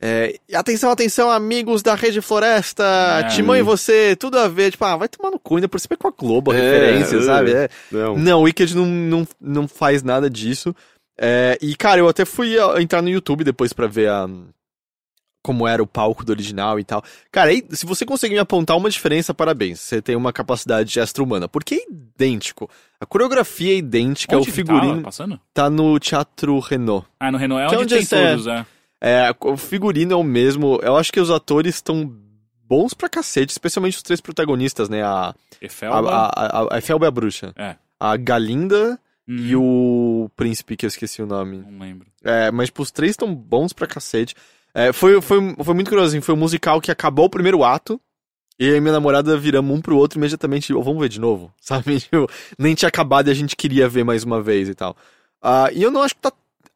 é, 0.00 0.38
atenção, 0.54 0.90
atenção, 0.90 1.30
amigos 1.30 1.82
da 1.82 1.94
Rede 1.94 2.20
Floresta, 2.20 2.84
É. 3.20 3.28
Timão 3.28 3.54
e 3.56 3.62
você, 3.62 4.16
tudo 4.16 4.38
a 4.38 4.48
ver. 4.48 4.70
Tipo, 4.72 4.84
ah, 4.86 4.96
vai 4.96 5.08
tomar 5.08 5.30
no 5.30 5.38
cu, 5.38 5.56
ainda 5.56 5.68
por 5.68 5.78
cima 5.78 5.94
é 5.94 5.96
com 5.96 6.08
a 6.08 6.12
Globo 6.12 6.50
a 6.50 6.56
É, 6.56 6.60
referência, 6.60 7.16
é. 7.18 7.22
sabe? 7.22 7.52
É. 7.52 7.68
Não. 7.92 8.16
Não, 8.16 8.40
o 8.40 8.42
Wicked 8.44 8.74
não, 8.74 8.86
não, 8.86 9.28
não 9.40 9.68
faz 9.68 10.02
nada 10.02 10.28
disso. 10.30 10.74
É, 11.20 11.58
e, 11.60 11.74
cara, 11.76 12.00
eu 12.00 12.08
até 12.08 12.24
fui 12.24 12.56
entrar 12.80 13.02
no 13.02 13.08
YouTube 13.08 13.44
depois 13.44 13.72
pra 13.72 13.86
ver 13.88 14.08
a, 14.08 14.28
como 15.48 15.66
era 15.66 15.82
o 15.82 15.86
palco 15.86 16.22
do 16.26 16.28
original 16.30 16.78
e 16.78 16.84
tal. 16.84 17.02
Cara, 17.32 17.48
aí, 17.48 17.64
se 17.70 17.86
você 17.86 18.04
conseguir 18.04 18.34
me 18.34 18.38
apontar 18.40 18.76
uma 18.76 18.90
diferença, 18.90 19.32
parabéns. 19.32 19.80
Você 19.80 20.02
tem 20.02 20.14
uma 20.14 20.30
capacidade 20.30 21.00
extra-humana. 21.00 21.48
Porque 21.48 21.76
é 21.76 21.90
idêntico. 21.90 22.68
A 23.00 23.06
coreografia 23.06 23.72
é 23.72 23.76
idêntica, 23.78 24.36
Onde 24.36 24.42
o 24.42 24.46
que 24.46 24.52
figurino 24.52 25.00
passando? 25.00 25.40
tá 25.54 25.70
no 25.70 25.98
Teatro 25.98 26.58
Renault. 26.58 27.06
Ah, 27.18 27.32
no 27.32 27.38
Renault 27.38 27.64
é 27.64 27.68
Que 27.70 27.74
é 27.76 27.78
onde 27.78 27.94
onde 27.94 28.06
tem 28.06 28.18
é- 28.18 28.30
todos, 28.32 28.46
é. 28.46 28.66
É, 29.00 29.34
o 29.40 29.56
figurino 29.56 30.12
é 30.12 30.16
o 30.16 30.22
mesmo. 30.22 30.78
Eu 30.82 30.96
acho 30.98 31.10
que 31.10 31.18
os 31.20 31.30
atores 31.30 31.76
estão 31.76 32.12
bons 32.68 32.92
pra 32.92 33.08
cacete, 33.08 33.50
especialmente 33.52 33.96
os 33.96 34.02
três 34.02 34.20
protagonistas, 34.20 34.90
né? 34.90 35.02
A, 35.02 35.30
a, 35.30 35.34
Efelba. 35.62 36.10
a, 36.10 36.26
a, 36.26 36.74
a 36.74 36.78
Efelba 36.78 37.06
é 37.06 37.08
a 37.08 37.10
bruxa. 37.10 37.54
É. 37.56 37.76
A 37.98 38.14
Galinda 38.18 39.00
Hum, 39.30 39.36
e 39.36 39.54
o 39.56 40.30
príncipe, 40.34 40.74
que 40.74 40.86
eu 40.86 40.88
esqueci 40.88 41.20
o 41.22 41.26
nome. 41.26 41.58
Não 41.58 41.78
lembro. 41.78 42.06
É, 42.24 42.50
mas 42.50 42.68
tipo, 42.68 42.80
os 42.82 42.90
três 42.90 43.10
estão 43.10 43.34
bons 43.34 43.74
pra 43.74 43.86
cacete. 43.86 44.34
É, 44.74 44.92
foi, 44.92 45.20
foi, 45.20 45.38
foi 45.64 45.74
muito 45.74 45.88
curioso, 45.88 46.10
assim, 46.10 46.20
foi 46.20 46.34
um 46.34 46.38
musical 46.38 46.80
que 46.80 46.90
acabou 46.90 47.26
o 47.26 47.30
primeiro 47.30 47.64
ato, 47.64 48.00
e 48.58 48.68
aí 48.70 48.80
minha 48.80 48.92
namorada 48.92 49.36
viramos 49.36 49.76
um 49.76 49.80
pro 49.80 49.96
outro 49.96 50.18
imediatamente, 50.18 50.72
"Oh, 50.74 50.82
vamos 50.82 51.00
ver 51.00 51.08
de 51.08 51.20
novo, 51.20 51.52
sabe? 51.60 52.00
Tipo, 52.00 52.28
nem 52.58 52.74
tinha 52.74 52.88
acabado 52.88 53.28
e 53.28 53.30
a 53.30 53.34
gente 53.34 53.56
queria 53.56 53.88
ver 53.88 54.04
mais 54.04 54.24
uma 54.24 54.42
vez 54.42 54.68
e 54.68 54.74
tal. 54.74 54.96
Ah, 55.42 55.68
e 55.72 55.82
eu 55.82 55.90
não 55.90 56.02
acho 56.02 56.14
que 56.14 56.20
tá 56.20 56.32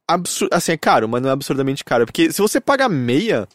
absurdo, 0.07 0.55
assim, 0.55 0.73
é 0.73 0.77
caro, 0.77 1.09
mas 1.09 1.23
não 1.23 1.31
é 1.31 1.33
absurdamente 1.33 1.85
caro, 1.85 2.07
porque 2.07 2.33
se 2.33 2.41
você 2.41 2.61
paga 2.61 2.89
meia, 2.89 3.49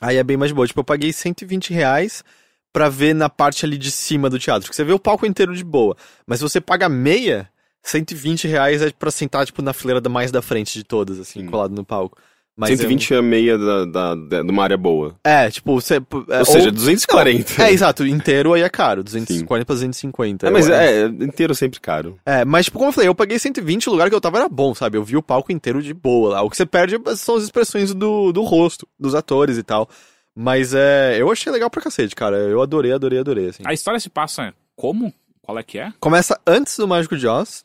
aí 0.00 0.16
é 0.16 0.22
bem 0.24 0.36
mais 0.36 0.52
boa. 0.52 0.66
Tipo, 0.66 0.80
eu 0.80 0.84
paguei 0.84 1.12
120 1.12 1.72
reais 1.72 2.24
pra 2.72 2.88
ver 2.88 3.14
na 3.14 3.28
parte 3.30 3.64
ali 3.64 3.78
de 3.78 3.90
cima 3.90 4.28
do 4.28 4.38
teatro, 4.38 4.68
que 4.68 4.74
você 4.74 4.82
vê 4.84 4.92
o 4.92 4.98
palco 4.98 5.24
inteiro 5.24 5.54
de 5.54 5.62
boa. 5.62 5.96
Mas 6.26 6.38
se 6.40 6.42
você 6.42 6.60
paga 6.60 6.88
meia, 6.88 7.48
120 7.82 8.48
reais 8.48 8.82
é 8.82 8.90
pra 8.90 9.10
sentar, 9.12 9.46
tipo, 9.46 9.62
na 9.62 9.72
fileira 9.72 10.00
da 10.00 10.10
mais 10.10 10.32
da 10.32 10.42
frente 10.42 10.72
de 10.74 10.82
todas, 10.82 11.20
assim, 11.20 11.42
Sim. 11.42 11.46
colado 11.46 11.72
no 11.72 11.84
palco. 11.84 12.18
Mas 12.56 12.70
eu- 12.70 12.76
120 12.76 13.14
é 13.14 13.16
a 13.16 13.22
meia 13.22 13.58
da, 13.58 13.84
da, 13.84 14.14
da- 14.14 14.42
de 14.42 14.50
uma 14.50 14.62
área 14.62 14.76
boa. 14.76 15.16
É, 15.24 15.50
tipo, 15.50 15.80
você. 15.80 15.96
é, 15.96 16.38
Ou 16.38 16.44
seja, 16.44 16.70
240. 16.70 17.62
É, 17.62 17.72
exato, 17.72 18.06
inteiro 18.06 18.52
aí 18.52 18.62
é 18.62 18.68
caro, 18.68 19.02
240 19.02 19.64
pra 19.64 19.74
250. 19.74 20.46
É, 20.46 20.50
mas 20.50 20.68
eu 20.68 20.74
acho. 20.74 20.82
é, 20.84 21.04
inteiro 21.06 21.54
sempre 21.54 21.80
caro. 21.80 22.16
É, 22.24 22.44
mas 22.44 22.66
tipo, 22.66 22.78
como 22.78 22.90
eu 22.90 22.92
falei, 22.92 23.08
eu 23.08 23.14
paguei 23.14 23.38
120, 23.38 23.88
o 23.88 23.92
lugar 23.92 24.08
que 24.08 24.14
eu 24.14 24.20
tava 24.20 24.38
era 24.38 24.48
bom, 24.48 24.72
sabe? 24.74 24.96
Eu 24.96 25.02
vi 25.04 25.16
o 25.16 25.22
palco 25.22 25.50
inteiro 25.50 25.82
de 25.82 25.92
boa 25.92 26.34
lá. 26.34 26.42
O 26.42 26.48
que 26.50 26.56
você 26.56 26.64
perde 26.64 26.96
são 27.16 27.34
as 27.36 27.42
expressões 27.42 27.92
do, 27.92 28.30
do 28.32 28.42
rosto, 28.42 28.86
dos 28.98 29.14
atores 29.16 29.58
e 29.58 29.62
tal. 29.64 29.88
Mas 30.36 30.74
é, 30.74 31.16
eu 31.20 31.30
achei 31.32 31.50
legal 31.52 31.68
pra 31.70 31.82
cacete, 31.82 32.14
cara. 32.14 32.36
Eu 32.36 32.62
adorei, 32.62 32.92
adorei, 32.92 33.18
adorei, 33.18 33.48
assim. 33.48 33.62
A 33.66 33.72
história 33.72 33.98
se 33.98 34.08
passa 34.10 34.52
como? 34.76 35.12
Qual 35.42 35.58
é 35.58 35.62
que 35.62 35.78
é? 35.78 35.92
Começa 36.00 36.38
antes 36.46 36.76
do 36.76 36.86
Mágico 36.88 37.16
de 37.16 37.26
Oz 37.26 37.64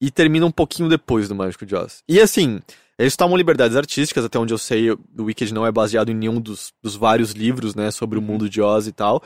e 0.00 0.10
termina 0.10 0.46
um 0.46 0.50
pouquinho 0.50 0.88
depois 0.88 1.28
do 1.28 1.34
Mágico 1.34 1.66
de 1.66 1.74
Oz. 1.74 2.02
E 2.08 2.20
assim, 2.20 2.60
eles 3.00 3.16
tomam 3.16 3.36
liberdades 3.36 3.76
artísticas, 3.76 4.24
até 4.24 4.38
onde 4.38 4.52
eu 4.52 4.58
sei, 4.58 4.90
o 4.90 4.98
Wicked 5.18 5.52
não 5.54 5.66
é 5.66 5.72
baseado 5.72 6.10
em 6.10 6.14
nenhum 6.14 6.40
dos, 6.40 6.72
dos 6.82 6.96
vários 6.96 7.32
livros, 7.32 7.74
né, 7.74 7.90
sobre 7.90 8.18
o 8.18 8.22
mundo 8.22 8.48
de 8.48 8.60
Oz 8.60 8.86
e 8.86 8.92
tal. 8.92 9.22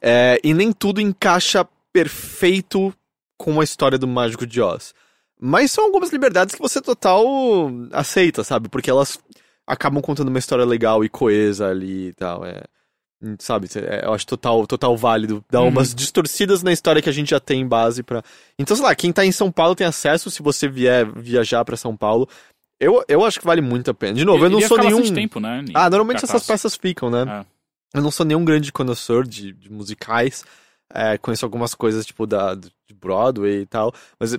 É, 0.00 0.38
e 0.44 0.52
nem 0.52 0.72
tudo 0.72 1.00
encaixa 1.00 1.66
perfeito 1.92 2.92
com 3.38 3.60
a 3.60 3.64
história 3.64 3.98
do 3.98 4.06
Mágico 4.06 4.46
de 4.46 4.60
Oz. 4.60 4.94
Mas 5.40 5.72
são 5.72 5.84
algumas 5.84 6.10
liberdades 6.10 6.54
que 6.54 6.60
você 6.60 6.80
total 6.80 7.26
aceita, 7.92 8.44
sabe? 8.44 8.68
Porque 8.68 8.90
elas 8.90 9.18
acabam 9.66 10.02
contando 10.02 10.28
uma 10.28 10.38
história 10.38 10.64
legal 10.64 11.04
e 11.04 11.08
coesa 11.08 11.68
ali 11.68 12.08
e 12.08 12.12
tal. 12.14 12.44
É, 12.44 12.62
sabe? 13.38 13.68
É, 13.76 14.04
eu 14.04 14.12
acho 14.12 14.26
total, 14.26 14.66
total 14.66 14.96
válido 14.96 15.44
dar 15.50 15.60
Uhum. 15.62 15.68
umas 15.68 15.94
distorcidas 15.94 16.62
na 16.62 16.72
história 16.72 17.02
que 17.02 17.08
a 17.08 17.12
gente 17.12 17.30
já 17.30 17.40
tem 17.40 17.62
em 17.62 17.66
base 17.68 18.02
pra. 18.02 18.22
Então, 18.58 18.76
sei 18.76 18.84
lá, 18.84 18.94
quem 18.94 19.12
tá 19.12 19.24
em 19.24 19.32
São 19.32 19.50
Paulo 19.50 19.74
tem 19.74 19.86
acesso 19.86 20.30
se 20.30 20.42
você 20.42 20.68
vier 20.68 21.06
viajar 21.16 21.64
pra 21.64 21.76
São 21.76 21.96
Paulo. 21.96 22.28
Eu, 22.80 23.04
eu 23.08 23.24
acho 23.24 23.38
que 23.38 23.46
vale 23.46 23.60
muito 23.60 23.90
a 23.90 23.94
pena. 23.94 24.14
De 24.14 24.24
novo, 24.24 24.44
eu 24.44 24.50
não 24.50 24.58
Iria 24.58 24.68
sou 24.68 24.78
nenhum. 24.78 25.14
tempo, 25.14 25.40
né? 25.40 25.60
em 25.60 25.72
Ah, 25.74 25.88
normalmente 25.88 26.24
essas 26.24 26.46
peças 26.46 26.74
ficam, 26.76 27.10
né? 27.10 27.24
Ah. 27.26 27.46
Eu 27.94 28.02
não 28.02 28.10
sou 28.10 28.26
nenhum 28.26 28.44
grande 28.44 28.72
conhecedor 28.72 29.26
de, 29.26 29.52
de 29.52 29.70
musicais. 29.70 30.44
É, 30.92 31.16
conheço 31.16 31.44
algumas 31.46 31.74
coisas, 31.74 32.04
tipo, 32.04 32.26
da, 32.26 32.54
de 32.54 32.70
Broadway 32.94 33.60
e 33.62 33.66
tal. 33.66 33.92
Mas 34.18 34.36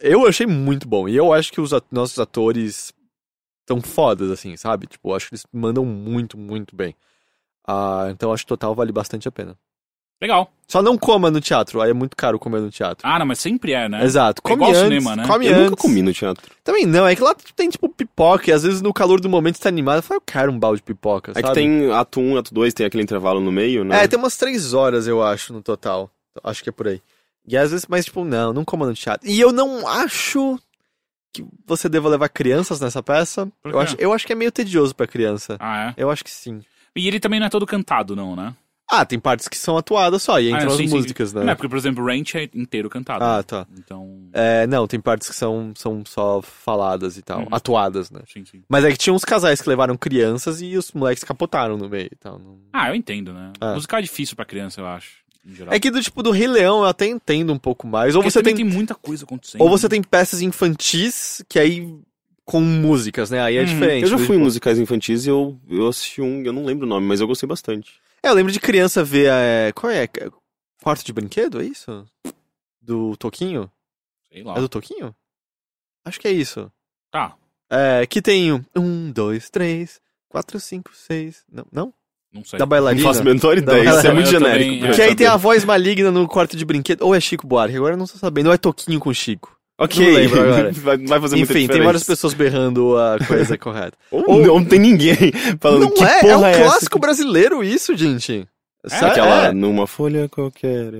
eu 0.00 0.26
achei 0.26 0.46
muito 0.46 0.86
bom. 0.86 1.08
E 1.08 1.16
eu 1.16 1.32
acho 1.32 1.52
que 1.52 1.60
os 1.60 1.72
at- 1.72 1.84
nossos 1.90 2.18
atores 2.18 2.92
estão 3.60 3.80
fodas, 3.80 4.30
assim, 4.30 4.56
sabe? 4.56 4.86
Tipo, 4.86 5.10
eu 5.10 5.14
acho 5.16 5.28
que 5.28 5.34
eles 5.34 5.44
mandam 5.52 5.84
muito, 5.84 6.38
muito 6.38 6.74
bem. 6.76 6.94
Ah, 7.66 8.08
então 8.10 8.30
eu 8.30 8.34
acho 8.34 8.44
que 8.44 8.48
total 8.48 8.74
vale 8.74 8.92
bastante 8.92 9.28
a 9.28 9.32
pena. 9.32 9.58
Legal. 10.22 10.52
Só 10.68 10.80
não 10.80 10.96
coma 10.96 11.30
no 11.32 11.40
teatro, 11.40 11.80
aí 11.82 11.90
é 11.90 11.92
muito 11.92 12.16
caro 12.16 12.38
comer 12.38 12.60
no 12.60 12.70
teatro. 12.70 13.06
Ah, 13.06 13.18
não, 13.18 13.26
mas 13.26 13.40
sempre 13.40 13.72
é, 13.72 13.88
né? 13.88 14.04
Exato. 14.04 14.40
É 14.40 14.48
Come 14.48 14.54
igual 14.54 14.70
antes, 14.70 14.82
cinema, 14.84 15.16
né? 15.16 15.26
come 15.26 15.46
Eu 15.46 15.52
antes. 15.52 15.64
nunca 15.70 15.76
comi 15.82 16.00
no 16.00 16.12
teatro. 16.14 16.50
Também 16.64 16.86
não, 16.86 17.06
é 17.06 17.14
que 17.16 17.22
lá 17.22 17.34
tem 17.56 17.68
tipo 17.68 17.88
pipoca 17.88 18.48
e 18.48 18.52
às 18.54 18.62
vezes 18.62 18.80
no 18.80 18.92
calor 18.94 19.20
do 19.20 19.28
momento 19.28 19.56
você 19.56 19.64
tá 19.64 19.68
animado, 19.68 19.96
eu 19.96 20.02
falo, 20.02 20.18
eu 20.18 20.22
quero 20.24 20.52
um 20.52 20.58
balde 20.58 20.78
de 20.78 20.84
pipoca, 20.84 21.32
É 21.32 21.34
sabe? 21.34 21.48
que 21.48 21.54
tem 21.54 21.90
ato 21.92 22.20
1, 22.20 22.38
ato 22.38 22.54
2, 22.54 22.72
tem 22.72 22.86
aquele 22.86 23.02
intervalo 23.02 23.40
no 23.40 23.50
meio, 23.52 23.84
né? 23.84 24.04
É, 24.04 24.08
tem 24.08 24.18
umas 24.18 24.36
três 24.36 24.72
horas, 24.72 25.06
eu 25.08 25.22
acho, 25.22 25.52
no 25.52 25.60
total. 25.60 26.08
Acho 26.42 26.62
que 26.62 26.68
é 26.68 26.72
por 26.72 26.86
aí. 26.88 27.02
E 27.46 27.56
às 27.56 27.72
vezes, 27.72 27.86
mas 27.88 28.04
tipo, 28.04 28.24
não, 28.24 28.52
não 28.52 28.64
coma 28.64 28.86
no 28.86 28.94
teatro. 28.94 29.28
E 29.28 29.38
eu 29.40 29.52
não 29.52 29.86
acho 29.88 30.58
que 31.32 31.44
você 31.66 31.88
deva 31.88 32.08
levar 32.08 32.28
crianças 32.28 32.80
nessa 32.80 33.02
peça. 33.02 33.46
Por 33.62 33.72
Eu 33.72 33.78
quê? 33.78 33.84
acho, 33.84 33.96
eu 33.98 34.12
acho 34.12 34.26
que 34.26 34.32
é 34.32 34.36
meio 34.36 34.52
tedioso 34.52 34.94
pra 34.94 35.06
criança. 35.06 35.56
Ah, 35.58 35.88
é. 35.88 35.94
Eu 35.96 36.08
acho 36.10 36.22
que 36.24 36.30
sim. 36.30 36.62
E 36.94 37.08
ele 37.08 37.18
também 37.18 37.40
não 37.40 37.46
é 37.48 37.50
todo 37.50 37.66
cantado, 37.66 38.14
não, 38.14 38.36
né? 38.36 38.54
Ah, 38.94 39.06
tem 39.06 39.18
partes 39.18 39.48
que 39.48 39.56
são 39.56 39.76
atuadas 39.78 40.22
só, 40.22 40.38
e 40.38 40.52
Ah, 40.52 40.56
entram 40.58 40.76
sim, 40.76 40.84
as 40.84 40.90
sim. 40.90 40.96
músicas, 40.96 41.32
Não, 41.32 41.44
né? 41.44 41.52
é 41.52 41.54
porque, 41.54 41.68
por 41.68 41.78
exemplo, 41.78 42.04
Ranch 42.04 42.34
é 42.36 42.46
inteiro 42.54 42.90
cantado. 42.90 43.24
Ah, 43.24 43.38
né? 43.38 43.42
tá. 43.42 43.66
Então. 43.78 44.18
É, 44.34 44.66
não, 44.66 44.86
tem 44.86 45.00
partes 45.00 45.30
que 45.30 45.34
são, 45.34 45.72
são 45.74 46.02
só 46.04 46.42
faladas 46.42 47.16
e 47.16 47.22
tal, 47.22 47.40
Uhum. 47.40 47.48
atuadas, 47.50 48.10
né? 48.10 48.20
Sim, 48.30 48.44
sim. 48.44 48.62
Mas 48.68 48.84
é 48.84 48.92
que 48.92 48.98
tinha 48.98 49.14
uns 49.14 49.24
casais 49.24 49.62
que 49.62 49.68
levaram 49.68 49.96
crianças 49.96 50.60
e 50.60 50.76
os 50.76 50.92
moleques 50.92 51.24
capotaram 51.24 51.78
no 51.78 51.88
meio 51.88 52.10
e 52.12 52.16
tal. 52.16 52.38
não- 52.38 52.58
Ah, 52.72 52.90
eu 52.90 52.94
entendo, 52.94 53.32
né? 53.32 53.50
Ah. 53.60 53.72
Musical 53.74 53.98
é 53.98 54.02
difícil 54.02 54.36
pra 54.36 54.44
criança, 54.44 54.80
eu 54.82 54.86
acho. 54.86 55.22
Em 55.44 55.54
geral. 55.54 55.74
É 55.74 55.80
que 55.80 55.90
do 55.90 56.00
tipo 56.02 56.22
do 56.22 56.30
Rei 56.30 56.46
Leão 56.46 56.80
eu 56.82 56.84
até 56.84 57.06
entendo 57.06 57.52
um 57.52 57.58
pouco 57.58 57.86
mais. 57.86 58.14
Ou 58.14 58.20
Porque 58.20 58.30
você 58.30 58.42
tem, 58.42 58.54
tem 58.54 58.64
muita 58.64 58.94
coisa 58.94 59.24
acontecendo. 59.24 59.60
ou 59.62 59.68
você 59.70 59.88
tem 59.88 60.02
peças 60.02 60.40
infantis 60.42 61.42
que 61.48 61.58
aí 61.58 61.88
com 62.44 62.60
músicas, 62.60 63.30
né? 63.30 63.40
Aí 63.40 63.56
é 63.56 63.60
Uhum. 63.60 63.66
diferente. 63.66 64.02
Eu 64.02 64.08
já 64.10 64.16
fui 64.18 64.26
em 64.26 64.38
tipo- 64.38 64.44
musicais 64.44 64.78
infantis 64.78 65.24
e 65.26 65.30
eu, 65.30 65.58
eu 65.68 65.88
assisti 65.88 66.20
um, 66.20 66.42
eu 66.42 66.52
não 66.52 66.64
lembro 66.64 66.86
o 66.86 66.88
nome, 66.88 67.06
mas 67.06 67.20
eu 67.20 67.26
gostei 67.26 67.48
bastante. 67.48 68.01
É, 68.24 68.28
eu 68.28 68.34
lembro 68.34 68.52
de 68.52 68.60
criança 68.60 69.02
ver 69.02 69.28
é, 69.30 69.72
qual 69.72 69.90
é? 69.90 70.08
Quarto 70.82 71.04
de 71.04 71.12
brinquedo, 71.12 71.60
é 71.60 71.64
isso? 71.64 72.04
Do 72.80 73.16
Toquinho? 73.16 73.70
Sei 74.32 74.42
lá. 74.42 74.56
É 74.56 74.60
do 74.60 74.68
Toquinho? 74.68 75.14
Acho 76.04 76.18
que 76.20 76.28
é 76.28 76.32
isso. 76.32 76.70
Tá. 77.10 77.36
É, 77.70 78.06
que 78.06 78.20
tem 78.20 78.52
um, 78.52 78.64
um, 78.76 79.10
dois, 79.10 79.48
três, 79.50 80.00
quatro, 80.28 80.58
cinco, 80.60 80.90
seis. 80.94 81.44
Não? 81.50 81.66
não? 81.72 81.94
Não 82.32 82.44
sei. 82.44 82.58
Da 82.58 82.64
Não 82.64 82.68
bailarina. 82.70 83.04
faço 83.06 83.20
a 83.20 83.24
menor 83.24 83.58
ideia, 83.58 83.84
Não, 83.84 83.98
isso 83.98 84.06
é 84.06 84.12
muito 84.12 84.30
também, 84.30 84.52
genérico. 84.52 84.84
é. 84.86 84.90
eu 84.90 84.94
Que 84.94 85.02
aí 85.02 85.14
tem 85.14 85.26
a 85.26 85.36
voz 85.36 85.64
maligna 85.64 86.10
no 86.10 86.26
quarto 86.26 86.56
de 86.56 86.64
brinquedo. 86.64 87.02
Ou 87.02 87.14
é 87.14 87.20
Chico 87.20 87.46
Buarque, 87.46 87.76
agora 87.76 87.94
eu 87.94 87.98
não 87.98 88.06
tô 88.06 88.16
sabendo. 88.18 88.46
Ou 88.48 88.52
é 88.52 88.58
Toquinho 88.58 88.98
com 88.98 89.12
Chico. 89.12 89.56
Ok, 89.84 90.06
Não 90.06 90.14
lembro 90.14 90.40
agora. 90.40 90.72
vai, 90.76 90.96
vai 90.98 91.20
fazer 91.20 91.36
muita 91.36 91.52
Enfim, 91.52 91.66
tem 91.68 91.82
várias 91.82 92.04
pessoas 92.04 92.34
berrando 92.34 92.96
a 92.98 93.18
coisa 93.26 93.56
correta. 93.58 93.96
Ou, 94.10 94.24
Ou- 94.28 94.46
não 94.46 94.64
tem 94.64 94.78
ninguém 94.78 95.16
falando 95.60 95.82
não 95.82 95.90
que 95.90 96.04
é, 96.04 96.18
é 96.18 96.20
porra 96.20 96.38
um 96.38 96.46
é 96.46 96.50
essa 96.52 96.62
clássico 96.62 96.98
brasileiro 96.98 97.62
isso, 97.64 97.96
gente. 97.96 98.46
Sabe? 98.84 99.12
Aquela, 99.12 99.46
É. 99.46 99.52
numa 99.52 99.86
folha 99.86 100.28
qualquer, 100.28 100.90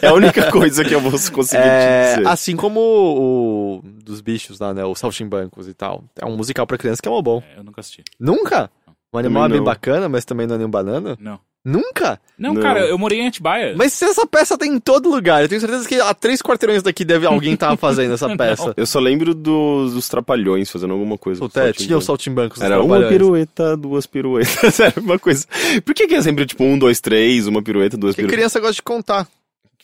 é 0.00 0.06
a 0.06 0.12
única 0.14 0.48
coisa 0.52 0.84
que 0.84 0.94
eu 0.94 1.00
vou 1.00 1.10
conseguir 1.10 1.44
te 1.48 1.56
É, 1.56 2.14
dizer. 2.18 2.28
assim 2.28 2.54
como 2.54 2.78
o, 2.78 3.78
o 3.78 3.82
dos 3.82 4.20
bichos 4.20 4.60
lá, 4.60 4.72
né? 4.72 4.84
O 4.84 4.94
Saltimbancos 4.94 5.66
e 5.66 5.74
tal. 5.74 6.04
É 6.20 6.24
um 6.24 6.36
musical 6.36 6.64
pra 6.68 6.78
criança 6.78 7.02
que 7.02 7.08
é 7.08 7.10
mó 7.10 7.20
bom. 7.20 7.42
É, 7.52 7.58
eu 7.58 7.64
nunca 7.64 7.80
assisti. 7.80 8.04
Nunca? 8.20 8.70
O 9.12 9.18
animal 9.18 9.46
é 9.46 9.48
bem 9.48 9.58
não. 9.58 9.64
bacana, 9.64 10.08
mas 10.08 10.24
também 10.24 10.46
não 10.46 10.54
é 10.54 10.58
nem 10.58 10.66
um 10.68 10.70
banana? 10.70 11.16
Não. 11.20 11.40
Nunca? 11.64 12.20
Não, 12.38 12.52
Não. 12.52 12.60
cara, 12.60 12.80
eu 12.80 12.98
morei 12.98 13.20
em 13.20 13.26
Atibaia. 13.26 13.74
Mas 13.74 13.94
se 13.94 14.04
essa 14.04 14.26
peça 14.26 14.58
tem 14.58 14.74
em 14.74 14.78
todo 14.78 15.08
lugar, 15.08 15.42
eu 15.42 15.48
tenho 15.48 15.60
certeza 15.60 15.88
que 15.88 15.94
há 15.98 16.12
três 16.12 16.42
quarteirões 16.42 16.82
daqui 16.82 17.04
deve 17.04 17.24
alguém 17.26 17.54
estar 17.54 17.74
fazendo 17.78 18.12
essa 18.12 18.28
peça. 18.36 18.74
Eu 18.76 18.84
só 18.86 19.00
lembro 19.00 19.34
dos, 19.34 19.94
dos 19.94 20.06
trapalhões 20.08 20.70
fazendo 20.70 20.92
alguma 20.92 21.16
coisa. 21.16 21.40
Puta, 21.40 21.60
é, 21.60 21.62
saltimbanco. 21.64 21.86
tinha 21.86 21.98
os 21.98 22.04
saltimbancos. 22.04 22.58
os 22.58 22.62
Era 22.64 22.82
uma 22.82 23.08
pirueta, 23.08 23.76
duas 23.78 24.04
piruetas, 24.06 24.78
era 24.80 25.00
uma 25.00 25.18
coisa. 25.18 25.46
Por 25.84 25.94
que, 25.94 26.06
que 26.06 26.14
é 26.14 26.20
sempre 26.22 26.44
tipo 26.44 26.62
um, 26.64 26.78
dois, 26.78 27.00
três, 27.00 27.46
uma 27.46 27.62
pirueta, 27.62 27.96
duas 27.96 28.14
Porque 28.14 28.22
piruetas? 28.26 28.36
criança 28.36 28.60
gosta 28.60 28.74
de 28.74 28.82
contar. 28.82 29.26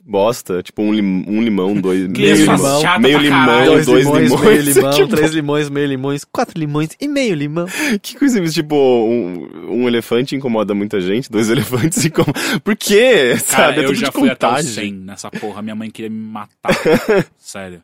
Que 0.03 0.11
bosta, 0.11 0.63
tipo 0.63 0.81
um, 0.83 0.93
lim- 0.93 1.25
um 1.29 1.43
limão, 1.43 1.75
dois, 1.75 2.07
meio 2.09 2.35
limão, 2.37 2.83
meio 3.01 3.19
limão, 3.19 3.65
dois, 3.67 3.87
Dois, 3.87 4.05
limões, 4.07 4.31
limões, 4.31 4.45
meio 4.45 4.63
limão, 4.75 4.91
tipo, 4.93 5.09
três 5.09 5.31
limões, 5.33 5.69
meio 5.69 5.87
limões, 5.87 6.25
quatro 6.25 6.59
limões 6.59 6.89
e 7.01 7.07
meio 7.07 7.35
limão. 7.35 7.67
Que 8.03 8.19
coisa 8.19 8.41
tipo, 8.49 8.75
um, 8.77 9.73
um 9.83 9.87
elefante 9.89 10.35
incomoda 10.35 10.75
muita 10.75 11.01
gente, 11.01 11.31
dois 11.31 11.49
elefantes 11.51 12.05
incomodam. 12.05 12.35
Por 12.65 12.75
quê? 12.77 13.37
Cara, 13.49 13.75
Sabe? 13.75 13.81
É 13.81 13.85
eu 13.85 13.95
já 13.95 14.11
fui 14.11 14.29
até 14.31 14.47
o 14.47 14.51
contagem. 14.51 14.73
100 14.73 14.93
nessa 14.95 15.31
porra. 15.31 15.61
Minha 15.63 15.75
mãe 15.77 15.91
queria 15.91 16.11
me 16.11 16.17
matar. 16.19 16.75
Sério. 17.39 17.83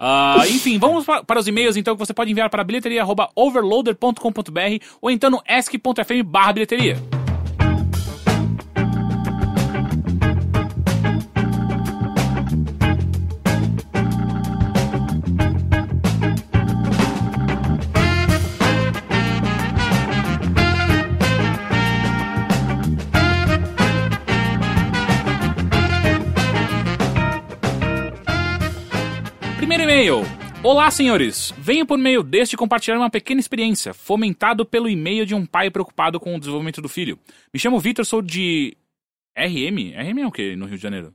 Ah, 0.00 0.44
enfim, 0.48 0.78
vamos 0.78 1.04
pa- 1.04 1.24
para 1.24 1.40
os 1.40 1.48
e-mails 1.48 1.76
então 1.76 1.96
que 1.96 2.06
você 2.06 2.14
pode 2.14 2.30
enviar 2.30 2.48
para 2.48 2.62
bilheteria.overloader.com.br 2.62 4.84
ou 5.02 5.10
então 5.10 5.28
no 5.28 5.42
ask.fm 5.46 6.22
barra 6.24 6.52
bilheteria. 6.52 6.96
E-mail. 29.88 30.16
Olá, 30.62 30.90
senhores. 30.90 31.54
Venho 31.56 31.86
por 31.86 31.96
meio 31.96 32.22
deste 32.22 32.58
compartilhar 32.58 32.98
uma 32.98 33.08
pequena 33.08 33.40
experiência, 33.40 33.94
fomentado 33.94 34.66
pelo 34.66 34.86
e-mail 34.86 35.24
de 35.24 35.34
um 35.34 35.46
pai 35.46 35.70
preocupado 35.70 36.20
com 36.20 36.36
o 36.36 36.38
desenvolvimento 36.38 36.82
do 36.82 36.90
filho. 36.90 37.18
Me 37.54 37.58
chamo 37.58 37.80
Vitor, 37.80 38.04
sou 38.04 38.20
de 38.20 38.76
RM? 39.34 39.94
RM 39.96 40.18
é 40.18 40.26
o 40.26 40.30
quê 40.30 40.54
no 40.56 40.66
Rio 40.66 40.76
de 40.76 40.82
Janeiro? 40.82 41.14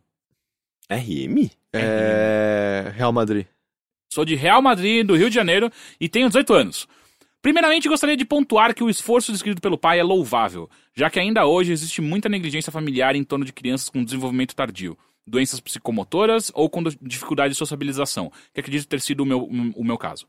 RM? 0.90 1.52
É. 1.72 2.92
Real 2.96 3.14
Madrid. 3.14 3.46
Sou 4.12 4.26
de 4.26 4.34
Real 4.34 4.60
Madrid, 4.60 5.06
do 5.06 5.16
Rio 5.16 5.30
de 5.30 5.36
Janeiro, 5.36 5.72
e 6.00 6.10
tenho 6.10 6.28
18 6.28 6.54
anos. 6.56 6.88
Primeiramente, 7.44 7.88
gostaria 7.88 8.18
de 8.18 8.26
pontuar 8.26 8.74
que 8.74 8.84
o 8.84 8.90
esforço 8.90 9.32
descrito 9.32 9.62
pelo 9.62 9.78
pai 9.78 10.00
é 10.00 10.04
louvável, 10.04 10.68
já 10.96 11.12
que 11.12 11.20
ainda 11.20 11.46
hoje 11.46 11.72
existe 11.72 12.02
muita 12.02 12.28
negligência 12.28 12.72
familiar 12.72 13.16
em 13.16 13.24
torno 13.24 13.46
de 13.46 13.54
crianças 13.54 13.88
com 13.88 14.04
desenvolvimento 14.04 14.56
tardio, 14.56 14.98
doenças 15.26 15.60
psicomotoras 15.60 16.52
ou 16.54 16.70
com 16.70 16.84
dificuldade 17.02 17.54
de 17.54 17.58
sociabilização, 17.58 18.32
que 18.54 18.60
acredito 18.60 18.88
ter 18.88 19.02
sido 19.02 19.22
o 19.22 19.26
meu, 19.26 19.44
o 19.44 19.84
meu 19.84 19.98
caso. 19.98 20.28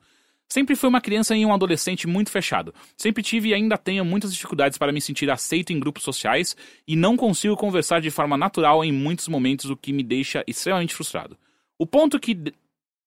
Sempre 0.49 0.76
fui 0.76 0.88
uma 0.88 1.01
criança 1.01 1.34
e 1.34 1.45
um 1.45 1.53
adolescente 1.53 2.07
muito 2.07 2.30
fechado. 2.30 2.74
Sempre 2.97 3.22
tive 3.22 3.49
e 3.49 3.55
ainda 3.55 3.76
tenho 3.76 4.05
muitas 4.05 4.32
dificuldades 4.32 4.78
para 4.78 4.92
me 4.92 5.01
sentir 5.01 5.30
aceito 5.30 5.72
em 5.72 5.80
grupos 5.80 6.03
sociais 6.03 6.57
e 6.86 6.95
não 6.95 7.16
consigo 7.16 7.57
conversar 7.57 8.01
de 8.01 8.11
forma 8.11 8.36
natural 8.36 8.84
em 8.84 8.92
muitos 8.92 9.26
momentos, 9.26 9.70
o 9.70 9.76
que 9.76 9.92
me 9.92 10.03
deixa 10.03 10.45
extremamente 10.47 10.95
frustrado. 10.95 11.36
O 11.78 11.86
ponto 11.86 12.20
que, 12.20 12.38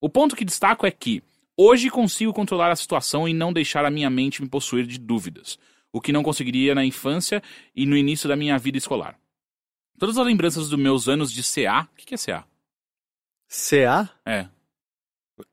o 0.01 0.09
ponto 0.09 0.35
que 0.35 0.43
destaco 0.43 0.85
é 0.85 0.91
que 0.91 1.23
hoje 1.55 1.89
consigo 1.89 2.33
controlar 2.33 2.71
a 2.71 2.75
situação 2.75 3.27
e 3.27 3.33
não 3.33 3.53
deixar 3.53 3.85
a 3.85 3.91
minha 3.91 4.09
mente 4.09 4.41
me 4.41 4.49
possuir 4.49 4.85
de 4.85 4.99
dúvidas, 4.99 5.57
o 5.93 6.01
que 6.01 6.11
não 6.11 6.23
conseguiria 6.23 6.75
na 6.75 6.83
infância 6.83 7.41
e 7.75 7.85
no 7.85 7.95
início 7.95 8.27
da 8.27 8.35
minha 8.35 8.57
vida 8.57 8.77
escolar. 8.77 9.17
Todas 9.99 10.17
as 10.17 10.25
lembranças 10.25 10.69
dos 10.69 10.79
meus 10.79 11.07
anos 11.09 11.31
de 11.31 11.41
CA. 11.43 11.87
O 11.91 11.95
que 11.97 12.05
que 12.05 12.15
é 12.15 12.17
CA? 12.17 12.45
CA? 13.47 14.09
É. 14.25 14.47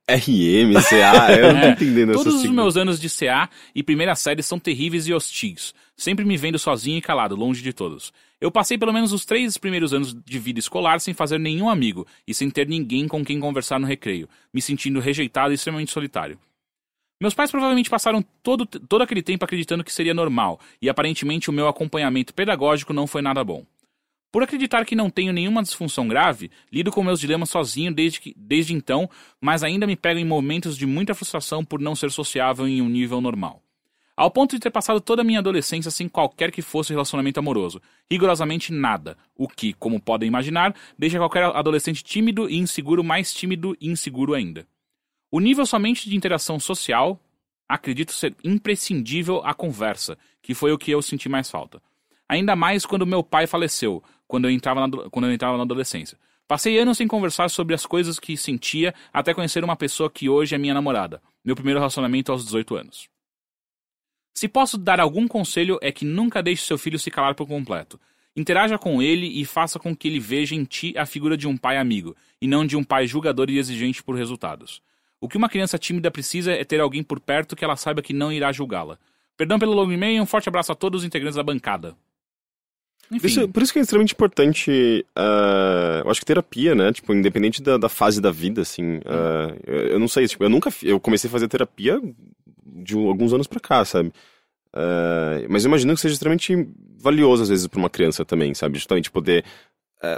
RM, 0.09 0.73
CA, 0.89 1.33
eu 1.37 1.53
não 1.53 1.61
tô 1.61 1.67
É, 1.69 1.71
entendendo 1.73 2.11
essa 2.13 2.19
Todos 2.19 2.35
os 2.37 2.41
sigla. 2.43 2.55
meus 2.57 2.77
anos 2.77 2.99
de 3.01 3.09
CA 3.11 3.49
e 3.75 3.83
primeira 3.83 4.15
série 4.15 4.43
são 4.43 4.59
terríveis 4.59 5.07
e 5.07 5.13
hostis, 5.13 5.75
sempre 5.95 6.25
me 6.25 6.37
vendo 6.39 6.59
sozinho 6.59 6.97
e 6.97 7.03
calado, 7.03 7.37
longe 7.37 7.63
de 7.63 7.73
todos. 7.73 8.13
Eu 8.41 8.51
passei 8.51 8.79
pelo 8.79 8.93
menos 8.93 9.13
os 9.13 9.25
três 9.27 9.59
primeiros 9.59 9.93
anos 9.93 10.15
de 10.15 10.39
vida 10.39 10.59
escolar 10.59 11.01
sem 11.01 11.13
fazer 11.15 11.39
nenhum 11.39 11.69
amigo 11.69 12.07
e 12.27 12.35
sem 12.35 12.51
ter 12.51 12.67
ninguém 12.67 13.07
com 13.07 13.23
quem 13.25 13.39
conversar 13.39 13.79
no 13.79 13.87
recreio, 13.87 14.29
me 14.53 14.61
sentindo 14.63 15.01
rejeitado 15.01 15.53
e 15.53 15.55
extremamente 15.55 15.93
solitário. 15.93 16.39
Meus 17.21 17.35
pais 17.35 17.51
provavelmente 17.51 17.89
passaram 17.89 18.23
todo, 18.43 18.67
todo 18.67 19.03
aquele 19.03 19.23
tempo 19.23 19.45
acreditando 19.45 19.85
que 19.85 19.93
seria 19.93 20.13
normal, 20.13 20.61
e 20.81 20.89
aparentemente 20.89 21.49
o 21.49 21.53
meu 21.53 21.69
acompanhamento 21.69 22.35
pedagógico 22.35 22.93
não 22.93 23.07
foi 23.07 23.23
nada 23.23 23.45
bom. 23.45 23.65
Por 24.35 24.43
acreditar 24.43 24.85
que 24.85 24.97
não 24.97 25.09
tenho 25.09 25.33
nenhuma 25.33 25.63
disfunção 25.63 26.09
grave, 26.09 26.51
lido 26.73 26.91
com 26.91 27.05
meus 27.05 27.21
dilemas 27.21 27.51
sozinho 27.51 27.95
desde, 27.95 28.21
que, 28.21 28.35
desde 28.37 28.75
então, 28.75 29.09
mas 29.41 29.63
ainda 29.63 29.87
me 29.87 29.95
pego 29.95 30.19
em 30.19 30.25
momentos 30.25 30.77
de 30.77 30.87
muita 30.87 31.15
frustração 31.15 31.65
por 31.65 31.79
não 31.79 31.95
ser 31.95 32.11
sociável 32.11 32.67
em 32.67 32.83
um 32.83 32.89
nível 32.89 33.21
normal. 33.21 33.63
Ao 34.17 34.29
ponto 34.29 34.57
de 34.57 34.61
ter 34.61 34.73
passado 34.73 35.01
toda 35.01 35.23
a 35.23 35.25
minha 35.25 35.39
adolescência 35.39 35.89
sem 35.89 36.09
qualquer 36.09 36.51
que 36.51 36.63
fosse 36.63 36.93
relacionamento 36.93 37.39
amoroso, 37.39 37.81
rigorosamente 38.11 38.73
nada, 38.73 39.17
o 39.37 39.47
que, 39.47 39.73
como 39.73 40.03
podem 40.03 40.27
imaginar, 40.27 40.75
deixa 40.99 41.17
qualquer 41.19 41.45
adolescente 41.45 42.03
tímido 42.03 42.51
e 42.51 42.57
inseguro 42.57 43.05
mais 43.05 43.33
tímido 43.33 43.77
e 43.81 43.89
inseguro 43.89 44.35
ainda. 44.35 44.67
O 45.31 45.39
nível 45.39 45.65
somente 45.65 46.11
de 46.11 46.17
interação 46.17 46.59
social, 46.59 47.21
acredito 47.69 48.11
ser 48.11 48.35
imprescindível 48.43 49.43
à 49.45 49.55
conversa, 49.55 50.19
que 50.43 50.55
foi 50.55 50.73
o 50.73 50.79
que 50.79 50.91
eu 50.91 51.01
senti 51.01 51.29
mais 51.29 51.49
falta. 51.49 51.81
Ainda 52.29 52.57
mais 52.57 52.87
quando 52.87 53.07
meu 53.07 53.23
pai 53.23 53.47
faleceu, 53.47 54.03
quando 54.27 54.47
eu 54.47 54.51
entrava 54.51 54.87
na, 54.87 55.11
quando 55.11 55.27
eu 55.27 55.33
entrava 55.33 55.57
na 55.57 55.63
adolescência. 55.63 56.19
Passei 56.47 56.79
anos 56.79 56.99
sem 56.99 57.09
conversar 57.09 57.49
sobre 57.49 57.75
as 57.75 57.87
coisas 57.87 58.19
que 58.19 58.37
sentia 58.37 58.95
até 59.13 59.33
conhecer 59.33 59.65
uma 59.65 59.77
pessoa 59.77 60.11
que 60.11 60.29
hoje 60.29 60.55
é 60.55 60.59
minha 60.59 60.75
namorada. 60.75 61.23
Meu 61.45 61.55
primeiro 61.55 61.81
relacionamento 61.81 62.31
aos 62.31 62.45
18 62.45 62.77
anos. 62.77 63.09
Se 64.35 64.49
posso 64.49 64.77
dar 64.77 65.01
algum 65.01 65.29
conselho 65.29 65.79
é 65.81 65.93
que 65.93 66.05
nunca 66.05 66.43
deixe 66.43 66.65
seu 66.65 66.77
filho 66.77 66.99
se 66.99 67.11
calar 67.11 67.35
por 67.35 67.47
completo. 67.47 68.01
Interaja 68.37 68.77
com 68.77 69.01
ele 69.01 69.27
e 69.41 69.45
faça 69.45 69.79
com 69.79 69.95
que 69.95 70.09
ele 70.09 70.19
veja 70.19 70.57
em 70.57 70.65
ti 70.65 70.93
a 70.99 71.07
figura 71.07 71.37
de 71.37 71.47
um 71.47 71.57
pai 71.57 71.79
amigo, 71.79 72.17
e 72.41 72.49
não 72.49 72.67
de 72.67 72.77
um 72.77 72.83
pai 72.83 73.07
julgador 73.07 73.49
e 73.49 73.59
exigente 73.59 74.03
por 74.03 74.17
resultados. 74.17 74.83
O 75.21 75.29
que 75.29 75.37
uma 75.37 75.49
criança 75.49 75.79
tímida 75.79 76.11
precisa 76.11 76.53
é 76.53 76.65
ter 76.65 76.81
alguém 76.81 77.03
por 77.03 77.21
perto 77.21 77.55
que 77.55 77.65
ela 77.65 77.77
saiba 77.77 78.03
que 78.03 78.13
não 78.13 78.33
irá 78.33 78.51
julgá-la. 78.51 78.99
Perdão 79.37 79.59
pelo 79.59 79.73
longo 79.73 79.93
e-mail 79.93 80.19
e 80.19 80.21
um 80.21 80.27
forte 80.27 80.49
abraço 80.49 80.73
a 80.73 80.75
todos 80.75 81.03
os 81.03 81.07
integrantes 81.07 81.37
da 81.37 81.43
bancada. 81.43 81.97
Isso- 83.13 83.49
por 83.49 83.63
isso 83.63 83.73
que 83.73 83.79
é 83.79 83.83
extremamente 83.83 84.13
importante, 84.15 85.05
ah, 85.15 86.03
eu 86.05 86.11
acho 86.11 86.21
que 86.21 86.27
terapia, 86.27 86.75
né? 86.75 86.93
Tipo, 86.93 87.13
independente 87.15 87.63
da, 87.63 87.77
da 87.77 87.89
fase 87.89 88.21
da 88.21 88.31
vida, 88.31 88.63
assim. 88.63 89.01
ah, 89.05 89.55
eu, 89.67 89.75
eu 89.89 89.99
não 89.99 90.09
sei, 90.09 90.27
tipo, 90.27 90.43
eu 90.45 90.49
nunca, 90.51 90.71
eu 90.83 90.99
comecei 90.99 91.29
a 91.29 91.31
fazer 91.31 91.49
terapia 91.49 92.01
de 92.67 92.95
alguns 92.95 93.33
anos 93.33 93.47
pra 93.47 93.61
cá, 93.61 93.85
sabe? 93.85 94.13
É, 94.77 95.47
mas 95.49 95.65
eu 95.65 95.69
imagino 95.69 95.95
que 95.95 96.01
seja 96.01 96.15
extremamente 96.15 96.69
valioso, 96.99 97.43
às 97.45 97.49
vezes, 97.49 97.67
pra 97.67 97.79
uma 97.79 97.91
criança 97.91 98.25
também, 98.25 98.55
sabe? 98.55 98.77
Justamente 98.79 99.11
poder 99.11 99.45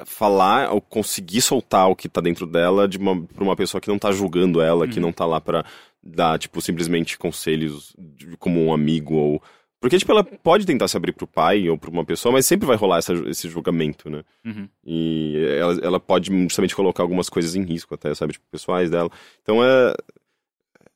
falar 0.04 0.72
ou 0.72 0.80
conseguir 0.80 1.40
soltar 1.40 1.88
o 1.88 1.94
que 1.94 2.08
tá 2.08 2.20
dentro 2.20 2.44
dela 2.46 2.88
de 2.88 2.98
uma, 2.98 3.22
pra 3.22 3.44
uma 3.44 3.54
pessoa 3.54 3.80
que 3.80 3.86
não 3.88 3.98
tá 3.98 4.10
julgando 4.10 4.60
ela, 4.60 4.88
que 4.88 4.98
não 4.98 5.12
tá 5.12 5.24
lá 5.24 5.40
pra 5.40 5.64
dar, 6.02 6.38
tipo, 6.40 6.60
simplesmente 6.60 7.16
conselhos 7.18 7.94
de- 7.98 8.36
como 8.38 8.64
um 8.64 8.72
amigo 8.72 9.14
ou. 9.14 9.42
Porque, 9.80 9.98
tipo, 9.98 10.10
ela 10.10 10.24
pode 10.24 10.64
tentar 10.66 10.88
se 10.88 10.96
abrir 10.96 11.12
pro 11.12 11.26
pai 11.26 11.68
ou 11.68 11.76
pra 11.76 11.90
uma 11.90 12.04
pessoa, 12.04 12.32
mas 12.32 12.46
sempre 12.46 12.66
vai 12.66 12.76
rolar 12.76 12.98
essa- 12.98 13.12
esse 13.28 13.48
julgamento, 13.48 14.08
né? 14.08 14.22
Uhum. 14.44 14.68
E 14.84 15.36
ela, 15.58 15.78
ela 15.82 16.00
pode 16.00 16.30
justamente 16.44 16.74
colocar 16.74 17.02
algumas 17.02 17.28
coisas 17.28 17.54
em 17.54 17.62
risco 17.62 17.94
até, 17.94 18.14
sabe? 18.14 18.32
Tipo, 18.32 18.46
pessoais 18.50 18.90
dela. 18.90 19.10
Então 19.42 19.62
é. 19.62 19.94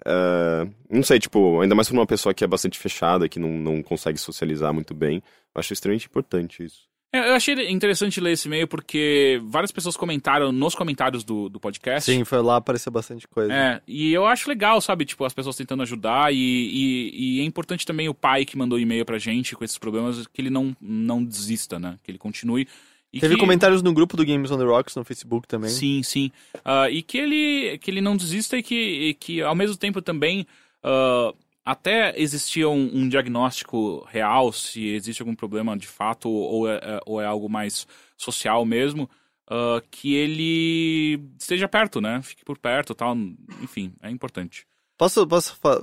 é, 0.07 0.67
não 0.91 1.03
sei, 1.03 1.19
tipo, 1.19 1.61
ainda 1.61 1.75
mais 1.75 1.89
pra 1.89 1.97
uma 1.99 2.07
pessoa 2.07 2.35
que 2.35 2.43
é 2.43 2.47
bastante 2.47 2.79
fechada, 2.79 3.29
que 3.29 3.39
não, 3.39 3.51
não 3.51 3.83
consegue 3.83 4.19
socializar 4.19 4.73
muito 4.73 4.95
bem. 4.95 5.23
Eu 5.55 5.61
acho 5.61 5.73
extremamente 5.73 6.07
importante 6.07 6.65
isso. 6.65 6.89
Eu 7.13 7.23
eu 7.23 7.35
achei 7.35 7.69
interessante 7.71 8.21
ler 8.21 8.33
esse 8.33 8.47
e-mail 8.47 8.69
porque 8.69 9.41
várias 9.45 9.73
pessoas 9.73 9.97
comentaram 9.97 10.53
nos 10.53 10.75
comentários 10.75 11.25
do, 11.25 11.49
do 11.49 11.59
podcast. 11.59 12.11
Sim, 12.11 12.25
foi 12.25 12.41
lá, 12.41 12.57
apareceu 12.57 12.93
bastante 12.93 13.27
coisa. 13.27 13.53
É, 13.53 13.83
e 13.87 14.13
eu 14.13 14.27
acho 14.27 14.49
legal, 14.49 14.81
sabe, 14.81 15.05
tipo, 15.05 15.25
as 15.25 15.35
pessoas 15.35 15.57
tentando 15.57 15.83
ajudar 15.83 16.33
e, 16.33 16.37
e, 16.37 17.39
e 17.39 17.41
é 17.41 17.45
importante 17.45 17.85
também 17.85 18.09
o 18.09 18.15
pai 18.15 18.45
que 18.45 18.57
mandou 18.57 18.79
e-mail 18.79 19.05
pra 19.05 19.19
gente 19.19 19.57
com 19.57 19.65
esses 19.65 19.79
problemas, 19.79 20.25
que 20.27 20.41
ele 20.41 20.51
não, 20.51 20.77
não 20.81 21.25
desista, 21.25 21.79
né? 21.79 21.99
Que 22.05 22.13
ele 22.13 22.19
continue. 22.19 22.69
E 23.13 23.19
Teve 23.19 23.35
que... 23.35 23.41
comentários 23.41 23.83
no 23.83 23.93
grupo 23.93 24.17
do 24.17 24.25
Games 24.25 24.51
on 24.53 24.59
the 24.59 24.65
Rocks 24.65 24.95
no 24.95 25.05
Facebook 25.05 25.49
também. 25.49 25.71
Sim, 25.71 26.03
sim. 26.05 26.31
Ah, 26.65 26.89
e 26.89 27.03
que 27.03 27.19
ele, 27.19 27.79
que 27.79 27.91
ele 27.91 28.01
não 28.01 28.17
desista 28.17 28.57
e 28.57 28.63
que, 28.63 28.75
e 28.75 29.15
que 29.15 29.43
ao 29.43 29.55
mesmo 29.55 29.77
tempo 29.77 30.01
também, 30.01 30.47
ah, 30.85 31.35
até 31.65 32.19
existia 32.21 32.69
um, 32.69 32.91
um 33.03 33.09
diagnóstico 33.09 34.05
real, 34.09 34.53
se 34.53 34.87
existe 34.89 35.23
algum 35.23 35.35
problema 35.35 35.77
de 35.77 35.87
fato 35.87 36.29
ou 36.29 36.69
é, 36.69 36.77
é- 36.77 37.01
ou 37.07 37.21
é 37.21 37.27
algo 37.27 37.49
mais 37.49 37.87
social 38.17 38.65
mesmo, 38.65 39.09
ah, 39.49 39.83
que 39.91 40.15
ele 40.15 41.21
esteja 41.39 41.69
perto, 41.69 42.01
né? 42.01 42.21
Fique 42.23 42.45
por 42.45 42.59
perto 42.59 42.95
tal. 42.95 43.17
Enfim, 43.63 43.93
é 44.03 44.11
importante. 44.11 44.67
Posso, 44.99 45.27
posso 45.27 45.57
fa... 45.57 45.83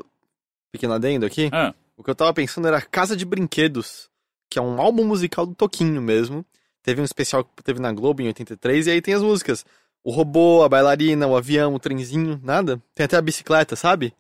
pequeno 0.72 0.94
adendo 0.94 1.26
aqui? 1.26 1.50
Ah, 1.52 1.74
O 1.96 2.04
que 2.04 2.10
eu 2.10 2.16
tava 2.16 2.34
pensando 2.34 2.68
era 2.68 2.82
Casa 2.82 3.16
de 3.18 3.26
Brinquedos, 3.26 4.10
que 4.50 4.60
é 4.60 4.62
um 4.62 4.80
álbum 4.80 5.04
musical 5.06 5.46
do 5.46 5.56
Toquinho 5.56 6.02
mesmo. 6.02 6.46
Teve 6.84 7.02
um 7.02 7.06
especial 7.06 7.44
que 7.44 7.64
teve 7.64 7.80
na 7.82 7.92
Globo 7.92 8.22
em 8.22 8.28
83, 8.28 8.88
e 8.88 8.92
aí 8.92 9.02
tem 9.02 9.14
as 9.14 9.22
músicas. 9.24 9.66
O 10.04 10.12
robô, 10.12 10.64
a 10.64 10.70
bailarina, 10.70 11.28
o 11.28 11.36
avião, 11.36 11.74
o 11.74 11.80
trenzinho, 11.80 12.40
nada. 12.44 12.82
Tem 12.96 13.04
até 13.06 13.18
a 13.18 13.22
bicicleta, 13.22 13.76
sabe? 13.76 14.14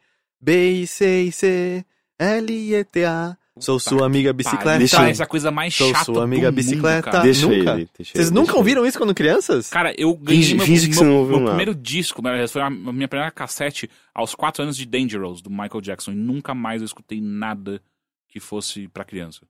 B-I-C-I-C-L-E-T-A. 2.19 3.37
Sou 3.59 3.79
sua 3.79 4.05
amiga 4.05 4.31
bicicleta. 4.31 4.77
Deixa 4.77 5.01
eu- 5.01 5.05
essa 5.07 5.25
coisa 5.25 5.49
mais 5.49 5.73
Sou 5.73 5.89
chata 5.91 6.05
sua 6.05 6.23
amiga 6.23 6.51
bicicleta. 6.51 7.11
Mundo, 7.11 7.23
deixa 7.23 7.41
nunca. 7.47 7.55
ele. 7.73 7.89
Deixa 7.97 8.11
Vocês 8.13 8.27
ele, 8.27 8.35
nunca 8.35 8.41
deixa 8.45 8.51
ele. 8.51 8.57
ouviram 8.59 8.85
isso 8.85 8.97
quando 8.99 9.15
crianças? 9.15 9.69
Cara, 9.71 9.95
eu 9.97 10.13
ganhei 10.15 10.43
Finge- 10.43 10.55
meu, 10.57 10.65
finge 10.67 10.87
meu- 10.89 10.95
você 10.97 11.03
não 11.03 11.15
ouviu 11.17 11.37
meu 11.37 11.39
nada. 11.39 11.51
primeiro 11.57 11.73
disco, 11.73 12.21
foi 12.49 12.61
a 12.61 12.69
minha 12.69 13.07
primeira 13.07 13.31
cassete 13.31 13.89
aos 14.13 14.35
4 14.35 14.61
anos 14.61 14.77
de 14.77 14.85
Dangerous, 14.85 15.41
do 15.41 15.49
Michael 15.49 15.81
Jackson, 15.81 16.11
e 16.11 16.15
nunca 16.15 16.53
mais 16.53 16.83
eu 16.83 16.85
escutei 16.85 17.19
nada 17.19 17.81
que 18.29 18.39
fosse 18.39 18.87
pra 18.89 19.03
criança. 19.03 19.41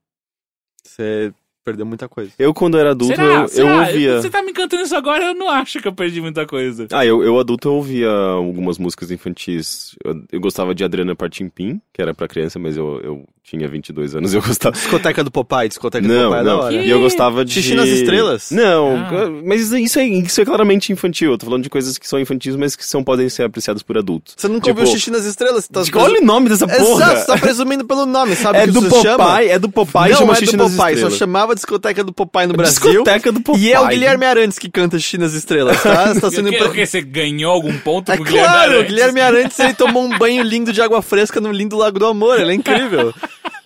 Você 0.81 1.33
perdeu 1.67 1.85
muita 1.85 2.07
coisa. 2.07 2.31
Eu, 2.39 2.53
quando 2.53 2.77
era 2.77 2.91
adulto, 2.91 3.13
Será? 3.15 3.27
eu, 3.27 3.41
eu 3.41 3.47
Será? 3.49 3.79
ouvia. 3.79 4.21
Você 4.21 4.29
tá 4.29 4.41
me 4.41 4.53
cantando 4.53 4.83
isso 4.83 4.95
agora, 4.95 5.25
eu 5.25 5.33
não 5.35 5.49
acho 5.49 5.81
que 5.81 5.87
eu 5.87 5.93
perdi 5.93 6.21
muita 6.21 6.45
coisa. 6.45 6.87
Ah, 6.93 7.05
eu, 7.05 7.21
eu 7.21 7.37
adulto 7.37 7.67
eu 7.67 7.73
ouvia 7.73 8.09
algumas 8.09 8.77
músicas 8.77 9.11
infantis. 9.11 9.95
Eu, 10.03 10.23
eu 10.31 10.39
gostava 10.39 10.73
de 10.73 10.83
Adriana 10.85 11.13
Partimpim, 11.13 11.81
que 11.93 12.01
era 12.01 12.13
pra 12.13 12.25
criança, 12.27 12.57
mas 12.57 12.77
eu, 12.77 13.01
eu 13.03 13.25
tinha 13.43 13.67
22 13.67 14.15
anos 14.15 14.33
e 14.33 14.37
eu 14.37 14.41
gostava. 14.41 14.75
Discoteca 14.75 15.23
do 15.23 15.31
Popeye, 15.31 15.67
discoteca 15.67 16.07
do 16.07 16.13
Não, 16.13 16.29
Popeye 16.29 16.39
é 16.41 16.43
da 16.43 16.51
não. 16.51 16.59
hora. 16.61 16.73
E 16.75 16.89
eu 16.89 16.99
gostava 17.01 17.43
de. 17.43 17.51
Xixi 17.53 17.75
nas 17.75 17.87
estrelas? 17.89 18.49
Não, 18.51 18.95
Ah. 18.95 19.29
mas 19.45 19.71
isso- 19.71 19.99
é, 19.99 20.03
isso 20.05 20.41
é 20.41 20.45
claramente 20.45 20.91
infantil. 20.93 21.31
Eu 21.31 21.37
tô 21.37 21.45
falando 21.47 21.63
de 21.63 21.69
coisas 21.69 21.97
que 21.97 22.07
são 22.07 22.19
infantis, 22.19 22.55
mas 22.55 22.75
que 22.75 22.85
são, 22.85 23.03
podem 23.03 23.27
ser 23.29 23.43
apreciadas 23.43 23.83
por 23.83 23.97
adultos. 23.97 24.35
Você 24.37 24.47
nunca 24.47 24.67
Tipo, 24.67 24.79
ouviu 24.79 24.93
Xixi 24.93 25.11
nas 25.11 25.25
estrelas? 25.25 25.67
Tá 25.67 25.83
Tipo, 25.83 25.99
Olha 25.99 26.21
o 26.21 26.25
nome 26.25 26.49
dessa 26.49 26.67
porra! 26.67 26.81
Exato, 27.05 27.19
você 27.21 27.25
tá 27.27 27.37
presumindo 27.37 27.85
pelo 27.85 28.05
nome, 28.05 28.35
sabe? 28.35 28.59
É 28.59 28.65
que 28.65 28.71
do 28.71 28.85
isso 28.87 29.01
chama? 29.01 29.25
Popeye, 29.25 29.49
é 29.49 29.59
do 29.59 29.69
Popeye, 29.69 30.09
não 30.11 30.17
chama 30.19 30.33
é 30.33 30.35
Xixi 30.35 30.51
do 30.57 30.63
nas 30.63 30.71
Popeye, 30.75 30.83
só 30.85 30.91
Estrelas. 31.07 31.17
chamava 31.17 31.55
discoteca 31.57 32.03
do 32.03 32.13
Popeye 32.13 32.47
no 32.47 32.53
Brasil. 32.53 32.89
Discoteca 32.89 33.31
do 33.31 33.41
Popeye. 33.41 33.65
E 33.65 33.73
é 33.73 33.79
o 33.79 33.87
Guilherme 33.87 34.25
Arantes 34.25 34.57
que 34.57 34.69
canta 34.69 34.97
Xixi 34.97 35.17
nas 35.17 35.33
Estrelas, 35.33 35.81
tá? 35.83 36.13
Você 36.15 36.21
tá 36.21 36.31
sendo... 36.31 36.47
O 36.49 36.71
que, 36.71 36.81
o 36.81 36.87
você 36.87 37.01
ganhou 37.01 37.51
algum 37.51 37.77
ponto 37.79 38.11
É 38.11 38.17
com 38.17 38.23
o 38.23 38.25
Guilherme 38.25 38.47
claro, 38.49 38.71
o 38.71 38.73
Arantes? 38.75 38.91
Guilherme 38.93 39.21
Arantes 39.21 39.59
ele 39.59 39.73
tomou 39.73 40.03
um 40.03 40.15
banho 40.17 40.43
lindo 40.43 40.71
de 40.71 40.81
água 40.81 41.01
fresca 41.01 41.41
no 41.41 41.51
lindo 41.51 41.75
Lago 41.77 41.99
do 41.99 42.05
Amor, 42.05 42.39
ele 42.39 42.51
é 42.51 42.55
incrível. 42.55 43.13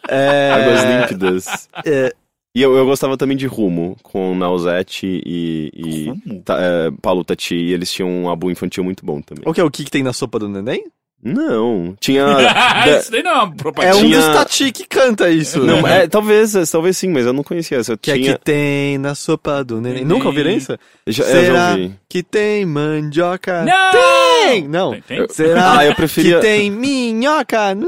É... 0.09 0.51
Águas 0.51 0.83
límpidas. 0.83 1.69
é, 1.85 2.13
E 2.53 2.61
eu, 2.61 2.75
eu 2.75 2.85
gostava 2.85 3.15
também 3.15 3.37
de 3.37 3.45
Rumo, 3.45 3.95
com 4.03 4.35
Nausete 4.35 5.05
e, 5.25 5.71
e? 5.73 6.39
Ta- 6.41 6.57
é, 6.59 6.91
Paulo 7.01 7.23
Tati, 7.23 7.55
e 7.55 7.71
eles 7.71 7.89
tinham 7.91 8.09
um 8.09 8.27
álbum 8.27 8.49
infantil 8.51 8.83
muito 8.83 9.05
bom 9.05 9.21
também. 9.21 9.43
O 9.45 9.53
que 9.53 9.61
é 9.61 9.63
o 9.63 9.71
que, 9.71 9.85
que 9.85 9.91
tem 9.91 10.03
na 10.03 10.11
sopa 10.11 10.37
do 10.37 10.49
neném? 10.49 10.83
Não, 11.23 11.95
tinha... 11.99 12.25
Ah, 12.53 12.85
da- 12.85 12.97
isso 12.99 13.11
daí 13.11 13.21
não 13.23 13.31
é 13.31 13.33
uma 13.43 13.53
É 13.53 13.55
propaganda. 13.55 13.97
um 13.97 14.01
Tinha- 14.01 14.17
dos 14.17 14.27
Tati 14.35 14.71
que 14.71 14.87
canta 14.87 15.29
isso. 15.29 15.59
Não, 15.63 15.81
né? 15.81 16.03
é, 16.03 16.07
talvez, 16.07 16.53
talvez 16.71 16.97
sim, 16.97 17.09
mas 17.09 17.25
eu 17.25 17.33
não 17.33 17.43
conhecia 17.43 17.77
essa. 17.77 17.93
Eu 17.93 17.97
Que 17.97 18.11
é 18.11 18.13
tinha... 18.15 18.37
que 18.37 18.43
tem 18.43 18.97
na 18.97 19.13
sopa 19.13 19.63
do 19.63 19.75
neném. 19.79 19.99
Neném. 20.03 20.07
Nunca 20.07 20.27
ouviram 20.27 20.49
isso? 20.51 20.77
Já, 21.07 21.23
eu 21.25 21.29
já 21.29 21.41
Será 21.41 21.69
ouvi. 21.71 21.95
que 22.09 22.23
tem 22.23 22.65
mandioca? 22.65 23.63
Não! 23.63 23.91
Tem! 23.91 24.67
Não. 24.67 24.91
Tem, 24.91 25.01
tem? 25.01 25.27
Será 25.29 25.79
Ah, 25.79 25.85
eu 25.85 25.95
preferia... 25.95 26.35
que 26.39 26.41
tem 26.41 26.71
minhoca? 26.71 27.75
Não! 27.75 27.87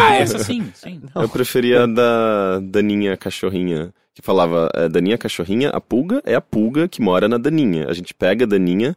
Ah, 0.00 0.16
essa 0.16 0.38
sim, 0.38 0.70
sim. 0.74 1.00
Eu 1.14 1.28
preferia 1.28 1.84
a 1.84 1.86
da 1.86 2.60
Daninha 2.62 3.16
Cachorrinha, 3.16 3.90
que 4.14 4.20
falava, 4.22 4.68
é, 4.74 4.88
Daninha 4.88 5.16
Cachorrinha, 5.18 5.70
a 5.70 5.80
pulga 5.80 6.20
é 6.24 6.34
a 6.34 6.40
pulga 6.40 6.88
que 6.88 7.00
mora 7.00 7.28
na 7.28 7.38
Daninha. 7.38 7.86
A 7.88 7.92
gente 7.92 8.12
pega 8.14 8.44
a 8.44 8.48
Daninha 8.48 8.94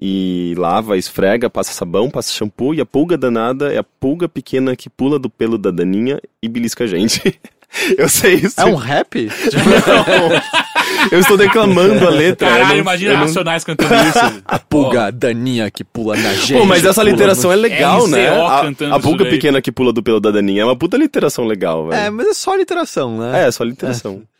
e 0.00 0.54
lava, 0.56 0.96
esfrega, 0.96 1.50
passa 1.50 1.72
sabão, 1.72 2.08
passa 2.10 2.32
shampoo, 2.32 2.74
e 2.74 2.80
a 2.80 2.86
pulga 2.86 3.16
danada 3.18 3.72
é 3.72 3.78
a 3.78 3.82
pulga 3.84 4.28
pequena 4.28 4.76
que 4.76 4.88
pula 4.88 5.18
do 5.18 5.28
pelo 5.28 5.58
da 5.58 5.70
Daninha 5.70 6.20
e 6.42 6.48
belisca 6.48 6.84
a 6.84 6.86
gente. 6.86 7.20
Eu 7.98 8.08
sei 8.08 8.34
isso. 8.36 8.58
É 8.58 8.64
um 8.64 8.76
rap? 8.76 9.28
Eu 11.12 11.20
estou 11.20 11.36
declamando 11.36 12.06
a 12.06 12.10
letra. 12.10 12.48
Caralho, 12.48 12.68
não- 12.68 12.76
imagina 12.78 13.12
não- 13.12 13.20
Racionais 13.20 13.62
cantando 13.64 13.92
isso. 14.08 14.42
A 14.46 14.58
pulga 14.58 15.12
daninha 15.12 15.70
que 15.70 15.84
pula 15.84 16.16
na 16.16 16.32
gente. 16.34 16.54
Pô, 16.58 16.64
mas 16.64 16.84
essa 16.84 17.02
literação 17.02 17.50
no- 17.50 17.56
é 17.56 17.56
legal, 17.60 17.98
RZO 18.04 18.08
né? 18.08 18.28
A, 18.28 18.60
cantando 18.62 18.94
a 18.94 18.98
isso 18.98 19.06
pulga 19.08 19.24
pequena 19.26 19.60
que 19.60 19.70
pula 19.70 19.92
do 19.92 20.02
pelo 20.02 20.18
da 20.20 20.30
Daninha 20.30 20.62
é 20.62 20.64
uma 20.64 20.76
puta 20.76 20.96
literação 20.96 21.44
legal, 21.44 21.92
É, 21.92 21.96
velho. 22.04 22.12
mas 22.14 22.28
é 22.28 22.34
só 22.34 22.54
literação, 22.56 23.18
né? 23.18 23.46
É, 23.46 23.50
só 23.50 23.62
literação. 23.64 24.22
É, 24.22 24.37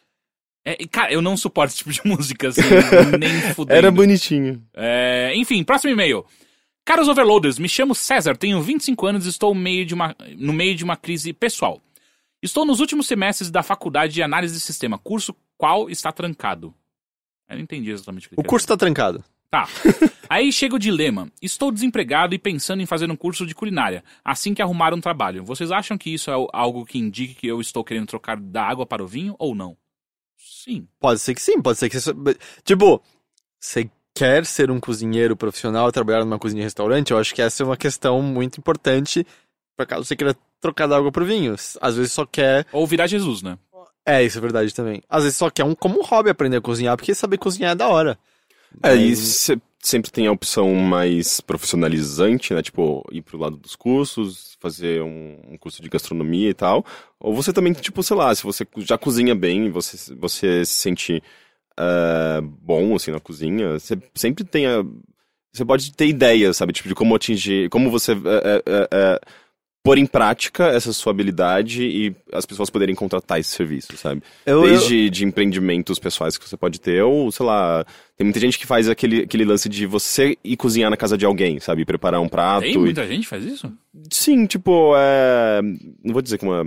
e, 0.80 0.86
cara, 0.88 1.12
eu 1.12 1.22
não 1.22 1.36
suporto 1.36 1.68
esse 1.70 1.78
tipo 1.78 1.92
de 1.92 2.00
música, 2.08 2.48
assim, 2.48 2.60
nem 3.18 3.40
fudendo. 3.54 3.76
Era 3.78 3.90
bonitinho. 3.90 4.62
É, 4.74 5.32
enfim, 5.36 5.62
próximo 5.62 5.92
e-mail. 5.92 6.24
Caros 6.84 7.08
overloaders, 7.08 7.58
me 7.58 7.68
chamo 7.68 7.94
César, 7.94 8.36
tenho 8.36 8.60
25 8.62 9.06
anos 9.06 9.26
e 9.26 9.28
estou 9.28 9.54
meio 9.54 9.84
de 9.84 9.94
uma- 9.94 10.16
no 10.36 10.52
meio 10.52 10.74
de 10.74 10.82
uma 10.84 10.96
crise 10.96 11.32
pessoal. 11.32 11.80
Estou 12.42 12.64
nos 12.64 12.80
últimos 12.80 13.06
semestres 13.06 13.50
da 13.50 13.62
faculdade 13.62 14.14
de 14.14 14.22
análise 14.22 14.54
de 14.54 14.60
sistema, 14.60 14.96
curso 14.98 15.34
qual 15.56 15.90
está 15.90 16.10
trancado. 16.12 16.72
Eu 17.48 17.56
não 17.56 17.62
entendi 17.62 17.90
exatamente 17.90 18.26
o 18.26 18.30
que 18.30 18.36
O 18.38 18.44
curso 18.44 18.66
tá 18.66 18.76
trancado. 18.76 19.22
Tá. 19.50 19.66
Aí 20.28 20.52
chega 20.52 20.76
o 20.76 20.78
dilema. 20.78 21.30
Estou 21.42 21.72
desempregado 21.72 22.34
e 22.34 22.38
pensando 22.38 22.82
em 22.82 22.86
fazer 22.86 23.10
um 23.10 23.16
curso 23.16 23.44
de 23.46 23.54
culinária, 23.54 24.04
assim 24.24 24.52
que 24.54 24.60
arrumar 24.62 24.92
um 24.94 25.00
trabalho. 25.00 25.42
Vocês 25.42 25.70
acham 25.72 25.96
que 25.98 26.10
isso 26.12 26.30
é 26.30 26.34
algo 26.52 26.84
que 26.84 26.98
indique 26.98 27.34
que 27.34 27.46
eu 27.46 27.60
estou 27.60 27.82
querendo 27.82 28.06
trocar 28.06 28.36
da 28.38 28.62
água 28.62 28.86
para 28.86 29.02
o 29.02 29.06
vinho 29.06 29.34
ou 29.38 29.54
não? 29.54 29.76
Sim. 30.64 30.88
Pode 30.98 31.20
ser 31.20 31.34
que 31.34 31.42
sim, 31.42 31.60
pode 31.60 31.78
ser 31.78 31.88
que 31.88 32.00
você... 32.00 32.12
Tipo, 32.64 33.00
você 33.60 33.88
quer 34.14 34.44
ser 34.44 34.70
um 34.70 34.80
cozinheiro 34.80 35.36
profissional, 35.36 35.92
trabalhar 35.92 36.24
numa 36.24 36.38
cozinha 36.38 36.62
e 36.62 36.64
restaurante? 36.64 37.12
Eu 37.12 37.18
acho 37.18 37.34
que 37.34 37.40
essa 37.42 37.62
é 37.62 37.66
uma 37.66 37.76
questão 37.76 38.20
muito 38.20 38.58
importante 38.58 39.24
pra 39.76 39.86
caso 39.86 40.04
você 40.04 40.16
queira 40.16 40.36
trocar 40.60 40.88
da 40.88 40.96
água 40.96 41.12
pro 41.12 41.24
vinho. 41.24 41.54
Às 41.80 41.96
vezes 41.96 42.12
só 42.12 42.26
quer... 42.26 42.66
Ou 42.72 42.86
virar 42.86 43.06
Jesus, 43.06 43.42
né? 43.42 43.56
É, 44.04 44.24
isso 44.24 44.38
é 44.38 44.40
verdade 44.40 44.74
também. 44.74 45.02
Às 45.08 45.22
vezes 45.24 45.38
só 45.38 45.50
quer 45.50 45.64
um, 45.64 45.74
como 45.74 46.00
um 46.00 46.02
hobby 46.02 46.30
aprender 46.30 46.56
a 46.56 46.60
cozinhar, 46.60 46.96
porque 46.96 47.14
saber 47.14 47.38
cozinhar 47.38 47.72
é 47.72 47.74
da 47.76 47.88
hora. 47.88 48.18
É, 48.82 48.96
e 48.96 49.10
Mas- 49.10 49.18
você 49.18 49.60
sempre 49.80 50.10
tem 50.10 50.26
a 50.26 50.32
opção 50.32 50.74
mais 50.74 51.40
profissionalizante, 51.40 52.52
né? 52.52 52.62
Tipo, 52.62 53.04
ir 53.12 53.22
pro 53.22 53.38
lado 53.38 53.56
dos 53.56 53.76
cursos, 53.76 54.56
fazer 54.60 55.02
um, 55.02 55.38
um 55.52 55.56
curso 55.58 55.82
de 55.82 55.88
gastronomia 55.88 56.50
e 56.50 56.54
tal. 56.54 56.84
Ou 57.20 57.34
você 57.34 57.52
também, 57.52 57.72
tipo, 57.72 58.02
sei 58.02 58.16
lá, 58.16 58.34
se 58.34 58.42
você 58.42 58.66
já 58.78 58.98
cozinha 58.98 59.34
bem, 59.34 59.70
você, 59.70 60.14
você 60.14 60.64
se 60.64 60.72
sente 60.72 61.22
eh, 61.78 62.40
bom, 62.42 62.94
assim, 62.96 63.10
na 63.10 63.20
cozinha, 63.20 63.78
você 63.78 63.96
sempre 64.14 64.44
tem 64.44 64.66
a... 64.66 64.84
Você 65.52 65.64
pode 65.64 65.92
ter 65.92 66.06
ideias, 66.06 66.56
sabe? 66.56 66.72
Tipo, 66.72 66.88
de 66.88 66.94
como 66.94 67.14
atingir... 67.14 67.68
Como 67.70 67.90
você... 67.90 68.12
eh, 68.12 68.62
eh, 68.66 69.20
pôr 69.82 69.96
em 69.96 70.06
prática 70.06 70.66
essa 70.66 70.92
sua 70.92 71.12
habilidade 71.12 71.82
e 71.82 72.14
as 72.32 72.44
pessoas 72.44 72.68
poderem 72.68 72.94
contratar 72.94 73.40
esse 73.40 73.50
serviço, 73.50 73.96
sabe? 73.96 74.22
Eu, 74.44 74.56
eu- 74.64 74.70
Desde 74.70 75.08
de 75.08 75.24
empreendimentos 75.24 75.98
pessoais 75.98 76.36
que 76.36 76.46
você 76.48 76.56
pode 76.56 76.80
ter, 76.80 77.02
ou, 77.02 77.30
sei 77.32 77.46
lá, 77.46 77.84
tem 78.16 78.24
muita 78.24 78.40
gente 78.40 78.58
que 78.58 78.66
faz 78.66 78.88
aquele, 78.88 79.22
aquele 79.22 79.44
lance 79.44 79.68
de 79.68 79.86
você 79.86 80.36
ir 80.44 80.56
cozinhar 80.56 80.90
na 80.90 80.96
casa 80.96 81.16
de 81.16 81.24
alguém, 81.24 81.58
sabe? 81.60 81.84
Preparar 81.84 82.20
um 82.20 82.28
prato. 82.28 82.62
Tem 82.62 82.74
e- 82.74 82.78
muita 82.78 83.06
gente 83.06 83.22
que 83.22 83.28
faz 83.28 83.44
isso? 83.44 83.72
Sim, 84.12 84.46
tipo, 84.46 84.94
é... 84.96 85.60
Não 86.04 86.12
vou 86.12 86.22
dizer 86.22 86.38
como 86.38 86.54
é... 86.54 86.64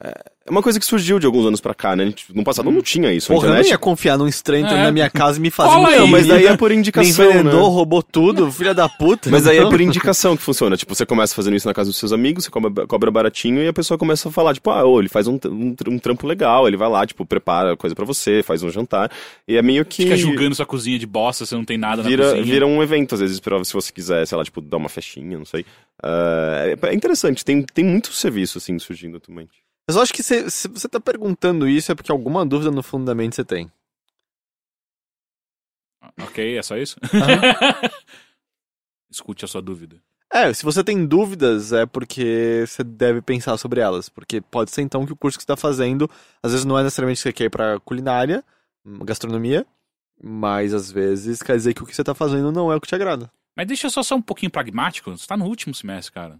É 0.00 0.50
uma 0.50 0.62
coisa 0.62 0.78
que 0.80 0.86
surgiu 0.86 1.18
de 1.18 1.26
alguns 1.26 1.44
anos 1.44 1.60
pra 1.60 1.74
cá, 1.74 1.94
né? 1.94 2.06
Gente- 2.06 2.34
No 2.34 2.42
passado 2.44 2.70
não 2.70 2.80
tinha 2.80 3.12
isso. 3.12 3.30
A 3.30 3.34
Porra, 3.34 3.46
eu 3.46 3.50
não 3.50 3.56
internet... 3.56 3.72
ia 3.72 3.78
confiar 3.78 4.16
num 4.16 4.26
estranho 4.28 4.64
entrando 4.64 4.80
É. 4.80 4.84
na 4.84 4.92
minha 4.92 5.10
casa 5.10 5.38
e 5.38 5.42
me 5.42 5.50
fazer 5.50 5.74
Não, 5.74 6.06
mas 6.06 6.26
daí 6.26 6.46
é 6.46 6.56
por 6.56 6.70
Me 6.70 6.76
indicação, 6.76 7.24
envenenou, 7.26 7.52
né? 7.68 7.74
roubou 7.74 8.02
tudo, 8.02 8.50
filha 8.50 8.72
da 8.72 8.88
puta. 8.88 9.28
Mas 9.28 9.46
aí 9.46 9.58
é 9.58 9.68
por 9.68 9.80
indicação 9.80 10.36
que 10.36 10.42
funciona. 10.42 10.76
Tipo, 10.76 10.94
você 10.94 11.04
começa 11.04 11.34
fazendo 11.34 11.56
isso 11.56 11.66
na 11.68 11.74
casa 11.74 11.90
dos 11.90 11.98
seus 11.98 12.12
amigos, 12.12 12.44
você 12.44 12.50
cobra, 12.50 12.86
cobra 12.86 13.10
baratinho 13.10 13.60
e 13.62 13.68
a 13.68 13.72
pessoa 13.72 13.98
começa 13.98 14.28
a 14.28 14.32
falar, 14.32 14.54
tipo, 14.54 14.70
ah, 14.70 14.84
ô, 14.86 15.00
ele 15.00 15.08
faz 15.08 15.26
um, 15.26 15.38
um, 15.46 15.74
um 15.88 15.98
trampo 15.98 16.26
legal, 16.26 16.66
ele 16.66 16.76
vai 16.78 16.88
lá, 16.88 17.04
tipo, 17.06 17.26
prepara 17.26 17.76
coisa 17.76 17.94
pra 17.94 18.04
você, 18.06 18.42
faz 18.42 18.62
um 18.62 18.70
jantar. 18.70 19.10
E 19.46 19.56
é 19.56 19.60
meio 19.62 19.84
que. 19.84 20.04
Fica 20.04 20.16
julgando 20.16 20.54
sua 20.54 20.64
cozinha 20.64 20.98
de 20.98 21.06
bosta, 21.06 21.44
você 21.44 21.54
não 21.56 21.64
tem 21.64 21.76
nada 21.76 22.02
na 22.04 22.08
Vira, 22.08 22.24
cozinha. 22.24 22.44
vira 22.44 22.66
um 22.66 22.82
evento, 22.82 23.14
às 23.16 23.20
vezes, 23.20 23.38
pra, 23.40 23.62
se 23.64 23.72
você 23.74 23.92
quiser, 23.92 24.24
sei 24.26 24.38
lá, 24.38 24.44
tipo, 24.44 24.60
dar 24.62 24.76
uma 24.78 24.88
festinha, 24.88 25.36
não 25.36 25.44
sei. 25.44 25.66
É, 26.02 26.76
é 26.84 26.94
interessante, 26.94 27.44
tem, 27.44 27.62
tem 27.62 27.84
muito 27.84 28.12
serviço, 28.12 28.56
assim, 28.58 28.78
surgindo 28.78 29.16
atualmente. 29.18 29.50
Eu 29.88 29.94
só 29.94 30.02
acho 30.02 30.12
que 30.12 30.22
se, 30.22 30.50
se 30.50 30.68
você 30.68 30.86
tá 30.86 31.00
perguntando 31.00 31.66
isso 31.66 31.90
é 31.90 31.94
porque 31.94 32.12
alguma 32.12 32.44
dúvida 32.44 32.70
no 32.70 32.82
fundo 32.82 33.06
da 33.06 33.14
mente 33.14 33.34
você 33.34 33.44
tem. 33.44 33.72
Ok, 36.20 36.58
é 36.58 36.62
só 36.62 36.76
isso? 36.76 36.98
Escute 39.10 39.46
a 39.46 39.48
sua 39.48 39.62
dúvida. 39.62 39.96
É, 40.30 40.52
se 40.52 40.62
você 40.62 40.84
tem 40.84 41.06
dúvidas 41.06 41.72
é 41.72 41.86
porque 41.86 42.64
você 42.66 42.84
deve 42.84 43.22
pensar 43.22 43.56
sobre 43.56 43.80
elas. 43.80 44.10
Porque 44.10 44.42
pode 44.42 44.70
ser 44.70 44.82
então 44.82 45.06
que 45.06 45.12
o 45.12 45.16
curso 45.16 45.38
que 45.38 45.42
você 45.42 45.46
tá 45.46 45.56
fazendo, 45.56 46.08
às 46.42 46.52
vezes 46.52 46.66
não 46.66 46.78
é 46.78 46.82
necessariamente 46.82 47.16
que 47.16 47.22
você 47.22 47.32
quer 47.32 47.44
ir 47.44 47.50
pra 47.50 47.80
culinária, 47.80 48.44
hum, 48.84 48.98
gastronomia, 48.98 49.66
mas 50.22 50.74
às 50.74 50.92
vezes 50.92 51.42
quer 51.42 51.56
dizer 51.56 51.72
que 51.72 51.82
o 51.82 51.86
que 51.86 51.96
você 51.96 52.04
tá 52.04 52.14
fazendo 52.14 52.52
não 52.52 52.70
é 52.70 52.76
o 52.76 52.80
que 52.80 52.88
te 52.88 52.94
agrada. 52.94 53.32
Mas 53.56 53.66
deixa 53.66 53.86
eu 53.86 53.90
só 53.90 54.02
ser 54.02 54.12
um 54.12 54.22
pouquinho 54.22 54.52
pragmático. 54.52 55.16
Você 55.16 55.26
tá 55.26 55.34
no 55.34 55.46
último 55.46 55.74
semestre, 55.74 56.12
cara. 56.12 56.38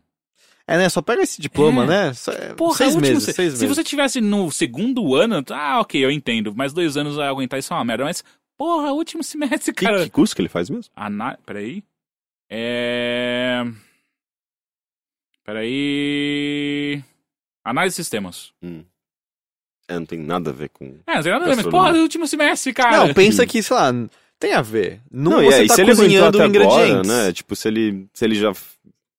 É, 0.71 0.77
né? 0.77 0.89
Só 0.91 1.01
pega 1.01 1.23
esse 1.23 1.41
diploma, 1.41 1.85
É. 1.85 1.87
né? 1.87 2.13
Só- 2.15 2.31
é, 2.31 2.53
Porra, 2.53 2.77
seis 2.77 2.91
é 2.91 2.93
o 2.93 2.97
último 2.97 3.15
meses, 3.15 3.25
se- 3.25 3.33
seis 3.33 3.55
Se 3.55 3.61
meses. 3.63 3.77
você 3.77 3.83
tivesse 3.83 4.21
no 4.21 4.51
segundo 4.51 5.15
ano, 5.15 5.43
ah, 5.51 5.81
ok, 5.81 6.05
eu 6.05 6.11
entendo. 6.11 6.55
Mas 6.55 6.73
dois 6.75 6.97
anos 6.97 7.19
a 7.19 7.27
aguentar 7.29 7.59
isso 7.59 7.73
é 7.73 7.77
uma 7.77 7.85
merda. 7.87 8.05
Mas, 8.05 8.23
porra, 8.57 8.93
último 8.93 9.23
semestre, 9.25 9.73
Que, 9.73 9.87
cara. 9.87 10.05
que 10.05 10.11
curso 10.11 10.37
que 10.37 10.43
ele 10.43 10.49
faz 10.51 10.69
mesmo? 10.69 10.93
Ana... 10.95 11.39
Peraí. 11.47 11.83
É. 12.51 13.65
Peraí. 15.69 17.03
Análise 17.65 17.95
de 17.97 18.03
sistemas. 18.03 18.53
Hum. 18.63 18.85
É, 19.89 19.95
não 19.99 20.05
tem 20.07 20.19
nada 20.19 20.51
a 20.51 20.53
ver 20.53 20.69
com. 20.69 20.85
É, 21.07 21.15
não 21.17 21.23
tem 21.23 21.33
nada 21.33 21.45
a 21.47 21.49
ver, 21.49 21.57
mas 21.57 21.67
porra, 21.67 21.93
último 21.95 22.27
semestre, 22.27 22.73
cara. 22.75 23.07
Não, 23.07 23.15
pensa 23.15 23.47
que, 23.47 23.63
sei 23.63 23.75
lá, 23.77 23.91
tem 24.39 24.53
a 24.53 24.61
ver. 24.63 25.01
Não, 25.11 25.33
Não, 25.33 25.43
e 25.43 25.47
você 25.47 25.61
é, 25.61 25.65
e 25.65 25.69
tá 25.69 25.75
se 25.75 25.81
ele 25.81 25.91
aguentou 25.93 26.05
cozinhando 26.05 26.45
ingredientes. 26.45 26.91
agora, 27.11 27.25
né? 27.27 27.33
Tipo, 27.33 27.57
se 27.57 27.69
ele, 27.69 28.07
se 28.13 28.25
ele 28.25 28.35
já, 28.35 28.53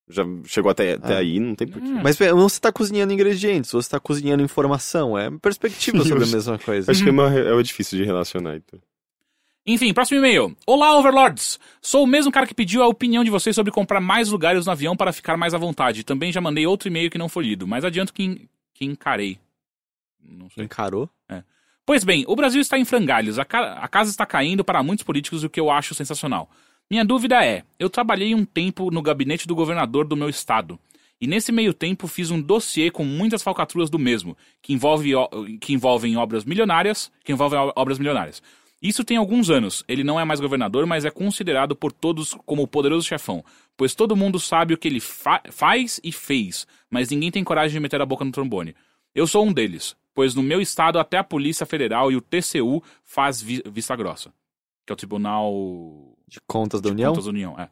já 0.10 0.23
chegou 0.45 0.72
até, 0.72 0.94
até 0.94 1.15
Ah. 1.15 1.19
aí, 1.19 1.40
não 1.40 1.53
tem 1.56 1.68
porquê. 1.68 1.88
Hum. 1.88 2.02
Mas 2.03 2.18
não 2.19 2.49
você 2.49 2.60
tá 2.60 2.72
cozinhando 2.72 3.14
ingredientes, 3.14 3.72
você 3.72 3.90
tá 3.90 3.99
cozinhando 3.99 4.41
informação. 4.44 5.18
É 5.18 5.30
perspectiva 5.40 6.03
sobre 6.03 6.23
a 6.23 6.27
mesma 6.27 6.57
coisa. 6.57 6.91
Acho 6.91 7.03
que 7.03 7.10
é, 7.10 7.11
uma, 7.11 7.30
é 7.34 7.64
difícil 7.64 7.98
de 7.99 8.03
relacionar, 8.06 8.56
então. 8.56 8.80
Enfim, 9.65 9.94
próximo 9.94 10.18
e-mail. 10.19 10.56
Olá, 10.65 10.98
Overlords! 10.98 11.60
Sou 11.81 12.03
o 12.03 12.07
mesmo 12.07 12.31
cara 12.31 12.48
que 12.48 12.56
pediu 12.56 12.81
a 12.81 12.88
opinião 12.88 13.23
de 13.23 13.30
vocês 13.30 13.56
sobre 13.56 13.72
comprar 13.72 14.02
mais 14.02 14.30
lugares 14.30 14.65
no 14.65 14.72
avião 14.72 14.95
para 14.98 15.14
ficar 15.14 15.38
mais 15.38 15.53
à 15.53 15.57
vontade. 15.60 16.03
Também 16.03 16.31
já 16.31 16.41
mandei 16.41 16.65
outro 16.65 16.88
e-mail 16.88 17.11
que 17.11 17.18
não 17.19 17.30
foi 17.30 17.44
lido, 17.44 17.68
mas 17.68 17.86
adianto 17.86 18.11
que, 18.14 18.23
en- 18.23 18.49
que 18.73 18.86
encarei. 18.86 19.38
Não 20.23 20.49
sei. 20.49 20.64
Encarou? 20.64 21.07
Pois 21.86 22.03
bem, 22.03 22.23
o 22.27 22.36
Brasil 22.36 22.61
está 22.61 22.77
em 22.77 22.86
frangalhos, 22.86 23.40
a, 23.40 23.45
ca- 23.45 23.73
a 23.73 23.88
casa 23.88 24.11
está 24.11 24.23
caindo 24.26 24.64
para 24.64 24.81
muitos 24.84 25.03
políticos, 25.03 25.44
o 25.44 25.49
que 25.49 25.60
eu 25.60 25.72
acho 25.72 25.95
sensacional. 25.95 26.48
Minha 26.90 27.06
dúvida 27.06 27.44
é: 27.45 27.64
eu 27.78 27.90
trabalhei 27.90 28.34
um 28.34 28.44
tempo 28.45 28.90
no 28.91 29.02
gabinete 29.02 29.48
do 29.48 29.56
governador 29.56 30.07
do 30.07 30.16
meu 30.18 30.30
estado. 30.30 30.80
E 31.22 31.28
nesse 31.28 31.52
meio 31.52 31.74
tempo 31.74 32.07
fiz 32.07 32.32
um 32.32 32.41
dossiê 32.41 32.90
com 32.90 33.03
muitas 33.03 33.44
falcatruas 33.44 33.90
do 33.90 33.99
mesmo, 33.99 34.38
que, 34.61 34.72
envolve, 34.72 35.11
que 35.60 35.74
envolvem 35.74 36.16
obras 36.16 36.45
milionárias, 36.45 37.11
que 37.26 37.34
envolvem 37.34 37.60
obras 37.76 37.99
milionárias. 37.99 38.41
Isso 38.82 39.03
tem 39.03 39.18
alguns 39.18 39.49
anos. 39.49 39.84
Ele 39.86 40.02
não 40.02 40.18
é 40.18 40.24
mais 40.24 40.40
governador, 40.40 40.86
mas 40.86 41.03
é 41.03 41.11
considerado 41.11 41.76
por 41.76 41.91
todos 41.91 42.34
como 42.45 42.64
o 42.64 42.68
poderoso 42.68 43.06
chefão, 43.06 43.44
pois 43.76 43.94
todo 43.94 44.16
mundo 44.16 44.40
sabe 44.40 44.74
o 44.74 44.78
que 44.78 44.88
ele 44.88 45.02
fa- 45.02 45.44
faz 45.52 45.99
e 46.02 46.14
fez, 46.14 46.66
mas 46.90 47.10
ninguém 47.10 47.30
tem 47.30 47.44
coragem 47.44 47.74
de 47.74 47.80
meter 47.82 48.02
a 48.02 48.06
boca 48.06 48.24
no 48.24 48.32
trombone. 48.32 48.74
Eu 49.14 49.28
sou 49.28 49.45
um 49.45 49.52
deles, 49.52 49.98
pois 50.16 50.34
no 50.34 50.41
meu 50.41 50.61
estado 50.61 50.98
até 50.98 51.18
a 51.18 51.24
Polícia 51.24 51.66
Federal 51.66 52.10
e 52.10 52.16
o 52.16 52.22
TCU 52.22 52.82
faz 53.03 53.41
vi- 53.41 53.61
vista 53.70 53.94
grossa, 53.98 54.32
que 54.86 54.91
é 54.91 54.94
o 54.94 54.98
Tribunal 54.98 56.18
De 56.30 56.39
contas 56.47 56.80
da 56.80 56.89
de 56.89 56.93
União? 56.93 57.11
Contas 57.11 57.26
da 57.26 57.31
União, 57.31 57.60
é. 57.60 57.69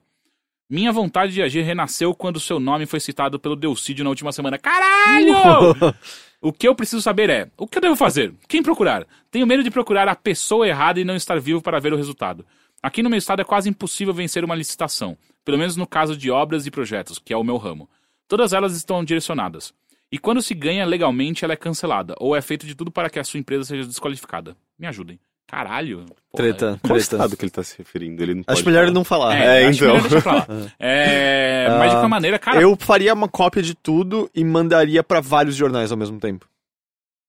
Minha 0.70 0.92
vontade 0.92 1.32
de 1.32 1.42
agir 1.42 1.62
renasceu 1.62 2.14
quando 2.14 2.40
seu 2.40 2.60
nome 2.60 2.86
foi 2.86 3.00
citado 3.00 3.40
pelo 3.40 3.56
Delcídio 3.56 4.04
na 4.04 4.10
última 4.10 4.32
semana. 4.32 4.58
Caralho! 4.58 5.96
O 6.40 6.54
que 6.54 6.68
eu 6.68 6.76
preciso 6.76 7.02
saber 7.02 7.30
é: 7.30 7.50
o 7.58 7.68
que 7.68 7.78
eu 7.78 7.82
devo 7.82 7.96
fazer? 7.96 8.34
Quem 8.48 8.62
procurar? 8.62 9.08
Tenho 9.32 9.48
medo 9.48 9.64
de 9.64 9.72
procurar 9.72 10.08
a 10.08 10.16
pessoa 10.16 10.68
errada 10.68 11.00
e 11.00 11.04
não 11.04 11.16
estar 11.16 11.40
vivo 11.40 11.62
para 11.62 11.80
ver 11.80 11.94
o 11.94 11.98
resultado. 11.98 12.46
Aqui 12.82 13.02
no 13.02 13.10
meu 13.10 13.18
estado 13.18 13.42
é 13.42 13.46
quase 13.46 13.70
impossível 13.70 14.14
vencer 14.14 14.46
uma 14.46 14.54
licitação, 14.54 15.18
pelo 15.44 15.58
menos 15.58 15.76
no 15.76 15.88
caso 15.88 16.16
de 16.16 16.30
obras 16.30 16.68
e 16.68 16.72
projetos, 16.72 17.18
que 17.18 17.34
é 17.34 17.38
o 17.38 17.44
meu 17.44 17.58
ramo. 17.58 17.90
Todas 18.28 18.54
elas 18.54 18.76
estão 18.76 19.04
direcionadas. 19.04 19.74
E 20.12 20.20
quando 20.20 20.42
se 20.42 20.54
ganha 20.54 20.86
legalmente, 20.86 21.44
ela 21.44 21.54
é 21.54 21.58
cancelada, 21.58 22.16
ou 22.20 22.36
é 22.36 22.42
feito 22.42 22.68
de 22.68 22.76
tudo 22.76 22.92
para 22.92 23.10
que 23.10 23.20
a 23.20 23.24
sua 23.24 23.40
empresa 23.40 23.64
seja 23.64 23.86
desqualificada. 23.86 24.56
Me 24.78 24.86
ajudem. 24.86 25.20
Caralho. 25.48 26.00
porra, 26.00 26.18
Treta, 26.36 26.66
Qual 26.82 26.98
treta. 26.98 26.98
estado 26.98 27.38
que 27.38 27.46
ele 27.46 27.50
tá 27.52 27.64
se 27.64 27.78
referindo? 27.78 28.22
Ele 28.22 28.34
não 28.36 28.44
Acho 28.48 28.64
pode 28.64 28.66
melhor 28.66 28.84
ele 28.88 29.04
falar. 29.06 29.30
não 29.34 29.38
falar. 29.38 29.38
É, 29.38 29.64
É, 29.64 29.68
acho 29.68 29.84
então. 29.86 29.96
É, 30.80 31.68
mas 31.70 31.84
de 31.84 31.88
qualquer 31.96 32.06
Ah, 32.06 32.10
maneira, 32.10 32.40
cara, 32.40 32.62
Eu 32.62 32.76
faria 32.80 33.14
uma 33.14 33.28
cópia 33.30 33.64
de 33.64 33.74
tudo 33.74 34.30
e 34.36 34.44
mandaria 34.44 35.02
pra 35.04 35.22
vários 35.22 35.56
jornais 35.56 35.92
ao 35.92 35.98
mesmo 35.98 36.20
tempo. 36.20 36.46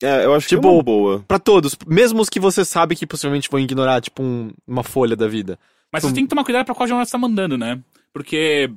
É, 0.03 0.25
eu 0.25 0.35
acho 0.35 0.47
que 0.49 0.55
é 0.55 0.59
Tipo, 0.59 0.73
uma 0.73 0.83
boa. 0.83 1.25
Pra 1.27 1.39
todos, 1.39 1.77
mesmo 1.87 2.21
os 2.21 2.29
que 2.29 2.39
você 2.41 2.65
sabe 2.65 2.95
que 2.97 3.07
possivelmente 3.07 3.49
vão 3.51 3.59
ignorar, 3.61 4.01
tipo 4.01 4.23
um- 4.23 4.51
uma 4.67 4.83
folha 4.85 5.17
da 5.17 5.27
vida. 5.27 5.59
Mas 5.93 6.03
você 6.03 6.13
tem 6.13 6.25
que 6.25 6.29
tomar 6.31 6.45
cuidado 6.45 6.65
pra 6.67 6.75
qual 6.75 6.87
jornal 6.89 7.05
você 7.05 7.13
tá 7.13 7.19
mandando, 7.19 7.57
né? 7.59 7.81
Porque, 8.13 8.71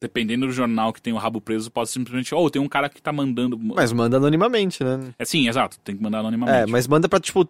dependendo 0.00 0.46
do 0.46 0.52
jornal 0.52 0.92
que 0.92 1.00
tem 1.00 1.12
o 1.12 1.16
rabo 1.16 1.40
preso, 1.40 1.70
pode 1.70 1.88
simplesmente, 1.90 2.34
ou 2.34 2.50
tem 2.50 2.60
um 2.60 2.68
cara 2.68 2.88
que 2.88 3.00
tá 3.00 3.12
mandando. 3.12 3.56
Mas 3.58 3.92
manda 3.92 4.16
anonimamente, 4.18 4.82
né? 4.84 5.14
É 5.18 5.24
sim, 5.24 5.48
exato, 5.48 5.78
tem 5.84 5.96
que 5.96 6.02
mandar 6.02 6.18
anonimamente. 6.18 6.58
É, 6.58 6.66
mas 6.66 6.86
manda 6.86 7.08
pra, 7.08 7.18
tipo, 7.20 7.48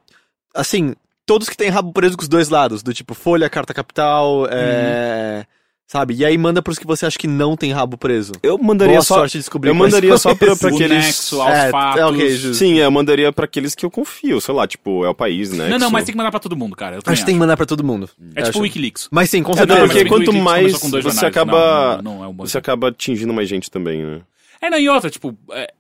assim, 0.57 0.95
todos 1.25 1.49
que 1.49 1.57
têm 1.57 1.69
rabo 1.69 1.93
preso 1.93 2.17
com 2.17 2.23
os 2.23 2.29
dois 2.29 2.49
lados, 2.49 2.83
do 2.83 2.93
tipo 2.95 3.15
Folha, 3.15 3.49
Carta 3.51 3.73
Capital, 3.75 4.47
é... 4.51 5.45
Sabe? 5.89 6.15
E 6.15 6.25
aí 6.25 6.37
manda 6.37 6.61
pros 6.61 6.81
que 6.81 6.87
você 6.87 7.07
acha 7.07 7.17
que 7.17 7.29
não 7.29 7.57
tem 7.57 7.71
rabo 7.73 7.97
preso. 7.97 8.33
Eu 8.43 8.59
mandaria 8.59 8.95
Boa 8.95 9.05
só. 9.05 9.15
sorte 9.19 9.35
de 9.35 9.39
descobrir 9.39 9.71
Eu 9.71 9.75
mandaria 9.77 10.19
só 10.19 10.35
pra, 10.35 10.57
pra 10.57 10.67
aqueles. 10.75 10.91
nexo, 11.05 11.41
aos 11.41 11.55
É, 11.55 11.71
fatos. 11.71 12.01
é, 12.01 12.05
ok, 12.07 12.31
justo. 12.33 12.55
Sim, 12.57 12.75
eu 12.79 12.91
mandaria 12.91 13.33
pra 13.33 13.45
aqueles 13.45 13.73
que 13.73 13.87
eu 13.87 13.91
confio, 13.91 14.41
sei 14.41 14.53
lá, 14.53 14.67
tipo, 14.67 15.05
é 15.05 15.09
o 15.09 15.15
país, 15.15 15.53
né? 15.53 15.69
Não, 15.69 15.79
não, 15.79 15.89
mas 15.89 16.05
tem 16.05 16.13
que 16.13 16.17
mandar 16.17 16.33
pra 16.33 16.41
todo 16.41 16.57
mundo, 16.57 16.75
cara. 16.75 16.97
Eu 16.97 17.03
Acho 17.07 17.21
que 17.21 17.27
tem 17.27 17.37
que 17.37 17.39
mandar 17.39 17.57
pra 17.57 17.65
todo 17.67 17.85
mundo. 17.85 18.11
É 18.35 18.39
tipo 18.43 18.49
Acho. 18.49 18.59
o 18.59 18.63
Wikileaks. 18.63 19.07
Mas 19.13 19.31
sim, 19.31 19.45
com 19.45 19.53
É, 19.53 19.55
não, 19.55 19.59
certeza. 19.61 19.81
mas 19.83 19.91
porque 19.93 20.09
quanto 20.09 20.19
Wikileaks 20.33 20.45
mais 20.45 20.61
começou 20.63 20.81
com 20.81 20.91
dois 20.91 21.05
você 21.05 21.11
jornais, 21.21 21.37
acaba. 21.37 21.97
não, 21.99 22.03
não, 22.03 22.15
não 22.19 22.25
é 22.25 22.29
um 22.29 22.35
Você 22.39 22.59
acaba 22.59 22.89
atingindo 22.89 23.33
mais 23.33 23.49
gente 23.49 23.71
também, 23.71 24.03
né? 24.05 24.23
É, 24.61 24.69
não, 24.69 24.79
e 24.81 24.89
outra, 24.89 25.09
tipo, 25.09 25.37
é, 25.53 25.73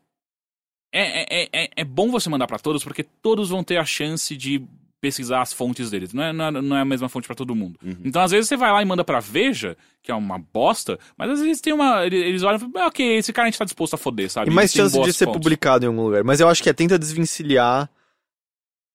é, 1.00 1.26
é, 1.28 1.48
é, 1.52 1.70
é 1.76 1.84
bom 1.84 2.10
você 2.10 2.28
mandar 2.28 2.46
pra 2.46 2.58
todos, 2.58 2.82
porque 2.82 3.02
todos 3.02 3.50
vão 3.50 3.62
ter 3.62 3.76
a 3.76 3.84
chance 3.84 4.36
de 4.36 4.62
pesquisar 5.00 5.42
as 5.42 5.52
fontes 5.52 5.90
deles. 5.90 6.12
Não 6.12 6.22
é, 6.22 6.32
não 6.32 6.44
é, 6.46 6.50
não 6.50 6.76
é 6.76 6.80
a 6.80 6.84
mesma 6.84 7.08
fonte 7.08 7.26
pra 7.26 7.36
todo 7.36 7.54
mundo. 7.54 7.78
Uhum. 7.84 7.98
Então, 8.04 8.22
às 8.22 8.30
vezes, 8.30 8.48
você 8.48 8.56
vai 8.56 8.72
lá 8.72 8.82
e 8.82 8.84
manda 8.84 9.04
pra 9.04 9.20
Veja, 9.20 9.76
que 10.02 10.10
é 10.10 10.14
uma 10.14 10.38
bosta, 10.38 10.98
mas 11.16 11.30
às 11.30 11.40
vezes 11.40 11.60
tem 11.60 11.72
uma. 11.72 12.04
Eles, 12.06 12.42
olham 12.42 12.56
e 12.56 12.60
falam, 12.60 12.72
"Ah, 12.76 12.86
ok, 12.88 13.16
esse 13.16 13.32
cara 13.32 13.46
a 13.46 13.50
gente 13.50 13.58
tá 13.58 13.64
disposto 13.64 13.94
a 13.94 13.98
foder, 13.98 14.30
sabe? 14.30 14.50
E 14.50 14.54
mais 14.54 14.72
chance 14.72 15.00
de 15.00 15.12
ser 15.12 15.26
fontes. 15.26 15.40
publicado 15.40 15.84
em 15.84 15.88
algum 15.88 16.02
lugar. 16.02 16.24
Mas 16.24 16.40
eu 16.40 16.48
acho 16.48 16.62
que 16.62 16.70
é 16.70 16.72
tenta 16.72 16.98
desvencilhar 16.98 17.90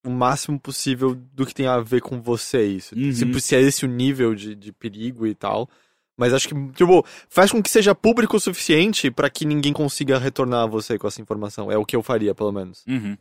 o 0.04 0.10
máximo 0.10 0.60
possível 0.60 1.16
do 1.16 1.46
que 1.46 1.54
tem 1.54 1.68
a 1.68 1.80
ver 1.80 2.02
com 2.02 2.20
você 2.22 2.66
isso. 2.66 2.96
Uhum. 2.96 3.14
Se, 3.14 3.42
se 3.42 3.56
é 3.56 3.62
esse 3.62 3.86
o 3.86 3.88
nível 3.88 4.34
de, 4.34 4.56
de 4.56 4.72
perigo 4.72 5.28
e 5.28 5.36
tal. 5.36 5.70
Mas 6.18 6.34
acho 6.34 6.48
que, 6.50 6.72
tipo, 6.74 7.06
faz 7.30 7.52
com 7.52 7.62
que 7.64 7.70
seja 7.70 7.96
público 7.96 8.38
o 8.38 8.40
suficiente 8.40 9.10
pra 9.10 9.30
que 9.30 9.46
ninguém 9.46 9.74
consiga 9.74 10.20
retornar 10.20 10.64
a 10.64 10.68
você 10.68 10.98
com 10.98 11.08
essa 11.08 11.22
informação. 11.22 11.72
É 11.72 11.78
o 11.78 11.86
que 11.86 11.96
eu 11.96 12.04
faria, 12.04 12.36
pelo 12.36 12.52
menos. 12.52 12.84
Uhum. 12.88 13.18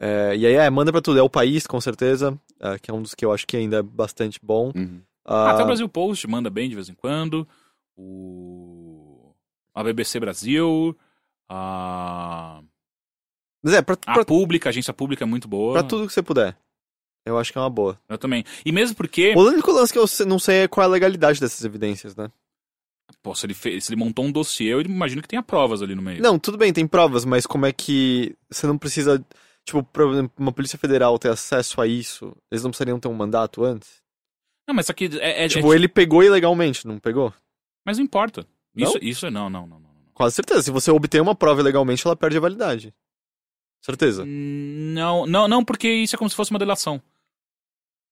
É, 0.00 0.34
e 0.36 0.46
aí, 0.46 0.54
é, 0.54 0.70
manda 0.70 0.90
pra 0.90 1.00
tudo. 1.00 1.18
É 1.18 1.22
o 1.22 1.30
país, 1.30 1.66
com 1.66 1.80
certeza, 1.80 2.38
é, 2.60 2.78
que 2.78 2.90
é 2.90 2.94
um 2.94 3.02
dos 3.02 3.14
que 3.14 3.24
eu 3.24 3.32
acho 3.32 3.46
que 3.46 3.56
ainda 3.56 3.78
é 3.78 3.82
bastante 3.82 4.38
bom. 4.42 4.72
Uhum. 4.74 5.00
Ah, 5.24 5.50
Até 5.50 5.60
Ah, 5.60 5.64
o 5.64 5.66
Brasil 5.66 5.88
Post 5.88 6.26
manda 6.26 6.48
bem 6.48 6.68
de 6.68 6.74
vez 6.74 6.88
em 6.88 6.94
quando. 6.94 7.46
O. 7.96 9.34
A 9.74 9.82
BBC 9.84 10.18
Brasil. 10.18 10.96
A. 11.48 12.62
Mas 13.62 13.74
é, 13.74 13.82
pra, 13.82 13.96
A 14.06 14.14
pra, 14.14 14.24
Pública, 14.24 14.68
a 14.68 14.70
agência 14.70 14.92
pública 14.94 15.24
é 15.24 15.26
muito 15.26 15.48
boa. 15.48 15.72
pra 15.74 15.82
tudo 15.82 16.06
que 16.06 16.12
você 16.12 16.22
puder. 16.22 16.56
Eu 17.28 17.38
acho 17.38 17.52
que 17.52 17.58
é 17.58 17.60
uma 17.60 17.70
boa. 17.70 18.00
Eu 18.08 18.16
também. 18.18 18.44
E 18.64 18.72
mesmo 18.72 18.96
porque. 18.96 19.34
O 19.36 19.42
único 19.42 19.70
lance 19.70 19.92
que 19.92 19.98
eu 19.98 20.06
não 20.26 20.38
sei 20.38 20.62
é 20.64 20.68
qual 20.68 20.82
é 20.84 20.86
a 20.86 20.90
legalidade 20.90 21.40
dessas 21.40 21.64
evidências, 21.64 22.16
né? 22.16 22.30
Pô, 23.22 23.34
se 23.34 23.46
ele, 23.46 23.54
fez, 23.54 23.84
se 23.84 23.92
ele 23.92 23.98
montou 24.00 24.24
um 24.24 24.32
dossiê, 24.32 24.72
eu 24.72 24.80
imagino 24.80 25.22
que 25.22 25.28
tenha 25.28 25.42
provas 25.42 25.82
ali 25.82 25.94
no 25.94 26.02
meio. 26.02 26.22
Não, 26.22 26.38
tudo 26.38 26.58
bem, 26.58 26.72
tem 26.72 26.86
provas, 26.86 27.24
mas 27.24 27.46
como 27.46 27.66
é 27.66 27.72
que 27.72 28.34
você 28.50 28.66
não 28.66 28.76
precisa, 28.78 29.24
tipo, 29.64 29.82
por 29.82 30.12
exemplo, 30.12 30.32
uma 30.38 30.52
polícia 30.52 30.78
federal 30.78 31.18
ter 31.18 31.30
acesso 31.30 31.80
a 31.80 31.86
isso? 31.86 32.36
Eles 32.50 32.62
não 32.62 32.70
precisariam 32.70 33.00
ter 33.00 33.08
um 33.08 33.14
mandato 33.14 33.64
antes? 33.64 34.02
Não, 34.66 34.74
mas 34.74 34.90
aqui 34.90 35.08
é. 35.20 35.44
é- 35.44 35.48
tipo, 35.48 35.72
é- 35.72 35.76
ele 35.76 35.88
pegou 35.88 36.22
ilegalmente, 36.22 36.86
não 36.86 36.98
pegou? 36.98 37.32
Mas 37.84 37.96
não 37.98 38.04
importa. 38.04 38.46
Não? 38.74 38.88
Isso, 38.88 38.98
isso 39.02 39.26
é. 39.26 39.30
Não, 39.30 39.48
não, 39.48 39.66
não, 39.66 39.80
não. 39.80 39.88
não. 39.88 40.12
Quase 40.12 40.34
certeza. 40.34 40.62
Se 40.62 40.70
você 40.70 40.90
obter 40.90 41.20
uma 41.22 41.34
prova 41.34 41.60
ilegalmente, 41.60 42.06
ela 42.06 42.16
perde 42.16 42.36
a 42.36 42.40
validade. 42.40 42.94
Certeza. 43.80 44.24
Não, 44.26 45.24
não, 45.26 45.48
não, 45.48 45.64
porque 45.64 45.88
isso 45.88 46.14
é 46.14 46.18
como 46.18 46.28
se 46.28 46.36
fosse 46.36 46.50
uma 46.50 46.58
delação. 46.58 47.00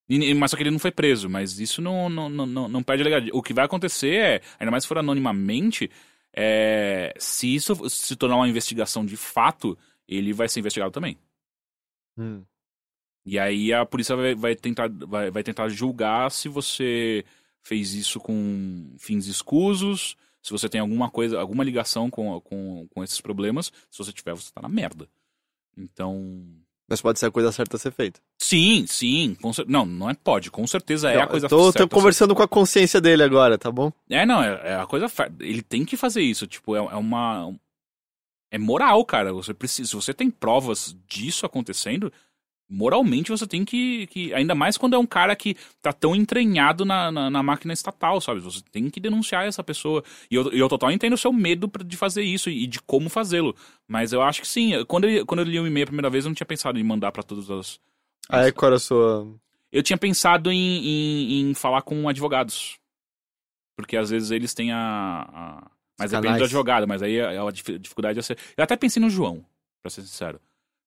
E- 0.08 0.34
mas 0.34 0.50
só 0.50 0.56
que 0.56 0.62
ele 0.62 0.70
não 0.70 0.78
foi 0.78 0.90
preso, 0.90 1.28
mas 1.28 1.58
isso 1.58 1.82
não, 1.82 2.08
não, 2.08 2.28
não, 2.28 2.46
não, 2.46 2.68
não 2.68 2.82
perde 2.82 3.02
a 3.02 3.04
legalidade. 3.04 3.36
O 3.36 3.42
que 3.42 3.52
vai 3.54 3.64
acontecer 3.64 4.14
é, 4.14 4.40
ainda 4.58 4.70
mais 4.70 4.84
se 4.84 4.88
for 4.88 4.98
anonimamente, 4.98 5.90
é, 6.32 7.14
se 7.18 7.52
isso 7.54 7.88
se 7.88 8.14
tornar 8.14 8.36
uma 8.36 8.48
investigação 8.48 9.04
de 9.04 9.16
fato, 9.16 9.76
ele 10.06 10.32
vai 10.32 10.48
ser 10.48 10.60
investigado 10.60 10.92
também. 10.92 11.18
Hum. 12.16 12.42
E 13.24 13.38
aí 13.38 13.72
a 13.72 13.84
polícia 13.84 14.14
vai, 14.14 14.34
vai 14.34 14.54
tentar, 14.54 14.88
vai, 14.88 15.30
vai 15.30 15.42
tentar 15.42 15.68
julgar 15.68 16.30
se 16.30 16.48
você 16.48 17.24
fez 17.60 17.94
isso 17.94 18.20
com 18.20 18.94
fins 18.98 19.26
escusos, 19.26 20.16
se 20.40 20.52
você 20.52 20.68
tem 20.68 20.80
alguma 20.80 21.10
coisa, 21.10 21.40
alguma 21.40 21.64
ligação 21.64 22.08
com, 22.08 22.40
com, 22.42 22.86
com 22.86 23.02
esses 23.02 23.20
problemas. 23.20 23.72
Se 23.90 23.98
você 23.98 24.12
tiver, 24.12 24.32
você 24.32 24.52
tá 24.52 24.62
na 24.62 24.68
merda. 24.68 25.08
Então. 25.76 26.46
Mas 26.88 27.00
pode 27.00 27.18
ser 27.18 27.26
a 27.26 27.30
coisa 27.32 27.50
certa 27.50 27.76
a 27.76 27.80
ser 27.80 27.90
feita. 27.90 28.20
Sim, 28.40 28.86
sim. 28.86 29.34
com 29.42 29.52
cer- 29.52 29.66
Não, 29.68 29.84
não 29.84 30.08
é 30.08 30.14
pode. 30.14 30.50
Com 30.52 30.66
certeza 30.66 31.10
é 31.10 31.20
a 31.20 31.26
coisa 31.26 31.46
eu 31.46 31.50
tô, 31.50 31.64
certa. 31.72 31.88
tô 31.88 31.96
conversando 31.96 32.34
com 32.34 32.42
a 32.42 32.48
consciência 32.48 33.00
dele 33.00 33.24
agora, 33.24 33.58
tá 33.58 33.72
bom? 33.72 33.92
É, 34.08 34.24
não, 34.24 34.40
é, 34.42 34.60
é 34.70 34.76
a 34.76 34.86
coisa. 34.86 35.06
Ele 35.40 35.62
tem 35.62 35.84
que 35.84 35.96
fazer 35.96 36.22
isso. 36.22 36.46
Tipo, 36.46 36.76
é, 36.76 36.78
é 36.78 36.96
uma. 36.96 37.52
É 38.52 38.58
moral, 38.58 39.04
cara. 39.04 39.32
Você 39.32 39.52
precisa. 39.52 39.88
Se 39.88 39.96
você 39.96 40.14
tem 40.14 40.30
provas 40.30 40.96
disso 41.08 41.44
acontecendo, 41.44 42.12
moralmente 42.68 43.30
você 43.30 43.46
tem 43.46 43.64
que. 43.64 44.06
que 44.08 44.32
ainda 44.34 44.54
mais 44.54 44.76
quando 44.76 44.94
é 44.94 44.98
um 44.98 45.06
cara 45.06 45.34
que 45.36 45.56
tá 45.80 45.92
tão 45.92 46.14
entranhado 46.16 46.84
na, 46.84 47.10
na, 47.12 47.30
na 47.30 47.42
máquina 47.42 47.72
estatal, 47.72 48.20
sabe? 48.20 48.40
Você 48.40 48.60
tem 48.72 48.90
que 48.90 48.98
denunciar 49.00 49.46
essa 49.46 49.62
pessoa. 49.62 50.02
E 50.30 50.34
eu, 50.34 50.50
eu 50.52 50.68
total 50.68 50.90
entendo 50.90 51.12
o 51.14 51.18
seu 51.18 51.32
medo 51.32 51.70
de 51.84 51.96
fazer 51.96 52.22
isso 52.22 52.50
e 52.50 52.66
de 52.66 52.80
como 52.82 53.08
fazê-lo. 53.08 53.54
Mas 53.86 54.12
eu 54.12 54.20
acho 54.22 54.40
que 54.40 54.48
sim. 54.48 54.72
Quando 54.86 55.08
eu, 55.08 55.24
quando 55.24 55.40
eu 55.40 55.46
li 55.46 55.60
o 55.60 55.66
e-mail 55.66 55.84
a 55.84 55.86
primeira 55.86 56.10
vez, 56.10 56.24
eu 56.24 56.28
não 56.30 56.34
tinha 56.34 56.46
pensado 56.46 56.78
em 56.78 56.82
mandar 56.84 57.12
pra 57.12 57.22
todas 57.22 57.50
as. 57.50 57.78
Aí 58.28 58.50
qual 58.52 58.68
era 58.70 58.76
a 58.76 58.80
sua. 58.80 59.26
Eu 59.72 59.82
tinha 59.82 59.96
pensado 59.98 60.50
em, 60.50 60.58
em, 60.58 61.40
em 61.50 61.54
falar 61.54 61.82
com 61.82 62.08
advogados. 62.08 62.78
Porque 63.76 63.96
às 63.96 64.10
vezes 64.10 64.30
eles 64.30 64.54
têm 64.54 64.72
a. 64.72 64.78
a- 65.32 65.70
Mas 65.98 66.10
depende 66.10 66.26
Canais. 66.28 66.40
do 66.42 66.44
advogado, 66.46 66.88
mas 66.88 67.02
aí 67.02 67.20
a, 67.20 67.42
a 67.42 67.50
dif- 67.50 67.78
dificuldade 67.78 68.18
é 68.18 68.22
ser. 68.22 68.38
Eu 68.56 68.64
até 68.64 68.76
pensei 68.76 69.00
no 69.00 69.10
João, 69.10 69.44
pra 69.82 69.90
ser 69.90 70.02
sincero. 70.02 70.40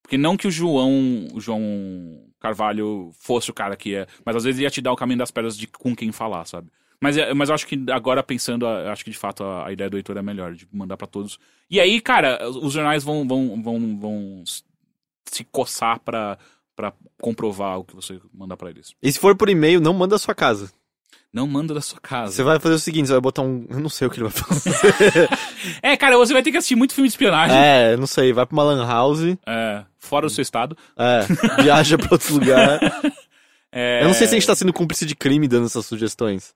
Porque 0.09 0.17
não 0.17 0.35
que 0.35 0.47
o 0.47 0.51
João, 0.51 1.27
o 1.35 1.39
João 1.39 1.61
Carvalho 2.39 3.11
fosse 3.19 3.51
o 3.51 3.53
cara 3.53 3.75
que 3.77 3.93
é. 3.93 4.07
Mas 4.25 4.35
às 4.35 4.43
vezes 4.43 4.59
ia 4.59 4.69
te 4.71 4.81
dar 4.81 4.91
o 4.91 4.95
caminho 4.95 5.19
das 5.19 5.29
pedras 5.29 5.55
de 5.55 5.67
com 5.67 5.95
quem 5.95 6.11
falar, 6.11 6.45
sabe? 6.45 6.71
Mas, 6.99 7.15
é- 7.15 7.31
mas 7.31 7.49
eu 7.49 7.53
acho 7.53 7.67
que 7.67 7.79
agora 7.91 8.23
pensando, 8.23 8.65
acho 8.65 9.03
que 9.05 9.11
de 9.11 9.17
fato 9.19 9.43
a, 9.43 9.67
a 9.67 9.71
ideia 9.71 9.87
do 9.87 9.97
Heitor 9.97 10.17
é 10.17 10.21
melhor, 10.23 10.55
de 10.55 10.67
mandar 10.73 10.97
pra 10.97 11.05
todos. 11.05 11.37
E 11.69 11.79
aí, 11.79 12.01
cara, 12.01 12.49
os 12.49 12.73
jornais 12.73 13.03
vão, 13.03 13.27
vão, 13.27 13.61
vão, 13.61 13.99
vão 13.99 14.43
se 15.25 15.43
coçar 15.43 15.99
pra, 15.99 16.39
pra 16.75 16.91
comprovar 17.21 17.77
o 17.77 17.83
que 17.83 17.95
você 17.95 18.19
mandar 18.33 18.57
pra 18.57 18.71
eles. 18.71 18.95
E 19.03 19.11
se 19.11 19.19
for 19.19 19.35
por 19.37 19.47
e-mail, 19.47 19.79
não 19.79 19.93
manda 19.93 20.15
a 20.15 20.19
sua 20.19 20.33
casa. 20.33 20.71
Não 21.31 21.45
manda 21.45 21.73
da 21.75 21.81
sua 21.81 21.99
casa. 21.99 22.33
Você 22.33 22.41
vai 22.41 22.59
fazer 22.59 22.75
o 22.75 22.79
seguinte, 22.79 23.05
você 23.07 23.13
vai 23.13 23.21
botar 23.21 23.43
um. 23.43 23.65
Eu 23.69 23.79
não 23.79 23.89
sei 23.89 24.07
o 24.07 24.09
que 24.09 24.17
ele 24.19 24.29
vai 24.29 24.31
fazer. 24.31 25.29
É, 25.83 25.95
cara, 25.97 26.17
você 26.17 26.33
vai 26.33 26.41
ter 26.41 26.51
que 26.51 26.57
assistir 26.57 26.75
muito 26.75 26.93
filme 26.93 27.07
de 27.07 27.13
espionagem. 27.13 27.55
é, 27.55 27.95
não 27.97 28.07
sei, 28.07 28.31
vai 28.33 28.45
pra 28.45 28.53
uma 28.53 28.63
lan 28.63 28.85
house, 28.87 29.19
É, 29.45 29.85
fora 29.97 30.25
do 30.25 30.29
seu 30.31 30.41
estado. 30.41 30.75
é, 30.97 31.61
viaja 31.61 31.97
pra 31.97 32.09
outro 32.11 32.33
lugar. 32.33 32.79
É... 33.71 34.01
Eu 34.01 34.07
não 34.07 34.15
sei 34.15 34.25
se 34.25 34.33
a 34.33 34.39
gente 34.39 34.47
tá 34.47 34.55
sendo 34.55 34.73
cúmplice 34.73 35.05
de 35.05 35.15
crime 35.15 35.47
dando 35.47 35.67
essas 35.67 35.85
sugestões. 35.85 36.55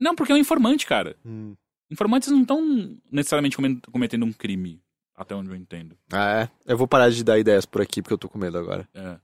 Não, 0.00 0.16
porque 0.16 0.32
é 0.32 0.34
um 0.34 0.38
informante, 0.38 0.84
cara. 0.84 1.14
Hum. 1.24 1.54
Informantes 1.88 2.28
não 2.28 2.42
estão 2.42 2.96
necessariamente 3.08 3.56
cometendo 3.92 4.24
um 4.26 4.32
crime, 4.32 4.82
até 5.14 5.32
onde 5.36 5.48
eu 5.48 5.54
entendo. 5.54 5.96
Ah, 6.12 6.40
é. 6.42 6.48
Eu 6.66 6.76
vou 6.76 6.88
parar 6.88 7.08
de 7.10 7.22
dar 7.22 7.38
ideias 7.38 7.64
por 7.64 7.80
aqui, 7.80 8.02
porque 8.02 8.14
eu 8.14 8.18
tô 8.18 8.28
com 8.28 8.36
medo 8.36 8.58
agora. 8.58 8.88
É. 8.92 9.16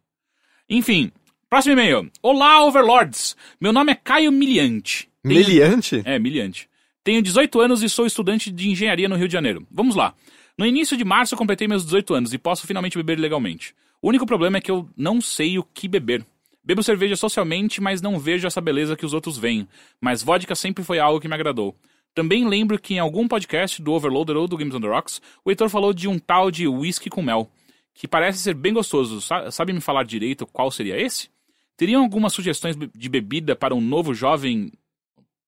Enfim, 0.71 1.11
próximo 1.49 1.73
e-mail. 1.75 2.11
Olá, 2.23 2.65
Overlords. 2.65 3.37
Meu 3.61 3.73
nome 3.73 3.93
é 3.93 3.95
Caio 3.95 4.33
Miliante. 4.33 5.09
Tenho- 5.23 5.35
Meliante? 5.37 6.03
É, 6.05 6.19
Miliante. 6.19 6.69
Tenho 7.03 7.23
18 7.23 7.61
anos 7.61 7.83
e 7.83 7.89
sou 7.89 8.07
estudante 8.07 8.51
de 8.51 8.69
engenharia 8.71 9.09
no 9.09 9.17
Rio 9.17 9.29
de 9.29 9.33
Janeiro. 9.33 9.67
Vamos 9.71 9.95
lá. 9.95 10.15
No 10.57 10.65
início 10.67 10.97
de 10.97 11.05
março 11.05 11.35
eu 11.35 11.39
completei 11.39 11.67
meus 11.69 11.85
18 11.85 12.15
anos 12.15 12.33
e 12.33 12.39
posso 12.39 12.67
finalmente 12.67 12.97
beber 12.97 13.19
legalmente. 13.19 13.75
O 14.01 14.09
único 14.09 14.27
problema 14.27 14.59
é 14.59 14.61
que 14.61 14.71
eu 14.71 14.89
não 14.97 15.21
sei 15.21 15.59
o 15.59 15.63
que 15.65 15.89
beber. 15.89 16.25
Bebo 16.63 16.83
cerveja 16.83 17.17
socialmente, 17.17 17.81
mas 17.81 18.01
não 18.01 18.19
vejo 18.19 18.47
essa 18.47 18.61
beleza 18.61 18.97
que 18.97 19.05
os 19.05 19.13
outros 19.13 19.37
veem. 19.37 19.69
Mas 20.01 20.23
vodka 20.23 20.55
sempre 20.55 20.83
foi 20.83 20.99
algo 20.99 21.21
que 21.21 21.29
me 21.29 21.35
agradou. 21.35 21.77
Também 22.15 22.49
lembro 22.49 22.79
que 22.79 22.95
em 22.95 22.99
algum 22.99 23.27
podcast 23.29 23.83
do 23.83 23.93
Overloader 23.93 24.37
ou 24.37 24.47
do 24.47 24.57
Games 24.57 24.75
on 24.75 24.81
the 24.81 24.87
Rocks, 24.87 25.21
o 25.45 25.51
Heitor 25.51 25.69
falou 25.69 25.93
de 25.93 26.09
um 26.09 26.19
tal 26.19 26.51
de 26.51 26.67
whisky 26.67 27.11
com 27.11 27.21
mel, 27.23 27.51
que 27.93 28.07
parece 28.09 28.39
ser 28.39 28.55
bem 28.55 28.73
gostoso. 28.73 29.21
Sa- 29.21 29.51
Sabe 29.51 29.73
me 29.73 29.81
falar 29.81 30.05
direito 30.05 30.47
qual 30.47 30.71
seria 30.71 30.99
esse? 30.99 31.29
Teriam 31.77 32.03
algumas 32.03 32.33
sugestões 32.33 32.77
de 32.77 33.09
bebida 33.09 33.57
para 33.57 33.75
um 33.75 33.81
novo 33.81 34.15
jovem 34.15 34.71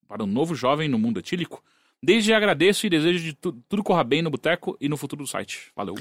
para 0.08 0.22
um 0.22 0.26
novo 0.26 0.54
jovem 0.54 0.88
no 0.88 0.98
mundo 0.98 1.18
etílico? 1.20 1.62
Desde 2.02 2.32
agradeço 2.32 2.86
e 2.86 2.90
desejo 2.90 3.22
de 3.24 3.32
tu- 3.32 3.56
tudo 3.68 3.82
corra 3.82 4.04
bem 4.04 4.22
no 4.22 4.30
boteco 4.30 4.76
e 4.80 4.88
no 4.88 4.96
futuro 4.96 5.22
do 5.24 5.28
site. 5.28 5.70
Valeu. 5.74 5.94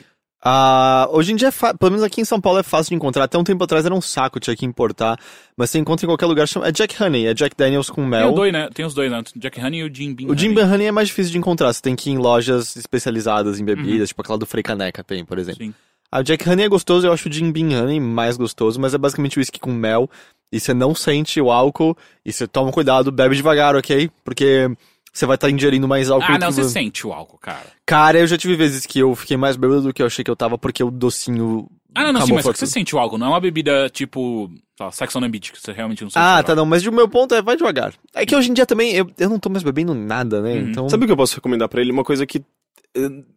Ah, 0.48 1.08
hoje 1.12 1.32
em 1.32 1.36
dia, 1.36 1.48
é 1.48 1.74
pelo 1.74 1.90
menos 1.92 2.04
aqui 2.04 2.22
em 2.22 2.26
São 2.26 2.40
Paulo, 2.40 2.60
é 2.60 2.64
fácil 2.64 2.90
de 2.92 2.96
encontrar. 2.96 3.24
Até 3.24 3.36
um 3.36 3.44
tempo 3.44 3.64
atrás 3.64 3.84
era 3.84 3.96
um 3.96 4.02
saco, 4.02 4.40
tinha 4.40 4.56
que 4.56 4.64
importar. 4.64 5.18
Mas 5.58 5.72
você 5.72 5.80
encontra 5.80 6.06
em 6.06 6.10
qualquer 6.10 6.28
lugar. 6.28 6.48
Chama... 6.48 6.68
É 6.68 6.72
Jack 6.72 7.02
Honey, 7.02 7.26
é 7.26 7.34
Jack 7.34 7.56
Daniels 7.58 7.90
com 7.90 8.02
Tem 8.02 8.10
mel. 8.12 8.30
os 8.30 8.36
dois, 8.36 8.54
né? 8.54 8.70
Tem 8.72 8.86
os 8.86 8.94
dois, 8.94 9.10
né? 9.12 9.24
Jack 9.38 9.60
Honey 9.60 9.80
e 9.80 9.84
o 9.86 9.92
Jim 9.96 10.14
Beam. 10.14 10.30
O 10.30 10.38
Jim. 10.38 10.54
Beam 10.54 10.72
Honey 10.72 10.86
é 10.88 10.92
mais 10.92 11.08
difícil 11.08 11.32
de 11.32 11.40
encontrar. 11.40 11.74
Você 11.74 11.82
tem 11.82 11.96
que 11.96 12.12
ir 12.12 12.14
em 12.14 12.18
lojas 12.18 12.76
especializadas 12.76 13.60
em 13.60 13.66
bebidas, 13.66 14.10
tipo 14.10 14.22
aquela 14.22 14.38
do 14.38 14.46
Frei 14.46 14.62
Caneca 14.62 15.04
tem, 15.04 15.26
por 15.26 15.40
exemplo. 15.40 15.66
Sim. 15.66 15.74
A 16.12 16.22
Jack 16.22 16.48
Honey 16.48 16.66
é 16.66 16.70
gostoso, 16.70 17.06
eu 17.08 17.12
acho 17.14 17.28
o 17.28 17.32
Jim 17.32 17.52
Beam 17.52 17.70
Honey 17.72 18.00
mais 18.00 18.38
gostoso, 18.38 18.80
mas 18.80 18.94
é 18.94 18.98
basicamente 18.98 19.38
whisky 19.40 19.60
com 19.60 19.72
mel. 19.74 20.10
E 20.52 20.60
você 20.60 20.74
não 20.74 20.96
sente 20.96 21.42
o 21.42 21.52
álcool. 21.52 21.98
E 22.26 22.32
você 22.32 22.48
toma 22.48 22.72
cuidado, 22.72 23.12
bebe 23.12 23.36
devagar, 23.36 23.76
ok? 23.76 24.10
Porque 24.24 24.70
você 25.12 25.26
vai 25.26 25.36
estar 25.36 25.50
ingerindo 25.50 25.88
mais 25.88 26.10
álcool. 26.10 26.26
Ah, 26.32 26.38
não, 26.38 26.48
que 26.48 26.54
você 26.54 26.62
vo- 26.64 26.70
sente 26.70 27.06
o 27.08 27.12
álcool, 27.12 27.38
cara. 27.40 27.66
Cara, 27.86 28.20
eu 28.20 28.28
já 28.28 28.38
tive 28.38 28.56
vezes 28.56 28.86
que 28.86 29.00
eu 29.00 29.14
fiquei 29.16 29.36
mais 29.36 29.58
bêbado 29.58 29.82
do 29.82 29.94
que 29.94 30.02
eu 30.02 30.06
achei 30.06 30.24
que 30.24 30.32
eu 30.32 30.36
tava, 30.36 30.58
porque 30.58 30.84
o 30.84 30.92
docinho. 30.92 31.68
Ah, 31.94 32.04
não, 32.04 32.14
não, 32.14 32.22
sim, 32.26 32.34
mas 32.34 32.44
camufla 32.44 32.54
você 32.54 32.68
sente 32.68 32.96
o 32.96 33.00
álcool. 33.00 33.18
Não 33.18 33.28
é 33.28 33.30
uma 33.32 33.40
bebida 33.42 33.90
tipo, 33.90 34.50
sei 34.78 34.86
lá, 34.86 34.92
Sex 34.92 35.16
on 35.16 35.22
the 35.22 35.28
Beach, 35.30 35.52
que 35.52 35.60
você 35.62 35.72
realmente 35.72 36.04
não 36.04 36.10
sente 36.10 36.22
Ah, 36.24 36.44
tá, 36.44 36.54
não, 36.56 36.66
mas 36.66 36.86
o 36.86 36.92
meu 36.92 37.08
ponto 37.10 37.34
é 37.34 37.42
vai 37.42 37.56
devagar. 37.58 37.94
É 38.14 38.26
que 38.26 38.36
hoje 38.36 38.50
em 38.52 38.54
dia 38.54 38.66
também 38.66 38.94
eu, 38.94 39.10
eu 39.18 39.30
não 39.30 39.40
tô 39.40 39.50
mais 39.50 39.64
bebendo 39.64 39.94
nada, 39.94 40.42
né? 40.42 40.54
Uhum. 40.54 40.70
Então. 40.70 40.90
Sabe 40.90 41.04
o 41.04 41.08
que 41.08 41.12
eu 41.14 41.18
posso 41.18 41.36
recomendar 41.36 41.68
pra 41.70 41.82
ele? 41.82 41.92
Uma 41.92 42.04
coisa 42.04 42.26
que, 42.26 42.42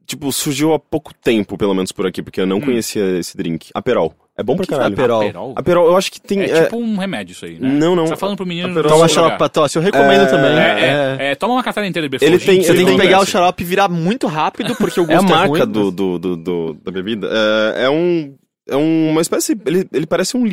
tipo, 0.06 0.32
surgiu 0.32 0.72
há 0.72 0.78
pouco 0.78 1.12
tempo, 1.14 1.56
pelo 1.58 1.74
menos 1.74 1.92
por 1.92 2.06
aqui, 2.06 2.22
porque 2.22 2.40
eu 2.40 2.46
não 2.46 2.58
Hum. 2.58 2.62
conhecia 2.62 3.18
esse 3.18 3.36
drink. 3.36 3.70
Aperol. 3.74 4.14
É 4.36 4.42
bom 4.42 4.54
pra 4.56 4.64
que 4.66 4.72
é 4.72 4.76
caralho. 4.76 4.94
Aperol? 4.94 5.20
Aperol? 5.22 5.54
Aperol, 5.56 5.86
eu 5.88 5.96
acho 5.96 6.12
que 6.12 6.20
tem... 6.20 6.42
É 6.42 6.50
é, 6.50 6.64
tipo 6.64 6.76
um 6.78 6.96
remédio 6.96 7.32
isso 7.32 7.44
aí, 7.44 7.58
né? 7.58 7.68
Não, 7.68 7.96
não. 7.96 8.06
Você 8.06 8.12
tá 8.12 8.16
falando 8.16 8.36
pro 8.36 8.46
menino... 8.46 8.68
Aperol- 8.70 8.88
Toma 8.92 9.08
sei 9.08 9.14
xarope 9.16 9.36
pra 9.36 9.48
tosse, 9.48 9.76
eu 9.76 9.82
recomendo 9.82 10.22
É, 10.22 10.26
também. 10.26 10.50
É, 10.52 10.60
É. 10.60 11.16
é, 11.28 11.30
é, 11.32 11.34
toma 11.34 11.54
uma 11.54 11.62
catarina 11.64 11.90
inteira 11.90 12.08
de 12.08 12.16
Ele 12.24 12.30
Before, 12.38 12.46
tem- 12.46 12.62
Você 12.62 12.72
tem 12.74 12.86
que 12.86 12.96
pegar 12.96 13.20
o 13.20 13.26
xarope 13.26 13.62
e 13.64 13.66
virar 13.66 13.88
muito 13.88 14.26
rápido, 14.28 14.76
porque 14.76 15.00
o 15.00 15.10
É 15.10 15.14
a 15.14 15.16
gosto 15.16 15.26
é, 15.26 15.30
marca 15.36 15.48
ruim. 15.64 15.72
do, 15.72 15.90
do, 15.90 16.18
do, 16.18 16.36
do- 16.36 16.74
da 16.84 16.92
bebida. 16.92 17.28
É, 17.76 17.84
é 17.86 17.90
um. 17.90 18.34
É 18.70 18.76
uma 18.76 19.20
espécie. 19.22 19.58
Ele, 19.66 19.88
ele 19.92 20.06
parece 20.06 20.36
um 20.36 20.44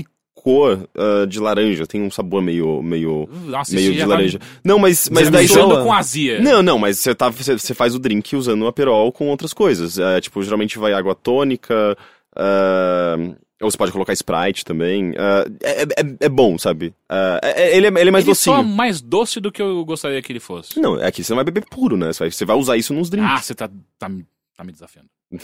licor 0.45 0.87
ah, 0.95 1.25
de 1.25 1.39
laranja. 1.39 1.87
Tem 1.87 2.01
um 2.01 2.11
sabor 2.11 2.41
meio. 2.41 2.81
meio. 2.81 3.27
Nossa, 3.45 3.73
meio 3.73 3.93
de 3.93 3.99
já 3.99 4.05
laranja. 4.07 4.39
Tá... 4.39 4.45
Não, 4.63 4.77
mas, 4.79 5.09
mas 5.09 5.29
daí. 5.29 5.43
misturando 5.43 5.83
com 5.83 5.91
azia. 5.91 6.39
Não, 6.41 6.61
não, 6.61 6.77
mas 6.77 6.99
você, 6.99 7.15
tá, 7.15 7.29
você, 7.29 7.57
você 7.57 7.73
faz 7.73 7.95
o 7.95 7.99
drink 7.99 8.35
usando 8.35 8.61
o 8.63 8.67
Aperol 8.67 9.11
com 9.11 9.27
outras 9.29 9.53
coisas. 9.53 9.97
É, 9.97 10.21
tipo, 10.21 10.41
geralmente 10.43 10.77
vai 10.77 10.93
água 10.93 11.15
tônica. 11.15 11.97
ah, 12.35 13.15
ou 13.61 13.71
você 13.71 13.77
pode 13.77 13.91
colocar 13.93 14.11
Sprite 14.13 14.65
também. 14.65 15.13
ah, 15.17 15.45
é, 15.63 15.81
é, 15.83 16.15
é 16.25 16.29
bom, 16.29 16.57
sabe? 16.57 16.93
Ah, 17.09 17.39
é- 17.41 17.75
ele, 17.77 17.87
é, 17.87 17.89
ele 17.89 18.09
é 18.09 18.11
mais 18.11 18.25
Ele 18.25 18.31
docinho. 18.31 18.55
só 18.57 18.63
mais 18.63 19.01
doce 19.01 19.39
do 19.39 19.51
que 19.51 19.61
eu 19.61 19.83
gostaria 19.85 20.21
que 20.21 20.31
ele 20.31 20.41
fosse. 20.41 20.79
Não, 20.79 21.01
é 21.01 21.09
que 21.11 21.23
você 21.23 21.31
não 21.31 21.37
vai 21.37 21.45
beber 21.45 21.65
puro, 21.69 21.95
né? 21.97 22.11
Você 22.11 22.19
vai, 22.19 22.31
você 22.31 22.45
vai 22.45 22.55
usar 22.57 22.77
isso 22.77 22.93
nos 22.93 23.09
drinks. 23.09 23.31
Ah, 23.31 23.41
você 23.41 23.55
tá, 23.55 23.69
tá, 23.97 24.09
me- 24.09 24.25
tá 24.55 24.63
me 24.63 24.71
desafiando. 24.71 25.09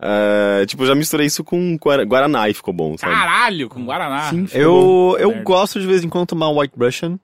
Ah, 0.00 0.64
tipo, 0.66 0.82
eu 0.82 0.86
já 0.88 0.94
misturei 0.94 1.26
isso 1.26 1.44
com 1.44 1.76
Guara- 1.76 2.04
Guaraná 2.04 2.48
e 2.48 2.54
ficou 2.54 2.74
bom, 2.74 2.96
sabe? 2.98 3.12
Caralho, 3.14 3.68
com 3.68 3.84
Guaraná. 3.84 4.30
Sim, 4.30 4.48
Eu, 4.52 5.16
eu 5.18 5.28
Merda. 5.28 5.44
gosto 5.44 5.80
de 5.80 5.86
vez 5.86 6.02
em 6.02 6.08
quando 6.08 6.26
tomar 6.26 6.48
um 6.50 6.58
White 6.60 6.74
Russian. 6.76 7.18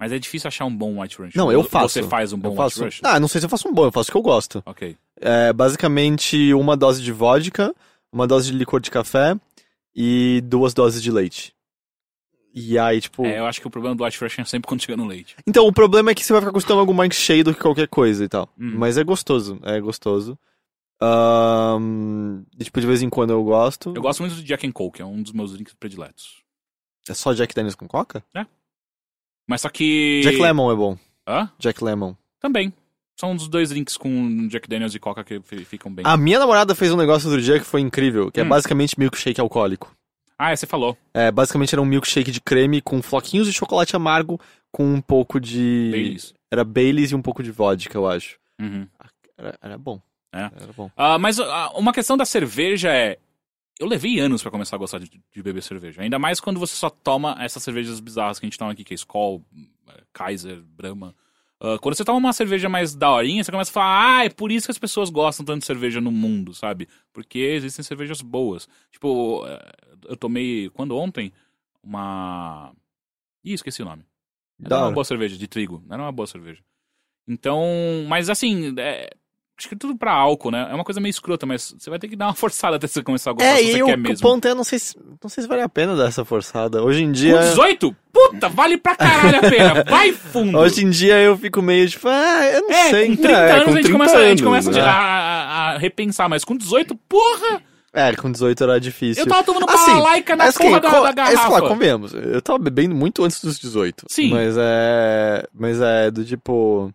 Mas 0.00 0.10
é 0.10 0.18
difícil 0.18 0.48
achar 0.48 0.64
um 0.64 0.74
bom 0.76 1.00
White 1.00 1.18
Russian. 1.18 1.40
Não, 1.40 1.52
eu 1.52 1.62
faço. 1.62 1.90
Você 1.90 2.02
faz 2.02 2.32
um 2.32 2.38
bom 2.38 2.56
faço. 2.56 2.82
White 2.82 2.96
Russian? 2.96 3.08
Ah, 3.08 3.20
não 3.20 3.28
sei 3.28 3.40
se 3.40 3.46
eu 3.46 3.50
faço 3.50 3.68
um 3.68 3.72
bom, 3.72 3.84
eu 3.84 3.92
faço 3.92 4.10
o 4.10 4.12
que 4.12 4.18
eu 4.18 4.22
gosto. 4.22 4.62
Ok. 4.66 4.96
É 5.20 5.52
basicamente 5.52 6.52
uma 6.54 6.76
dose 6.76 7.00
de 7.00 7.12
vodka, 7.12 7.72
uma 8.12 8.26
dose 8.26 8.50
de 8.50 8.58
licor 8.58 8.80
de 8.80 8.90
café 8.90 9.36
e 9.94 10.40
duas 10.44 10.74
doses 10.74 11.00
de 11.00 11.10
leite. 11.12 11.54
E 12.54 12.78
aí, 12.78 13.00
tipo. 13.00 13.24
É, 13.24 13.38
eu 13.38 13.46
acho 13.46 13.60
que 13.60 13.66
o 13.66 13.70
problema 13.70 13.94
do 13.96 14.04
White 14.04 14.18
Russian 14.22 14.42
é 14.42 14.44
sempre 14.44 14.68
quando 14.68 14.80
chega 14.82 14.96
no 14.96 15.06
leite. 15.06 15.36
Então, 15.46 15.66
o 15.66 15.72
problema 15.72 16.10
é 16.10 16.14
que 16.14 16.22
você 16.24 16.32
vai 16.32 16.40
ficar 16.42 16.50
com 16.52 16.58
o 16.58 16.60
estômago 16.60 16.92
mais 16.92 17.14
cheio 17.14 17.42
do 17.44 17.54
que 17.54 17.60
qualquer 17.60 17.88
coisa 17.88 18.24
e 18.24 18.28
tal. 18.28 18.48
Hum. 18.58 18.74
Mas 18.76 18.98
é 18.98 19.04
gostoso, 19.04 19.58
é 19.62 19.80
gostoso. 19.80 20.38
E, 22.58 22.64
tipo, 22.64 22.80
de 22.80 22.86
vez 22.86 23.02
em 23.02 23.10
quando 23.10 23.30
eu 23.30 23.42
gosto. 23.42 23.92
Eu 23.94 24.02
gosto 24.02 24.20
muito 24.20 24.34
de 24.34 24.42
Jack 24.42 24.66
and 24.66 24.72
Coke, 24.72 25.00
é 25.02 25.04
um 25.04 25.22
dos 25.22 25.32
meus 25.32 25.52
drinks 25.52 25.74
prediletos. 25.74 26.42
É 27.08 27.14
só 27.14 27.32
Jack 27.32 27.54
Daniels 27.54 27.74
com 27.74 27.88
coca? 27.88 28.22
Mas 29.48 29.60
só 29.62 29.68
que... 29.68 30.20
Jack 30.22 30.38
Lemon 30.38 30.70
é 30.70 30.76
bom. 30.76 30.96
Hã? 31.26 31.50
Jack 31.58 31.82
Lemon. 31.82 32.14
Também. 32.40 32.72
São 33.18 33.32
os 33.34 33.48
dois 33.48 33.70
drinks 33.70 33.96
com 33.96 34.46
Jack 34.48 34.68
Daniels 34.68 34.94
e 34.94 34.98
Coca 34.98 35.22
que 35.24 35.40
fi- 35.42 35.64
ficam 35.64 35.92
bem. 35.92 36.04
A 36.06 36.16
minha 36.16 36.38
namorada 36.38 36.74
fez 36.74 36.92
um 36.92 36.96
negócio 36.96 37.28
outro 37.28 37.42
dia 37.42 37.58
que 37.58 37.64
foi 37.64 37.80
incrível, 37.80 38.30
que 38.30 38.40
é 38.40 38.44
Hum. 38.44 38.48
basicamente 38.48 38.98
milkshake 38.98 39.40
alcoólico. 39.40 39.94
Ah, 40.38 40.52
é, 40.52 40.56
você 40.56 40.66
falou. 40.66 40.96
É, 41.14 41.30
basicamente 41.30 41.74
era 41.74 41.82
um 41.82 41.86
milkshake 41.86 42.30
de 42.30 42.40
creme 42.40 42.80
com 42.80 43.00
floquinhos 43.02 43.46
de 43.46 43.52
chocolate 43.52 43.94
amargo 43.94 44.40
com 44.70 44.84
um 44.84 45.00
pouco 45.00 45.40
de... 45.40 45.88
Baileys. 45.90 46.34
Era 46.50 46.64
Baileys 46.64 47.12
e 47.12 47.14
um 47.14 47.22
pouco 47.22 47.42
de 47.42 47.50
vodka, 47.50 47.96
eu 47.96 48.08
acho. 48.08 48.38
Uhum. 48.60 48.86
Era, 49.36 49.58
era 49.60 49.78
bom. 49.78 50.00
É? 50.32 50.50
Era 50.60 50.72
bom. 50.74 50.90
Ah, 50.96 51.18
mas 51.18 51.38
ah, 51.38 51.70
uma 51.74 51.92
questão 51.92 52.16
da 52.16 52.24
cerveja 52.24 52.90
é. 52.90 53.18
Eu 53.78 53.86
levei 53.86 54.18
anos 54.20 54.42
pra 54.42 54.50
começar 54.50 54.76
a 54.76 54.78
gostar 54.78 54.98
de, 54.98 55.10
de 55.10 55.42
beber 55.42 55.62
cerveja. 55.62 56.02
Ainda 56.02 56.18
mais 56.18 56.40
quando 56.40 56.60
você 56.60 56.74
só 56.74 56.88
toma 56.88 57.36
essas 57.40 57.62
cervejas 57.62 58.00
bizarras 58.00 58.38
que 58.38 58.46
a 58.46 58.48
gente 58.48 58.58
toma 58.58 58.72
aqui, 58.72 58.84
que 58.84 58.94
é 58.94 58.96
Skol, 58.96 59.44
eh, 59.88 60.02
Kaiser, 60.12 60.62
Brahma. 60.62 61.14
Ah, 61.60 61.78
quando 61.80 61.96
você 61.96 62.04
toma 62.04 62.18
uma 62.18 62.32
cerveja 62.32 62.68
mais 62.68 62.94
daorinha, 62.94 63.42
você 63.42 63.50
começa 63.52 63.70
a 63.70 63.74
falar, 63.74 64.18
ah, 64.18 64.24
é 64.24 64.28
por 64.28 64.50
isso 64.50 64.66
que 64.66 64.72
as 64.72 64.78
pessoas 64.78 65.10
gostam 65.10 65.44
tanto 65.44 65.60
de 65.60 65.66
cerveja 65.66 66.00
no 66.00 66.10
mundo, 66.10 66.52
sabe? 66.52 66.88
Porque 67.12 67.38
existem 67.38 67.84
cervejas 67.84 68.20
boas. 68.20 68.68
Tipo, 68.90 69.46
eh, 69.46 69.72
eu 70.08 70.16
tomei, 70.16 70.70
quando 70.70 70.96
ontem, 70.96 71.32
uma. 71.82 72.72
Ih, 73.44 73.52
esqueci 73.54 73.82
o 73.82 73.84
nome. 73.84 74.04
Era 74.64 74.78
uma 74.78 74.92
boa 74.92 75.04
cerveja, 75.04 75.36
de 75.36 75.48
trigo. 75.48 75.82
Não 75.86 75.94
era 75.94 76.02
uma 76.04 76.12
boa 76.12 76.26
cerveja. 76.26 76.60
Então, 77.26 77.60
mas 78.08 78.28
assim, 78.30 78.74
é, 78.78 79.10
acho 79.58 79.68
que 79.68 79.74
tudo 79.76 79.96
pra 79.96 80.12
álcool, 80.12 80.50
né? 80.52 80.68
É 80.70 80.74
uma 80.74 80.84
coisa 80.84 81.00
meio 81.00 81.10
escrota, 81.10 81.44
mas 81.46 81.74
você 81.78 81.90
vai 81.90 81.98
ter 81.98 82.08
que 82.08 82.14
dar 82.16 82.26
uma 82.26 82.34
forçada 82.34 82.76
até 82.76 82.86
você 82.86 83.02
começar 83.02 83.30
a 83.30 83.32
gostar 83.32 83.48
É, 83.48 83.56
se 83.58 83.62
e 83.64 83.72
você 83.72 83.82
o, 83.82 83.86
quer 83.86 83.96
o 83.96 84.00
mesmo. 84.00 84.22
ponto 84.22 84.46
é, 84.46 84.54
não 84.54 84.64
sei, 84.64 84.78
se, 84.78 84.96
não 85.22 85.28
sei 85.28 85.42
se 85.42 85.48
vale 85.48 85.62
a 85.62 85.68
pena 85.68 85.96
dar 85.96 86.06
essa 86.08 86.24
forçada. 86.24 86.82
Hoje 86.82 87.02
em 87.02 87.06
Com 87.06 87.12
dia... 87.12 87.38
18? 87.40 87.96
Puta, 88.12 88.48
vale 88.48 88.76
pra 88.78 88.94
caralho 88.94 89.38
a 89.38 89.40
pena. 89.50 89.84
Vai 89.88 90.12
fundo. 90.12 90.58
Hoje 90.58 90.84
em 90.84 90.90
dia 90.90 91.18
eu 91.20 91.36
fico 91.36 91.60
meio 91.62 91.88
tipo, 91.88 92.06
ah, 92.08 92.44
eu 92.52 92.62
não 92.62 92.70
é, 92.70 92.90
sei. 92.90 93.08
com 93.08 93.16
30 93.16 93.32
é, 93.32 93.50
anos 93.52 93.64
com 93.64 93.70
a 93.70 93.74
gente 93.74 93.82
30 93.84 93.92
começa, 93.98 94.16
a, 94.16 94.20
gente 94.20 94.28
anos, 94.30 94.42
começa 94.42 94.70
né? 94.72 94.80
a, 94.80 94.92
a- 94.92 95.70
a 95.74 95.78
repensar, 95.78 96.28
mas 96.28 96.44
com 96.44 96.56
18, 96.56 96.94
porra! 97.08 97.62
É, 97.94 98.14
com 98.16 98.32
18 98.32 98.64
era 98.64 98.80
difícil. 98.80 99.22
Eu 99.22 99.28
tava 99.28 99.44
tomando 99.44 99.68
Assim, 99.68 99.92
balalaica 99.92 100.34
na 100.34 100.46
Mas 100.46 100.56
porra 100.56 100.80
que, 100.80 100.88
da, 100.88 101.00
da 101.00 101.08
é, 101.10 101.12
garrafa. 101.12 101.46
claro, 101.48 101.68
convenhamos. 101.68 102.14
Eu 102.14 102.40
tava 102.40 102.58
bebendo 102.58 102.94
muito 102.94 103.22
antes 103.22 103.42
dos 103.42 103.58
18. 103.58 104.06
Sim. 104.08 104.30
Mas 104.30 104.56
é. 104.58 105.46
Mas 105.52 105.80
é 105.80 106.10
do 106.10 106.24
tipo. 106.24 106.90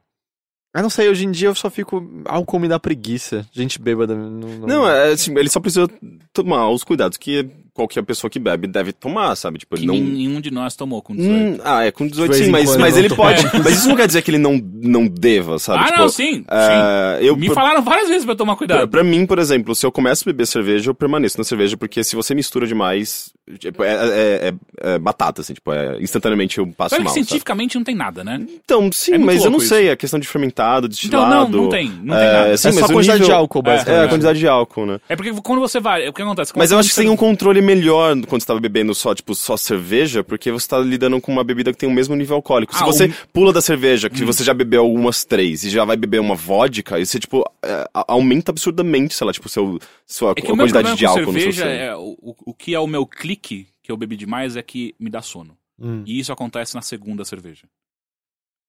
Eu 0.76 0.82
não 0.84 0.90
sei, 0.90 1.10
hoje 1.10 1.26
em 1.26 1.32
dia 1.32 1.50
eu 1.50 1.56
só 1.56 1.70
fico. 1.70 2.04
Álcool 2.26 2.60
me 2.60 2.68
dá 2.68 2.80
preguiça. 2.80 3.46
Gente 3.52 3.80
bêbada. 3.80 4.16
Não, 4.16 4.68
Não, 4.68 4.90
é 4.90 5.12
assim, 5.12 5.32
ele 5.38 5.50
só 5.50 5.60
precisa 5.60 5.88
tomar 6.34 6.70
os 6.70 6.84
cuidados 6.84 7.18
que 7.18 7.48
qualquer 7.78 8.04
pessoa 8.04 8.30
que 8.30 8.40
bebe 8.40 8.68
deve 8.68 8.92
tomar, 8.92 9.36
sabe? 9.36 9.60
Tipo, 9.60 9.76
ele 9.76 9.82
que 9.82 9.88
não. 9.88 9.96
nenhum 9.96 10.42
de 10.42 10.52
nós 10.52 10.76
tomou 10.76 11.02
com 11.02 11.16
18. 11.16 11.34
Hum, 11.34 11.62
ah, 11.64 11.86
é, 11.86 11.92
com 11.92 12.06
18 12.08 12.32
De 12.32 12.36
vez 12.38 12.46
sim, 12.48 12.52
mas, 12.52 12.76
mas 12.76 12.98
ele 12.98 13.10
pode. 13.10 13.46
É. 13.48 13.60
Mas 13.60 13.78
isso 13.80 13.88
não 13.90 13.96
quer 13.96 14.08
dizer 14.08 14.22
que 14.22 14.32
ele 14.32 14.38
não, 14.38 14.60
não 14.82 15.08
deva, 15.08 15.60
sabe? 15.60 15.84
ah, 15.84 15.86
Tipo, 15.88 16.00
não, 16.00 16.10
sim, 16.10 16.34
sim. 16.34 16.46
é, 16.50 17.20
eu, 17.22 17.36
Me 17.38 17.48
por- 17.48 17.54
falaram 17.56 17.82
várias 17.84 18.08
vezes 18.10 18.26
pra 18.26 18.34
eu 18.34 18.38
tomar 18.38 18.54
Pra, 18.54 18.58
cuidado. 18.58 18.88
pra 18.88 19.04
mim, 19.04 19.26
por 19.26 19.38
exemplo, 19.40 19.76
se 19.76 19.86
eu 19.86 19.92
começo 19.92 20.24
a 20.28 20.32
beber 20.32 20.48
cerveja, 20.48 20.90
eu 20.90 20.96
permaneço 20.96 21.38
na 21.38 21.44
cerveja, 21.44 21.78
porque 21.78 22.04
se 22.04 22.16
você 22.16 22.34
mistura 22.34 22.66
demais, 22.66 23.32
tipo, 23.60 23.84
é, 23.84 23.94
é- 23.94 24.54
é- 24.82 24.94
é 24.96 24.98
batata, 25.00 25.42
assim, 25.42 25.54
tipo, 25.54 25.72
é, 25.72 25.98
instantaneamente 26.02 26.58
eu 26.58 26.66
passo 26.68 26.96
que 26.96 27.02
mal. 27.04 27.14
sabe? 27.14 27.26
cientificamente 27.26 27.76
não 27.76 27.84
tem 27.84 27.96
nada, 27.96 28.24
né? 28.24 28.46
Então, 28.64 28.90
sim, 28.92 29.14
É 29.14 29.18
mas 29.18 29.38
eu 29.44 29.46
não 29.46 29.52
louco 29.60 29.66
sei, 29.66 29.90
a 29.92 29.96
questão 29.96 30.20
de 30.20 30.28
fermentado, 30.28 30.88
Então, 30.88 30.90
destilado... 30.90 31.30
não, 31.52 31.64
não 31.64 31.70
tem. 31.70 31.90
Não 32.04 32.16
tem 32.16 32.26
é, 32.26 32.32
nada. 32.34 32.58
sim, 32.58 32.68
é 32.68 32.72
mas 32.72 32.80
só 32.80 32.86
a 32.86 32.94
quantidade 32.94 33.20
nível- 33.20 33.26
de 33.28 33.32
álcool, 33.32 33.60
É, 33.60 33.62
basicamente. 33.62 34.04
a 34.06 34.08
quantidade 34.10 34.40
de 34.40 34.48
álcool, 34.48 34.86
né? 34.86 35.00
É 35.10 35.16
porque 35.16 35.32
quando 35.44 35.60
você 35.60 35.80
vai. 35.80 36.08
O 36.08 36.14
que 36.14 36.22
acontece? 36.22 36.54
Mas 36.56 36.72
eu 36.72 36.80
acho 36.80 36.90
que 36.90 36.96
você 36.96 37.02
tem 37.02 37.08
você 37.10 37.14
um 37.14 37.18
controle 37.18 37.62
melhor 37.68 38.16
quando 38.26 38.42
você 38.42 38.48
tava 38.48 38.60
bebendo 38.60 38.96
só, 38.96 39.14
tipo, 39.14 39.36
só 39.36 39.58
cerveja, 39.58 40.24
porque 40.24 40.52
você 40.52 40.68
tá 40.68 40.80
lidando 40.80 41.20
com 41.20 41.32
uma 41.32 41.44
bebida 41.44 41.72
que 41.72 41.78
tem 41.78 41.90
o 41.90 41.92
mesmo 41.92 42.16
nível 42.16 42.38
alcoólico. 42.38 42.74
Se 42.76 42.82
Ah, 42.82 42.86
você 42.86 43.06
um- 43.08 43.14
pula 43.34 43.52
da 43.52 43.62
cerveja, 43.62 44.10
que 44.10 44.24
você 44.24 44.44
já 44.44 44.54
bebeu 44.54 44.82
algumas 44.82 45.26
três, 45.26 45.64
e 45.64 45.70
já 45.70 45.84
vai 45.86 45.98
beber 45.98 46.20
uma 46.22 46.36
vodka, 46.36 47.00
e 47.00 47.06
você, 47.06 47.20
tipo, 47.20 47.44
é, 47.64 47.88
aumenta 47.94 48.52
absurdamente, 48.52 49.14
sei 49.14 49.28
lá, 49.28 49.34
tipo, 49.34 49.50
seu, 49.50 49.78
sua 50.06 50.32
É 50.32 50.42
quantidade 50.42 50.96
de 50.96 51.04
com 51.06 51.10
álcool 51.12 51.26
no 51.26 51.32
seu 51.34 51.42
cerveja 51.52 51.64
sangue. 51.64 51.78
é 51.78 51.96
o, 51.96 52.18
o, 52.22 52.36
o 52.48 52.54
que 52.54 52.74
é 52.74 52.80
o 52.80 52.88
meu 52.88 53.06
clique 53.06 53.68
que 53.84 53.92
eu 53.92 53.98
bebi 53.98 54.16
demais 54.16 54.56
é 54.56 54.64
que 54.64 54.96
me 55.00 55.10
dá 55.10 55.22
sono. 55.22 55.58
Hum. 55.80 56.04
E 56.06 56.20
isso 56.20 56.32
acontece 56.34 56.74
na 56.76 56.82
segunda 56.82 57.24
cerveja. 57.26 57.66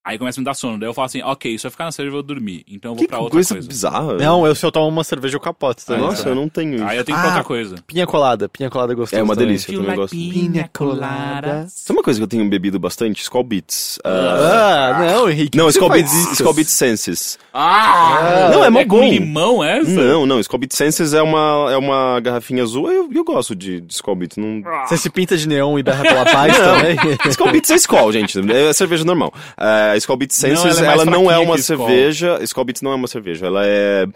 Aí 0.09 0.19
começa 0.19 0.39
a 0.39 0.41
me 0.41 0.45
dar 0.47 0.55
sono. 0.55 0.79
Daí 0.79 0.89
eu 0.89 0.95
falo 0.95 1.05
assim, 1.05 1.21
ok, 1.23 1.59
se 1.59 1.67
eu 1.67 1.71
ficar 1.71 1.85
na 1.85 1.93
cerveja 1.93 2.09
eu 2.17 2.23
vou 2.23 2.23
dormir. 2.23 2.65
Então 2.67 2.93
eu 2.93 2.95
vou 2.95 3.03
Que 3.05 3.09
pra 3.09 3.19
outra 3.19 3.33
coisa, 3.33 3.55
coisa. 3.55 3.69
bizarra. 3.69 4.15
Não, 4.15 4.47
eu 4.47 4.55
se 4.55 4.65
eu 4.65 4.73
tomo 4.73 4.89
uma 4.89 5.05
cerveja 5.05 5.37
eu 5.37 5.41
capoto 5.41 5.85
também. 5.85 6.03
Ah, 6.03 6.07
Nossa, 6.09 6.29
eu 6.31 6.35
não 6.35 6.49
tenho 6.49 6.77
isso. 6.77 6.85
Aí 6.85 6.97
eu 6.97 7.05
tenho 7.05 7.19
Ah, 7.19 7.27
outra 7.27 7.45
coisa. 7.45 7.77
Pinha 7.87 8.07
colada, 8.07 8.49
pinha 8.49 8.71
colada 8.71 8.95
gostosa. 8.95 9.21
É 9.21 9.23
uma 9.23 9.35
também. 9.35 9.49
delícia, 9.49 9.71
eu 9.75 9.81
também 9.83 9.97
gosto. 9.97 10.13
Pina 10.17 10.71
colada. 10.77 11.67
Sabe 11.69 11.99
uma 11.99 12.03
coisa 12.03 12.19
que 12.19 12.25
eu 12.25 12.29
tenho 12.29 12.49
bebido 12.49 12.79
bastante? 12.79 13.21
Skull 13.23 13.45
Beats. 13.45 13.99
Ah, 14.03 14.95
Ah, 14.97 15.13
não, 15.13 15.29
Henrique. 15.29 15.59
não, 15.59 15.69
Skull 15.69 15.91
Beats? 15.91 16.33
Skull 16.33 16.55
Beats 16.55 16.73
Senses. 16.73 17.39
Ah! 17.53 18.49
Não, 18.53 18.65
é 18.65 18.71
mó 18.71 18.81
com 18.85 19.01
bom. 19.01 19.09
limão 19.09 19.63
essa? 19.63 19.91
Não, 19.91 20.25
não, 20.25 20.41
Skull 20.41 20.59
Beats 20.61 20.77
Senses 20.77 21.13
é 21.13 21.21
uma, 21.21 21.69
é 21.71 21.77
uma 21.77 22.19
garrafinha 22.21 22.63
azul, 22.63 22.91
eu, 22.91 23.11
eu 23.13 23.25
gosto 23.25 23.55
de, 23.55 23.81
de 23.83 23.93
Skull 23.93 24.17
Beats. 24.17 24.37
Não... 24.39 24.63
Você 24.87 24.97
se 24.97 25.11
pinta 25.11 25.37
de 25.37 25.47
neon 25.47 25.79
e 25.79 25.83
berra 25.83 26.03
pela 26.03 26.25
paz 26.25 26.57
também? 26.57 26.97
Skull 27.29 27.53
Beats 27.53 27.71
é 27.71 27.75
Skull, 27.77 28.13
gente. 28.13 28.39
É 28.51 28.73
cerveja 28.73 29.05
normal. 29.05 29.35
É, 29.57 29.98
Skull 29.99 30.17
Beats 30.17 30.43
Não, 30.43 30.57
Senses, 30.57 30.79
ela 30.79 30.89
é 30.89 30.93
ela 30.93 31.05
não 31.05 31.31
é 31.31 31.39
uma 31.39 31.57
Skol. 31.57 31.77
cerveja. 31.87 32.39
Skull 32.43 32.65
Beats 32.65 32.83
não 32.83 32.93
é 32.93 32.95
uma 32.95 33.07
cerveja. 33.09 33.47
Ela 33.47 33.63
é 33.67 34.07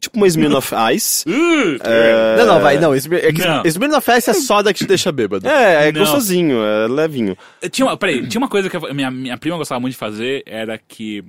tipo 0.00 0.16
uma 0.16 0.26
Smirnoff 0.26 0.72
Ice. 0.94 1.24
É, 1.82 2.36
Não, 2.38 2.46
não, 2.46 2.60
vai, 2.60 2.78
não. 2.78 2.94
Smir- 2.94 3.24
É 3.24 3.32
que 3.32 3.40
Não. 3.44 3.62
Smirnoff 3.64 4.10
Ice 4.12 4.30
é 4.30 4.34
soda 4.34 4.72
que 4.72 4.80
te 4.80 4.86
deixa 4.86 5.10
bêbado. 5.12 5.48
É, 5.48 5.88
é 5.88 5.92
Não. 5.92 6.00
gostosinho, 6.00 6.62
é 6.64 6.86
levinho. 6.88 7.36
Tinha 7.70 7.86
uma, 7.86 7.96
peraí, 7.96 8.26
tinha 8.28 8.40
uma 8.40 8.48
coisa 8.48 8.68
que 8.70 8.76
a 8.76 8.94
minha, 8.94 9.10
minha 9.10 9.36
prima 9.38 9.56
gostava 9.56 9.80
muito 9.80 9.92
de 9.94 9.98
fazer, 9.98 10.42
era 10.46 10.78
que. 10.78 11.24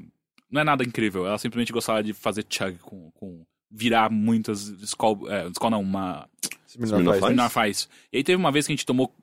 Não 0.51 0.61
é 0.61 0.63
nada 0.65 0.84
incrível, 0.84 1.26
ela 1.26 1.38
simplesmente 1.38 1.72
gostava 1.72 2.03
de 2.03 2.13
fazer 2.13 2.45
chug 2.49 2.77
com. 2.81 3.09
com 3.15 3.41
virar 3.73 4.09
muitas. 4.11 4.68
Skol, 4.84 5.22
é, 5.30 5.47
Skol 5.47 5.69
não, 5.69 5.81
uma. 5.81 6.27
Smirnoff. 6.68 7.18
Ice? 7.18 7.26
Smirnoff 7.26 7.69
Ice. 7.69 7.88
E 8.13 8.18
aí 8.18 8.23
teve 8.23 8.35
uma 8.38 8.51
vez 8.51 8.65
que 8.68 8.73
a 8.73 8.76
gente 8.76 8.85
tomou 8.85 9.13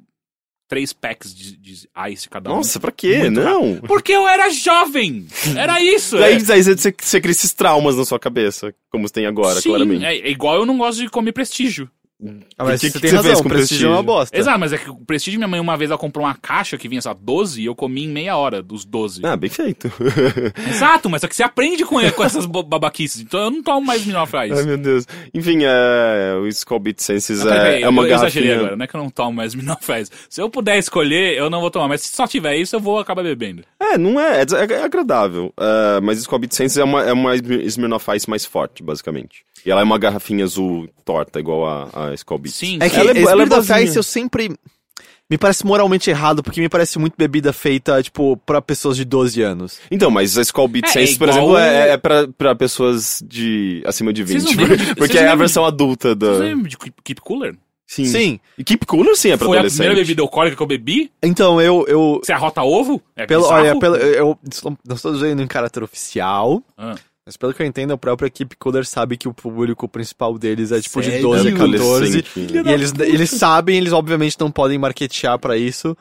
três 0.68 0.92
packs 0.92 1.34
de, 1.34 1.56
de 1.56 1.88
ice 2.10 2.28
cada 2.28 2.50
um. 2.50 2.56
Nossa, 2.56 2.78
pra 2.78 2.92
quê? 2.92 3.18
Muito 3.18 3.40
não. 3.40 3.76
Porque 3.86 4.12
eu 4.12 4.28
era 4.28 4.50
jovem! 4.50 5.26
Era 5.56 5.82
isso! 5.82 6.18
Daí, 6.18 6.34
é. 6.34 6.38
daí 6.38 6.62
você, 6.62 6.94
você 6.96 7.20
cria 7.20 7.32
esses 7.32 7.52
traumas 7.54 7.96
na 7.96 8.04
sua 8.04 8.18
cabeça, 8.18 8.74
como 8.90 9.08
você 9.08 9.14
tem 9.14 9.26
agora, 9.26 9.60
Sim, 9.60 9.70
claramente. 9.70 10.04
é, 10.04 10.14
é 10.18 10.30
igual 10.30 10.56
eu 10.56 10.66
não 10.66 10.76
gosto 10.76 11.00
de 11.00 11.08
comer 11.08 11.32
prestígio. 11.32 11.90
Ah, 12.58 12.64
mas 12.64 12.82
O 12.82 12.86
que 12.86 12.90
você 12.90 12.92
que 12.92 13.00
tem 13.00 13.10
você 13.10 13.28
razão, 13.28 13.42
com 13.42 13.48
prestígio 13.48 13.88
é 13.88 13.92
uma 13.92 14.02
bosta. 14.02 14.36
Exato, 14.36 14.58
mas 14.58 14.72
é 14.72 14.78
que 14.78 14.90
o 14.90 14.96
prestígio, 14.96 15.38
minha 15.38 15.46
mãe 15.46 15.60
uma 15.60 15.76
vez 15.76 15.90
ela 15.90 15.98
comprou 15.98 16.26
uma 16.26 16.34
caixa 16.34 16.76
que 16.76 16.88
vinha, 16.88 17.00
lá, 17.04 17.12
12 17.12 17.62
e 17.62 17.66
eu 17.66 17.76
comi 17.76 18.04
em 18.04 18.08
meia 18.08 18.36
hora 18.36 18.60
dos 18.60 18.84
12. 18.84 19.20
Ah, 19.24 19.36
bem 19.36 19.48
feito. 19.48 19.90
Exato, 20.68 21.08
mas 21.08 21.20
só 21.20 21.28
que 21.28 21.36
você 21.36 21.44
aprende 21.44 21.84
com, 21.84 21.98
com 22.10 22.24
essas 22.24 22.44
babaquices. 22.44 23.22
Então 23.22 23.40
eu 23.40 23.50
não 23.52 23.62
tomo 23.62 23.86
mais 23.86 24.00
Smirnoff 24.00 24.36
Ai, 24.36 24.48
meu 24.64 24.76
Deus. 24.76 25.06
Enfim, 25.32 25.60
é, 25.62 26.34
o 26.40 26.48
Skull 26.48 26.80
Beats 26.80 27.04
Senses 27.04 27.46
é, 27.46 27.82
é 27.82 27.88
uma 27.88 28.02
eu 28.02 28.14
exagerei 28.14 28.48
garrafinha... 28.48 28.54
agora, 28.56 28.76
não 28.76 28.84
é 28.84 28.88
que 28.88 28.96
eu 28.96 29.00
não 29.00 29.10
tomo 29.10 29.32
mais 29.32 29.52
Smirnoff 29.54 29.92
Ice. 29.92 30.10
Se 30.28 30.42
eu 30.42 30.50
puder 30.50 30.76
escolher, 30.76 31.36
eu 31.36 31.48
não 31.48 31.60
vou 31.60 31.70
tomar, 31.70 31.86
mas 31.86 32.02
se 32.02 32.08
só 32.16 32.26
tiver 32.26 32.56
isso, 32.56 32.74
eu 32.74 32.80
vou 32.80 32.98
acabar 32.98 33.22
bebendo. 33.22 33.62
É, 33.78 33.96
não 33.96 34.18
é, 34.18 34.40
é, 34.40 34.72
é 34.72 34.82
agradável. 34.82 35.52
É, 35.56 36.00
mas 36.00 36.18
Skull 36.18 36.40
Beats 36.40 36.56
Senses 36.56 36.78
é 36.78 36.84
uma, 36.84 37.02
é 37.04 37.12
uma 37.12 37.36
Smirnoff 37.36 38.10
Ice 38.16 38.28
mais 38.28 38.44
forte, 38.44 38.82
basicamente. 38.82 39.46
E 39.64 39.70
ela 39.70 39.80
é 39.80 39.84
uma 39.84 39.98
garrafinha 39.98 40.44
azul 40.44 40.88
torta, 41.04 41.38
igual 41.40 41.66
a, 41.66 42.10
a 42.10 42.14
Skull 42.14 42.38
Beats. 42.38 42.54
Sim, 42.56 42.78
É 42.80 42.88
que 42.88 42.96
Ela 42.96 43.10
é 43.10 43.14
bo- 43.14 43.28
ela 43.28 43.42
é 43.42 43.46
boazinha. 43.46 43.80
Ice 43.82 43.96
eu 43.96 44.02
sempre... 44.02 44.50
Me 45.30 45.36
parece 45.36 45.66
moralmente 45.66 46.08
errado, 46.08 46.42
porque 46.42 46.58
me 46.58 46.70
parece 46.70 46.98
muito 46.98 47.12
bebida 47.14 47.52
feita, 47.52 48.02
tipo, 48.02 48.34
pra 48.46 48.62
pessoas 48.62 48.96
de 48.96 49.04
12 49.04 49.42
anos. 49.42 49.78
Então, 49.90 50.10
mas 50.10 50.38
a 50.38 50.40
Skull 50.40 50.66
Beats 50.68 50.96
É, 50.96 51.00
é 51.00 51.02
Senses, 51.02 51.18
por 51.18 51.28
exemplo, 51.28 51.50
o- 51.50 51.58
é, 51.58 51.90
é 51.90 51.96
pra, 51.98 52.26
pra 52.28 52.54
pessoas 52.54 53.22
de 53.26 53.82
acima 53.84 54.10
de 54.10 54.24
Vocês 54.24 54.42
20. 54.44 54.56
não 54.56 54.62
lembram 54.64 54.76
de- 54.78 54.94
porque 54.94 55.12
vocês 55.12 55.24
é 55.24 55.28
a 55.28 55.34
versão 55.34 55.66
adulta 55.66 56.14
da... 56.14 56.32
Você 56.32 56.38
lembra 56.44 56.68
de 56.70 56.78
Keep- 57.04 57.20
Cooler? 57.20 57.54
Sim. 57.86 58.04
Sim. 58.06 58.40
E 58.56 58.64
Keep 58.64 58.86
Cooler, 58.86 59.14
sim, 59.16 59.30
é 59.30 59.36
pra 59.36 59.46
Foi 59.46 59.56
a 59.58 59.60
adolescente. 59.60 59.78
primeira 59.80 60.00
bebida 60.00 60.22
alcoólica 60.22 60.56
que 60.56 60.62
eu 60.62 60.66
bebi? 60.66 61.10
Então, 61.22 61.60
eu... 61.60 61.84
eu 61.88 62.20
Você 62.24 62.32
arrota 62.32 62.62
ovo? 62.62 63.02
É 63.14 63.26
pelo, 63.26 63.42
bizarro? 63.42 63.60
olha, 63.62 63.78
pelo, 63.78 63.96
eu 63.96 64.38
não 64.86 64.96
estou 64.96 65.12
dizendo 65.12 65.42
em 65.42 65.46
caráter 65.46 65.82
oficial, 65.82 66.62
Ah. 66.76 66.94
Mas 67.28 67.36
pelo 67.36 67.52
que 67.52 67.62
eu 67.62 67.66
entendo, 67.66 67.92
a 67.92 67.98
própria 67.98 68.30
Keep 68.30 68.56
Cooler 68.56 68.86
sabe 68.86 69.18
que 69.18 69.28
o 69.28 69.34
público 69.34 69.86
principal 69.86 70.38
deles 70.38 70.72
é, 70.72 70.80
tipo, 70.80 71.00
de 71.02 71.10
Sério? 71.10 71.22
12 71.22 71.48
a 71.48 71.52
14. 71.52 71.76
Adolescente. 71.76 72.30
E 72.36 72.72
eles, 72.72 72.92
eles 72.98 73.30
sabem, 73.30 73.76
eles 73.76 73.92
obviamente 73.92 74.36
não 74.40 74.50
podem 74.50 74.78
marketear 74.78 75.38
pra 75.38 75.56
isso, 75.56 75.94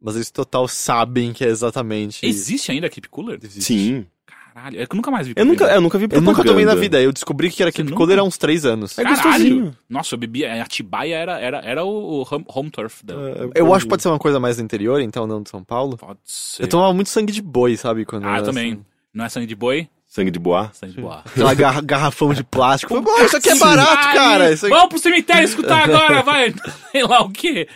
mas 0.00 0.14
eles 0.14 0.30
total 0.30 0.66
sabem 0.66 1.32
que 1.34 1.44
é 1.44 1.48
exatamente... 1.48 2.24
Existe 2.24 2.72
ainda 2.72 2.88
Keep 2.88 3.08
Cooler? 3.10 3.38
existe. 3.42 3.62
Sim. 3.64 4.06
Caralho, 4.54 4.80
é 4.82 4.86
que 4.86 4.92
eu 4.92 4.96
nunca 4.96 5.10
mais 5.10 5.26
vi. 5.26 5.32
Eu 5.36 5.44
nunca, 5.44 5.64
eu 5.64 5.80
nunca 5.80 5.98
vi 5.98 6.08
Eu 6.10 6.20
nunca 6.20 6.44
tomei 6.44 6.64
na 6.64 6.74
vida, 6.74 7.00
eu 7.00 7.10
descobri 7.12 7.50
que 7.50 7.62
era 7.62 7.70
Você 7.70 7.76
Keep 7.76 7.90
nunca? 7.90 7.96
Cooler 8.02 8.18
há 8.18 8.22
uns 8.22 8.36
3 8.36 8.66
anos. 8.66 8.98
É 8.98 9.02
Caralho! 9.02 9.22
gostosinho. 9.22 9.76
Nossa, 9.88 10.14
eu 10.14 10.18
bebia. 10.18 10.62
Atibaia 10.62 11.14
era, 11.16 11.38
era, 11.40 11.58
era 11.64 11.84
o, 11.84 12.26
home, 12.30 12.44
home 12.48 12.70
turf 12.70 13.02
da. 13.04 13.14
É, 13.14 13.60
Eu 13.60 13.72
acho 13.74 13.84
que 13.86 13.88
pode 13.90 14.02
ser 14.02 14.08
uma 14.08 14.18
coisa 14.18 14.38
mais 14.38 14.56
do 14.56 14.62
interior, 14.62 15.00
então 15.00 15.26
não 15.26 15.42
de 15.42 15.48
São 15.48 15.64
Paulo. 15.64 15.96
Pode 15.96 16.18
ser. 16.24 16.64
Eu 16.64 16.68
tomava 16.68 16.92
muito 16.92 17.08
sangue 17.08 17.32
de 17.32 17.40
boi, 17.40 17.76
sabe? 17.78 18.04
Quando 18.04 18.24
Ah, 18.24 18.28
eu 18.30 18.34
era 18.36 18.42
também. 18.44 18.72
assim. 18.72 18.84
Não 19.14 19.24
é 19.24 19.28
sangue 19.30 19.46
de 19.46 19.54
boi? 19.54 19.88
Sangue 20.14 20.30
de 20.30 20.38
boa. 20.38 20.70
Sangue 20.74 20.92
de 20.92 21.00
boa. 21.00 21.22
Aquela 21.24 21.54
garra- 21.54 21.80
garrafão 21.80 22.34
de 22.34 22.44
plástico. 22.44 23.02
Pô, 23.02 23.18
isso 23.22 23.34
aqui 23.38 23.48
é 23.48 23.54
barato, 23.56 24.12
cara. 24.14 24.52
Isso 24.52 24.66
aqui... 24.66 24.74
Vamos 24.74 24.90
pro 24.90 24.98
cemitério 24.98 25.44
escutar 25.46 25.84
agora, 25.84 26.22
vai! 26.22 26.52
Sei 26.92 27.02
lá 27.02 27.22
o 27.22 27.30
quê. 27.30 27.66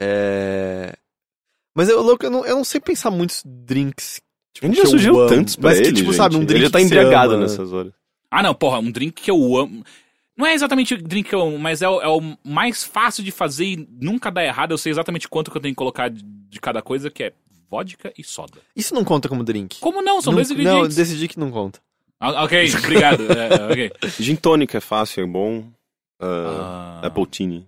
É... 0.00 0.94
Mas 1.76 1.90
eu, 1.90 2.00
louco, 2.00 2.24
eu, 2.24 2.30
não, 2.30 2.46
eu 2.46 2.56
não 2.56 2.64
sei 2.64 2.80
pensar 2.80 3.10
muitos 3.10 3.42
drinks 3.44 4.22
A 4.62 4.66
gente 4.66 4.76
já 4.76 4.98
que 4.98 5.06
amo. 5.06 5.26
tantos 5.26 5.54
pra 5.54 5.68
Mas 5.70 5.80
que, 5.80 5.86
ele, 5.88 5.96
tipo, 5.96 6.06
gente. 6.12 6.16
sabe, 6.16 6.36
um 6.36 6.38
Ele 6.38 6.46
drink 6.46 6.62
já 6.64 6.70
tá 6.70 6.78
que 6.78 6.84
embriagado 6.86 7.36
nessas 7.36 7.72
horas. 7.74 7.92
Ah, 8.30 8.42
não, 8.42 8.54
porra, 8.54 8.78
um 8.78 8.90
drink 8.90 9.20
que 9.22 9.30
eu 9.30 9.56
amo. 9.58 9.84
Não 10.34 10.46
é 10.46 10.54
exatamente 10.54 10.94
o 10.94 11.02
drink 11.02 11.28
que 11.28 11.34
eu 11.34 11.42
amo, 11.42 11.58
mas 11.58 11.82
é 11.82 11.88
o, 11.90 12.00
é 12.00 12.08
o 12.08 12.22
mais 12.42 12.82
fácil 12.84 13.22
de 13.22 13.30
fazer 13.30 13.66
e 13.66 13.88
nunca 14.00 14.30
dá 14.30 14.42
errado. 14.42 14.70
Eu 14.70 14.78
sei 14.78 14.90
exatamente 14.90 15.28
quanto 15.28 15.50
que 15.50 15.56
eu 15.58 15.60
tenho 15.60 15.74
que 15.74 15.78
colocar 15.78 16.08
de, 16.08 16.22
de 16.24 16.58
cada 16.58 16.80
coisa, 16.80 17.10
que 17.10 17.24
é 17.24 17.32
vodka 17.72 18.12
e 18.18 18.22
soda. 18.22 18.58
Isso 18.76 18.94
não 18.94 19.02
conta 19.02 19.30
como 19.30 19.42
drink. 19.42 19.80
Como 19.80 20.02
não? 20.02 20.20
São 20.20 20.30
não, 20.32 20.36
dois 20.36 20.50
Não, 20.50 20.56
ingredientes. 20.56 20.94
decidi 20.96 21.26
que 21.26 21.40
não 21.40 21.50
conta. 21.50 21.80
Ah, 22.20 22.44
ok, 22.44 22.70
obrigado. 22.84 23.22
É, 23.32 23.72
ok. 23.72 23.92
Gin 24.20 24.36
tônica 24.36 24.76
é 24.76 24.80
fácil, 24.80 25.24
é 25.24 25.26
bom. 25.26 25.64
Ah. 26.20 27.00
Apple 27.02 27.26
Tini. 27.26 27.66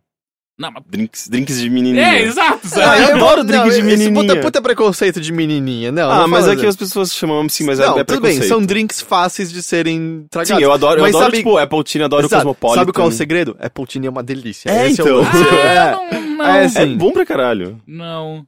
Não, 0.56 0.70
mas... 0.70 0.84
Drinks, 0.86 1.26
drinks 1.28 1.58
de 1.58 1.68
menininha. 1.68 2.06
É, 2.16 2.22
exato. 2.22 2.60
Ah, 2.76 2.96
eu 3.00 3.16
adoro 3.16 3.42
não, 3.42 3.46
drink 3.66 3.74
de 3.74 3.82
menininha. 3.82 4.12
puta, 4.28 4.40
puta 4.40 4.62
preconceito 4.62 5.20
de 5.20 5.32
menininha. 5.32 5.90
Não, 5.90 6.08
Ah, 6.08 6.18
não 6.20 6.28
mas 6.28 6.42
fala 6.44 6.52
é 6.52 6.56
assim. 6.58 6.66
as 6.66 6.76
pessoas 6.76 7.12
chamam 7.12 7.40
assim, 7.40 7.64
mas 7.64 7.80
é, 7.80 7.86
não, 7.86 7.98
é 7.98 8.04
tudo 8.04 8.20
bem, 8.20 8.40
são 8.42 8.64
drinks 8.64 9.00
fáceis 9.00 9.50
de 9.50 9.60
serem 9.64 10.26
tragados. 10.30 10.56
Sim, 10.58 10.62
eu 10.62 10.70
adoro, 10.70 10.98
eu 11.00 11.02
Mas 11.02 11.10
adoro 11.12 11.24
sabe- 11.24 11.38
tipo, 11.38 11.58
Apple 11.58 11.82
Tini, 11.82 12.04
adoro 12.04 12.26
Exato. 12.26 12.36
o 12.36 12.54
Cosmopolitan. 12.54 12.80
Sabe 12.80 12.92
qual 12.92 13.06
é 13.08 13.10
o 13.10 13.12
segredo? 13.12 13.56
Apple 13.58 13.86
Tini 13.86 14.06
é 14.06 14.10
uma 14.10 14.22
delícia. 14.22 14.70
É, 14.70 14.88
Esse 14.88 15.02
então. 15.02 15.22
o- 15.22 15.24
Ah, 15.24 15.66
é. 15.66 15.90
não, 16.14 16.36
não. 16.36 16.44
É, 16.46 16.64
É 16.64 16.68
sim. 16.68 16.96
bom 16.96 17.10
pra 17.10 17.26
caralho. 17.26 17.80
Não. 17.84 18.46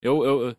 Eu, 0.00 0.24
eu, 0.24 0.56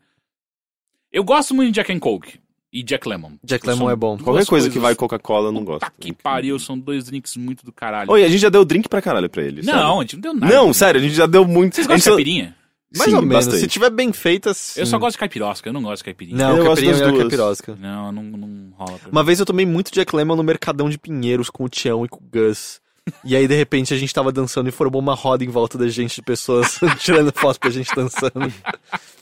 eu 1.12 1.24
gosto 1.24 1.54
muito 1.56 1.70
de 1.72 1.76
Jack 1.76 1.92
and 1.92 2.00
Coke 2.00 2.40
e 2.72 2.84
Jack 2.84 3.08
Lemon. 3.08 3.32
Jack 3.44 3.66
São 3.66 3.74
Lemon 3.76 3.90
é 3.90 3.96
bom. 3.96 4.18
Qualquer 4.18 4.46
coisa 4.46 4.68
que 4.68 4.74
coisas- 4.74 4.76
vai 4.82 4.96
Coca-Cola, 4.96 5.48
eu 5.48 5.52
não 5.52 5.64
gosto. 5.64 5.90
Que 6.00 6.14
pariu, 6.14 6.58
são 6.60 6.78
dois 6.78 7.06
drinks 7.06 7.36
muito 7.36 7.66
do 7.66 7.72
caralho. 7.72 8.12
Oi, 8.12 8.24
a 8.24 8.28
gente 8.30 8.40
já 8.42 8.50
deu 8.50 8.64
drink 8.64 8.88
pra 8.88 9.02
caralho 9.02 9.30
pra 9.30 9.44
ele. 9.44 9.62
não, 9.64 10.00
a 10.00 10.02
gente 10.04 10.16
não 10.16 10.22
deu 10.22 10.34
nada. 10.34 10.54
Não, 10.54 10.74
sério, 10.74 11.00
a 11.00 11.04
gente 11.04 11.16
já 11.16 11.26
deu 11.26 11.46
muito. 11.46 11.76
Vocês 11.76 11.88
gostam 11.88 12.16
de 12.18 12.24
caipirinha? 12.24 12.56
Mais 12.96 13.10
Sim, 13.12 13.16
ou 13.18 13.22
menos. 13.22 13.46
bastante. 13.46 13.60
Se 13.62 13.68
tiver 13.68 13.92
bem 13.92 14.12
feita, 14.12 14.52
sim. 14.52 14.80
Eu 14.80 14.86
só 14.88 14.98
gosto 14.98 15.12
de 15.14 15.20
caipirosca, 15.20 15.70
eu 15.70 15.74
não 15.74 15.82
gosto 15.84 15.98
de 16.00 16.06
caipirinha. 16.06 16.36
Não, 16.38 16.58
Eu 16.58 16.64
gosto 16.66 16.68
caipirinha 16.82 16.92
das 16.94 17.02
é 17.02 17.06
melhor 17.06 17.16
que 17.18 17.22
a 17.22 17.24
duas. 17.38 17.62
pirosca. 17.62 17.78
Não, 17.80 18.12
não, 18.12 18.24
não 18.24 18.74
rola. 18.76 18.98
Pra 18.98 19.06
mim. 19.06 19.12
Uma 19.12 19.24
vez 19.24 19.40
eu 19.40 19.46
tomei 19.46 19.64
muito 19.66 19.92
Jack 19.92 20.16
Lemmon 20.16 20.36
no 20.36 20.44
Mercadão 20.44 20.90
de 20.90 20.98
Pinheiros 20.98 21.52
com 21.52 21.64
o 21.66 21.70
Tião 21.70 22.04
e 22.04 22.10
com 22.10 22.18
o 22.18 22.28
Gus. 22.32 22.82
E 23.26 23.36
aí, 23.36 23.48
de 23.48 23.56
repente, 23.56 23.92
a 23.94 23.98
gente 23.98 24.14
tava 24.14 24.32
dançando 24.32 24.70
e 24.70 24.72
formou 24.72 25.02
uma 25.02 25.16
roda 25.16 25.44
em 25.44 25.48
volta 25.48 25.78
da 25.80 25.88
gente, 25.88 26.16
de 26.16 26.22
pessoas 26.22 26.80
tirando 27.00 27.32
foto 27.34 27.60
da 27.60 27.70
gente 27.72 27.90
dançando. 27.96 28.32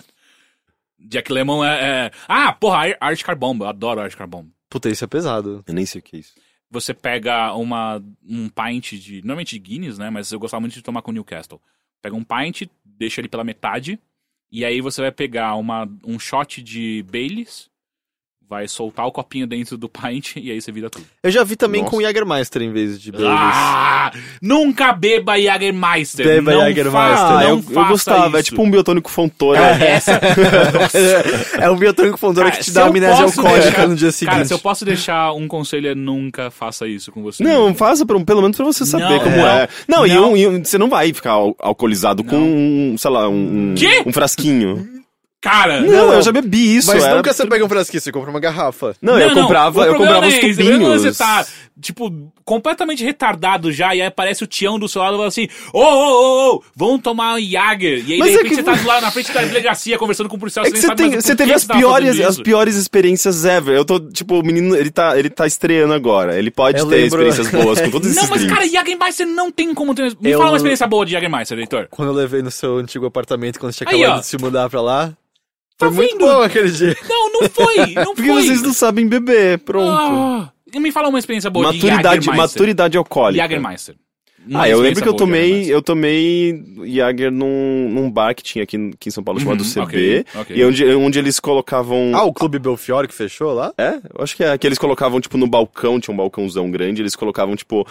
Jack 1.08 1.32
Lemon 1.32 1.64
é, 1.64 2.06
é- 2.08 2.12
Ah, 2.28 2.52
porra, 2.54 2.78
Ar- 2.90 2.98
Art 3.00 3.24
Car 3.24 3.36
Bomb. 3.38 3.62
Eu 3.62 3.68
adoro 3.68 4.02
Art 4.02 4.16
Car 4.16 4.28
Bomb. 4.28 4.50
Puta, 4.70 4.90
isso 4.90 5.04
é 5.04 5.08
pesado. 5.08 5.64
Eu 5.66 5.74
nem 5.74 5.86
sei 5.86 6.00
o 6.00 6.04
que 6.04 6.16
é 6.18 6.20
isso. 6.20 6.34
Você 6.70 6.94
pega 6.94 7.54
uma, 7.54 8.04
um 8.28 8.50
pint 8.50 8.94
de. 8.94 9.22
Normalmente 9.22 9.58
de 9.58 9.60
Guinness, 9.60 9.98
né? 9.98 10.10
Mas 10.10 10.32
eu 10.32 10.40
gostava 10.40 10.60
muito 10.62 10.74
de 10.74 10.82
tomar 10.82 11.02
com 11.02 11.12
Newcastle. 11.14 11.62
Pega 12.02 12.16
um 12.16 12.24
pint, 12.24 12.64
deixa 12.86 13.22
ele 13.22 13.30
pela 13.30 13.44
metade. 13.44 13.98
E 14.52 14.64
aí 14.66 14.82
você 14.82 15.02
vai 15.02 15.12
pegar 15.12 15.56
uma, 15.56 15.90
um 16.06 16.20
shot 16.20 16.62
de 16.62 17.04
Baileys. 17.10 17.70
Vai 18.50 18.66
soltar 18.66 19.06
o 19.06 19.12
copinho 19.12 19.46
dentro 19.46 19.78
do 19.78 19.90
pint 19.90 20.38
e 20.38 20.50
aí 20.52 20.62
você 20.62 20.72
vira 20.72 20.90
tudo. 20.90 21.06
Eu 21.22 21.30
já 21.30 21.44
vi 21.44 21.58
também 21.58 21.82
Nossa. 21.82 21.92
com 21.94 22.02
Jägermeister 22.02 22.62
em 22.62 22.72
vez 22.72 22.98
de 23.02 23.12
Baileys. 23.12 23.34
Ah! 23.38 24.12
Nunca 24.42 24.94
beba 24.94 25.38
Jägermeister. 25.38 26.26
Beba 26.26 26.52
não 26.54 26.62
Jägermeister. 26.62 26.98
Ah, 27.26 27.34
não 27.44 27.50
eu, 27.50 27.64
eu 27.70 27.86
gostava. 27.88 28.38
É 28.38 28.40
isso. 28.40 28.52
tipo 28.52 28.64
um 28.64 28.72
biotônico 28.72 29.10
fontora. 29.12 29.60
Essa... 29.60 30.22
é 31.60 31.70
um 31.70 31.76
biotônico 31.76 32.18
fundora 32.18 32.50
Cara, 32.50 32.60
que 32.60 32.66
te 32.66 32.72
dá 32.72 32.86
amnésia 32.86 33.26
alcoólica 33.26 33.62
deixar- 33.64 33.88
no 33.88 33.96
dia 33.96 34.12
seguinte. 34.14 34.34
Cara, 34.34 34.46
se 34.46 34.54
eu 34.54 34.60
posso 34.60 34.86
deixar 34.86 35.34
um 35.34 35.46
conselho 35.48 35.90
é 35.90 35.96
nunca 35.96 36.50
faça 36.50 36.88
isso 36.88 37.12
com 37.12 37.22
você. 37.22 37.44
Não, 37.44 37.74
faça 37.76 38.06
pra, 38.06 38.18
pelo 38.22 38.42
menos 38.42 38.56
pra 38.56 38.66
você 38.66 38.86
saber 38.86 39.10
Não, 39.10 39.20
como 39.20 39.36
não. 39.36 39.48
é. 39.48 39.68
Não, 39.88 40.08
E, 40.08 40.14
Não. 40.14 40.32
um, 40.32 40.38
e 40.38 40.48
um- 40.48 40.64
você 40.64 40.78
não 40.78 40.90
vai 40.90 41.14
ficar 41.14 41.32
al- 41.32 41.56
alcoolizado 41.60 42.24
com, 42.24 42.38
um, 42.38 42.96
sei 42.98 43.12
lá, 43.12 43.28
um, 43.28 43.34
um, 43.36 43.76
um 44.06 44.14
frasquinho. 44.14 44.88
Cara, 45.40 45.82
Não, 45.82 46.14
eu 46.14 46.22
já 46.24 46.32
bebi 46.32 46.78
isso. 46.78 46.88
Mas 46.92 47.04
era- 47.04 47.16
nunca 47.16 47.32
você 47.32 47.46
pega 47.46 47.64
um 47.64 47.70
frasquinho, 47.70 48.02
você 48.02 48.12
compra 48.12 48.30
uma 48.32 48.40
garrafa. 48.40 48.96
Não, 49.02 49.20
eu 49.20 49.34
comprava, 49.36 49.82
o 49.82 49.84
eu 49.86 49.96
comprava 49.96 50.26
os 50.28 50.34
é 50.34 50.38
esse, 50.40 50.52
o 50.52 50.56
problema 50.56 50.72
é 50.72 50.80
tubinhos. 50.80 51.02
Você 51.04 51.24
tá, 51.24 51.46
tipo, 51.80 52.32
completamente 52.44 53.04
retardado 53.04 53.72
já, 53.72 53.94
e 53.96 54.02
aí 54.02 54.08
aparece 54.08 54.44
o 54.44 54.48
Tião 54.48 54.80
do 54.80 54.90
seu 54.90 55.00
lado 55.00 55.14
e 55.14 55.18
fala 55.18 55.28
assim: 55.28 55.48
Ô, 55.72 55.80
ô, 55.80 55.84
ô, 55.84 56.56
ô, 56.56 56.64
vamos 56.76 57.02
tomar 57.04 57.36
um 57.36 57.40
Jager. 57.40 58.04
E 58.10 58.14
aí, 58.14 58.20
Mas 58.20 58.30
de 58.32 58.34
é 58.34 58.38
repente, 58.38 58.50
que- 58.50 58.56
você 58.56 58.64
tá 58.64 58.74
do 58.74 58.88
lado 58.88 59.02
na 59.04 59.12
frente 59.12 59.32
da 59.32 59.42
delegacia 59.42 59.96
conversando 60.00 60.28
com 60.28 60.38
o 60.38 60.40
policial, 60.40 60.66
É 60.66 60.70
você, 60.72 60.82
sabe 60.82 60.96
tem, 61.04 61.22
você 61.22 61.36
teve 61.36 61.54
as 61.54 61.62
você 61.62 61.68
tava 61.68 61.80
piores, 61.80 62.20
as 62.20 62.40
piores 62.42 62.76
experiências 62.76 63.46
ever. 63.46 63.76
Eu 63.78 63.86
tô, 63.86 64.00
tipo, 64.00 64.40
o 64.40 64.44
menino, 64.44 64.76
ele 64.76 64.90
tá, 64.90 65.18
ele 65.20 65.30
tá 65.30 65.46
estreando 65.46 65.94
agora. 65.94 66.38
Ele 66.38 66.50
pode 66.50 66.80
Eu 66.80 66.88
ter 66.88 66.96
lembro- 66.96 67.22
experiências 67.28 67.50
boas 67.64 67.80
com 67.80 67.92
todos 67.92 68.10
esses 68.10 68.22
Não, 68.24 68.28
mas 68.28 68.40
drinks. 68.42 68.58
cara, 68.58 68.68
Jagermeister 68.68 69.28
não 69.28 69.52
tem 69.52 69.72
como 69.76 69.94
ter. 69.94 70.18
Me 70.20 70.32
Eu- 70.32 70.40
fala 70.40 70.50
uma 70.52 70.58
experiência 70.58 70.88
boa 70.88 71.06
de 71.06 71.12
Jagermeister, 71.12 71.60
Heitor. 71.60 71.88
Quando 71.92 72.10
eu 72.10 72.16
levei 72.16 72.42
no 72.42 72.50
seu 72.50 72.78
antigo 72.78 73.06
apartamento, 73.06 73.60
quando 73.60 73.72
você 73.72 73.86
tinha 73.86 73.96
acabado 74.04 74.22
de 74.22 74.26
se 74.28 74.38
mudar 74.40 74.68
pra 74.68 74.82
lá. 74.82 75.14
Tá 75.78 75.88
Foi 75.88 75.96
muito 75.96 76.18
vendo? 76.18 76.28
bom 76.28 76.42
aquele 76.42 76.72
dia. 76.72 76.96
Não, 77.08 77.32
não 77.34 77.50
foi, 77.50 77.76
não 77.94 78.16
Porque 78.16 78.30
foi. 78.32 78.44
vocês 78.44 78.62
não 78.64 78.74
sabem 78.74 79.08
beber, 79.08 79.60
pronto. 79.60 79.92
Ah, 79.92 80.52
me 80.76 80.92
fala 80.92 81.08
uma 81.10 81.20
experiência 81.20 81.50
boa 81.50 81.72
de 81.72 81.78
maturidade, 81.78 82.04
Jagermeister. 82.26 82.36
maturidade 82.38 82.98
alcoólica. 82.98 83.44
Jagermeister. 83.44 83.96
Uma 84.48 84.62
Ah, 84.64 84.70
eu 84.70 84.80
lembro 84.80 85.02
que 85.04 85.08
eu 85.10 85.14
de 85.14 85.18
tomei, 85.18 85.74
eu 85.74 85.82
tomei 85.82 86.64
Jager 86.86 87.30
num, 87.32 87.90
num 87.90 88.10
bar 88.10 88.34
que 88.34 88.42
tinha 88.42 88.64
aqui, 88.64 88.92
aqui 88.94 89.10
em 89.10 89.12
São 89.12 89.22
Paulo 89.24 89.40
chamado 89.42 89.62
Uhum, 89.62 89.70
CB. 89.70 89.82
ok, 89.84 90.26
ok. 90.42 90.56
E 90.58 90.64
onde, 90.64 90.86
onde 90.96 91.20
eles 91.20 91.40
colocavam. 91.40 92.12
Ah, 92.16 92.24
o 92.24 92.34
Clube 92.34 92.58
Belfiore 92.58 93.08
que 93.08 93.14
fechou 93.14 93.54
lá? 93.54 93.74
É, 93.78 93.96
eu 94.18 94.24
acho 94.24 94.36
que 94.38 94.44
é. 94.44 94.58
Que 94.58 94.66
eles 94.66 94.78
colocavam, 94.80 95.20
tipo, 95.20 95.38
no 95.38 95.48
balcão, 95.48 96.00
tinha 96.00 96.14
um 96.14 96.18
balcãozão 96.18 96.72
grande, 96.72 97.02
eles 97.02 97.16
colocavam, 97.16 97.56
tipo, 97.58 97.86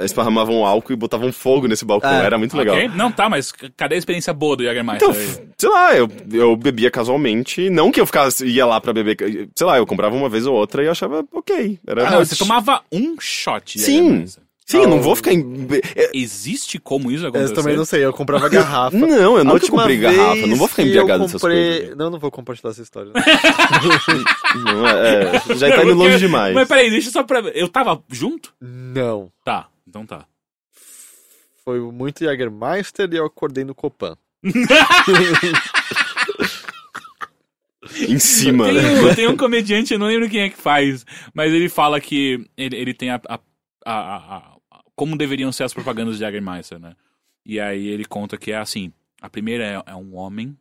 esparramavam 0.00 0.64
álcool 0.66 0.92
e 0.92 0.96
botavam 0.96 1.32
fogo 1.32 1.68
nesse 1.68 1.84
balcão. 1.84 2.10
É, 2.10 2.24
Era 2.24 2.36
muito 2.38 2.56
legal. 2.56 2.74
Ok, 2.76 2.88
Não, 2.94 3.12
tá, 3.12 3.28
mas 3.28 3.52
cadê 3.76 3.94
a 3.94 3.98
experiência 3.98 4.32
boa 4.32 4.56
do 4.56 4.64
Jagermeister? 4.64 5.08
Então, 5.08 5.52
sei 5.56 5.68
lá, 5.68 5.94
eu, 5.96 6.08
eu 6.32 6.56
bebia 6.56 6.90
casualmente. 6.90 7.70
Não 7.70 7.92
que 7.92 8.00
eu 8.00 8.06
ficasse, 8.06 8.44
ia 8.46 8.66
lá 8.66 8.80
pra 8.80 8.92
beber. 8.92 9.16
Sei 9.54 9.66
lá, 9.66 9.76
eu 9.78 9.86
comprava 9.86 10.16
uma 10.16 10.28
vez 10.28 10.46
ou 10.46 10.54
outra 10.54 10.82
e 10.82 10.86
eu 10.86 10.92
achava 10.92 11.24
ok. 11.32 11.78
Era 11.86 12.08
Ah, 12.08 12.10
não, 12.12 12.24
você 12.24 12.36
tomava 12.36 12.82
um 12.92 13.16
shot 13.20 13.78
Sim. 13.78 13.92
Jägermeister. 14.02 14.44
Sim, 14.66 14.78
eu 14.78 14.88
não 14.88 15.02
vou 15.02 15.14
ficar 15.14 15.30
em. 15.34 15.68
é- 15.94 16.10
Existe 16.14 16.78
como 16.78 17.10
isso 17.12 17.24
Eu 17.24 17.28
acontecer? 17.28 17.52
também 17.52 17.76
não 17.76 17.84
sei, 17.84 18.02
eu 18.02 18.14
comprava 18.14 18.48
garrafa. 18.48 18.96
Não, 18.96 19.36
eu 19.36 19.44
não 19.44 19.58
te 19.58 19.70
comprei 19.70 19.98
garrafa. 19.98 20.46
Não 20.46 20.56
vou 20.56 20.66
ficar 20.66 20.84
embriagado 20.84 21.22
eu 21.22 21.26
dessas 21.26 21.40
comprei... 21.42 21.78
coisas. 21.80 21.96
Não, 21.98 22.08
não 22.08 22.18
vou 22.18 22.30
compartilhar 22.30 22.70
essa 22.70 22.80
história. 22.80 23.12
Não, 24.64 24.88
é, 24.88 25.36
é, 25.50 25.54
já 25.56 25.68
tá 25.76 25.82
indo 25.84 25.94
longe 25.94 26.16
demais. 26.18 26.54
Mas 26.54 26.66
peraí, 26.66 26.88
deixa 26.88 27.10
só 27.10 27.22
pra... 27.22 27.40
Eu 27.40 27.68
tava 27.68 28.02
junto? 28.10 28.54
não. 28.60 29.28
Tá, 29.44 29.66
então 29.94 30.04
tá. 30.04 30.26
Foi 31.64 31.78
muito 31.92 32.24
Jägermeister 32.24 33.08
e 33.12 33.16
eu 33.16 33.26
acordei 33.26 33.62
no 33.64 33.74
Copan. 33.76 34.18
Em 38.08 38.18
cima, 38.18 38.64
Tem 38.64 38.74
né? 38.74 39.00
um, 39.00 39.14
tem 39.14 39.28
um 39.28 39.36
comediante, 39.36 39.92
eu 39.92 39.98
não 39.98 40.06
lembro 40.06 40.28
quem 40.28 40.40
é 40.40 40.50
que 40.50 40.56
faz, 40.56 41.04
mas 41.32 41.52
ele 41.52 41.68
fala 41.68 42.00
que 42.00 42.44
ele, 42.56 42.76
ele 42.76 42.94
tem 42.94 43.10
a, 43.10 43.20
a- 43.28 43.40
a- 43.84 44.16
a- 44.16 44.36
a- 44.70 44.84
Como 44.96 45.16
deveriam 45.16 45.52
ser 45.52 45.64
as 45.64 45.72
propagandas 45.74 46.14
de 46.16 46.20
Jagermeister, 46.22 46.78
né? 46.78 46.96
E 47.44 47.60
aí 47.60 47.86
ele 47.86 48.04
conta 48.04 48.36
que 48.38 48.50
é 48.52 48.56
assim: 48.56 48.92
a 49.20 49.28
primeira 49.30 49.64
é, 49.64 49.90
é 49.92 49.94
um 49.94 50.16
homem 50.16 50.58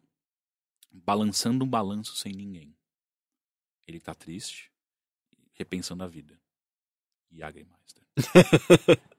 balançando 0.92 1.64
um 1.66 1.68
balanço 1.68 2.16
sem 2.18 2.34
ninguém. 2.34 2.76
Ele 3.88 4.00
tá 4.00 4.14
triste, 4.14 4.70
repensando 5.54 6.04
a 6.04 6.08
vida. 6.08 6.38
Jagermeister. 7.32 8.03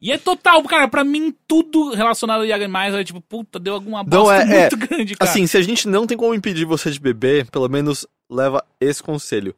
E 0.00 0.12
é 0.12 0.18
total, 0.18 0.62
cara, 0.64 0.86
pra 0.88 1.02
mim 1.04 1.34
tudo 1.48 1.94
relacionado 1.94 2.42
a 2.42 2.46
Jagermeister 2.46 3.00
é 3.00 3.04
tipo, 3.04 3.20
puta, 3.20 3.58
deu 3.58 3.74
alguma 3.74 3.98
Não, 3.98 4.04
bosta 4.24 4.42
é- 4.42 4.60
muito 4.60 4.76
grande, 4.76 5.16
cara. 5.16 5.30
Assim, 5.30 5.46
se 5.46 5.56
a 5.56 5.62
gente 5.62 5.88
não 5.88 6.06
tem 6.06 6.16
como 6.16 6.34
impedir 6.34 6.64
você 6.64 6.90
de 6.90 7.00
beber, 7.00 7.50
pelo 7.50 7.68
menos 7.68 8.06
leva 8.30 8.64
esse 8.80 9.02
conselho. 9.02 9.54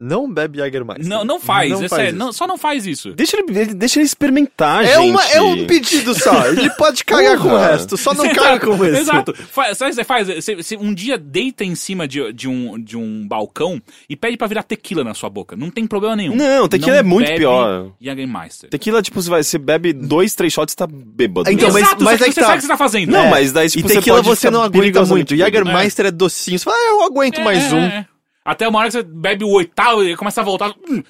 Não 0.00 0.32
bebe 0.32 0.58
Jägermeister. 0.58 1.08
Não, 1.08 1.24
não 1.24 1.40
faz, 1.40 1.70
Não 1.72 1.82
é 1.82 1.88
faz 1.88 2.02
sério, 2.02 2.18
não- 2.18 2.32
só 2.32 2.46
não 2.46 2.56
faz 2.56 2.86
isso. 2.86 3.12
Deixa 3.14 3.36
ele, 3.36 3.74
deixa 3.74 3.98
ele 3.98 4.06
experimentar, 4.06 4.84
É, 4.84 4.94
gente. 4.94 5.10
uma, 5.10 5.24
é 5.24 5.42
um 5.42 5.66
pedido 5.66 6.14
só. 6.14 6.46
Ele 6.46 6.70
pode 6.70 7.04
cagar 7.04 7.36
com 7.36 7.48
o 7.48 7.56
resto, 7.58 7.96
só 7.96 8.14
não 8.14 8.28
caga 8.32 8.64
com 8.64 8.84
esse. 8.84 9.00
Exato. 9.00 9.34
Fa- 9.34 9.74
Sabe 9.74 9.90
o 9.90 9.94
que 9.94 9.94
você 9.96 10.04
faz? 10.04 10.28
Você, 10.28 10.54
você 10.54 10.76
um 10.76 10.94
dia 10.94 11.18
deita 11.18 11.64
em 11.64 11.74
cima 11.74 12.06
de, 12.06 12.32
de, 12.32 12.46
um, 12.48 12.78
de 12.80 12.96
um 12.96 13.26
balcão 13.26 13.82
e 14.08 14.14
pede 14.14 14.36
pra 14.36 14.46
virar 14.46 14.62
tequila 14.62 15.02
na 15.02 15.14
sua 15.14 15.28
boca. 15.28 15.56
Não 15.56 15.68
tem 15.68 15.84
problema 15.84 16.14
nenhum. 16.14 16.36
Não, 16.36 16.68
tequila 16.68 16.92
Não 16.92 16.98
é 16.98 17.02
muito 17.02 17.26
bebe 17.26 17.38
pior. 17.40 17.90
Jagermeister. 18.00 18.70
Tequila, 18.70 19.02
tipo, 19.02 19.20
você, 19.20 19.28
vai, 19.30 19.42
você 19.42 19.58
bebe 19.58 19.92
dois, 19.92 20.32
três 20.34 20.52
shots 20.52 20.74
e 20.74 20.76
tá 20.76 20.86
bêbado. 20.86 21.50
Então, 21.50 21.72
mas- 21.72 21.82
Exato, 21.82 22.04
mas 22.04 22.18
só 22.20 22.24
é 22.24 22.28
que 22.28 22.34
que 22.34 22.34
você 22.34 22.40
tá. 22.40 22.46
sabe 22.46 22.56
o 22.58 22.60
que 22.60 22.66
você 22.66 22.72
tá 22.72 22.76
fazendo. 22.76 23.10
Não, 23.10 23.24
É. 23.24 23.30
mas 23.30 23.50
daí, 23.52 23.66
E 23.66 23.70
tipo, 23.70 23.88
você 23.88 23.94
tequila 23.96 24.16
pode 24.18 24.28
você 24.28 24.36
ficar 24.46 24.50
não 24.52 24.62
aguenta 24.62 25.04
muito. 25.06 25.34
Jägermeister 25.34 26.06
é 26.06 26.10
docinho. 26.12 26.56
Você 26.56 26.64
fala, 26.64 26.76
ah, 26.76 26.90
eu 26.92 27.02
aguento 27.02 27.40
É, 27.40 27.44
mais 27.44 27.72
é, 27.72 27.74
um. 27.74 28.04
Até 28.48 28.66
uma 28.66 28.78
hora 28.78 28.88
que 28.88 28.92
você 28.92 29.02
bebe 29.02 29.44
o 29.44 29.50
oitavo 29.50 30.02
e 30.02 30.16
começa 30.16 30.40
a 30.40 30.44
voltar. 30.44 30.72
Hum, 30.88 31.02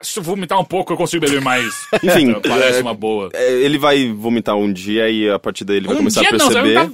se 0.00 0.16
eu 0.16 0.22
vomitar 0.22 0.60
um 0.60 0.64
pouco, 0.64 0.92
eu 0.92 0.96
consigo 0.96 1.26
beber 1.26 1.40
mais. 1.40 1.74
Enfim, 2.04 2.30
Então, 2.30 2.40
Parece 2.42 2.78
é, 2.78 2.82
uma 2.82 2.94
boa. 2.94 3.30
É, 3.32 3.52
ele 3.52 3.78
vai 3.78 4.12
vomitar 4.12 4.54
um 4.56 4.72
dia 4.72 5.10
e 5.10 5.28
a 5.28 5.36
partir 5.36 5.64
daí 5.64 5.78
ele 5.78 5.86
vai 5.88 5.96
um 5.96 5.98
começar 5.98 6.20
dia 6.20 6.30
a 6.30 6.32
não, 6.38 6.46
perceber. 6.48 6.74
vomitar 6.74 6.90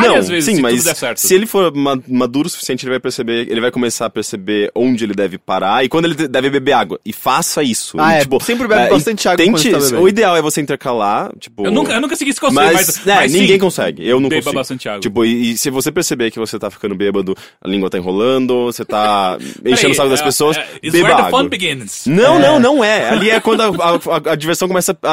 várias 0.00 0.24
não, 0.28 0.34
vezes 0.34 0.44
sim, 0.44 0.56
se 0.56 0.62
mas 0.62 0.74
tudo 0.76 0.84
der 0.84 0.94
certo. 0.96 1.18
se 1.18 1.34
ele 1.34 1.46
for 1.46 1.74
ma- 1.74 1.98
maduro 2.08 2.46
o 2.46 2.50
suficiente, 2.50 2.84
ele 2.84 2.90
vai 2.90 3.00
perceber, 3.00 3.46
ele 3.50 3.60
vai 3.60 3.70
começar 3.70 4.06
a 4.06 4.10
perceber 4.10 4.70
onde 4.74 5.04
ele 5.04 5.14
deve 5.14 5.38
parar 5.38 5.84
e 5.84 5.88
quando 5.88 6.06
ele 6.06 6.14
de- 6.14 6.28
deve 6.28 6.50
beber 6.50 6.72
água. 6.72 6.98
E 7.04 7.12
faça 7.12 7.62
isso. 7.62 7.96
Ah, 7.98 8.14
E, 8.14 8.16
é, 8.16 8.20
tipo, 8.20 8.42
sempre 8.42 8.66
bebe 8.68 8.82
é, 8.82 8.88
bastante 8.90 9.28
água 9.28 9.44
quando 9.44 9.62
Tente, 9.62 9.90
tá 9.90 9.98
o 10.00 10.08
ideal 10.08 10.36
é 10.36 10.42
você 10.42 10.60
intercalar, 10.60 11.30
tipo... 11.38 11.64
Eu 11.66 11.70
nunca, 11.72 11.92
eu 11.92 12.00
nunca 12.00 12.16
segui 12.16 12.30
esse 12.30 12.40
conselho, 12.40 12.66
mas, 12.74 12.86
mas, 12.86 13.06
é, 13.06 13.14
mas 13.14 13.32
sim, 13.32 13.40
ninguém 13.40 13.58
consegue. 13.58 14.06
Eu 14.06 14.20
não 14.20 14.28
beba 14.28 14.42
consigo. 14.42 14.58
bastante 14.60 14.88
água. 14.88 15.00
Tipo, 15.00 15.24
e, 15.24 15.52
e 15.52 15.58
se 15.58 15.70
você 15.70 15.90
perceber 15.92 16.30
que 16.30 16.38
você 16.38 16.58
tá 16.58 16.70
ficando 16.70 16.94
bêbado, 16.94 17.36
a 17.62 17.68
língua 17.68 17.88
tá 17.90 17.98
enrolando, 17.98 18.64
você 18.64 18.84
tá 18.84 19.36
enchendo 19.64 19.92
o 19.92 19.96
saco 19.96 20.08
das 20.10 20.20
é, 20.20 20.24
pessoas, 20.24 20.56
é, 20.56 20.66
it's 20.82 20.92
beba 20.92 21.04
where 21.08 21.16
the 21.16 21.22
água. 21.28 21.40
fun 21.42 21.48
begins. 21.48 22.06
Não, 22.06 22.38
não, 22.38 22.58
não 22.58 22.84
é. 22.84 23.08
Ali 23.10 23.30
é 23.30 23.40
quando 23.40 23.60
a, 23.62 23.66
a- 23.66 23.94
a- 24.28 24.32
a 24.32 24.34
diversão 24.34 24.68
começa 24.68 24.96
a, 25.02 25.08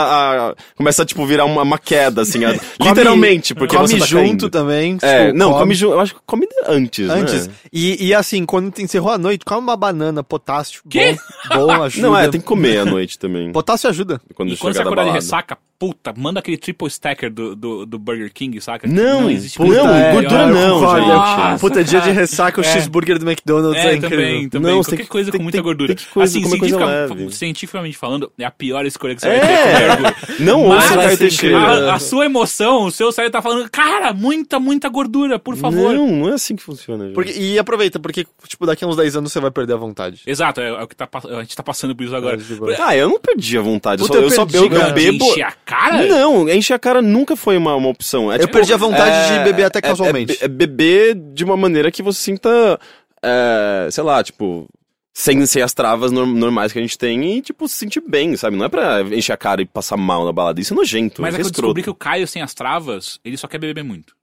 a- 0.49 0.55
começa 0.75 1.03
a, 1.03 1.05
tipo, 1.05 1.25
virar 1.25 1.45
uma, 1.45 1.61
uma 1.63 1.77
queda, 1.77 2.21
assim. 2.21 2.43
a- 2.45 2.51
literalmente, 2.81 3.53
porque 3.55 3.75
come 3.75 3.87
você 3.87 3.97
tá 3.99 4.05
junto 4.05 4.21
caindo. 4.23 4.49
também. 4.49 4.70
É, 5.03 5.25
tipo, 5.27 5.37
não, 5.37 5.53
come 5.53 5.73
junto. 5.73 5.93
Eu 5.93 5.99
acho 5.99 6.15
que 6.15 6.21
come 6.25 6.47
antes, 6.67 7.09
Antes. 7.09 7.47
né? 7.47 7.53
E, 7.71 8.07
e 8.07 8.13
assim, 8.13 8.45
quando 8.45 8.77
encerrou 8.79 9.11
a 9.11 9.17
noite, 9.17 9.43
come 9.45 9.61
uma 9.61 9.77
banana, 9.77 10.23
potássio. 10.23 10.81
Quê? 10.89 11.17
Bom, 11.49 11.67
bom 11.67 11.71
ajuda. 11.83 12.07
Não, 12.07 12.17
é, 12.17 12.27
tem 12.27 12.39
que 12.41 12.47
comer 12.47 12.79
à 12.79 12.85
noite 12.85 13.17
também. 13.17 13.51
Potássio 13.51 13.89
ajuda. 13.89 14.21
Quando 14.33 14.53
E 14.53 14.57
quando 14.57 14.73
você 14.73 14.79
chegar 14.79 14.83
da 14.83 14.89
acordar 14.89 15.05
de 15.05 15.11
ressaca, 15.11 15.57
puta, 15.81 16.13
manda 16.15 16.39
aquele 16.39 16.57
triple 16.57 16.87
stacker 16.87 17.33
do, 17.33 17.55
do, 17.55 17.85
do 17.87 17.97
Burger 17.97 18.31
King, 18.31 18.61
saca? 18.61 18.87
Não, 18.87 19.27
existe 19.31 19.57
puta, 19.57 19.73
não, 19.73 19.87
melhor. 19.91 20.13
gordura 20.13 20.41
eu 20.43 20.47
não, 20.53 20.79
concordo. 20.79 21.05
gente. 21.49 21.59
Puta, 21.59 21.83
dia 21.83 22.01
de 22.01 22.11
ressaca, 22.11 22.61
o 22.61 22.63
É. 22.63 22.67
cheeseburger 22.67 23.17
do 23.17 23.27
McDonald's 23.27 23.83
é, 23.83 23.87
É, 23.93 23.95
incrível. 23.95 24.09
também, 24.19 24.49
também. 24.49 24.71
Não, 24.73 24.81
Qualquer 24.83 24.97
tem 24.97 25.05
coisa 25.07 25.31
tem- 25.31 25.39
com 25.39 25.43
muita 25.43 25.57
tem- 25.57 25.63
gordura. 25.63 25.95
tem 25.95 26.05
coisa- 26.13 26.37
assim, 26.37 26.47
cientifica- 26.47 27.31
cientificamente 27.31 27.97
falando, 27.97 28.31
é 28.37 28.45
a 28.45 28.51
pior 28.51 28.85
escolha 28.85 29.15
que 29.15 29.21
você 29.21 29.27
vai 29.27 29.37
É. 29.37 29.39
ter 29.39 29.47
comer 29.47 29.87
gordura. 29.87 30.15
Não 30.39 30.61
ouça 30.67 30.85
o 30.93 30.97
Caio 30.97 31.09
assim, 31.13 31.49
cara, 31.51 31.91
A, 31.91 31.95
a 31.95 31.99
sua 31.99 32.25
emoção, 32.25 32.83
o 32.83 32.91
seu 32.91 33.11
cérebro 33.11 33.31
tá 33.31 33.41
falando, 33.41 33.67
cara, 33.71 34.13
muita, 34.13 34.59
muita 34.59 34.87
gordura, 34.87 35.39
por 35.39 35.55
favor. 35.55 35.95
Não, 35.95 36.07
não 36.07 36.29
é 36.29 36.33
assim 36.33 36.55
que 36.55 36.61
funciona. 36.61 37.09
Porque, 37.13 37.31
e 37.31 37.57
aproveita, 37.57 37.99
porque, 37.99 38.23
tipo, 38.47 38.67
daqui 38.67 38.83
a 38.83 38.87
uns 38.87 38.95
10 38.97 39.15
anos 39.15 39.31
você 39.31 39.39
vai 39.39 39.49
perder 39.49 39.73
a 39.73 39.77
vontade. 39.77 40.21
Exato, 40.27 40.61
é, 40.61 40.69
é 40.69 40.83
o 40.83 40.87
que 40.87 40.95
tá, 40.95 41.09
a 41.11 41.41
gente 41.41 41.55
tá 41.55 41.63
passando 41.63 41.95
por 41.95 42.03
isso 42.03 42.15
agora. 42.15 42.37
É. 42.37 42.77
Ah, 42.79 42.95
eu 42.95 43.09
não 43.09 43.19
perdi 43.19 43.57
a 43.57 43.61
vontade. 43.61 44.01
Eu 44.03 44.07
só, 44.07 44.13
eu, 44.13 44.19
perdi, 44.21 44.35
só 44.35 44.43
eu, 44.63 44.69
cara. 44.69 44.93
bebo. 44.93 45.25
A 45.43 45.51
cara? 45.75 46.05
Não, 46.07 46.49
encher 46.49 46.73
a 46.73 46.79
cara 46.79 47.01
nunca 47.01 47.35
foi 47.35 47.57
uma, 47.57 47.75
uma 47.75 47.89
opção. 47.89 48.31
É, 48.31 48.35
Eu 48.35 48.39
tipo, 48.41 48.53
perdi 48.53 48.73
a 48.73 48.77
vontade 48.77 49.33
é- 49.33 49.37
de 49.39 49.43
beber 49.43 49.63
até 49.65 49.79
é- 49.79 49.81
casualmente. 49.81 50.37
É, 50.41 50.45
é 50.45 50.47
beber 50.47 51.15
de 51.15 51.43
uma 51.43 51.55
maneira 51.57 51.91
que 51.91 52.01
você 52.03 52.19
sinta, 52.21 52.79
é, 53.23 53.87
sei 53.91 54.03
lá, 54.03 54.23
tipo, 54.23 54.67
sem 55.13 55.45
ser 55.45 55.61
as 55.61 55.73
travas 55.73 56.11
norm- 56.11 56.37
normais 56.37 56.71
que 56.71 56.79
a 56.79 56.81
gente 56.81 56.97
tem 56.97 57.37
e, 57.37 57.41
tipo, 57.41 57.67
se 57.67 57.75
sentir 57.75 58.01
bem, 58.01 58.35
sabe? 58.37 58.55
Não 58.57 58.65
é 58.65 58.69
pra 58.69 59.01
encher 59.03 59.33
a 59.33 59.37
cara 59.37 59.61
e 59.61 59.65
passar 59.65 59.97
mal 59.97 60.23
na 60.25 60.31
balada. 60.31 60.59
Isso 60.61 60.73
é 60.73 60.77
nojento. 60.77 61.21
Mas 61.21 61.33
é 61.33 61.37
que 61.37 61.41
eu 61.43 61.45
escroto. 61.47 61.61
descobri 61.61 61.83
que 61.83 61.89
o 61.89 61.95
Caio 61.95 62.27
sem 62.27 62.41
as 62.41 62.53
travas, 62.53 63.19
ele 63.23 63.37
só 63.37 63.47
quer 63.47 63.57
beber 63.59 63.83
muito. 63.83 64.15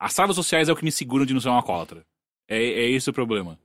As 0.00 0.12
travas 0.14 0.36
sociais 0.36 0.68
é 0.68 0.72
o 0.72 0.76
que 0.76 0.84
me 0.84 0.92
seguram 0.92 1.24
de 1.24 1.32
não 1.32 1.40
ser 1.40 1.48
um 1.48 1.52
alcoólatra. 1.54 2.02
É, 2.48 2.58
é 2.62 2.90
esse 2.90 3.08
o 3.08 3.12
problema. 3.12 3.58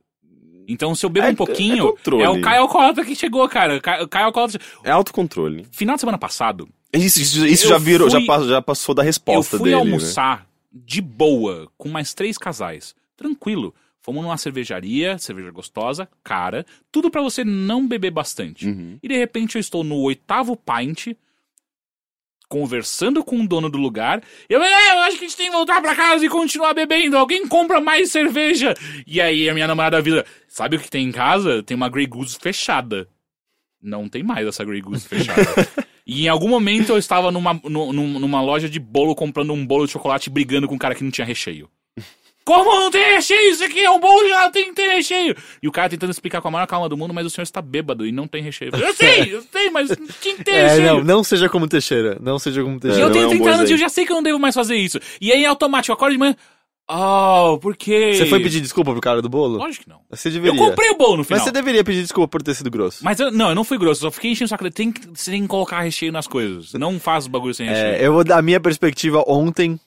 Então, 0.72 0.94
se 0.94 1.04
eu 1.04 1.10
bebo 1.10 1.26
É- 1.26 1.30
um 1.30 1.34
pouquinho, 1.34 1.94
é 2.18 2.22
é, 2.22 2.28
o 2.28 2.40
Caio 2.40 2.62
Alcoólatra 2.62 3.04
que 3.04 3.14
chegou, 3.16 3.48
cara. 3.48 3.76
O 4.02 4.08
Caio, 4.08 4.26
Alcoólatra. 4.26 4.60
É 4.84 4.90
autocontrole. 4.90 5.66
Final 5.72 5.96
de 5.96 6.00
semana 6.00 6.18
passado, 6.18 6.68
Isso, 6.92 7.20
isso, 7.20 7.46
isso 7.46 7.66
Eu 7.66 7.70
já 7.70 7.78
virou, 7.78 8.10
fui- 8.10 8.20
já, 8.20 8.26
passou, 8.26 8.48
já 8.48 8.62
passou 8.62 8.94
da 8.94 9.02
eu 9.02 9.06
resposta 9.06 9.58
fui 9.58 9.70
dele. 9.70 9.76
né? 9.76 9.80
almoçar 9.92 10.46
de 10.72 11.00
boa 11.00 11.68
com 11.76 11.88
mais 11.88 12.14
três 12.14 12.36
casais. 12.38 12.94
Tranquilo. 13.16 13.74
Fomos 14.02 14.22
numa 14.22 14.38
cervejaria, 14.38 15.18
cerveja 15.18 15.50
gostosa, 15.50 16.08
cara. 16.24 16.64
Tudo 16.90 17.10
pra 17.10 17.20
você 17.20 17.44
não 17.44 17.86
beber 17.86 18.10
bastante. 18.10 18.66
Uhum. 18.66 18.98
E 19.02 19.06
de 19.08 19.16
repente 19.16 19.56
eu 19.56 19.60
estou 19.60 19.84
no 19.84 19.96
oitavo 19.96 20.56
pint, 20.56 21.08
conversando 22.50 23.22
com 23.24 23.40
o 23.40 23.46
dono 23.48 23.70
do 23.70 23.78
lugar. 23.78 24.20
Eu, 24.48 24.60
é, 24.62 24.90
eu 24.96 24.98
acho 25.04 25.16
que 25.16 25.24
a 25.24 25.28
gente 25.28 25.36
tem 25.36 25.46
que 25.46 25.56
voltar 25.56 25.80
pra 25.80 25.94
casa 25.94 26.26
e 26.26 26.28
continuar 26.28 26.74
bebendo. 26.74 27.16
Alguém 27.16 27.46
compra 27.46 27.80
mais 27.80 28.10
cerveja. 28.10 28.74
E 29.06 29.20
aí 29.20 29.48
a 29.48 29.54
minha 29.54 29.68
namorada 29.68 30.02
vira, 30.02 30.26
sabe 30.48 30.76
o 30.76 30.80
que 30.80 30.90
tem 30.90 31.06
em 31.06 31.12
casa? 31.12 31.62
Tem 31.62 31.76
uma 31.76 31.88
Grey 31.88 32.06
Goose 32.06 32.36
fechada. 32.38 33.08
Não 33.80 34.08
tem 34.08 34.22
mais 34.22 34.46
essa 34.46 34.64
Grey 34.64 34.80
Goose 34.82 35.06
fechada. 35.08 35.40
e 36.04 36.24
em 36.26 36.28
algum 36.28 36.48
momento 36.48 36.90
eu 36.90 36.98
estava 36.98 37.30
numa, 37.30 37.54
nu- 37.64 37.92
num- 37.92 38.18
numa 38.18 38.42
loja 38.42 38.68
de 38.68 38.80
bolo 38.80 39.14
comprando 39.14 39.52
um 39.52 39.64
bolo 39.64 39.86
de 39.86 39.92
chocolate 39.92 40.28
e 40.28 40.32
brigando 40.32 40.66
com 40.68 40.74
um 40.74 40.78
cara 40.78 40.94
que 40.94 41.04
não 41.04 41.10
tinha 41.10 41.24
recheio. 41.26 41.70
Como 42.44 42.64
não 42.74 42.90
tem 42.90 43.14
recheio? 43.14 43.52
Isso 43.52 43.62
aqui 43.64 43.80
é 43.80 43.90
um 43.90 44.00
bolo 44.00 44.28
já 44.28 44.50
tem 44.50 44.66
que 44.66 44.72
ter 44.74 44.88
recheio. 44.88 45.36
E 45.62 45.68
o 45.68 45.72
cara 45.72 45.88
tentando 45.88 46.10
explicar 46.10 46.40
com 46.40 46.48
a 46.48 46.50
maior 46.50 46.66
calma 46.66 46.88
do 46.88 46.96
mundo, 46.96 47.12
mas 47.14 47.26
o 47.26 47.30
senhor 47.30 47.42
está 47.44 47.60
bêbado 47.62 48.06
e 48.06 48.10
não 48.12 48.26
tem 48.26 48.42
recheio. 48.42 48.70
Eu 48.74 48.92
sei, 48.96 49.34
eu 49.34 49.42
sei, 49.52 49.70
mas 49.70 49.88
tinha 50.20 50.34
que 50.36 50.44
ter 50.44 50.50
É, 50.52 50.68
recheio. 50.68 50.94
não, 50.96 51.04
não 51.04 51.24
seja 51.24 51.48
como 51.48 51.68
Teixeira. 51.68 52.18
Não 52.20 52.38
seja 52.38 52.62
como 52.62 52.76
E 52.76 52.80
Teixeira. 52.80 53.02
eu 53.04 53.06
não 53.08 53.12
tenho 53.12 53.24
é 53.24 53.26
um 53.26 53.30
30 53.30 53.50
anos 53.50 53.70
e 53.70 53.74
eu 53.74 53.78
já 53.78 53.88
sei 53.88 54.04
que 54.06 54.12
eu 54.12 54.16
não 54.16 54.22
devo 54.22 54.38
mais 54.38 54.54
fazer 54.54 54.74
isso. 54.76 54.98
E 55.20 55.30
aí, 55.32 55.44
automático, 55.44 55.92
eu 55.92 55.94
acordo 55.94 56.12
de 56.12 56.18
manhã. 56.18 56.34
Oh, 56.92 57.56
por 57.62 57.76
quê? 57.76 58.14
Você 58.16 58.26
foi 58.26 58.40
pedir 58.42 58.60
desculpa 58.60 58.90
pro 58.90 59.00
cara 59.00 59.22
do 59.22 59.28
bolo? 59.28 59.58
Lógico 59.58 59.84
que 59.84 59.88
não. 59.90 60.00
Você 60.10 60.26
Eu 60.28 60.32
deveria. 60.32 60.58
comprei 60.58 60.90
o 60.90 60.96
bolo 60.96 61.18
no 61.18 61.24
final. 61.24 61.38
Mas 61.38 61.44
você 61.44 61.52
deveria 61.52 61.84
pedir 61.84 62.02
desculpa 62.02 62.26
por 62.26 62.42
ter 62.42 62.52
sido 62.52 62.68
grosso. 62.68 63.04
Mas 63.04 63.20
eu, 63.20 63.30
não, 63.30 63.50
eu 63.50 63.54
não 63.54 63.62
fui 63.62 63.78
grosso, 63.78 64.00
eu 64.04 64.10
só 64.10 64.10
fiquei 64.10 64.32
enchendo 64.32 64.46
o 64.46 64.48
saco. 64.48 64.68
Tem 64.72 64.90
que, 64.90 65.06
você 65.14 65.30
tem 65.30 65.42
que 65.42 65.46
colocar 65.46 65.82
recheio 65.82 66.10
nas 66.10 66.26
coisas. 66.26 66.72
Não 66.72 66.98
faz 66.98 67.26
o 67.26 67.30
bagulho 67.30 67.54
sem 67.54 67.68
recheio. 67.68 67.86
É, 67.94 68.04
eu 68.04 68.12
vou 68.12 68.24
dar 68.24 68.38
a 68.38 68.42
minha 68.42 68.58
perspectiva 68.58 69.22
ontem. 69.28 69.78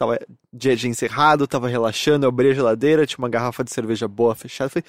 Tava 0.00 0.18
dia 0.50 0.74
de 0.74 0.88
encerrado, 0.88 1.46
tava 1.46 1.68
relaxando, 1.68 2.24
eu 2.24 2.30
abri 2.30 2.48
a 2.48 2.54
geladeira, 2.54 3.06
tinha 3.06 3.18
uma 3.18 3.28
garrafa 3.28 3.62
de 3.62 3.70
cerveja 3.70 4.08
boa 4.08 4.34
fechada. 4.34 4.70
Falei, 4.70 4.82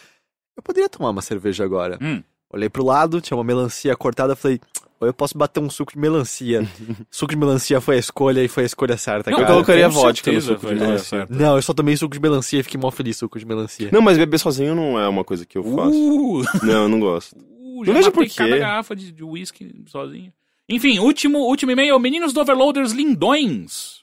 eu 0.56 0.64
poderia 0.64 0.88
tomar 0.88 1.10
uma 1.10 1.22
cerveja 1.22 1.66
agora. 1.66 2.00
Hum. 2.02 2.24
Olhei 2.50 2.70
pro 2.70 2.82
lado, 2.86 3.20
tinha 3.20 3.36
uma 3.36 3.44
melancia 3.44 3.94
cortada, 3.94 4.38
falei, 4.38 4.62
ou 5.02 5.08
eu 5.08 5.14
posso 5.14 5.38
bater 5.38 5.60
um 5.60 5.70
suco 5.70 5.92
de 5.92 6.00
melancia. 6.00 6.66
suco 7.12 7.34
de 7.34 7.38
melancia 7.38 7.82
foi 7.82 7.98
a 7.98 8.00
escolha 8.00 8.42
e 8.42 8.48
foi 8.48 8.64
a 8.64 8.66
escolha 8.68 8.96
certa, 8.96 9.30
Não, 9.32 9.38
Eu 9.38 9.42
cara. 9.42 9.54
colocaria 9.54 9.86
com 9.88 9.96
vodka 9.96 10.32
no 10.32 10.40
certeza 10.42 10.54
suco 10.54 10.62
foi 10.68 10.76
de 10.76 10.82
melancia. 10.82 11.06
certa. 11.20 11.34
Não, 11.36 11.56
eu 11.58 11.62
só 11.62 11.74
tomei 11.74 11.98
suco 11.98 12.14
de 12.14 12.22
melancia 12.22 12.62
e 12.62 12.64
fiquei 12.64 12.80
mó 12.80 12.90
feliz 12.90 13.18
suco 13.18 13.38
de 13.38 13.46
melancia. 13.46 13.90
Não, 13.92 14.02
mas 14.02 14.18
beber 14.18 14.38
sozinho 14.38 14.74
não 14.74 14.98
é 14.98 15.10
uma 15.10 15.26
coisa 15.26 15.46
que 15.46 15.58
eu 15.58 15.64
faço. 15.76 15.92
Uh, 15.92 16.44
Não, 16.64 16.84
eu 16.84 16.88
não 16.88 17.02
gosto. 17.02 17.36
uh, 17.36 17.80
Não 17.80 17.86
já 17.86 17.94
vejo 17.94 18.06
matei 18.08 18.12
por 18.12 18.30
quê. 18.30 18.36
cada 18.38 18.58
garrafa 18.58 18.96
de 18.96 19.12
de 19.12 19.26
uísque 19.26 19.84
sozinho. 19.88 20.32
Enfim, 20.70 21.00
último, 21.00 21.40
último 21.40 21.72
e-mail. 21.74 22.00
Meninos 22.00 22.32
do 22.32 22.40
Overloaders 22.40 22.94
lindões. 22.94 24.01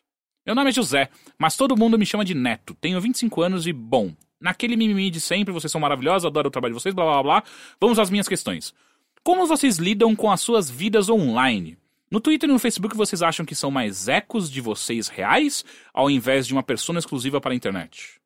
Meu 0.48 0.54
nome 0.54 0.70
é 0.70 0.72
José, 0.72 1.10
mas 1.38 1.58
todo 1.58 1.76
mundo 1.76 1.98
me 1.98 2.06
chama 2.06 2.24
de 2.24 2.32
Neto. 2.32 2.74
Tenho 2.80 2.98
25 2.98 3.42
anos 3.42 3.66
e, 3.66 3.72
bom, 3.74 4.14
naquele 4.40 4.78
mimimi 4.78 5.10
de 5.10 5.20
sempre, 5.20 5.52
vocês 5.52 5.70
são 5.70 5.78
maravilhosos, 5.78 6.24
adoro 6.24 6.48
o 6.48 6.50
trabalho 6.50 6.72
de 6.72 6.80
vocês, 6.80 6.94
blá 6.94 7.04
blá 7.04 7.22
blá. 7.22 7.42
Vamos 7.78 7.98
às 7.98 8.08
minhas 8.08 8.26
questões. 8.26 8.72
Como 9.22 9.46
vocês 9.46 9.76
lidam 9.76 10.16
com 10.16 10.30
as 10.30 10.40
suas 10.40 10.70
vidas 10.70 11.10
online? 11.10 11.76
No 12.10 12.18
Twitter 12.18 12.48
e 12.48 12.52
no 12.54 12.58
Facebook 12.58 12.96
vocês 12.96 13.20
acham 13.20 13.44
que 13.44 13.54
são 13.54 13.70
mais 13.70 14.08
ecos 14.08 14.50
de 14.50 14.62
vocês 14.62 15.08
reais, 15.08 15.66
ao 15.92 16.10
invés 16.10 16.46
de 16.46 16.54
uma 16.54 16.62
persona 16.62 16.98
exclusiva 16.98 17.42
para 17.42 17.52
a 17.52 17.54
internet? 17.54 18.18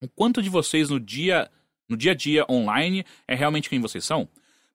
O 0.00 0.08
quanto 0.08 0.40
de 0.40 0.48
vocês 0.48 0.88
no 0.88 0.98
dia, 0.98 1.50
no 1.86 1.94
dia 1.94 2.12
a 2.12 2.14
dia 2.14 2.46
online 2.48 3.04
é 3.28 3.34
realmente 3.34 3.68
quem 3.68 3.82
vocês 3.82 4.02
são? 4.06 4.26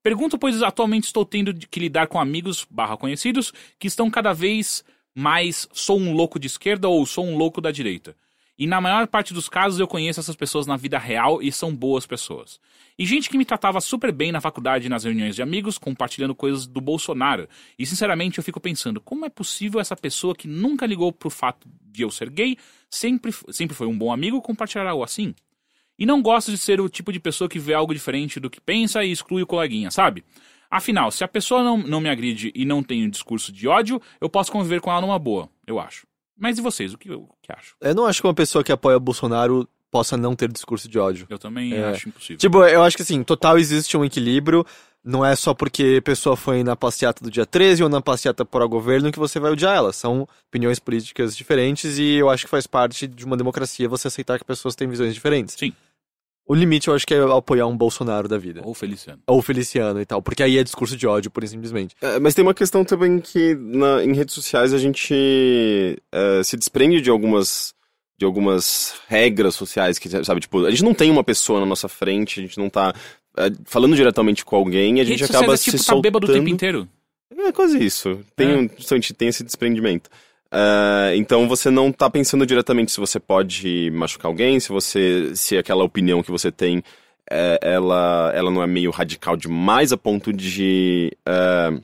Pergunto, 0.03 0.37
pois 0.37 0.61
atualmente 0.61 1.05
estou 1.05 1.25
tendo 1.25 1.51
que 1.51 1.79
lidar 1.79 2.05
com 2.05 2.19
amigos 2.19 2.63
barra 2.69 2.95
conhecidos 2.95 3.51
que 3.79 3.87
estão 3.87 4.07
cada 4.11 4.33
vez 4.33 4.83
mais 5.19 5.67
sou 5.73 5.99
um 5.99 6.13
louco 6.13 6.39
de 6.39 6.47
esquerda 6.47 6.87
ou 6.87 7.05
sou 7.05 7.25
um 7.25 7.35
louco 7.35 7.59
da 7.59 7.71
direita. 7.71 8.15
E 8.57 8.65
na 8.65 8.79
maior 8.79 9.05
parte 9.05 9.33
dos 9.33 9.49
casos 9.49 9.77
eu 9.77 9.87
conheço 9.87 10.19
essas 10.19 10.35
pessoas 10.35 10.65
na 10.65 10.77
vida 10.77 10.97
real 10.97 11.41
e 11.41 11.51
são 11.51 11.75
boas 11.75 12.05
pessoas. 12.05 12.57
E 12.97 13.05
gente 13.05 13.29
que 13.29 13.37
me 13.37 13.43
tratava 13.43 13.81
super 13.81 14.13
bem 14.13 14.31
na 14.31 14.39
faculdade 14.39 14.85
e 14.85 14.89
nas 14.89 15.03
reuniões 15.03 15.35
de 15.35 15.41
amigos, 15.41 15.77
compartilhando 15.77 16.33
coisas 16.33 16.65
do 16.65 16.79
Bolsonaro. 16.79 17.49
E 17.77 17.85
sinceramente 17.85 18.37
eu 18.37 18.43
fico 18.43 18.61
pensando, 18.61 19.01
como 19.01 19.25
é 19.25 19.29
possível 19.29 19.81
essa 19.81 19.95
pessoa 19.95 20.33
que 20.33 20.47
nunca 20.47 20.85
ligou 20.85 21.11
pro 21.11 21.29
fato 21.29 21.67
de 21.83 22.01
eu 22.01 22.11
ser 22.11 22.29
gay, 22.29 22.57
sempre, 22.89 23.33
sempre 23.49 23.75
foi 23.75 23.87
um 23.87 23.97
bom 23.97 24.13
amigo, 24.13 24.41
compartilhar 24.41 24.87
algo 24.87 25.03
assim? 25.03 25.35
E 25.97 26.05
não 26.05 26.21
gosto 26.21 26.49
de 26.49 26.57
ser 26.57 26.79
o 26.79 26.87
tipo 26.87 27.11
de 27.11 27.19
pessoa 27.19 27.49
que 27.49 27.59
vê 27.59 27.73
algo 27.73 27.93
diferente 27.93 28.39
do 28.39 28.49
que 28.49 28.61
pensa 28.61 29.03
e 29.03 29.11
exclui 29.11 29.43
o 29.43 29.47
coleguinha, 29.47 29.91
sabe? 29.91 30.23
Afinal, 30.69 31.09
se 31.11 31.23
a 31.23 31.27
pessoa 31.27 31.63
não, 31.63 31.77
não 31.77 31.99
me 32.01 32.09
agride 32.09 32.51
e 32.55 32.63
não 32.65 32.83
tem 32.83 33.05
um 33.05 33.09
discurso 33.09 33.51
de 33.51 33.67
ódio, 33.67 34.01
eu 34.21 34.29
posso 34.29 34.51
conviver 34.51 34.79
com 34.81 34.91
ela 34.91 35.01
numa 35.01 35.17
boa, 35.17 35.49
eu 35.65 35.79
acho. 35.79 36.05
Mas 36.37 36.57
e 36.57 36.61
vocês, 36.61 36.93
o 36.93 36.97
que, 36.97 37.11
o 37.11 37.27
que 37.41 37.51
acham? 37.51 37.75
Eu 37.81 37.95
não 37.95 38.05
acho 38.05 38.21
que 38.21 38.27
uma 38.27 38.33
pessoa 38.33 38.63
que 38.63 38.71
apoia 38.71 38.99
Bolsonaro 38.99 39.67
possa 39.91 40.15
não 40.15 40.35
ter 40.35 40.51
discurso 40.51 40.87
de 40.87 40.99
ódio. 40.99 41.25
Eu 41.29 41.39
também 41.39 41.73
É. 41.73 41.85
acho 41.89 42.07
impossível. 42.09 42.37
Tipo, 42.37 42.63
eu 42.63 42.83
acho 42.83 42.95
que 42.95 43.01
assim, 43.01 43.23
total 43.23 43.57
existe 43.57 43.97
um 43.97 44.05
equilíbrio. 44.05 44.65
Não 45.03 45.25
é 45.25 45.35
só 45.35 45.53
porque 45.53 45.95
a 45.99 46.01
pessoa 46.01 46.35
foi 46.35 46.61
na 46.63 46.75
passeata 46.75 47.23
do 47.23 47.31
dia 47.31 47.45
13 47.45 47.81
ou 47.83 47.89
na 47.89 48.01
passeata 48.01 48.45
para 48.45 48.65
o 48.65 48.69
governo 48.69 49.11
que 49.11 49.17
você 49.17 49.39
vai 49.39 49.51
odiar 49.51 49.75
ela. 49.75 49.91
São 49.93 50.27
opiniões 50.47 50.77
políticas 50.77 51.35
diferentes 51.35 51.97
e 51.97 52.15
eu 52.15 52.29
acho 52.29 52.43
que 52.45 52.49
faz 52.49 52.67
parte 52.67 53.07
de 53.07 53.25
uma 53.25 53.35
democracia 53.37 53.89
você 53.89 54.07
aceitar 54.09 54.37
que 54.37 54.45
pessoas 54.45 54.75
têm 54.75 54.87
visões 54.87 55.13
diferentes. 55.13 55.55
Sim. 55.57 55.73
O 56.49 56.55
limite 56.55 56.87
eu 56.87 56.95
acho 56.95 57.05
que 57.05 57.13
é 57.13 57.19
apoiar 57.21 57.67
um 57.67 57.77
Bolsonaro 57.77 58.27
da 58.27 58.37
vida. 58.37 58.61
Ou 58.65 58.73
Feliciano. 58.73 59.21
Ou 59.27 59.39
Feliciano 59.41 60.01
e 60.01 60.05
tal, 60.05 60.19
porque 60.21 60.41
aí 60.41 60.57
é 60.57 60.63
discurso 60.63 60.97
de 60.97 61.05
ódio, 61.05 61.29
por 61.29 61.47
simplesmente. 61.47 61.95
É, 62.01 62.19
mas 62.19 62.33
tem 62.33 62.43
uma 62.43 62.55
questão 62.55 62.83
também 62.83 63.19
que 63.19 63.53
na- 63.55 64.03
em 64.03 64.13
redes 64.13 64.33
sociais 64.33 64.73
a 64.73 64.79
gente 64.79 65.13
é, 66.11 66.41
se 66.43 66.57
desprende 66.57 66.99
de 67.01 67.09
algumas 67.09 67.73
de 68.17 68.25
algumas 68.25 68.95
regras 69.07 69.55
sociais 69.55 69.97
que 69.97 70.09
sabe 70.25 70.41
tipo 70.41 70.65
a 70.65 70.69
gente 70.71 70.83
não 70.83 70.93
tem 70.93 71.09
uma 71.09 71.23
pessoa 71.23 71.61
na 71.61 71.65
nossa 71.65 71.87
frente 71.87 72.39
a 72.41 72.43
gente 72.43 72.57
não 72.57 72.69
tá 72.69 72.93
é, 73.37 73.43
falando 73.63 73.95
diretamente 73.95 74.43
com 74.43 74.57
alguém 74.57 74.97
e 74.97 75.01
a 75.01 75.05
gente 75.05 75.21
Redes 75.21 75.33
acaba 75.33 75.53
é 75.53 75.57
tipo 75.57 75.77
se 75.77 75.85
tá 75.87 75.95
bêbado 76.01 76.25
o 76.25 76.27
tempo 76.27 76.39
soltando 76.39 76.49
inteiro. 76.53 76.89
é 77.37 77.51
quase 77.53 77.81
isso 77.81 78.19
tem 78.35 78.49
É. 78.51 78.57
um, 78.57 78.65
a 78.91 78.95
gente 78.95 79.13
tem 79.13 79.29
esse 79.29 79.41
desprendimento 79.43 80.09
É, 80.51 81.13
então 81.15 81.47
você 81.47 81.69
não 81.69 81.91
tá 81.91 82.09
pensando 82.09 82.45
diretamente 82.45 82.91
se 82.91 82.99
você 82.99 83.19
pode 83.19 83.91
machucar 83.91 84.29
alguém, 84.29 84.59
se 84.59 84.69
você. 84.69 85.35
se 85.35 85.57
aquela 85.57 85.83
opinião 85.83 86.23
que 86.23 86.31
você 86.31 86.51
tem 86.51 86.83
é, 87.29 87.59
ela, 87.61 88.31
ela 88.33 88.49
não 88.49 88.63
é 88.63 88.67
meio 88.67 88.91
radical 88.91 89.37
demais 89.37 89.93
a 89.93 89.97
ponto 89.97 90.33
de. 90.33 91.15
é, 91.27 91.79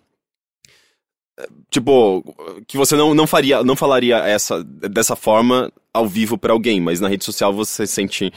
tipo, 1.69 2.23
que 2.67 2.77
você 2.77 2.95
não, 2.95 3.13
não 3.13 3.27
faria, 3.27 3.63
não 3.63 3.75
falaria 3.75 4.17
essa 4.17 4.63
dessa 4.63 5.15
forma 5.15 5.71
ao 5.93 6.07
vivo 6.07 6.37
pra 6.37 6.53
alguém, 6.53 6.81
mas 6.81 6.99
na 6.99 7.07
rede 7.07 7.23
social 7.23 7.53
você 7.53 7.85
se 7.85 7.93
sente 7.93 8.33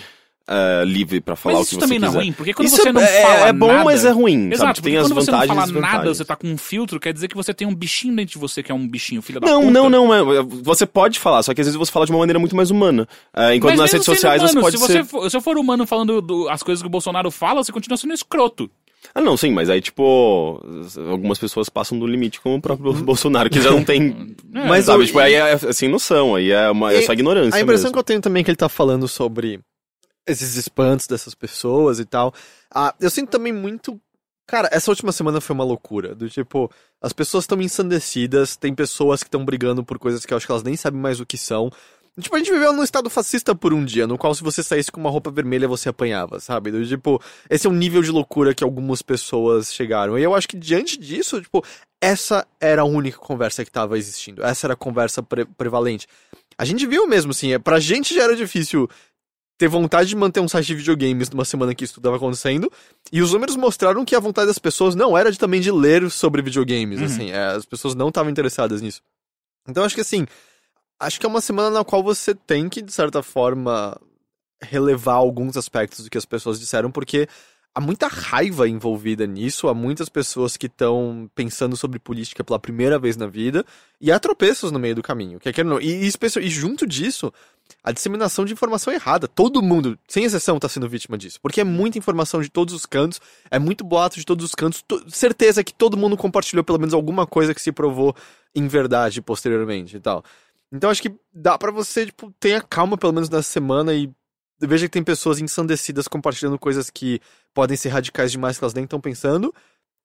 é, 0.48 0.82
livre 0.84 1.20
pra 1.20 1.36
falar 1.36 1.56
Mas 1.56 1.60
o 1.60 1.64
isso 1.66 1.74
que 1.74 1.80
também 1.80 1.98
você 1.98 2.00
não 2.00 2.08
é 2.08 2.10
quiser. 2.10 2.18
ruim, 2.24 2.32
porque 2.32 2.54
quando 2.54 2.66
Isso 2.68 2.76
você 2.76 2.88
é, 2.88 2.92
não 2.92 3.00
é- 3.02 3.22
fala 3.22 3.48
é 3.48 3.52
bom, 3.52 3.66
nada... 3.68 3.84
mas 3.84 4.04
é 4.04 4.10
ruim, 4.10 4.46
Exato, 4.46 4.58
sabe? 4.58 4.74
porque 4.76 4.88
Tem 4.90 4.96
as 4.98 5.04
quando 5.06 5.14
você 5.14 5.30
não 5.30 5.38
vantagens 5.38 5.70
fala 5.70 5.80
nada, 5.80 6.14
você 6.14 6.24
tá 6.24 6.36
com 6.36 6.48
um 6.48 6.56
filtro, 6.56 6.98
quer 6.98 7.12
dizer 7.12 7.28
que 7.28 7.36
você 7.36 7.52
tem 7.52 7.68
um 7.68 7.74
bichinho 7.74 8.16
dentro 8.16 8.32
de 8.32 8.38
você 8.38 8.62
que 8.62 8.72
é 8.72 8.74
um 8.74 8.88
bichinho, 8.88 9.20
filho 9.20 9.40
da 9.40 9.46
Não, 9.46 9.60
puta. 9.60 9.72
não, 9.72 9.90
não. 9.90 10.14
é- 10.14 10.42
Você 10.62 10.86
pode 10.86 11.18
falar, 11.18 11.42
só 11.42 11.52
que 11.52 11.60
às 11.60 11.66
vezes 11.66 11.76
você 11.78 11.92
fala 11.92 12.06
de 12.06 12.12
uma 12.12 12.18
maneira 12.18 12.38
muito 12.38 12.56
mais 12.56 12.70
humana. 12.70 13.06
É, 13.36 13.54
enquanto 13.54 13.72
Mas 13.72 13.80
nas 13.80 13.92
redes 13.92 14.06
sociais 14.06 14.40
humano, 14.42 14.60
você 14.60 14.60
pode 14.60 14.78
se 14.78 14.86
ser. 14.86 15.02
Você 15.04 15.04
for, 15.04 15.30
se 15.30 15.36
eu 15.36 15.40
for 15.40 15.58
humano 15.58 15.86
falando 15.86 16.20
do- 16.22 16.48
as 16.48 16.62
coisas 16.62 16.82
que 16.82 16.86
o 16.86 16.90
Bolsonaro 16.90 17.30
fala, 17.30 17.62
você 17.62 17.70
continua 17.70 17.96
sendo 17.96 18.14
escroto. 18.14 18.70
Ah, 19.14 19.20
não, 19.20 19.36
sim, 19.36 19.50
mas 19.52 19.70
aí, 19.70 19.80
tipo, 19.80 20.60
algumas 21.10 21.38
pessoas 21.38 21.68
passam 21.68 21.98
do 21.98 22.06
limite, 22.06 22.40
como 22.40 22.56
o 22.56 22.60
próprio 22.60 22.92
Bolsonaro, 23.04 23.48
que 23.48 23.60
já 23.60 23.70
não 23.70 23.84
tem. 23.84 24.34
É, 24.54 24.66
mas, 24.66 24.86
sabe, 24.86 25.04
o- 25.04 25.06
tipo, 25.06 25.18
aí 25.18 25.34
é 25.34 25.56
sem 25.72 25.88
noção, 25.88 26.34
aí 26.34 26.50
é, 26.50 26.70
uma, 26.70 26.92
é 26.92 27.02
só 27.02 27.12
ignorância. 27.12 27.56
A 27.56 27.60
impressão 27.62 27.84
mesmo. 27.84 27.92
que 27.92 27.98
eu 27.98 28.02
tenho 28.02 28.20
também 28.20 28.40
é 28.40 28.44
que 28.44 28.50
ele 28.50 28.56
tá 28.56 28.68
falando 28.68 29.06
sobre 29.06 29.60
esses 30.28 30.56
espantos 30.56 31.06
dessas 31.06 31.34
pessoas 31.34 31.98
e 31.98 32.05
tal. 32.05 32.32
Ah, 32.72 32.94
eu 33.00 33.10
sinto 33.10 33.30
também 33.30 33.52
muito. 33.52 34.00
Cara, 34.46 34.68
essa 34.72 34.90
última 34.90 35.12
semana 35.12 35.40
foi 35.40 35.55
uma 35.55 35.64
loucura. 35.64 36.14
Do 36.14 36.28
tipo, 36.28 36.70
as 37.02 37.12
pessoas 37.12 37.44
estão 37.44 37.60
ensandecidas, 37.60 38.56
tem 38.56 38.74
pessoas 38.74 39.22
que 39.22 39.28
estão 39.28 39.44
brigando 39.44 39.84
por 39.84 39.98
coisas 39.98 40.24
que 40.24 40.32
eu 40.32 40.36
acho 40.36 40.46
que 40.46 40.52
elas 40.52 40.62
nem 40.62 40.76
sabem 40.76 41.00
mais 41.00 41.20
o 41.20 41.26
que 41.26 41.36
são. 41.36 41.70
Tipo, 42.20 42.34
a 42.34 42.38
gente 42.38 42.50
viveu 42.50 42.72
num 42.72 42.82
estado 42.82 43.09
fascista 43.09 43.55
por 43.55 43.72
um 43.72 43.84
dia, 43.84 44.05
no 44.05 44.18
qual 44.18 44.34
se 44.34 44.42
você 44.42 44.60
saísse 44.60 44.90
com 44.90 44.98
uma 45.00 45.10
roupa 45.10 45.30
vermelha 45.30 45.68
você 45.68 45.88
apanhava, 45.88 46.40
sabe? 46.40 46.72
Do 46.72 46.84
tipo, 46.84 47.22
esse 47.48 47.66
é 47.66 47.70
um 47.70 47.74
nível 47.74 48.02
de 48.02 48.10
loucura 48.10 48.52
que 48.52 48.64
algumas 48.64 49.02
pessoas 49.02 49.72
chegaram. 49.72 50.18
E 50.18 50.22
eu 50.24 50.34
acho 50.34 50.48
que 50.48 50.56
diante 50.56 50.98
disso, 50.98 51.40
tipo, 51.40 51.64
essa 52.00 52.44
era 52.60 52.82
a 52.82 52.84
única 52.84 53.18
conversa 53.18 53.64
que 53.64 53.70
tava 53.70 53.96
existindo. 53.96 54.44
Essa 54.44 54.66
era 54.66 54.74
a 54.74 54.76
conversa 54.76 55.22
pre- 55.22 55.44
prevalente. 55.44 56.09
A 56.56 56.64
gente 56.64 56.84
viu 56.88 57.06
mesmo, 57.06 57.30
assim, 57.30 57.52
é, 57.52 57.59
pra 57.59 57.78
gente 57.78 58.12
já 58.12 58.24
era 58.24 58.34
difícil 58.34 58.88
ter 59.59 59.68
vontade 59.68 60.09
de 60.09 60.16
manter 60.16 60.39
um 60.40 60.48
site 60.48 60.66
de 60.68 60.74
videogames 60.76 61.28
numa 61.30 61.44
semana 61.44 61.74
que 61.74 61.85
isso 61.85 61.94
tudo 61.94 62.05
tava 62.05 62.16
acontecendo. 62.16 62.70
E 63.12 63.20
os 63.20 63.32
números 63.32 63.56
mostraram 63.56 64.05
que 64.05 64.14
a 64.14 64.20
vontade 64.20 64.47
das 64.47 64.59
pessoas 64.59 64.94
não 64.94 65.18
era 65.18 65.30
de, 65.32 65.39
também 65.39 65.60
de 65.60 65.70
ler 65.72 66.09
sobre 66.10 66.40
videogames, 66.40 67.01
Uhum. 67.01 67.05
assim. 67.06 67.30
é, 67.32 67.44
as 67.48 67.64
pessoas 67.66 67.94
não 67.97 68.09
estavam 68.09 68.30
interessadas 68.30 68.80
nisso. 68.80 69.02
Então 69.68 69.82
acho 69.85 69.97
que 69.97 70.01
assim, 70.01 70.26
acho 71.01 71.18
que 71.18 71.26
é 71.26 71.28
uma 71.28 71.40
semana 71.40 71.70
na 71.70 71.85
qual 71.85 72.02
você 72.02 72.35
tem 72.35 72.68
que, 72.68 72.80
de 72.80 72.93
certa 72.93 73.22
forma, 73.22 74.01
relevar 74.62 75.14
alguns 75.14 75.56
aspectos 75.56 76.05
do 76.05 76.10
que 76.10 76.16
as 76.18 76.24
pessoas 76.24 76.59
disseram, 76.60 76.90
porque 76.90 77.28
há 77.78 77.80
muita 77.80 78.09
raiva 78.09 78.68
envolvida 78.68 79.24
nisso, 79.24 79.68
há 79.68 79.74
muitas 79.74 80.09
pessoas 80.09 80.56
que 80.56 80.66
estão 80.66 81.30
pensando 81.32 81.76
sobre 81.76 82.00
política 82.00 82.42
pela 82.42 82.59
primeira 82.59 82.98
vez 82.98 83.16
na 83.16 83.28
vida, 83.28 83.64
e 84.00 84.10
há 84.10 84.18
tropeços 84.18 84.72
no 84.72 84.80
meio 84.80 84.96
do 84.96 85.02
caminho. 85.02 85.38
Queira 85.38 85.62
ou 85.62 85.64
não. 85.64 85.80
E, 85.80 86.09
e, 86.09 86.10
e 86.40 86.50
junto 86.50 86.84
disso, 86.84 87.32
a 87.84 87.92
disseminação 87.92 88.44
de 88.44 88.52
informação 88.52 88.92
errada. 88.92 89.28
Todo 89.28 89.62
mundo, 89.62 89.96
sem 90.09 90.24
exceção, 90.24 90.56
está 90.56 90.68
sendo 90.68 90.88
vítima 90.88 91.16
disso. 91.16 91.38
Porque 91.40 91.60
é 91.60 91.64
muita 91.64 91.96
informação 91.96 92.42
de 92.42 92.48
todos 92.48 92.74
os 92.74 92.84
cantos, 92.84 93.20
é 93.48 93.60
muito 93.60 93.84
boato 93.84 94.16
de 94.18 94.26
todos 94.26 94.44
os 94.44 94.56
cantos. 94.56 94.82
to- 94.82 95.05
certeza 95.09 95.62
que 95.62 95.72
todo 95.72 95.96
mundo 95.96 96.16
compartilhou 96.16 96.64
pelo 96.64 96.80
menos 96.80 96.92
alguma 96.92 97.28
coisa 97.28 97.55
que 97.55 97.62
se 97.62 97.70
provou 97.70 98.12
em 98.56 98.66
verdade 98.66 99.22
posteriormente 99.22 99.96
e 99.96 100.00
tal. 100.00 100.24
Então 100.72 100.90
acho 100.90 101.00
que 101.00 101.14
dá 101.32 101.56
pra 101.56 101.70
você, 101.70 102.06
tipo, 102.06 102.34
tenha 102.40 102.60
calma 102.60 102.98
pelo 102.98 103.12
menos 103.12 103.30
nessa 103.30 103.48
semana 103.48 103.94
e 103.94 104.10
veja 104.60 104.86
que 104.86 104.93
tem 104.93 105.02
pessoas 105.05 105.40
ensandecidas 105.40 106.09
compartilhando 106.09 106.59
coisas 106.59 106.90
que 106.90 107.20
podem 107.55 107.76
ser 107.76 107.90
radicais 107.90 108.32
demais 108.32 108.59
que 108.59 108.64
elas 108.64 108.74
nem 108.74 108.85
estão 108.85 109.01
pensando. 109.01 109.55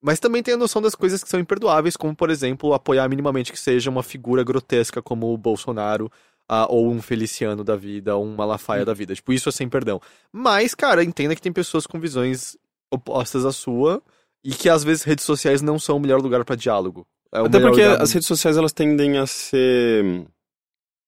Mas 0.02 0.20
também 0.20 0.44
tem 0.44 0.54
a 0.54 0.58
noção 0.58 0.82
das 0.82 0.96
coisas 0.96 1.24
que 1.24 1.30
são 1.30 1.40
imperdoáveis, 1.40 1.96
como, 1.96 2.14
por 2.14 2.30
exemplo, 2.30 2.74
apoiar 2.74 3.08
minimamente 3.08 3.52
que 3.54 3.60
seja 3.60 3.90
uma 3.90 4.04
figura 4.04 4.44
grotesca 4.44 5.02
como 5.02 5.34
o 5.34 5.38
Bolsonaro, 5.38 6.12
ah, 6.50 6.68
ou 6.70 6.92
um 6.92 7.02
Feliciano 7.02 7.64
da 7.64 7.78
vida, 7.78 8.14
ou 8.16 8.26
um 8.26 8.36
Malafaia 8.36 8.84
da 8.84 8.94
vida. 8.94 9.16
Tipo, 9.16 9.32
isso 9.32 9.48
é 9.48 9.52
sem 9.54 9.70
perdão. 9.70 10.02
Mas, 10.30 10.76
cara, 10.76 11.04
entenda 11.06 11.34
que 11.34 11.42
tem 11.42 11.54
pessoas 11.54 11.88
com 11.88 12.02
visões 12.02 12.58
opostas 12.92 13.46
à 13.46 13.54
sua, 13.54 14.04
e 14.44 14.52
que 14.52 14.68
às 14.68 14.84
vezes 14.84 15.04
redes 15.04 15.24
sociais 15.24 15.62
não 15.62 15.80
são 15.80 15.96
o 15.96 16.00
melhor 16.02 16.22
lugar 16.22 16.44
pra 16.44 16.58
diálogo. 16.58 17.08
É 17.34 17.40
Até 17.40 17.62
porque 17.62 17.82
lugar- 17.88 18.02
as 18.02 18.12
redes 18.12 18.28
sociais 18.28 18.58
elas 18.58 18.74
tendem 18.74 19.18
a 19.18 19.26
ser. 19.26 20.26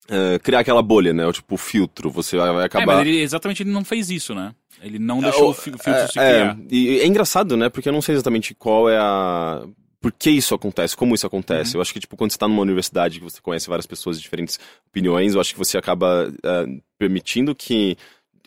É, 0.08 0.38
criar 0.38 0.60
aquela 0.60 0.82
bolha, 0.82 1.12
né? 1.12 1.26
O 1.26 1.32
tipo 1.32 1.56
filtro. 1.56 2.10
Você 2.10 2.36
vai 2.36 2.52
vai 2.52 2.62
É, 2.62 2.66
acabar. 2.66 2.86
mas 2.86 3.06
ele, 3.06 3.20
exatamente 3.20 3.62
ele 3.62 3.70
não 3.70 3.84
fez 3.84 4.10
isso, 4.10 4.34
né? 4.34 4.54
Ele 4.82 4.98
não 4.98 5.20
deixou 5.20 5.46
o- 5.46 5.50
o 5.50 5.54
fi- 5.54 5.72
filtro 5.72 6.12
se 6.12 6.18
é, 6.18 6.40
criar. 6.40 6.58
e 6.70 7.00
é 7.00 7.06
engraçado, 7.06 7.56
né? 7.56 7.68
Porque 7.68 7.88
eu 7.88 7.92
não 7.92 8.02
sei 8.02 8.14
exatamente 8.14 8.54
qual 8.54 8.88
é 8.88 8.98
a. 8.98 9.62
Por 10.00 10.12
que 10.12 10.30
isso 10.30 10.54
acontece? 10.54 10.94
Como 10.96 11.14
isso 11.14 11.26
acontece? 11.26 11.70
Uhum. 11.72 11.78
Eu 11.78 11.82
acho 11.82 11.92
que, 11.92 11.98
tipo, 11.98 12.16
quando 12.16 12.30
você 12.30 12.38
tá 12.38 12.46
numa 12.46 12.60
universidade 12.62 13.18
que 13.18 13.24
você 13.24 13.40
conhece 13.40 13.68
várias 13.68 13.86
pessoas 13.86 14.16
de 14.18 14.22
diferentes 14.22 14.60
opiniões, 14.88 15.34
eu 15.34 15.40
acho 15.40 15.52
que 15.52 15.58
você 15.58 15.76
acaba 15.78 16.32
é, 16.44 16.66
permitindo 16.98 17.54
que 17.54 17.96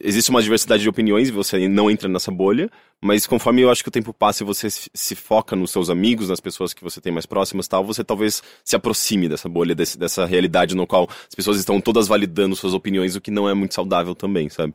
existe 0.01 0.30
uma 0.30 0.41
diversidade 0.41 0.84
de 0.84 0.89
opiniões 0.89 1.30
e 1.30 1.31
você 1.31 1.67
não 1.67 1.89
entra 1.89 2.07
nessa 2.09 2.31
bolha, 2.31 2.69
mas 3.01 3.26
conforme 3.27 3.61
eu 3.61 3.69
acho 3.69 3.81
que 3.84 3.89
o 3.89 3.91
tempo 3.91 4.13
passa 4.13 4.43
e 4.43 4.45
você 4.45 4.69
se 4.69 5.15
foca 5.15 5.55
nos 5.55 5.71
seus 5.71 5.89
amigos, 5.89 6.30
nas 6.30 6.39
pessoas 6.39 6.73
que 6.73 6.84
você 6.84 6.99
tem 7.01 7.11
mais 7.11 7.26
próximas 7.26 7.65
e 7.65 7.69
tal, 7.69 7.84
você 7.84 8.03
talvez 8.03 8.41
se 8.63 8.76
aproxime 8.76 9.27
dessa 9.30 9.47
bolha, 9.49 9.73
desse- 9.76 9.97
dessa 9.97 10.26
realidade 10.26 10.76
no 10.76 10.85
qual 10.88 11.07
as 11.09 11.35
pessoas 11.35 11.57
estão 11.57 11.80
todas 11.81 12.07
validando 12.07 12.55
suas 12.55 12.73
opiniões, 12.73 13.15
o 13.15 13.21
que 13.21 13.31
não 13.31 13.47
é 13.49 13.53
muito 13.53 13.73
saudável 13.73 14.13
também, 14.15 14.49
sabe? 14.49 14.73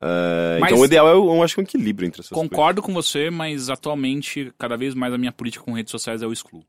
É, 0.00 0.58
Mas- 0.60 0.70
então 0.72 0.82
o 0.82 0.84
ideal 0.84 1.08
é, 1.08 1.12
eu, 1.12 1.24
eu 1.26 1.42
acho 1.42 1.54
que 1.54 1.60
um 1.60 1.64
equilíbrio 1.64 2.06
entre 2.06 2.20
essas 2.20 2.28
coisas. 2.30 2.48
Concordo 2.50 2.82
com 2.82 2.92
você, 2.92 3.30
mas 3.30 3.70
atualmente, 3.70 4.52
cada 4.58 4.76
vez 4.76 4.94
mais 4.94 5.12
a 5.14 5.18
minha 5.18 5.32
política 5.32 5.64
com 5.64 5.72
redes 5.72 5.90
sociais 5.90 6.20
é 6.22 6.26
o 6.26 6.32
excluo. 6.32 6.64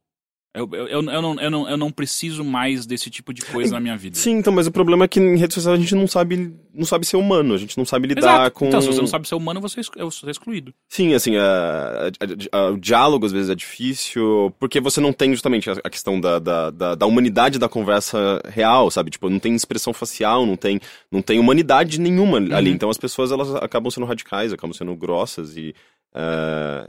Eu, 0.57 0.69
eu, 0.73 0.88
eu, 0.88 1.01
eu 1.03 1.21
não, 1.21 1.39
eu, 1.39 1.51
não, 1.51 1.69
eu 1.69 1.77
não 1.77 1.91
preciso 1.91 2.43
mais 2.43 2.85
desse 2.85 3.09
tipo 3.09 3.34
de 3.34 3.43
coisa 3.43 3.73
na 3.73 3.79
minha 3.79 3.95
vida. 3.95 4.17
Sim, 4.17 4.31
então, 4.38 4.51
mas 4.51 4.67
o 4.67 4.71
problema 4.71 5.05
é 5.05 5.07
que 5.07 5.19
em 5.19 5.38
redes 5.38 5.53
sociais 5.55 5.77
a 5.77 5.81
gente 5.81 5.93
não 5.95 6.07
sabe, 6.07 6.53
não 6.73 6.85
sabe 6.85 7.05
ser 7.05 7.17
humano, 7.17 7.53
a 7.53 7.57
gente 7.57 7.77
não 7.77 7.85
sabe 7.85 8.07
lidar 8.07 8.21
Exato. 8.21 8.51
com... 8.51 8.67
Então, 8.67 8.81
se 8.81 8.88
você 8.88 8.99
não 8.99 9.07
sabe 9.07 9.27
ser 9.27 9.35
humano, 9.35 9.61
você 9.61 9.79
é 9.79 9.84
é 10.03 10.31
excluído. 10.31 10.73
Sim, 10.89 11.13
assim, 11.13 11.35
a- 11.38 12.09
a- 12.51 12.57
a- 12.57 12.71
o 12.71 12.77
diálogo 12.77 13.25
às 13.25 13.31
vezes 13.31 13.49
é 13.49 13.55
difícil, 13.55 14.53
porque 14.59 14.79
você 14.81 14.99
não 14.99 15.13
tem 15.13 15.31
justamente 15.31 15.69
a, 15.69 15.89
questão 15.89 16.19
da, 16.19 16.39
da, 16.39 16.69
da, 16.71 16.95
da 16.95 17.05
humanidade 17.05 17.59
da 17.59 17.69
conversa 17.69 18.41
real, 18.47 18.89
sabe? 18.89 19.11
Tipo, 19.11 19.29
não 19.29 19.39
tem 19.39 19.55
expressão 19.55 19.93
facial, 19.93 20.45
não 20.45 20.55
tem, 20.55 20.79
não 21.11 21.21
tem 21.21 21.39
humanidade 21.39 21.99
nenhuma 21.99 22.38
ali. 22.38 22.71
Então 22.71 22.89
as 22.89 22.97
pessoas 22.97 23.31
elas 23.31 23.53
acabam 23.55 23.89
sendo 23.91 24.05
radicais, 24.05 24.51
acabam 24.53 24.73
sendo 24.73 24.95
grossas 24.95 25.55
e, 25.57 25.73
ah, 26.13 26.88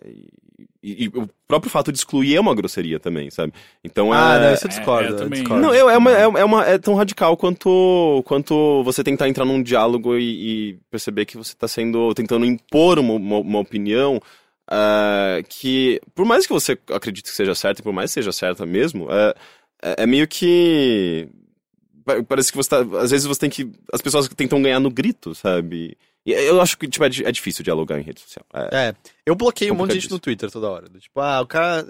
e, 0.83 1.05
e 1.05 1.09
o 1.09 1.29
próprio 1.47 1.71
fato 1.71 1.91
de 1.91 1.99
excluir 1.99 2.37
é 2.37 2.41
uma 2.41 2.55
grosseria 2.55 3.01
também, 3.01 3.31
sabe? 3.31 3.53
Então 3.83 4.13
Ah, 4.13 4.35
é... 4.37 4.41
não, 4.47 4.55
isso 4.55 4.65
eu 4.67 4.69
discordo. 4.69 5.09
é, 5.09 5.11
eu 5.13 5.17
também- 5.17 5.41
discordo. 5.41 5.63
Não, 5.63 5.75
é, 5.75 5.79
é, 5.79 5.97
uma, 5.99 6.11
é, 6.13 6.23
é 6.23 6.45
uma- 6.45 6.65
é 6.67 6.79
tão 6.79 6.95
radical 6.95 7.37
quanto, 7.37 8.23
quanto 8.27 8.83
você 8.85 9.03
tentar 9.03 9.29
entrar 9.29 9.45
num 9.45 9.63
diálogo 9.63 10.17
e, 10.17 10.71
e 10.71 10.79
perceber 10.91 11.25
que 11.27 11.37
você 11.37 11.53
está 11.53 11.67
sendo 11.67 12.15
tentando 12.15 12.45
impor 12.47 12.99
uma, 12.99 13.15
uma, 13.15 13.39
uma 13.39 13.59
opinião 13.59 14.21
ah, 14.71 15.39
que, 15.49 16.01
por 16.15 16.25
mais 16.27 16.47
que 16.47 16.53
você 16.53 16.79
acredite 16.93 17.31
que 17.31 17.37
seja 17.37 17.55
certa, 17.55 17.81
e 17.81 17.85
por 17.85 17.93
mais 17.93 18.11
que 18.11 18.15
seja 18.15 18.33
certa 18.33 18.67
mesmo, 18.67 19.09
é, 19.11 19.35
é, 19.83 20.03
é 20.03 20.07
meio 20.07 20.29
que 20.29 21.27
pa- 22.05 22.23
parece 22.23 22.51
que 22.53 22.57
você 22.57 22.69
tá, 22.71 22.81
às 23.01 23.11
vezes 23.11 23.27
você 23.27 23.41
tem 23.41 23.51
que 23.51 23.71
as 23.93 24.01
pessoas 24.03 24.29
tentam 24.29 24.61
ganhar 24.63 24.81
no 24.81 24.91
grito, 24.91 25.35
sabe? 25.35 25.97
Eu 26.33 26.61
acho 26.61 26.77
que 26.77 26.89
tipo, 26.89 27.05
é, 27.05 27.09
é 27.09 27.33
difícil 27.33 27.65
dialogar 27.65 27.99
em 27.99 28.03
rede 28.03 28.21
social. 28.21 28.45
É. 28.53 28.89
É, 28.89 28.95
eu 29.25 29.35
bloqueei 29.35 29.71
um 29.71 29.75
monte 29.75 29.93
de 29.93 30.01
gente 30.01 30.11
no 30.11 30.19
Twitter 30.19 30.51
toda 30.51 30.71
hora. 30.71 30.89
Tipo, 30.99 31.21
ah, 31.21 31.41
o 31.41 31.47
cara 31.47 31.85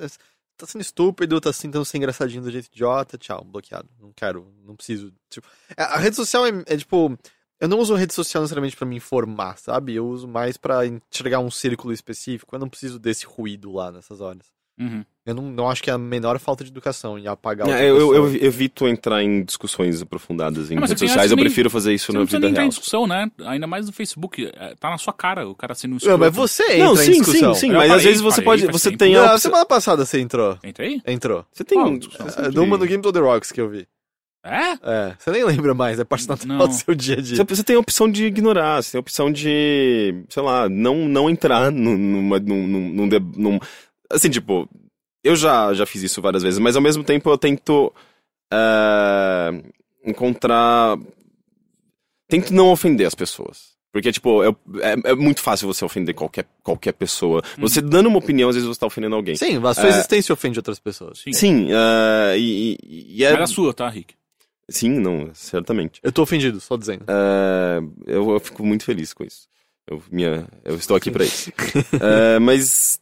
tá 0.57 0.67
sendo 0.67 0.83
estúpido, 0.83 1.41
tá 1.41 1.53
tentando 1.53 1.85
ser 1.85 1.99
engraçadinho 1.99 2.43
do 2.43 2.51
jeito 2.51 2.67
idiota, 2.67 3.17
tchau, 3.17 3.45
bloqueado. 3.45 3.89
Não 4.01 4.13
quero, 4.13 4.53
não 4.65 4.75
preciso. 4.77 5.13
Tipo, 5.31 5.47
a 5.77 5.95
a 5.95 5.99
rede 5.99 6.17
social 6.17 6.47
é, 6.47 6.51
é, 6.67 6.77
tipo. 6.77 7.17
Eu 7.61 7.67
não 7.67 7.81
uso 7.81 7.97
rede 7.97 8.15
social 8.15 8.41
necessariamente 8.41 8.77
pra 8.77 8.87
me 8.87 8.95
informar, 8.95 9.59
sabe? 9.59 9.93
Eu 9.93 10.07
uso 10.07 10.29
mais 10.29 10.57
pra 10.57 10.87
enxergar 10.87 11.41
um 11.41 11.51
círculo 11.51 11.93
específico. 11.93 12.55
Eu 12.55 12.61
não 12.61 12.69
preciso 12.69 13.01
desse 13.01 13.27
ruído 13.27 13.73
lá 13.73 13.91
nessas 13.91 14.21
horas. 14.21 14.47
Uhum. 14.79 15.05
Eu 15.29 15.35
não, 15.35 15.43
não 15.43 15.69
acho 15.71 15.83
que 15.83 15.91
é 15.91 15.93
a 15.93 15.99
menor 15.99 16.39
falta 16.39 16.65
de 16.65 16.71
educação 16.71 17.19
em 17.19 17.27
apagar 17.27 17.69
É, 17.69 17.89
eu, 17.91 17.99
eu, 17.99 18.15
eu 18.15 18.35
evito 18.47 18.89
entrar 18.89 19.23
em 19.23 19.45
discussões 19.45 20.01
aprofundadas 20.01 20.71
em 20.71 20.75
Não, 20.75 20.81
mas 20.81 20.91
redes 20.91 21.07
sociais, 21.07 21.31
eu 21.31 21.37
nem- 21.37 21.45
prefiro 21.45 21.69
fazer 21.69 21.93
isso 21.93 22.07
Você 22.07 22.13
na 22.13 22.19
não 22.21 22.25
precisa 22.27 22.39
vida 22.39 22.47
nem 22.47 22.53
entrar 22.53 22.63
em 22.63 22.65
real. 22.65 22.71
discussão, 22.71 23.07
né? 23.07 23.31
Ainda 23.45 23.67
mais 23.67 23.87
no 23.87 23.93
Facebook. 23.93 24.51
é, 24.57 24.75
Tá 24.81 24.89
na 24.91 24.97
sua 24.99 25.13
cara 25.13 25.47
o 25.47 25.55
cara 25.55 25.75
sendo 25.75 25.97
um 25.97 25.99
Não, 26.03 26.17
mas 26.17 26.35
você 26.35 26.63
entra 26.65 26.79
Não, 26.79 26.95
em 26.95 26.97
sim, 26.97 27.11
discussão. 27.13 27.55
sim, 27.55 27.61
sim, 27.61 27.69
Eu 27.73 27.79
mas 27.79 27.93
às 27.93 28.03
vezes 28.03 28.21
você 28.23 28.41
parei, 28.43 28.63
pode, 28.63 28.73
você 28.73 28.89
tempo. 28.91 28.99
tem 28.99 29.15
a 29.15 29.19
Não, 29.19 29.25
opção... 29.27 29.39
semana 29.39 29.67
passada 29.67 30.05
você 30.07 30.19
entrou. 30.19 30.59
Entra 30.65 30.85
aí? 30.87 31.03
Entrou. 31.07 31.45
Você 31.53 31.63
tem 31.63 31.79
Qual 31.79 31.89
um... 31.91 31.99
discussão? 31.99 32.45
É, 32.45 32.51
Numa 32.51 32.79
no 32.79 32.87
Game 32.87 33.03
of 33.05 33.13
the 33.13 33.21
Rocks 33.21 33.53
que 33.53 33.61
eu 33.61 33.69
vi. 33.69 33.87
É? 34.45 34.73
É, 34.83 35.15
você 35.19 35.31
nem 35.31 35.45
lembra 35.45 35.75
mais, 35.75 35.99
é 35.99 36.05
parte 36.05 36.27
natural 36.27 36.57
Não. 36.59 36.69
do 36.69 36.73
seu 36.73 36.95
dia 36.95 37.17
a 37.17 37.21
dia. 37.21 37.37
Você, 37.37 37.45
você 37.45 37.63
tem 37.65 37.77
a 37.77 37.81
opção 37.81 38.11
de 38.11 38.25
ignorar, 38.25 38.83
você 38.83 38.93
tem 38.93 38.99
a 38.99 39.01
opção 39.01 39.31
de, 39.31 40.23
sei 40.31 40.43
lá, 40.43 40.69
não, 40.71 41.07
não 41.09 41.29
entrar 41.29 41.71
nu- 41.71 41.99
numa, 41.99 42.39
num, 42.39 42.67
num, 42.67 43.07
num- 43.37 43.59
Assim, 44.11 44.31
tipo, 44.31 44.67
eu 45.29 45.37
já, 45.37 45.73
já 45.75 45.87
fiz 45.87 46.03
isso 46.03 46.21
várias 46.23 46.43
vezes, 46.43 46.59
mas 46.59 46.77
ao 46.77 46.83
mesmo 46.83 47.05
tempo 47.05 47.29
eu 47.31 47.39
tento. 47.39 47.93
ah, 48.53 49.51
encontrar. 50.05 50.97
Tento 52.29 52.53
não 52.53 52.71
ofender 52.71 53.07
as 53.07 53.15
pessoas. 53.15 53.77
Porque, 53.91 54.13
tipo, 54.13 54.43
é, 54.45 54.49
é, 54.83 55.11
é 55.11 55.15
muito 55.15 55.41
fácil 55.41 55.67
você 55.67 55.83
ofender 55.83 56.15
qualquer, 56.15 56.45
qualquer 56.63 56.93
pessoa. 56.93 57.43
Você 57.59 57.81
dando 57.81 58.07
uma 58.09 58.19
opinião, 58.19 58.51
às 58.51 58.55
vezes 58.55 58.69
você 58.69 58.79
tá 58.79 58.87
ofendendo 58.87 59.17
alguém. 59.17 59.35
Sim, 59.35 59.57
a 59.65 59.75
sua 59.75 59.87
É. 59.87 59.89
existência 59.89 60.33
ofende 60.33 60.59
outras 60.59 60.79
pessoas. 60.79 61.21
Sim. 61.21 61.33
Sim, 61.33 61.69
ah, 61.73 62.37
e, 62.37 62.77
e- 62.87 63.17
e 63.19 63.25
é. 63.25 63.33
Mas 63.33 63.51
a 63.51 63.55
sua, 63.55 63.73
tá, 63.73 63.89
Rick? 63.89 64.15
Sim, 64.69 64.91
não, 65.01 65.31
certamente. 65.33 66.01
Eu 66.03 66.13
tô 66.13 66.23
ofendido, 66.23 66.61
só 66.61 66.77
dizendo. 66.77 67.05
Ah, 67.09 67.81
eu, 68.07 68.31
eu 68.33 68.41
fico 68.41 68.65
muito 68.65 68.85
feliz 68.85 69.15
com 69.15 69.25
isso. 69.25 69.49
Eu, 69.91 70.03
minha, 70.13 70.47
eu 70.67 70.75
estou 70.77 70.95
aqui 70.95 71.11
pra 71.11 71.25
isso. 71.25 71.51
Mas. 72.43 73.01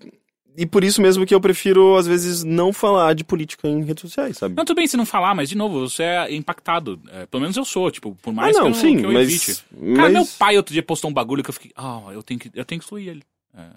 E 0.57 0.65
por 0.65 0.83
isso 0.83 1.03
mesmo 1.03 1.27
que 1.27 1.35
eu 1.35 1.41
prefiro, 1.41 1.97
às 1.97 2.07
vezes, 2.07 2.43
não 2.43 2.73
falar 2.73 3.15
de 3.15 3.23
política 3.23 3.69
em 3.69 3.85
redes 3.85 4.01
sociais, 4.01 4.39
sabe? 4.39 4.55
Não, 4.55 4.65
tudo 4.65 4.77
bem 4.77 4.87
se 4.87 4.97
não 4.97 5.05
falar, 5.05 5.35
mas 5.35 5.49
de 5.49 5.57
novo, 5.57 5.81
você 5.81 6.03
é 6.03 6.35
impactado. 6.35 7.01
É, 7.11 7.27
pelo 7.27 7.43
menos 7.43 7.57
eu 7.57 7.65
sou, 7.65 7.91
tipo, 7.91 8.17
por 8.23 8.33
mais 8.33 8.57
ah, 8.57 8.61
não, 8.61 8.73
que 8.73 8.79
eu, 8.79 8.81
sim, 8.81 8.97
que 8.97 9.05
eu 9.05 9.13
mas. 9.13 9.29
evite. 9.29 9.65
mas... 9.71 9.97
Cara, 9.97 10.09
meu 10.09 10.27
pai 10.39 10.57
outro 10.57 10.73
dia 10.73 10.83
postou 10.83 11.11
um 11.11 11.15
bagulho 11.15 11.43
que 11.43 11.51
eu 11.51 11.55
fiquei, 11.55 11.73
ah, 11.77 12.03
eu 12.13 12.23
tenho 12.23 12.41
que, 12.41 12.51
eu 12.55 12.65
tenho 12.65 12.81
que 12.81 12.85
excluir 12.85 13.09
ele. 13.09 13.23
É, 13.55 13.69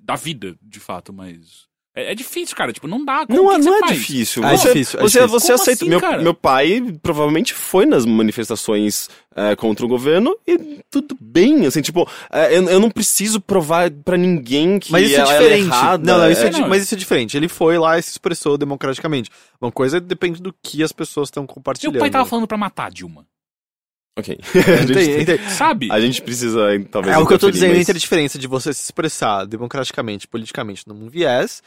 da 0.00 0.16
vida, 0.16 0.56
de 0.62 0.80
fato, 0.80 1.12
mas. 1.12 1.66
É, 1.96 2.10
é 2.10 2.14
difícil, 2.14 2.56
cara, 2.56 2.72
tipo, 2.72 2.88
não 2.88 3.04
dá. 3.04 3.24
Como 3.24 3.38
Não, 3.40 3.48
que 3.50 3.54
é- 3.54 3.62
você 3.62 3.70
não 3.70 3.76
é 3.76 3.80
faz? 3.80 3.92
difícil. 3.98 4.44
Ah, 4.44 4.52
é 4.52 4.56
você, 4.56 4.68
difícil, 4.72 4.98
é 4.98 5.02
você, 5.02 5.18
difícil. 5.20 5.28
você 5.40 5.52
aceita. 5.52 5.84
assim, 5.84 5.88
meu, 5.88 6.00
cara? 6.00 6.20
meu 6.22 6.34
pai 6.34 6.82
provavelmente 7.00 7.54
foi 7.54 7.86
nas 7.86 8.04
manifestações 8.04 9.08
é, 9.36 9.54
contra 9.56 9.84
o 9.84 9.88
governo 9.88 10.36
e 10.46 10.80
tudo 10.90 11.16
bem. 11.20 11.66
Assim, 11.66 11.80
tipo, 11.82 12.08
é, 12.32 12.56
eu, 12.58 12.64
eu 12.68 12.80
não 12.80 12.90
preciso 12.90 13.40
provar 13.40 13.90
pra 13.92 14.16
ninguém 14.16 14.78
que 14.80 14.90
Mas 14.90 15.08
isso 15.08 15.20
é 15.20 15.24
diferente. 15.24 15.66
errada. 15.66 16.12
não, 16.12 16.18
não, 16.18 16.30
isso 16.30 16.42
é, 16.42 16.48
É, 16.48 16.50
não. 16.50 16.68
mas 16.68 16.82
isso 16.82 16.94
é 16.94 16.98
diferente. 16.98 17.36
Ele 17.36 17.48
foi 17.48 17.78
lá 17.78 17.96
e 17.98 18.02
se 18.02 18.10
expressou 18.10 18.58
democraticamente. 18.58 19.30
Uma 19.60 19.70
coisa 19.70 20.00
depende 20.00 20.42
do 20.42 20.52
que 20.62 20.82
as 20.82 20.90
pessoas 20.92 21.28
estão 21.28 21.44
Meu 21.44 21.48
compartilhando. 21.48 21.98
pai 22.00 22.10
tava 22.10 22.26
falando 22.28 22.46
pra 22.48 22.56
matar 22.58 22.86
a 22.86 22.90
Dilma. 22.90 23.24
Ok. 24.18 24.36
a, 24.54 24.82
Entendi. 24.82 25.50
Sabe? 25.50 25.88
a 25.92 26.00
gente 26.00 26.22
precisa, 26.22 26.60
talvez. 26.90 27.16
É 27.16 27.18
o 27.18 27.26
que 27.26 27.34
eu 27.34 27.38
tô 27.38 27.50
dizendo 27.50 27.70
mas- 27.70 27.80
entre 27.80 27.96
a 27.96 28.00
diferença 28.00 28.38
de 28.38 28.46
você 28.46 28.72
se 28.72 28.82
expressar 28.84 29.44
democraticamente, 29.44 30.28
politicamente, 30.28 30.84
num 30.86 31.08
viés, 31.08 31.62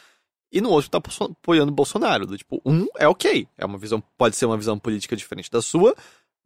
e 0.51 0.61
no 0.61 0.69
outro 0.69 0.89
tá 0.89 0.97
apo- 0.97 1.11
apoiando 1.23 1.71
o 1.71 1.75
Bolsonaro. 1.75 2.25
Do 2.25 2.37
tipo, 2.37 2.61
um 2.65 2.87
é 2.97 3.07
ok. 3.07 3.47
É 3.57 3.65
uma 3.65 3.77
visão, 3.77 4.01
pode 4.17 4.35
ser 4.35 4.45
uma 4.45 4.57
visão 4.57 4.77
política 4.79 5.15
diferente 5.15 5.51
da 5.51 5.61
sua, 5.61 5.95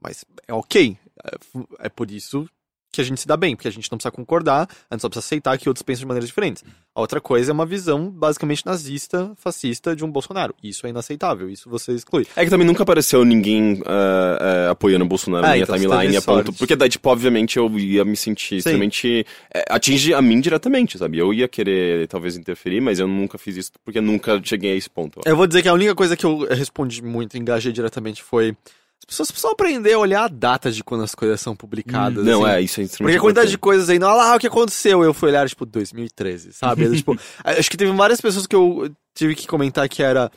mas 0.01 0.25
é 0.47 0.53
ok. 0.53 0.97
É, 1.23 1.85
é 1.85 1.89
por 1.89 2.09
isso 2.11 2.47
que 2.91 3.01
a 3.01 3.03
gente 3.03 3.21
se 3.21 3.27
dá 3.27 3.37
bem, 3.37 3.55
porque 3.55 3.67
a 3.67 3.71
gente 3.71 3.89
não 3.91 3.97
precisa 3.97 4.11
concordar, 4.11 4.67
a 4.89 4.95
gente 4.95 5.01
só 5.01 5.09
precisa 5.09 5.25
aceitar 5.25 5.57
que 5.57 5.69
outros 5.69 5.81
pensam 5.81 6.01
de 6.01 6.07
maneiras 6.07 6.27
diferentes. 6.27 6.63
A 6.93 6.99
outra 6.99 7.21
coisa 7.21 7.51
é 7.51 7.53
uma 7.53 7.65
visão 7.65 8.09
basicamente 8.09 8.65
nazista, 8.65 9.31
fascista 9.37 9.95
de 9.95 10.03
um 10.03 10.11
Bolsonaro. 10.11 10.53
Isso 10.61 10.85
é 10.85 10.89
inaceitável, 10.89 11.49
isso 11.49 11.69
você 11.69 11.93
exclui. 11.93 12.27
É 12.35 12.43
que 12.43 12.49
também 12.49 12.67
nunca 12.67 12.83
apareceu 12.83 13.23
ninguém 13.23 13.81
ah, 13.85 14.37
ah, 14.67 14.71
apoiando 14.71 15.05
o 15.05 15.07
Bolsonaro 15.07 15.45
Ah, 15.45 15.49
na 15.49 15.53
minha 15.53 15.63
então 15.63 15.75
timeline 15.77 16.17
a 16.17 16.21
ponto. 16.21 16.51
Porque 16.51 16.75
daí, 16.75 16.89
tipo, 16.89 17.09
obviamente 17.09 17.57
eu 17.57 17.69
ia 17.79 18.03
me 18.03 18.17
sentir 18.17 18.57
extremamente. 18.57 19.25
é, 19.53 19.63
atinge 19.69 20.13
a 20.13 20.21
mim 20.21 20.41
diretamente, 20.41 20.97
sabe? 20.97 21.17
Eu 21.17 21.33
ia 21.33 21.47
querer 21.47 22.07
talvez 22.07 22.35
interferir, 22.35 22.81
mas 22.81 22.99
eu 22.99 23.07
nunca 23.07 23.37
fiz 23.37 23.55
isso 23.55 23.71
porque 23.85 24.01
nunca 24.01 24.41
cheguei 24.43 24.73
a 24.73 24.75
esse 24.75 24.89
ponto. 24.89 25.21
Eu 25.25 25.37
vou 25.37 25.47
dizer 25.47 25.61
que 25.61 25.69
a 25.69 25.73
única 25.73 25.95
coisa 25.95 26.17
que 26.17 26.25
eu 26.25 26.47
respondi 26.49 27.01
muito, 27.01 27.37
engajei 27.37 27.71
diretamente, 27.71 28.21
foi. 28.21 28.55
As 29.01 29.05
pessoas 29.05 29.31
precisam 29.31 29.51
aprender 29.51 29.93
a 29.93 29.99
olhar 29.99 30.23
a 30.23 30.27
data 30.27 30.71
de 30.71 30.83
quando 30.83 31.03
as 31.03 31.15
coisas 31.15 31.41
são 31.41 31.55
publicadas. 31.55 32.23
Não, 32.23 32.45
assim. 32.45 32.55
é, 32.55 32.61
isso 32.61 32.81
é. 32.81 32.87
Porque 32.87 33.17
a 33.17 33.19
quantidade 33.19 33.49
de 33.49 33.57
coisas 33.57 33.89
aí, 33.89 33.99
não, 33.99 34.07
olha 34.07 34.17
lá 34.17 34.35
o 34.35 34.39
que 34.39 34.47
aconteceu. 34.47 35.03
Eu 35.03 35.13
fui 35.13 35.29
olhar, 35.29 35.49
tipo, 35.49 35.65
2013, 35.65 36.53
sabe? 36.53 36.89
Tipo, 36.95 37.17
acho 37.43 37.69
que 37.69 37.77
teve 37.77 37.91
várias 37.91 38.21
pessoas 38.21 38.45
que 38.47 38.55
eu 38.55 38.89
tive 39.13 39.35
que 39.35 39.47
comentar 39.47 39.89
que 39.89 40.01
era. 40.03 40.31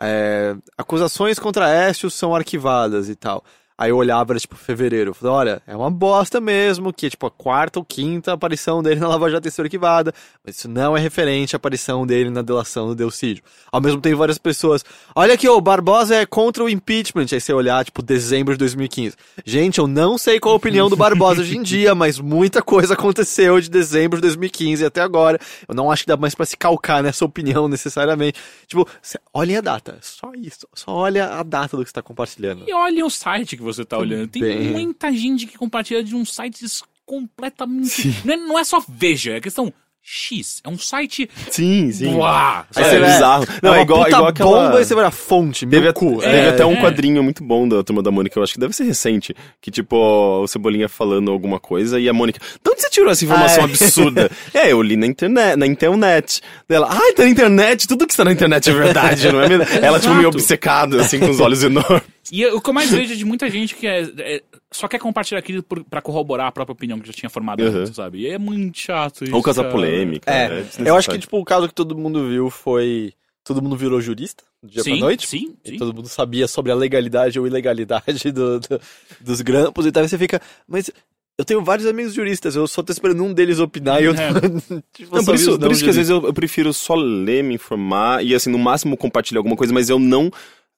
é, 0.00 0.54
acusações 0.78 1.38
contra 1.38 1.68
Écio 1.68 2.10
são 2.10 2.34
arquivadas 2.34 3.08
e 3.08 3.16
tal. 3.16 3.44
Aí 3.78 3.90
eu 3.90 3.96
olhava, 3.96 4.32
era 4.32 4.40
tipo 4.40 4.56
fevereiro. 4.56 5.10
Eu 5.10 5.14
falei, 5.14 5.34
olha, 5.34 5.62
é 5.66 5.76
uma 5.76 5.90
bosta 5.90 6.40
mesmo, 6.40 6.92
que 6.92 7.10
tipo 7.10 7.26
a 7.26 7.30
quarta 7.30 7.78
ou 7.78 7.84
quinta 7.84 8.32
aparição 8.32 8.82
dele 8.82 9.00
na 9.00 9.08
Lava 9.08 9.30
Jato 9.30 9.46
arquivada, 9.60 10.14
mas 10.44 10.56
isso 10.56 10.68
não 10.68 10.96
é 10.96 11.00
referente 11.00 11.54
à 11.54 11.58
aparição 11.58 12.06
dele 12.06 12.30
na 12.30 12.40
delação 12.40 12.88
do 12.88 12.94
Delcídio. 12.94 13.44
Ao 13.70 13.80
mesmo 13.80 14.00
tempo, 14.00 14.16
várias 14.16 14.38
pessoas, 14.38 14.82
olha 15.14 15.34
aqui, 15.34 15.46
o 15.46 15.60
Barbosa 15.60 16.14
é 16.14 16.24
contra 16.24 16.64
o 16.64 16.68
impeachment. 16.70 17.26
Aí 17.32 17.40
você 17.40 17.52
olhar, 17.52 17.84
tipo, 17.84 18.02
dezembro 18.02 18.54
de 18.54 18.58
2015. 18.58 19.14
Gente, 19.44 19.78
eu 19.78 19.86
não 19.86 20.16
sei 20.16 20.40
qual 20.40 20.54
a 20.54 20.56
opinião 20.56 20.88
do 20.88 20.96
Barbosa 20.96 21.42
hoje 21.42 21.58
em 21.58 21.62
dia, 21.62 21.94
mas 21.94 22.18
muita 22.18 22.62
coisa 22.62 22.94
aconteceu 22.94 23.60
de 23.60 23.68
dezembro 23.68 24.16
de 24.16 24.22
2015 24.22 24.84
até 24.86 25.02
agora. 25.02 25.38
Eu 25.68 25.74
não 25.74 25.90
acho 25.90 26.04
que 26.04 26.08
dá 26.08 26.16
mais 26.16 26.34
pra 26.34 26.46
se 26.46 26.56
calcar 26.56 27.02
nessa 27.02 27.24
opinião 27.24 27.68
necessariamente. 27.68 28.40
Tipo, 28.66 28.88
olhem 29.34 29.56
a 29.58 29.60
data, 29.60 29.98
só 30.00 30.32
isso. 30.34 30.66
Só 30.72 30.92
olha 30.92 31.34
a 31.34 31.42
data 31.42 31.76
do 31.76 31.82
que 31.82 31.90
você 31.90 31.94
tá 31.94 32.02
compartilhando. 32.02 32.64
E 32.66 32.72
olhem 32.72 33.02
o 33.02 33.10
site 33.10 33.56
que 33.56 33.65
você 33.66 33.84
tá 33.84 33.98
olhando. 33.98 34.28
Tem 34.28 34.42
bem. 34.42 34.70
muita 34.70 35.12
gente 35.12 35.46
que 35.46 35.58
compartilha 35.58 36.02
de 36.02 36.14
uns 36.14 36.34
sites 36.34 36.82
completamente. 37.04 38.08
Não 38.24 38.34
é, 38.34 38.36
não 38.36 38.58
é 38.58 38.64
só 38.64 38.82
Veja, 38.88 39.32
é 39.32 39.40
questão 39.40 39.72
X. 40.08 40.60
É 40.62 40.68
um 40.68 40.78
site. 40.78 41.28
Sim, 41.50 41.90
sim. 41.90 42.14
Uau! 42.14 42.64
É, 42.76 42.82
você 42.84 42.98
vai- 43.00 43.10
bizarro. 43.12 43.46
Não, 43.60 43.70
uma 43.72 43.78
é 43.78 43.82
igual, 43.82 43.98
puta 44.04 44.10
igual 44.10 44.26
aquela... 44.28 44.50
bomba 44.68 44.80
e 44.80 44.84
você 44.84 44.94
vai 44.94 45.04
a 45.04 45.10
fonte, 45.10 45.66
meu 45.66 45.80
Teve, 45.80 45.92
cu. 45.92 46.18
teve 46.20 46.32
É, 46.36 46.48
até 46.50 46.64
um 46.64 46.74
é. 46.74 46.80
quadrinho 46.80 47.22
muito 47.24 47.42
bom 47.42 47.66
da 47.68 47.82
Turma 47.82 48.02
da 48.04 48.10
Mônica, 48.12 48.38
eu 48.38 48.42
acho 48.44 48.52
que 48.54 48.60
deve 48.60 48.72
ser 48.72 48.84
recente, 48.84 49.34
que 49.60 49.68
tipo, 49.70 49.96
o 49.96 50.46
Cebolinha 50.46 50.88
falando 50.88 51.30
alguma 51.32 51.58
coisa 51.58 51.98
e 51.98 52.08
a 52.08 52.12
Mônica, 52.12 52.38
de 52.38 52.70
onde 52.70 52.80
você 52.82 52.88
tirou 52.90 53.10
essa 53.10 53.24
informação 53.24 53.64
Ah, 53.64 53.66
é. 53.66 53.70
absurda? 53.70 54.30
é, 54.54 54.72
eu 54.72 54.80
li 54.80 54.96
na 54.96 55.06
internet, 55.06 55.56
na 55.56 55.66
internet. 55.66 56.40
Ela, 56.68 56.88
ai, 56.88 57.12
tá 57.12 57.24
na 57.24 57.28
internet, 57.28 57.88
tudo 57.88 58.06
que 58.06 58.12
está 58.12 58.24
na 58.24 58.30
internet 58.32 58.70
é 58.70 58.72
verdade, 58.72 59.32
não 59.32 59.40
é 59.40 59.48
mesmo? 59.48 59.64
Ela, 59.82 59.98
tipo, 59.98 60.14
meio 60.14 60.28
obcecada, 60.28 61.00
assim, 61.02 61.18
com 61.18 61.30
os 61.30 61.40
olhos 61.40 61.64
enormes. 61.64 62.02
E 62.30 62.42
eu- 62.42 62.56
o 62.56 62.60
que 62.60 62.70
eu 62.70 62.74
mais 62.74 62.90
vejo 62.90 63.12
é 63.12 63.16
de 63.16 63.24
muita 63.24 63.48
gente 63.50 63.74
que 63.74 63.86
é, 63.86 64.02
é- 64.18 64.42
só 64.72 64.88
quer 64.88 64.98
compartilhar 64.98 65.38
aquilo 65.38 65.62
por, 65.62 65.84
pra 65.84 66.02
corroborar 66.02 66.48
a 66.48 66.52
própria 66.52 66.72
opinião 66.72 66.98
que 66.98 67.06
já 67.06 67.12
tinha 67.12 67.30
formado 67.30 67.62
Uhum. 67.62 67.68
antes, 67.82 67.94
sabe? 67.94 68.20
E 68.20 68.26
é 68.28 68.38
muito 68.38 68.78
chato 68.78 69.24
isso. 69.24 69.34
Ou 69.34 69.42
causar 69.42 69.62
cara. 69.62 69.74
polêmica. 69.74 70.30
É, 70.30 70.48
desnecessário. 70.48 70.88
eu 70.88 70.96
acho 70.96 71.10
que, 71.10 71.18
tipo, 71.18 71.38
o 71.38 71.44
caso 71.44 71.68
que 71.68 71.74
todo 71.74 71.96
mundo 71.96 72.28
viu 72.28 72.50
foi. 72.50 73.12
Todo 73.44 73.62
mundo 73.62 73.76
virou 73.76 74.00
jurista, 74.00 74.42
do 74.60 74.68
dia 74.68 74.82
sim, 74.82 74.90
pra 74.92 75.00
noite. 75.00 75.28
Sim, 75.28 75.54
E 75.64 75.70
sim. 75.70 75.76
todo 75.76 75.94
mundo 75.94 76.08
sabia 76.08 76.48
sobre 76.48 76.72
a 76.72 76.74
legalidade 76.74 77.38
ou 77.38 77.46
ilegalidade 77.46 78.30
do- 78.32 78.58
do- 78.58 78.80
dos 79.20 79.40
grampos 79.40 79.86
e 79.86 79.92
tal. 79.92 80.02
E 80.04 80.08
você 80.08 80.18
fica, 80.18 80.40
mas 80.66 80.90
eu 81.38 81.44
tenho 81.44 81.62
vários 81.62 81.86
amigos 81.86 82.12
juristas, 82.12 82.56
eu 82.56 82.66
só 82.66 82.82
tô 82.82 82.92
esperando 82.92 83.22
um 83.22 83.32
deles 83.32 83.60
opinar 83.60 84.02
e 84.02 84.06
eu 84.06 84.14
É. 84.14 84.30
tipo, 84.92 85.14
Não, 85.14 85.24
por 85.24 85.36
isso, 85.36 85.56
por 85.60 85.70
isso 85.70 85.84
que 85.84 85.90
às 85.90 85.96
vezes 85.96 86.10
eu, 86.10 86.24
eu 86.26 86.34
prefiro 86.34 86.72
só 86.72 86.96
ler, 86.96 87.44
me 87.44 87.54
informar 87.54 88.24
e, 88.24 88.34
assim, 88.34 88.50
no 88.50 88.58
máximo 88.58 88.96
compartilhar 88.96 89.38
alguma 89.38 89.54
coisa, 89.56 89.72
mas 89.72 89.88
eu 89.88 89.98
não. 90.00 90.28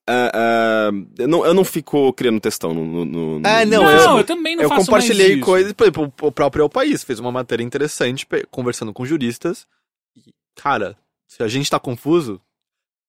Ah, 0.08 0.90
eu, 1.18 1.28
não 1.28 1.44
eu 1.44 1.52
não 1.54 1.64
fico 1.64 2.12
criando 2.14 2.40
textão 2.40 2.72
no. 2.72 3.04
no, 3.04 3.38
no 3.40 3.48
Ah, 3.48 3.64
não, 3.66 3.88
eu- 3.90 3.96
Não, 4.04 4.18
eu 4.18 4.24
também 4.24 4.56
não 4.56 4.62
eu 4.62 4.68
faço 4.68 4.86
compartilhei 4.86 5.32
mais 5.36 5.44
coisas, 5.44 5.72
por 5.72 5.84
exemplo, 5.84 6.12
o 6.22 6.32
próprio 6.32 6.62
El 6.62 6.68
País 6.70 7.04
fez 7.04 7.18
uma 7.20 7.30
matéria 7.32 7.62
interessante 7.62 8.26
conversando 8.50 8.92
com 8.92 9.04
juristas. 9.04 9.66
E, 10.16 10.32
cara, 10.56 10.96
se 11.26 11.42
a 11.42 11.48
gente 11.48 11.70
tá 11.70 11.78
confuso, 11.78 12.40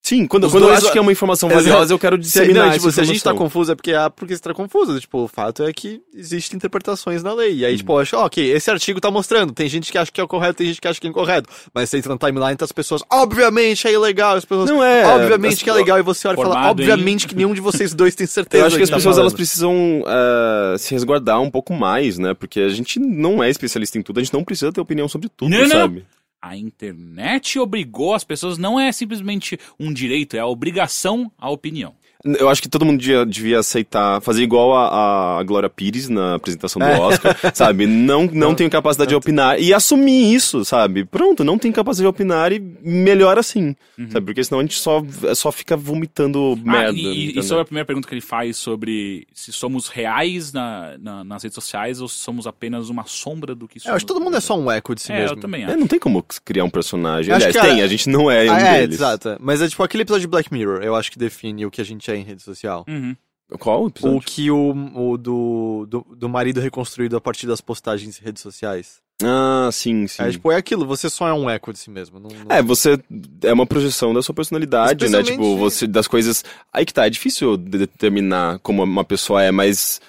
Sim, 0.10 0.26
quando, 0.26 0.45
Os 0.45 0.52
quando 0.52 0.64
eu 0.64 0.69
dois- 0.69 0.84
acho 0.84 0.91
que 0.91 0.98
é 0.98 1.02
uma 1.02 1.11
informação 1.11 1.48
valiosa, 1.49 1.94
eu 1.94 1.99
quero 1.99 2.15
se, 2.15 2.22
disseminar 2.23 2.65
não, 2.68 2.73
tipo, 2.73 2.91
se 2.91 2.99
a 2.99 3.03
gente 3.03 3.23
tá 3.23 3.31
confuso 3.34 3.72
é 3.72 3.76
porque 3.76 3.94
ah, 3.94 4.10
porque 4.10 4.36
você 4.36 4.41
tá 4.41 4.53
confuso. 4.56 4.99
Tipo, 4.99 5.19
o 5.26 5.27
fato 5.27 5.61
é 5.64 5.72
que 5.72 6.02
existem 6.15 6.57
interpretações 6.57 7.22
na 7.22 7.31
lei. 7.34 7.57
E 7.57 7.65
aí, 7.65 7.77
tipo, 7.77 7.91
eu 7.94 7.99
acho, 7.99 8.18
ó, 8.18 8.26
ok, 8.26 8.52
esse 8.52 8.72
artigo 8.72 8.99
tá 8.99 9.11
mostrando. 9.11 9.53
Tem 9.53 9.69
gente 9.69 9.91
que 9.91 9.98
acha 9.99 10.11
que 10.11 10.19
é 10.19 10.23
o 10.23 10.27
correto, 10.27 10.56
tem 10.57 10.68
gente 10.68 10.81
que 10.81 10.88
acha 10.88 10.99
que 10.99 11.06
é 11.06 11.10
incorreto. 11.11 11.48
Mas 11.73 11.90
você 11.90 11.98
entra 11.99 12.11
na 12.14 12.18
timeline, 12.18 12.56
tá 12.56 12.65
as 12.65 12.72
pessoas, 12.72 13.03
obviamente 13.11 13.88
é 13.88 13.94
ilegal. 13.94 14.36
As 14.36 14.45
pessoas, 14.45 14.69
Não 14.69 14.84
é, 14.84 15.06
obviamente 15.06 15.53
as- 15.57 15.61
que 15.64 15.69
é 15.69 15.73
legal. 15.73 15.99
E 15.99 16.02
você 16.02 16.27
olha 16.27 16.40
e 16.40 16.41
fala, 16.41 16.69
obviamente 16.72 17.27
que 17.27 17.36
nenhum 17.36 17.53
de 17.53 17.61
vocês 17.61 17.94
dois 17.94 18.15
tem 18.15 18.26
certeza. 18.27 18.64
Eu 18.64 18.68
acho 18.68 18.76
que 18.77 18.81
do 18.81 18.84
as 18.86 18.90
tá 18.90 18.95
pessoas 18.95 19.18
elas 19.18 19.31
falando. 19.31 19.36
precisam 19.38 20.03
ah, 20.07 20.76
se 20.77 20.91
resguardar 20.94 21.40
um 21.41 21.52
pouco 21.52 21.73
mais, 21.73 22.18
né? 22.18 22.34
Porque 22.34 22.60
a 22.61 22.69
gente 22.69 22.99
não 22.99 23.44
é 23.44 23.49
especialista 23.49 23.98
em 23.98 24.02
tudo, 24.02 24.19
a 24.19 24.23
gente 24.23 24.34
não 24.34 24.44
precisa 24.44 24.72
ter 24.72 24.81
opinião 24.81 25.07
sobre 25.07 25.30
tudo, 25.30 25.49
Não, 25.52 25.68
não. 25.68 26.02
A 26.41 26.55
internet 26.55 27.59
obrigou 27.59 28.13
as 28.13 28.23
pessoas, 28.23 28.57
não 28.57 28.79
é 28.79 28.91
simplesmente 28.91 29.59
um 29.79 29.91
direito, 29.91 30.35
é 30.35 30.39
a 30.39 30.47
obrigação 30.47 31.31
à 31.37 31.49
opinião. 31.49 31.95
Eu 32.25 32.49
acho 32.49 32.61
que 32.61 32.67
todo 32.67 32.83
mundo 32.85 32.99
devia, 32.99 33.25
devia 33.25 33.59
aceitar, 33.59 34.19
fazer 34.21 34.43
igual 34.43 34.75
a, 34.75 35.39
a 35.39 35.43
Glória 35.43 35.69
Pires 35.69 36.09
na 36.09 36.35
apresentação 36.35 36.79
do 36.81 36.85
É. 36.85 36.99
Oscar, 36.99 37.37
sabe? 37.55 37.87
Não, 37.87 38.25
não 38.25 38.53
tenho 38.53 38.69
capacidade 38.69 39.09
de 39.09 39.15
opinar 39.15 39.57
e 39.59 39.73
assumir 39.73 40.33
isso, 40.33 40.65
sabe? 40.65 41.05
Pronto, 41.05 41.43
não 41.45 41.57
tenho 41.57 41.73
capacidade 41.73 42.03
de 42.03 42.09
opinar 42.09 42.51
e 42.51 42.59
melhor 42.59 43.37
assim, 43.37 43.73
sabe? 44.11 44.25
Porque 44.25 44.43
senão 44.43 44.59
a 44.59 44.63
gente 44.63 44.77
só, 44.77 45.01
só 45.33 45.49
fica 45.49 45.77
vomitando 45.77 46.59
merda. 46.61 46.89
ah, 46.89 46.91
na 46.91 46.99
e, 46.99 47.37
e 47.39 47.43
sobre 47.43 47.61
a 47.61 47.65
primeira 47.65 47.85
pergunta 47.85 48.07
que 48.07 48.13
ele 48.13 48.19
faz 48.21 48.57
sobre 48.57 49.25
se 49.33 49.53
somos 49.53 49.87
reais 49.87 50.51
na, 50.51 50.97
na- 50.99 51.23
nas 51.23 51.43
redes 51.43 51.55
sociais 51.55 52.01
ou 52.01 52.07
se 52.09 52.17
somos 52.17 52.45
apenas 52.45 52.89
uma 52.89 53.05
sombra 53.05 53.55
do 53.55 53.65
que 53.65 53.77
Eu 53.77 53.81
somos. 53.83 53.95
acho 53.95 54.05
que 54.05 54.13
todo 54.13 54.21
mundo 54.21 54.35
é 54.35 54.41
só 54.41 54.59
um 54.59 54.69
eco 54.69 54.93
de 54.93 55.01
si 55.01 55.11
É, 55.13 55.21
mesmo. 55.21 55.37
eu 55.37 55.39
também 55.41 55.63
É, 55.63 55.67
acho. 55.67 55.77
não 55.77 55.87
tem 55.87 55.99
como 55.99 56.21
criar 56.43 56.65
um 56.65 56.69
personagem. 56.69 57.29
Eu 57.31 57.35
Aliás, 57.35 57.55
que, 57.55 57.61
tem, 57.61 57.81
ah, 57.81 57.85
a 57.85 57.87
gente 57.87 58.09
não 58.09 58.29
é 58.29 58.43
um 58.49 58.53
Ah, 58.53 58.59
é, 58.61 58.81
deles. 58.81 58.95
exato. 58.95 59.37
Mas 59.39 59.61
é 59.61 59.67
tipo 59.69 59.81
aquele 59.83 60.03
episódio 60.03 60.21
de 60.23 60.27
Black 60.27 60.51
Mirror, 60.53 60.81
eu 60.83 60.95
acho 60.95 61.09
que 61.11 61.17
define 61.17 61.65
o 61.65 61.71
que 61.71 61.79
a 61.79 61.85
gente 61.85 62.09
em 62.15 62.23
rede 62.23 62.41
social. 62.44 62.86
Uhum. 62.88 63.15
Qual 63.60 63.88
episódio? 63.88 64.18
O 64.18 64.22
que 64.22 64.52
o, 64.52 64.72
o 64.95 65.18
do, 65.18 65.88
do, 65.90 66.06
do 66.15 66.30
marido 66.30 66.60
reconstruído 66.60 67.18
a 67.18 67.22
partir 67.22 67.48
das 67.48 67.61
postagens 67.61 68.19
em 68.19 68.23
redes 68.23 68.44
sociais. 68.44 68.98
Ah, 69.23 69.69
sim, 69.72 70.07
sim. 70.07 70.22
É, 70.23 70.31
tipo, 70.31 70.52
é 70.52 70.56
aquilo, 70.56 70.86
você 70.86 71.10
só 71.10 71.27
é 71.27 71.34
um 71.34 71.49
eco 71.49 71.73
de 71.73 71.80
si 71.80 71.90
mesmo. 71.90 72.19
Não, 72.19 72.30
não- 72.30 72.56
É, 72.56 72.61
você 72.61 72.98
é 73.44 73.52
uma 73.52 73.65
projeção 73.65 74.14
da 74.14 74.22
sua 74.22 74.34
personalidade, 74.36 75.02
né? 75.02 75.07
Especialmente- 75.19 75.31
Tipo, 75.31 75.57
você 75.57 75.88
das 75.88 76.07
coisas. 76.07 76.45
Aí 76.72 76.86
que 76.86 76.94
tá, 76.94 77.06
é 77.07 77.10
difícil 77.10 77.57
de- 77.57 77.80
determinar 77.80 78.60
como 78.60 78.84
uma 78.84 79.03
pessoa 79.03 79.44
é, 79.44 79.52
mas 79.52 79.99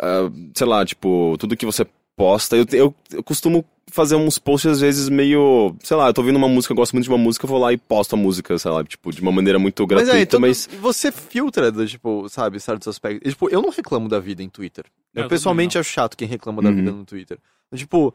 ah, 0.00 0.30
sei 0.54 0.66
lá, 0.66 0.84
tipo, 0.84 1.36
tudo 1.38 1.56
que 1.56 1.64
você 1.64 1.86
posta, 2.18 2.56
eu, 2.56 2.66
eu, 2.72 2.94
eu 3.12 3.22
costumo 3.22 3.64
fazer 3.90 4.16
uns 4.16 4.38
posts 4.38 4.70
às 4.72 4.80
vezes 4.80 5.08
meio, 5.08 5.74
sei 5.82 5.96
lá, 5.96 6.08
eu 6.08 6.12
tô 6.12 6.20
ouvindo 6.20 6.36
uma 6.36 6.48
música, 6.48 6.72
eu 6.72 6.76
gosto 6.76 6.92
muito 6.92 7.04
de 7.04 7.10
uma 7.10 7.16
música, 7.16 7.46
eu 7.46 7.48
vou 7.48 7.58
lá 7.58 7.72
e 7.72 7.78
posto 7.78 8.14
a 8.14 8.16
música, 8.18 8.58
sei 8.58 8.70
lá, 8.70 8.84
tipo, 8.84 9.10
de 9.12 9.22
uma 9.22 9.32
maneira 9.32 9.58
muito 9.58 9.82
Mas 9.84 9.88
gratuita, 9.90 10.18
é, 10.18 10.22
então, 10.22 10.40
mas 10.40 10.68
você 10.80 11.10
filtra, 11.10 11.70
do, 11.72 11.86
tipo, 11.86 12.28
sabe, 12.28 12.60
certos 12.60 12.86
aspectos. 12.88 13.26
E, 13.26 13.30
tipo, 13.30 13.48
eu 13.48 13.62
não 13.62 13.70
reclamo 13.70 14.08
da 14.08 14.18
vida 14.20 14.42
em 14.42 14.48
Twitter. 14.48 14.84
Eu 15.14 15.22
Eu, 15.22 15.28
pessoalmente 15.28 15.78
acho 15.78 15.88
chato 15.90 16.16
quem 16.16 16.28
reclama 16.28 16.60
da 16.60 16.68
Uhum. 16.68 16.74
vida 16.74 16.92
no 16.92 17.04
Twitter. 17.04 17.38
Tipo, 17.74 18.12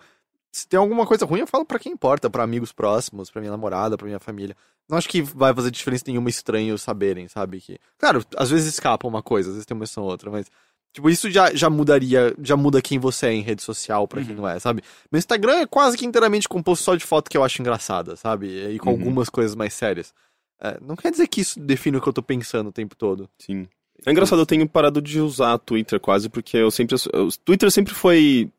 se 0.51 0.67
tem 0.67 0.77
alguma 0.77 1.07
coisa 1.07 1.25
ruim, 1.25 1.39
eu 1.39 1.47
falo 1.47 1.65
pra 1.65 1.79
quem 1.79 1.91
importa, 1.93 2.29
pra 2.29 2.43
amigos 2.43 2.71
próximos, 2.71 3.31
pra 3.31 3.41
minha 3.41 3.51
namorada, 3.51 3.97
pra 3.97 4.05
minha 4.05 4.19
família. 4.19 4.55
Não 4.87 4.97
acho 4.97 5.09
que 5.09 5.21
vai 5.21 5.53
fazer 5.53 5.71
diferença 5.71 6.03
nenhuma 6.07 6.29
estranhos 6.29 6.81
saberem, 6.81 7.27
sabe? 7.27 7.59
Que, 7.59 7.79
claro, 7.97 8.23
às 8.37 8.49
vezes 8.51 8.67
escapa 8.73 9.07
uma 9.07 9.23
coisa, 9.23 9.49
às 9.49 9.55
vezes 9.55 9.65
tem 9.65 9.75
uma 9.75 9.85
ou 9.97 10.03
outra, 10.03 10.29
mas. 10.29 10.47
Tipo, 10.93 11.09
isso 11.09 11.29
já, 11.31 11.53
já 11.55 11.69
mudaria, 11.71 12.35
já 12.41 12.55
muda 12.55 12.81
quem 12.81 12.99
você 12.99 13.25
é 13.27 13.33
em 13.33 13.41
rede 13.41 13.63
social 13.63 14.07
pra 14.07 14.21
quem 14.21 14.35
Uhum. 14.35 14.41
não 14.43 14.47
é, 14.47 14.59
sabe? 14.59 14.83
Meu 15.11 15.17
Instagram 15.17 15.53
é 15.61 15.65
quase 15.65 15.97
que 15.97 16.05
inteiramente 16.05 16.47
composto 16.47 16.85
só 16.85 16.95
de 16.95 17.03
foto 17.03 17.29
que 17.31 17.37
eu 17.37 17.43
acho 17.43 17.59
engraçada, 17.61 18.15
sabe? 18.15 18.47
E 18.47 18.77
com 18.77 18.91
Uhum. 18.91 18.97
algumas 18.99 19.27
coisas 19.29 19.55
mais 19.55 19.73
sérias. 19.73 20.13
É, 20.61 20.77
não 20.79 20.95
quer 20.95 21.09
dizer 21.11 21.27
que 21.27 21.41
isso 21.41 21.59
define 21.59 21.97
o 21.97 22.01
que 22.01 22.07
eu 22.07 22.13
tô 22.13 22.21
pensando 22.21 22.67
o 22.69 22.71
tempo 22.71 22.95
todo. 22.95 23.27
sim. 23.39 23.67
É 24.05 24.11
engraçado, 24.11 24.39
eu 24.41 24.45
tenho 24.45 24.67
parado 24.67 25.01
de 25.01 25.21
usar 25.21 25.57
Twitter 25.59 25.97
quase, 25.99 26.27
porque 26.27 26.57
eu 26.57 26.69
sempre. 26.69 26.95
O 26.95 27.29
Twitter 27.45 27.71
sempre 27.71 27.93
foi 27.93 28.49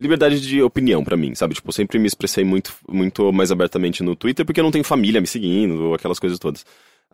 liberdade 0.00 0.40
de 0.40 0.60
opinião 0.60 1.02
pra 1.02 1.16
mim, 1.16 1.34
sabe? 1.34 1.54
Tipo, 1.54 1.68
eu 1.68 1.72
sempre 1.72 1.98
me 1.98 2.06
expressei 2.06 2.44
muito, 2.44 2.74
muito 2.86 3.32
mais 3.32 3.50
abertamente 3.50 4.02
no 4.02 4.14
Twitter, 4.14 4.44
porque 4.44 4.60
eu 4.60 4.64
não 4.64 4.70
tenho 4.70 4.84
família 4.84 5.20
me 5.20 5.26
seguindo, 5.26 5.94
aquelas 5.94 6.18
coisas 6.18 6.38
todas. 6.38 6.66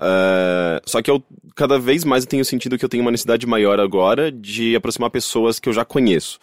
Ah, 0.05 0.83
só 0.85 1.01
que 1.01 1.09
eu, 1.09 1.23
cada 1.55 1.79
vez 1.79 2.05
mais 2.05 2.25
eu 2.25 2.31
tenho 2.31 2.45
sentido 2.45 2.77
que 2.77 2.85
eu 2.85 2.89
tenho 2.89 3.05
uma 3.05 3.13
necessidade 3.13 3.47
maior 3.47 3.79
agora 3.79 4.33
de 4.33 4.75
aproximar 4.75 5.11
pessoas 5.11 5.61
que 5.61 5.69
eu 5.69 5.73
já 5.73 5.85
conheço. 5.85 6.41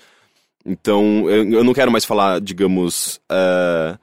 Então, 0.65 1.29
eu, 1.29 1.51
eu 1.51 1.63
não 1.63 1.73
quero 1.73 1.91
mais 1.91 2.05
falar, 2.05 2.39
digamos, 2.39 3.19
ah, 3.29 3.99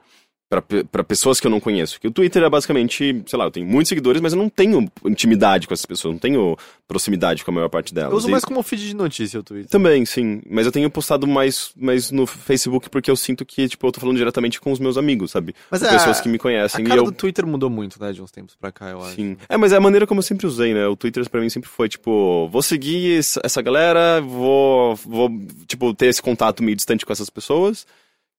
pra 0.49 1.03
pessoas 1.03 1.39
que 1.39 1.47
eu 1.47 1.51
não 1.51 1.59
conheço. 1.59 1.95
Porque 1.95 2.07
o 2.07 2.11
Twitter 2.11 2.41
é 2.43 2.49
basicamente, 2.49 3.23
sei 3.25 3.37
lá, 3.37 3.45
eu 3.45 3.51
tenho 3.51 3.65
muitos 3.65 3.89
seguidores, 3.89 4.21
mas 4.21 4.31
eu 4.33 4.39
não 4.39 4.47
tenho 4.49 4.89
intimidade 5.05 5.67
com 5.67 5.73
essas 5.73 5.85
pessoas, 5.85 6.13
não 6.13 6.19
tenho 6.19 6.57
proximidade 6.87 7.43
com 7.43 7.51
a 7.51 7.53
maior 7.53 7.67
parte 7.69 7.93
delas. 7.93 8.11
Eu 8.11 8.17
uso 8.17 8.27
E- 8.29 8.31
mais 8.31 8.45
como 8.45 8.63
feed 8.63 8.87
de 8.87 8.95
notícia 8.95 9.39
o 9.39 9.43
Twitter. 9.43 9.69
também, 9.69 10.05
sim. 10.05 10.41
Mas 10.49 10.65
eu 10.65 10.71
tenho 10.71 10.89
postado 10.89 11.27
mais, 11.27 11.71
mais 11.75 12.11
no 12.11 12.25
Facebook 12.25 12.89
porque 12.89 13.11
eu 13.11 13.15
sinto 13.17 13.45
que, 13.45 13.67
tipo, 13.67 13.85
eu 13.85 13.91
tô 13.91 13.99
falando 13.99 14.15
diretamente 14.17 14.61
com 14.61 14.71
os 14.71 14.79
meus 14.79 14.97
amigos, 14.97 15.31
sabe? 15.31 15.53
Mas 15.69 15.83
é, 15.83 15.89
pessoas 15.89 16.21
que 16.21 16.29
me 16.29 16.37
A 16.37 16.39
conhecem. 16.39 16.85
cara 16.85 16.95
e 16.95 16.99
eu. 16.99 17.05
do 17.05 17.11
Twitter 17.11 17.45
mudou 17.45 17.69
muito, 17.69 18.01
né, 18.01 18.13
de 18.13 18.21
uns 18.21 18.31
tempos 18.31 18.55
pra 18.55 18.71
cá, 18.71 18.89
eu 18.89 19.01
acho. 19.03 19.15
Sim. 19.15 19.35
É, 19.49 19.57
mas 19.57 19.73
é 19.73 19.75
a 19.77 19.81
maneira 19.81 20.07
como 20.07 20.19
eu 20.19 20.23
sempre 20.23 20.47
usei, 20.47 20.73
né? 20.73 20.87
O 20.87 20.95
Twitter 20.95 21.29
pra 21.29 21.41
mim 21.41 21.49
sempre 21.49 21.69
foi, 21.69 21.89
tipo, 21.89 22.47
vou 22.47 22.61
seguir 22.61 23.19
essa 23.19 23.41
essa 23.43 23.61
galera, 23.61 24.21
vou, 24.21 24.95
vou, 24.95 25.29
tipo, 25.67 25.93
ter 25.93 26.05
esse 26.07 26.21
contato 26.21 26.63
meio 26.63 26.75
distante 26.75 27.05
com 27.05 27.11
essas 27.11 27.29
pessoas, 27.29 27.85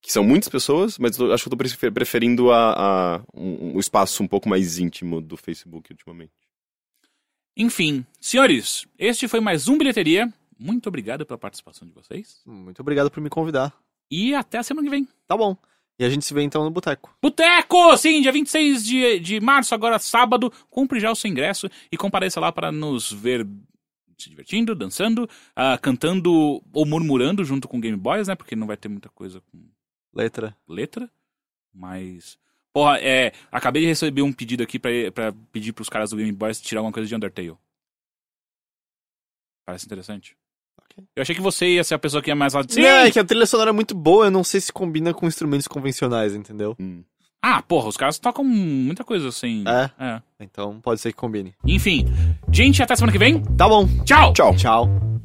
que 0.01 0.11
são 0.11 0.23
muitas 0.23 0.47
pessoas, 0.49 0.97
mas 0.97 1.17
eu 1.17 1.33
acho 1.33 1.43
que 1.43 1.47
eu 1.47 1.51
tô 1.51 1.57
prefer- 1.57 1.91
preferindo 1.91 2.51
a, 2.51 2.73
a, 3.17 3.21
um, 3.33 3.75
um 3.75 3.79
espaço 3.79 4.23
um 4.23 4.27
pouco 4.27 4.47
mais 4.47 4.77
íntimo 4.79 5.19
do 5.21 5.35
Facebook 5.35 5.91
ultimamente. 5.91 6.31
Enfim, 7.57 8.05
senhores, 8.19 8.85
este 8.97 9.27
foi 9.27 9.39
mais 9.41 9.67
um 9.67 9.77
Bilheteria. 9.77 10.31
Muito 10.57 10.87
obrigado 10.87 11.25
pela 11.25 11.37
participação 11.37 11.87
de 11.87 11.93
vocês. 11.93 12.41
Muito 12.45 12.79
obrigado 12.81 13.11
por 13.11 13.21
me 13.21 13.29
convidar. 13.29 13.73
E 14.09 14.33
até 14.33 14.57
a 14.57 14.63
semana 14.63 14.85
que 14.87 14.91
vem. 14.91 15.07
Tá 15.27 15.35
bom. 15.35 15.57
E 15.99 16.05
a 16.05 16.09
gente 16.09 16.23
se 16.23 16.33
vê 16.33 16.41
então 16.43 16.63
no 16.63 16.71
boteco. 16.71 17.13
Boteco! 17.21 17.97
Sim, 17.97 18.21
dia 18.21 18.31
26 18.31 18.85
de, 18.85 19.19
de 19.19 19.39
março, 19.41 19.75
agora 19.75 19.99
sábado. 19.99 20.51
Compre 20.69 20.99
já 20.99 21.11
o 21.11 21.15
seu 21.15 21.29
ingresso 21.29 21.69
e 21.91 21.97
compareça 21.97 22.39
lá 22.39 22.51
para 22.51 22.71
nos 22.71 23.11
ver 23.11 23.45
se 24.17 24.29
divertindo, 24.29 24.73
dançando, 24.75 25.29
ah, 25.55 25.77
cantando 25.77 26.61
ou 26.73 26.85
murmurando 26.85 27.43
junto 27.43 27.67
com 27.67 27.79
Game 27.79 27.97
Boys, 27.97 28.27
né? 28.29 28.35
Porque 28.35 28.55
não 28.55 28.67
vai 28.67 28.77
ter 28.77 28.87
muita 28.87 29.09
coisa 29.09 29.41
com 29.41 29.57
Letra. 30.13 30.55
letra. 30.67 31.09
Mas. 31.73 32.37
Porra, 32.73 32.99
é. 32.99 33.31
Acabei 33.51 33.83
de 33.83 33.87
receber 33.87 34.21
um 34.21 34.33
pedido 34.33 34.63
aqui 34.63 34.79
pra, 34.79 34.91
pra 35.13 35.33
pedir 35.51 35.73
pros 35.73 35.89
caras 35.89 36.11
do 36.11 36.17
Game 36.17 36.31
Boys 36.31 36.61
tirar 36.61 36.79
alguma 36.79 36.93
coisa 36.93 37.07
de 37.07 37.15
Undertale. 37.15 37.57
Parece 39.65 39.85
interessante. 39.85 40.35
Ok. 40.81 41.05
Eu 41.15 41.21
achei 41.21 41.35
que 41.35 41.41
você 41.41 41.67
ia 41.75 41.83
ser 41.83 41.93
a 41.93 41.99
pessoa 41.99 42.23
que 42.23 42.29
ia 42.29 42.35
mais 42.35 42.53
lá. 42.53 42.63
Sim! 42.67 42.81
Não, 42.81 42.89
é 42.89 43.11
que 43.11 43.19
a 43.19 43.23
trilha 43.23 43.45
sonora 43.45 43.69
é 43.69 43.73
muito 43.73 43.93
boa, 43.93 44.25
eu 44.25 44.31
não 44.31 44.43
sei 44.43 44.59
se 44.59 44.73
combina 44.73 45.13
com 45.13 45.27
instrumentos 45.27 45.67
convencionais, 45.67 46.33
entendeu? 46.35 46.75
Hum. 46.79 47.03
Ah, 47.41 47.61
porra, 47.61 47.87
os 47.87 47.95
caras 47.95 48.19
tocam 48.19 48.43
muita 48.43 49.03
coisa 49.03 49.29
assim. 49.29 49.63
É? 49.65 49.91
é. 50.03 50.21
Então 50.39 50.81
pode 50.81 50.99
ser 50.99 51.11
que 51.11 51.17
combine. 51.17 51.53
Enfim. 51.65 52.05
Gente, 52.51 52.83
até 52.83 52.95
semana 52.95 53.13
que 53.13 53.19
vem. 53.19 53.41
Tá 53.55 53.69
bom. 53.69 53.87
Tchau! 54.03 54.33
Tchau. 54.33 54.55
Tchau. 54.55 55.18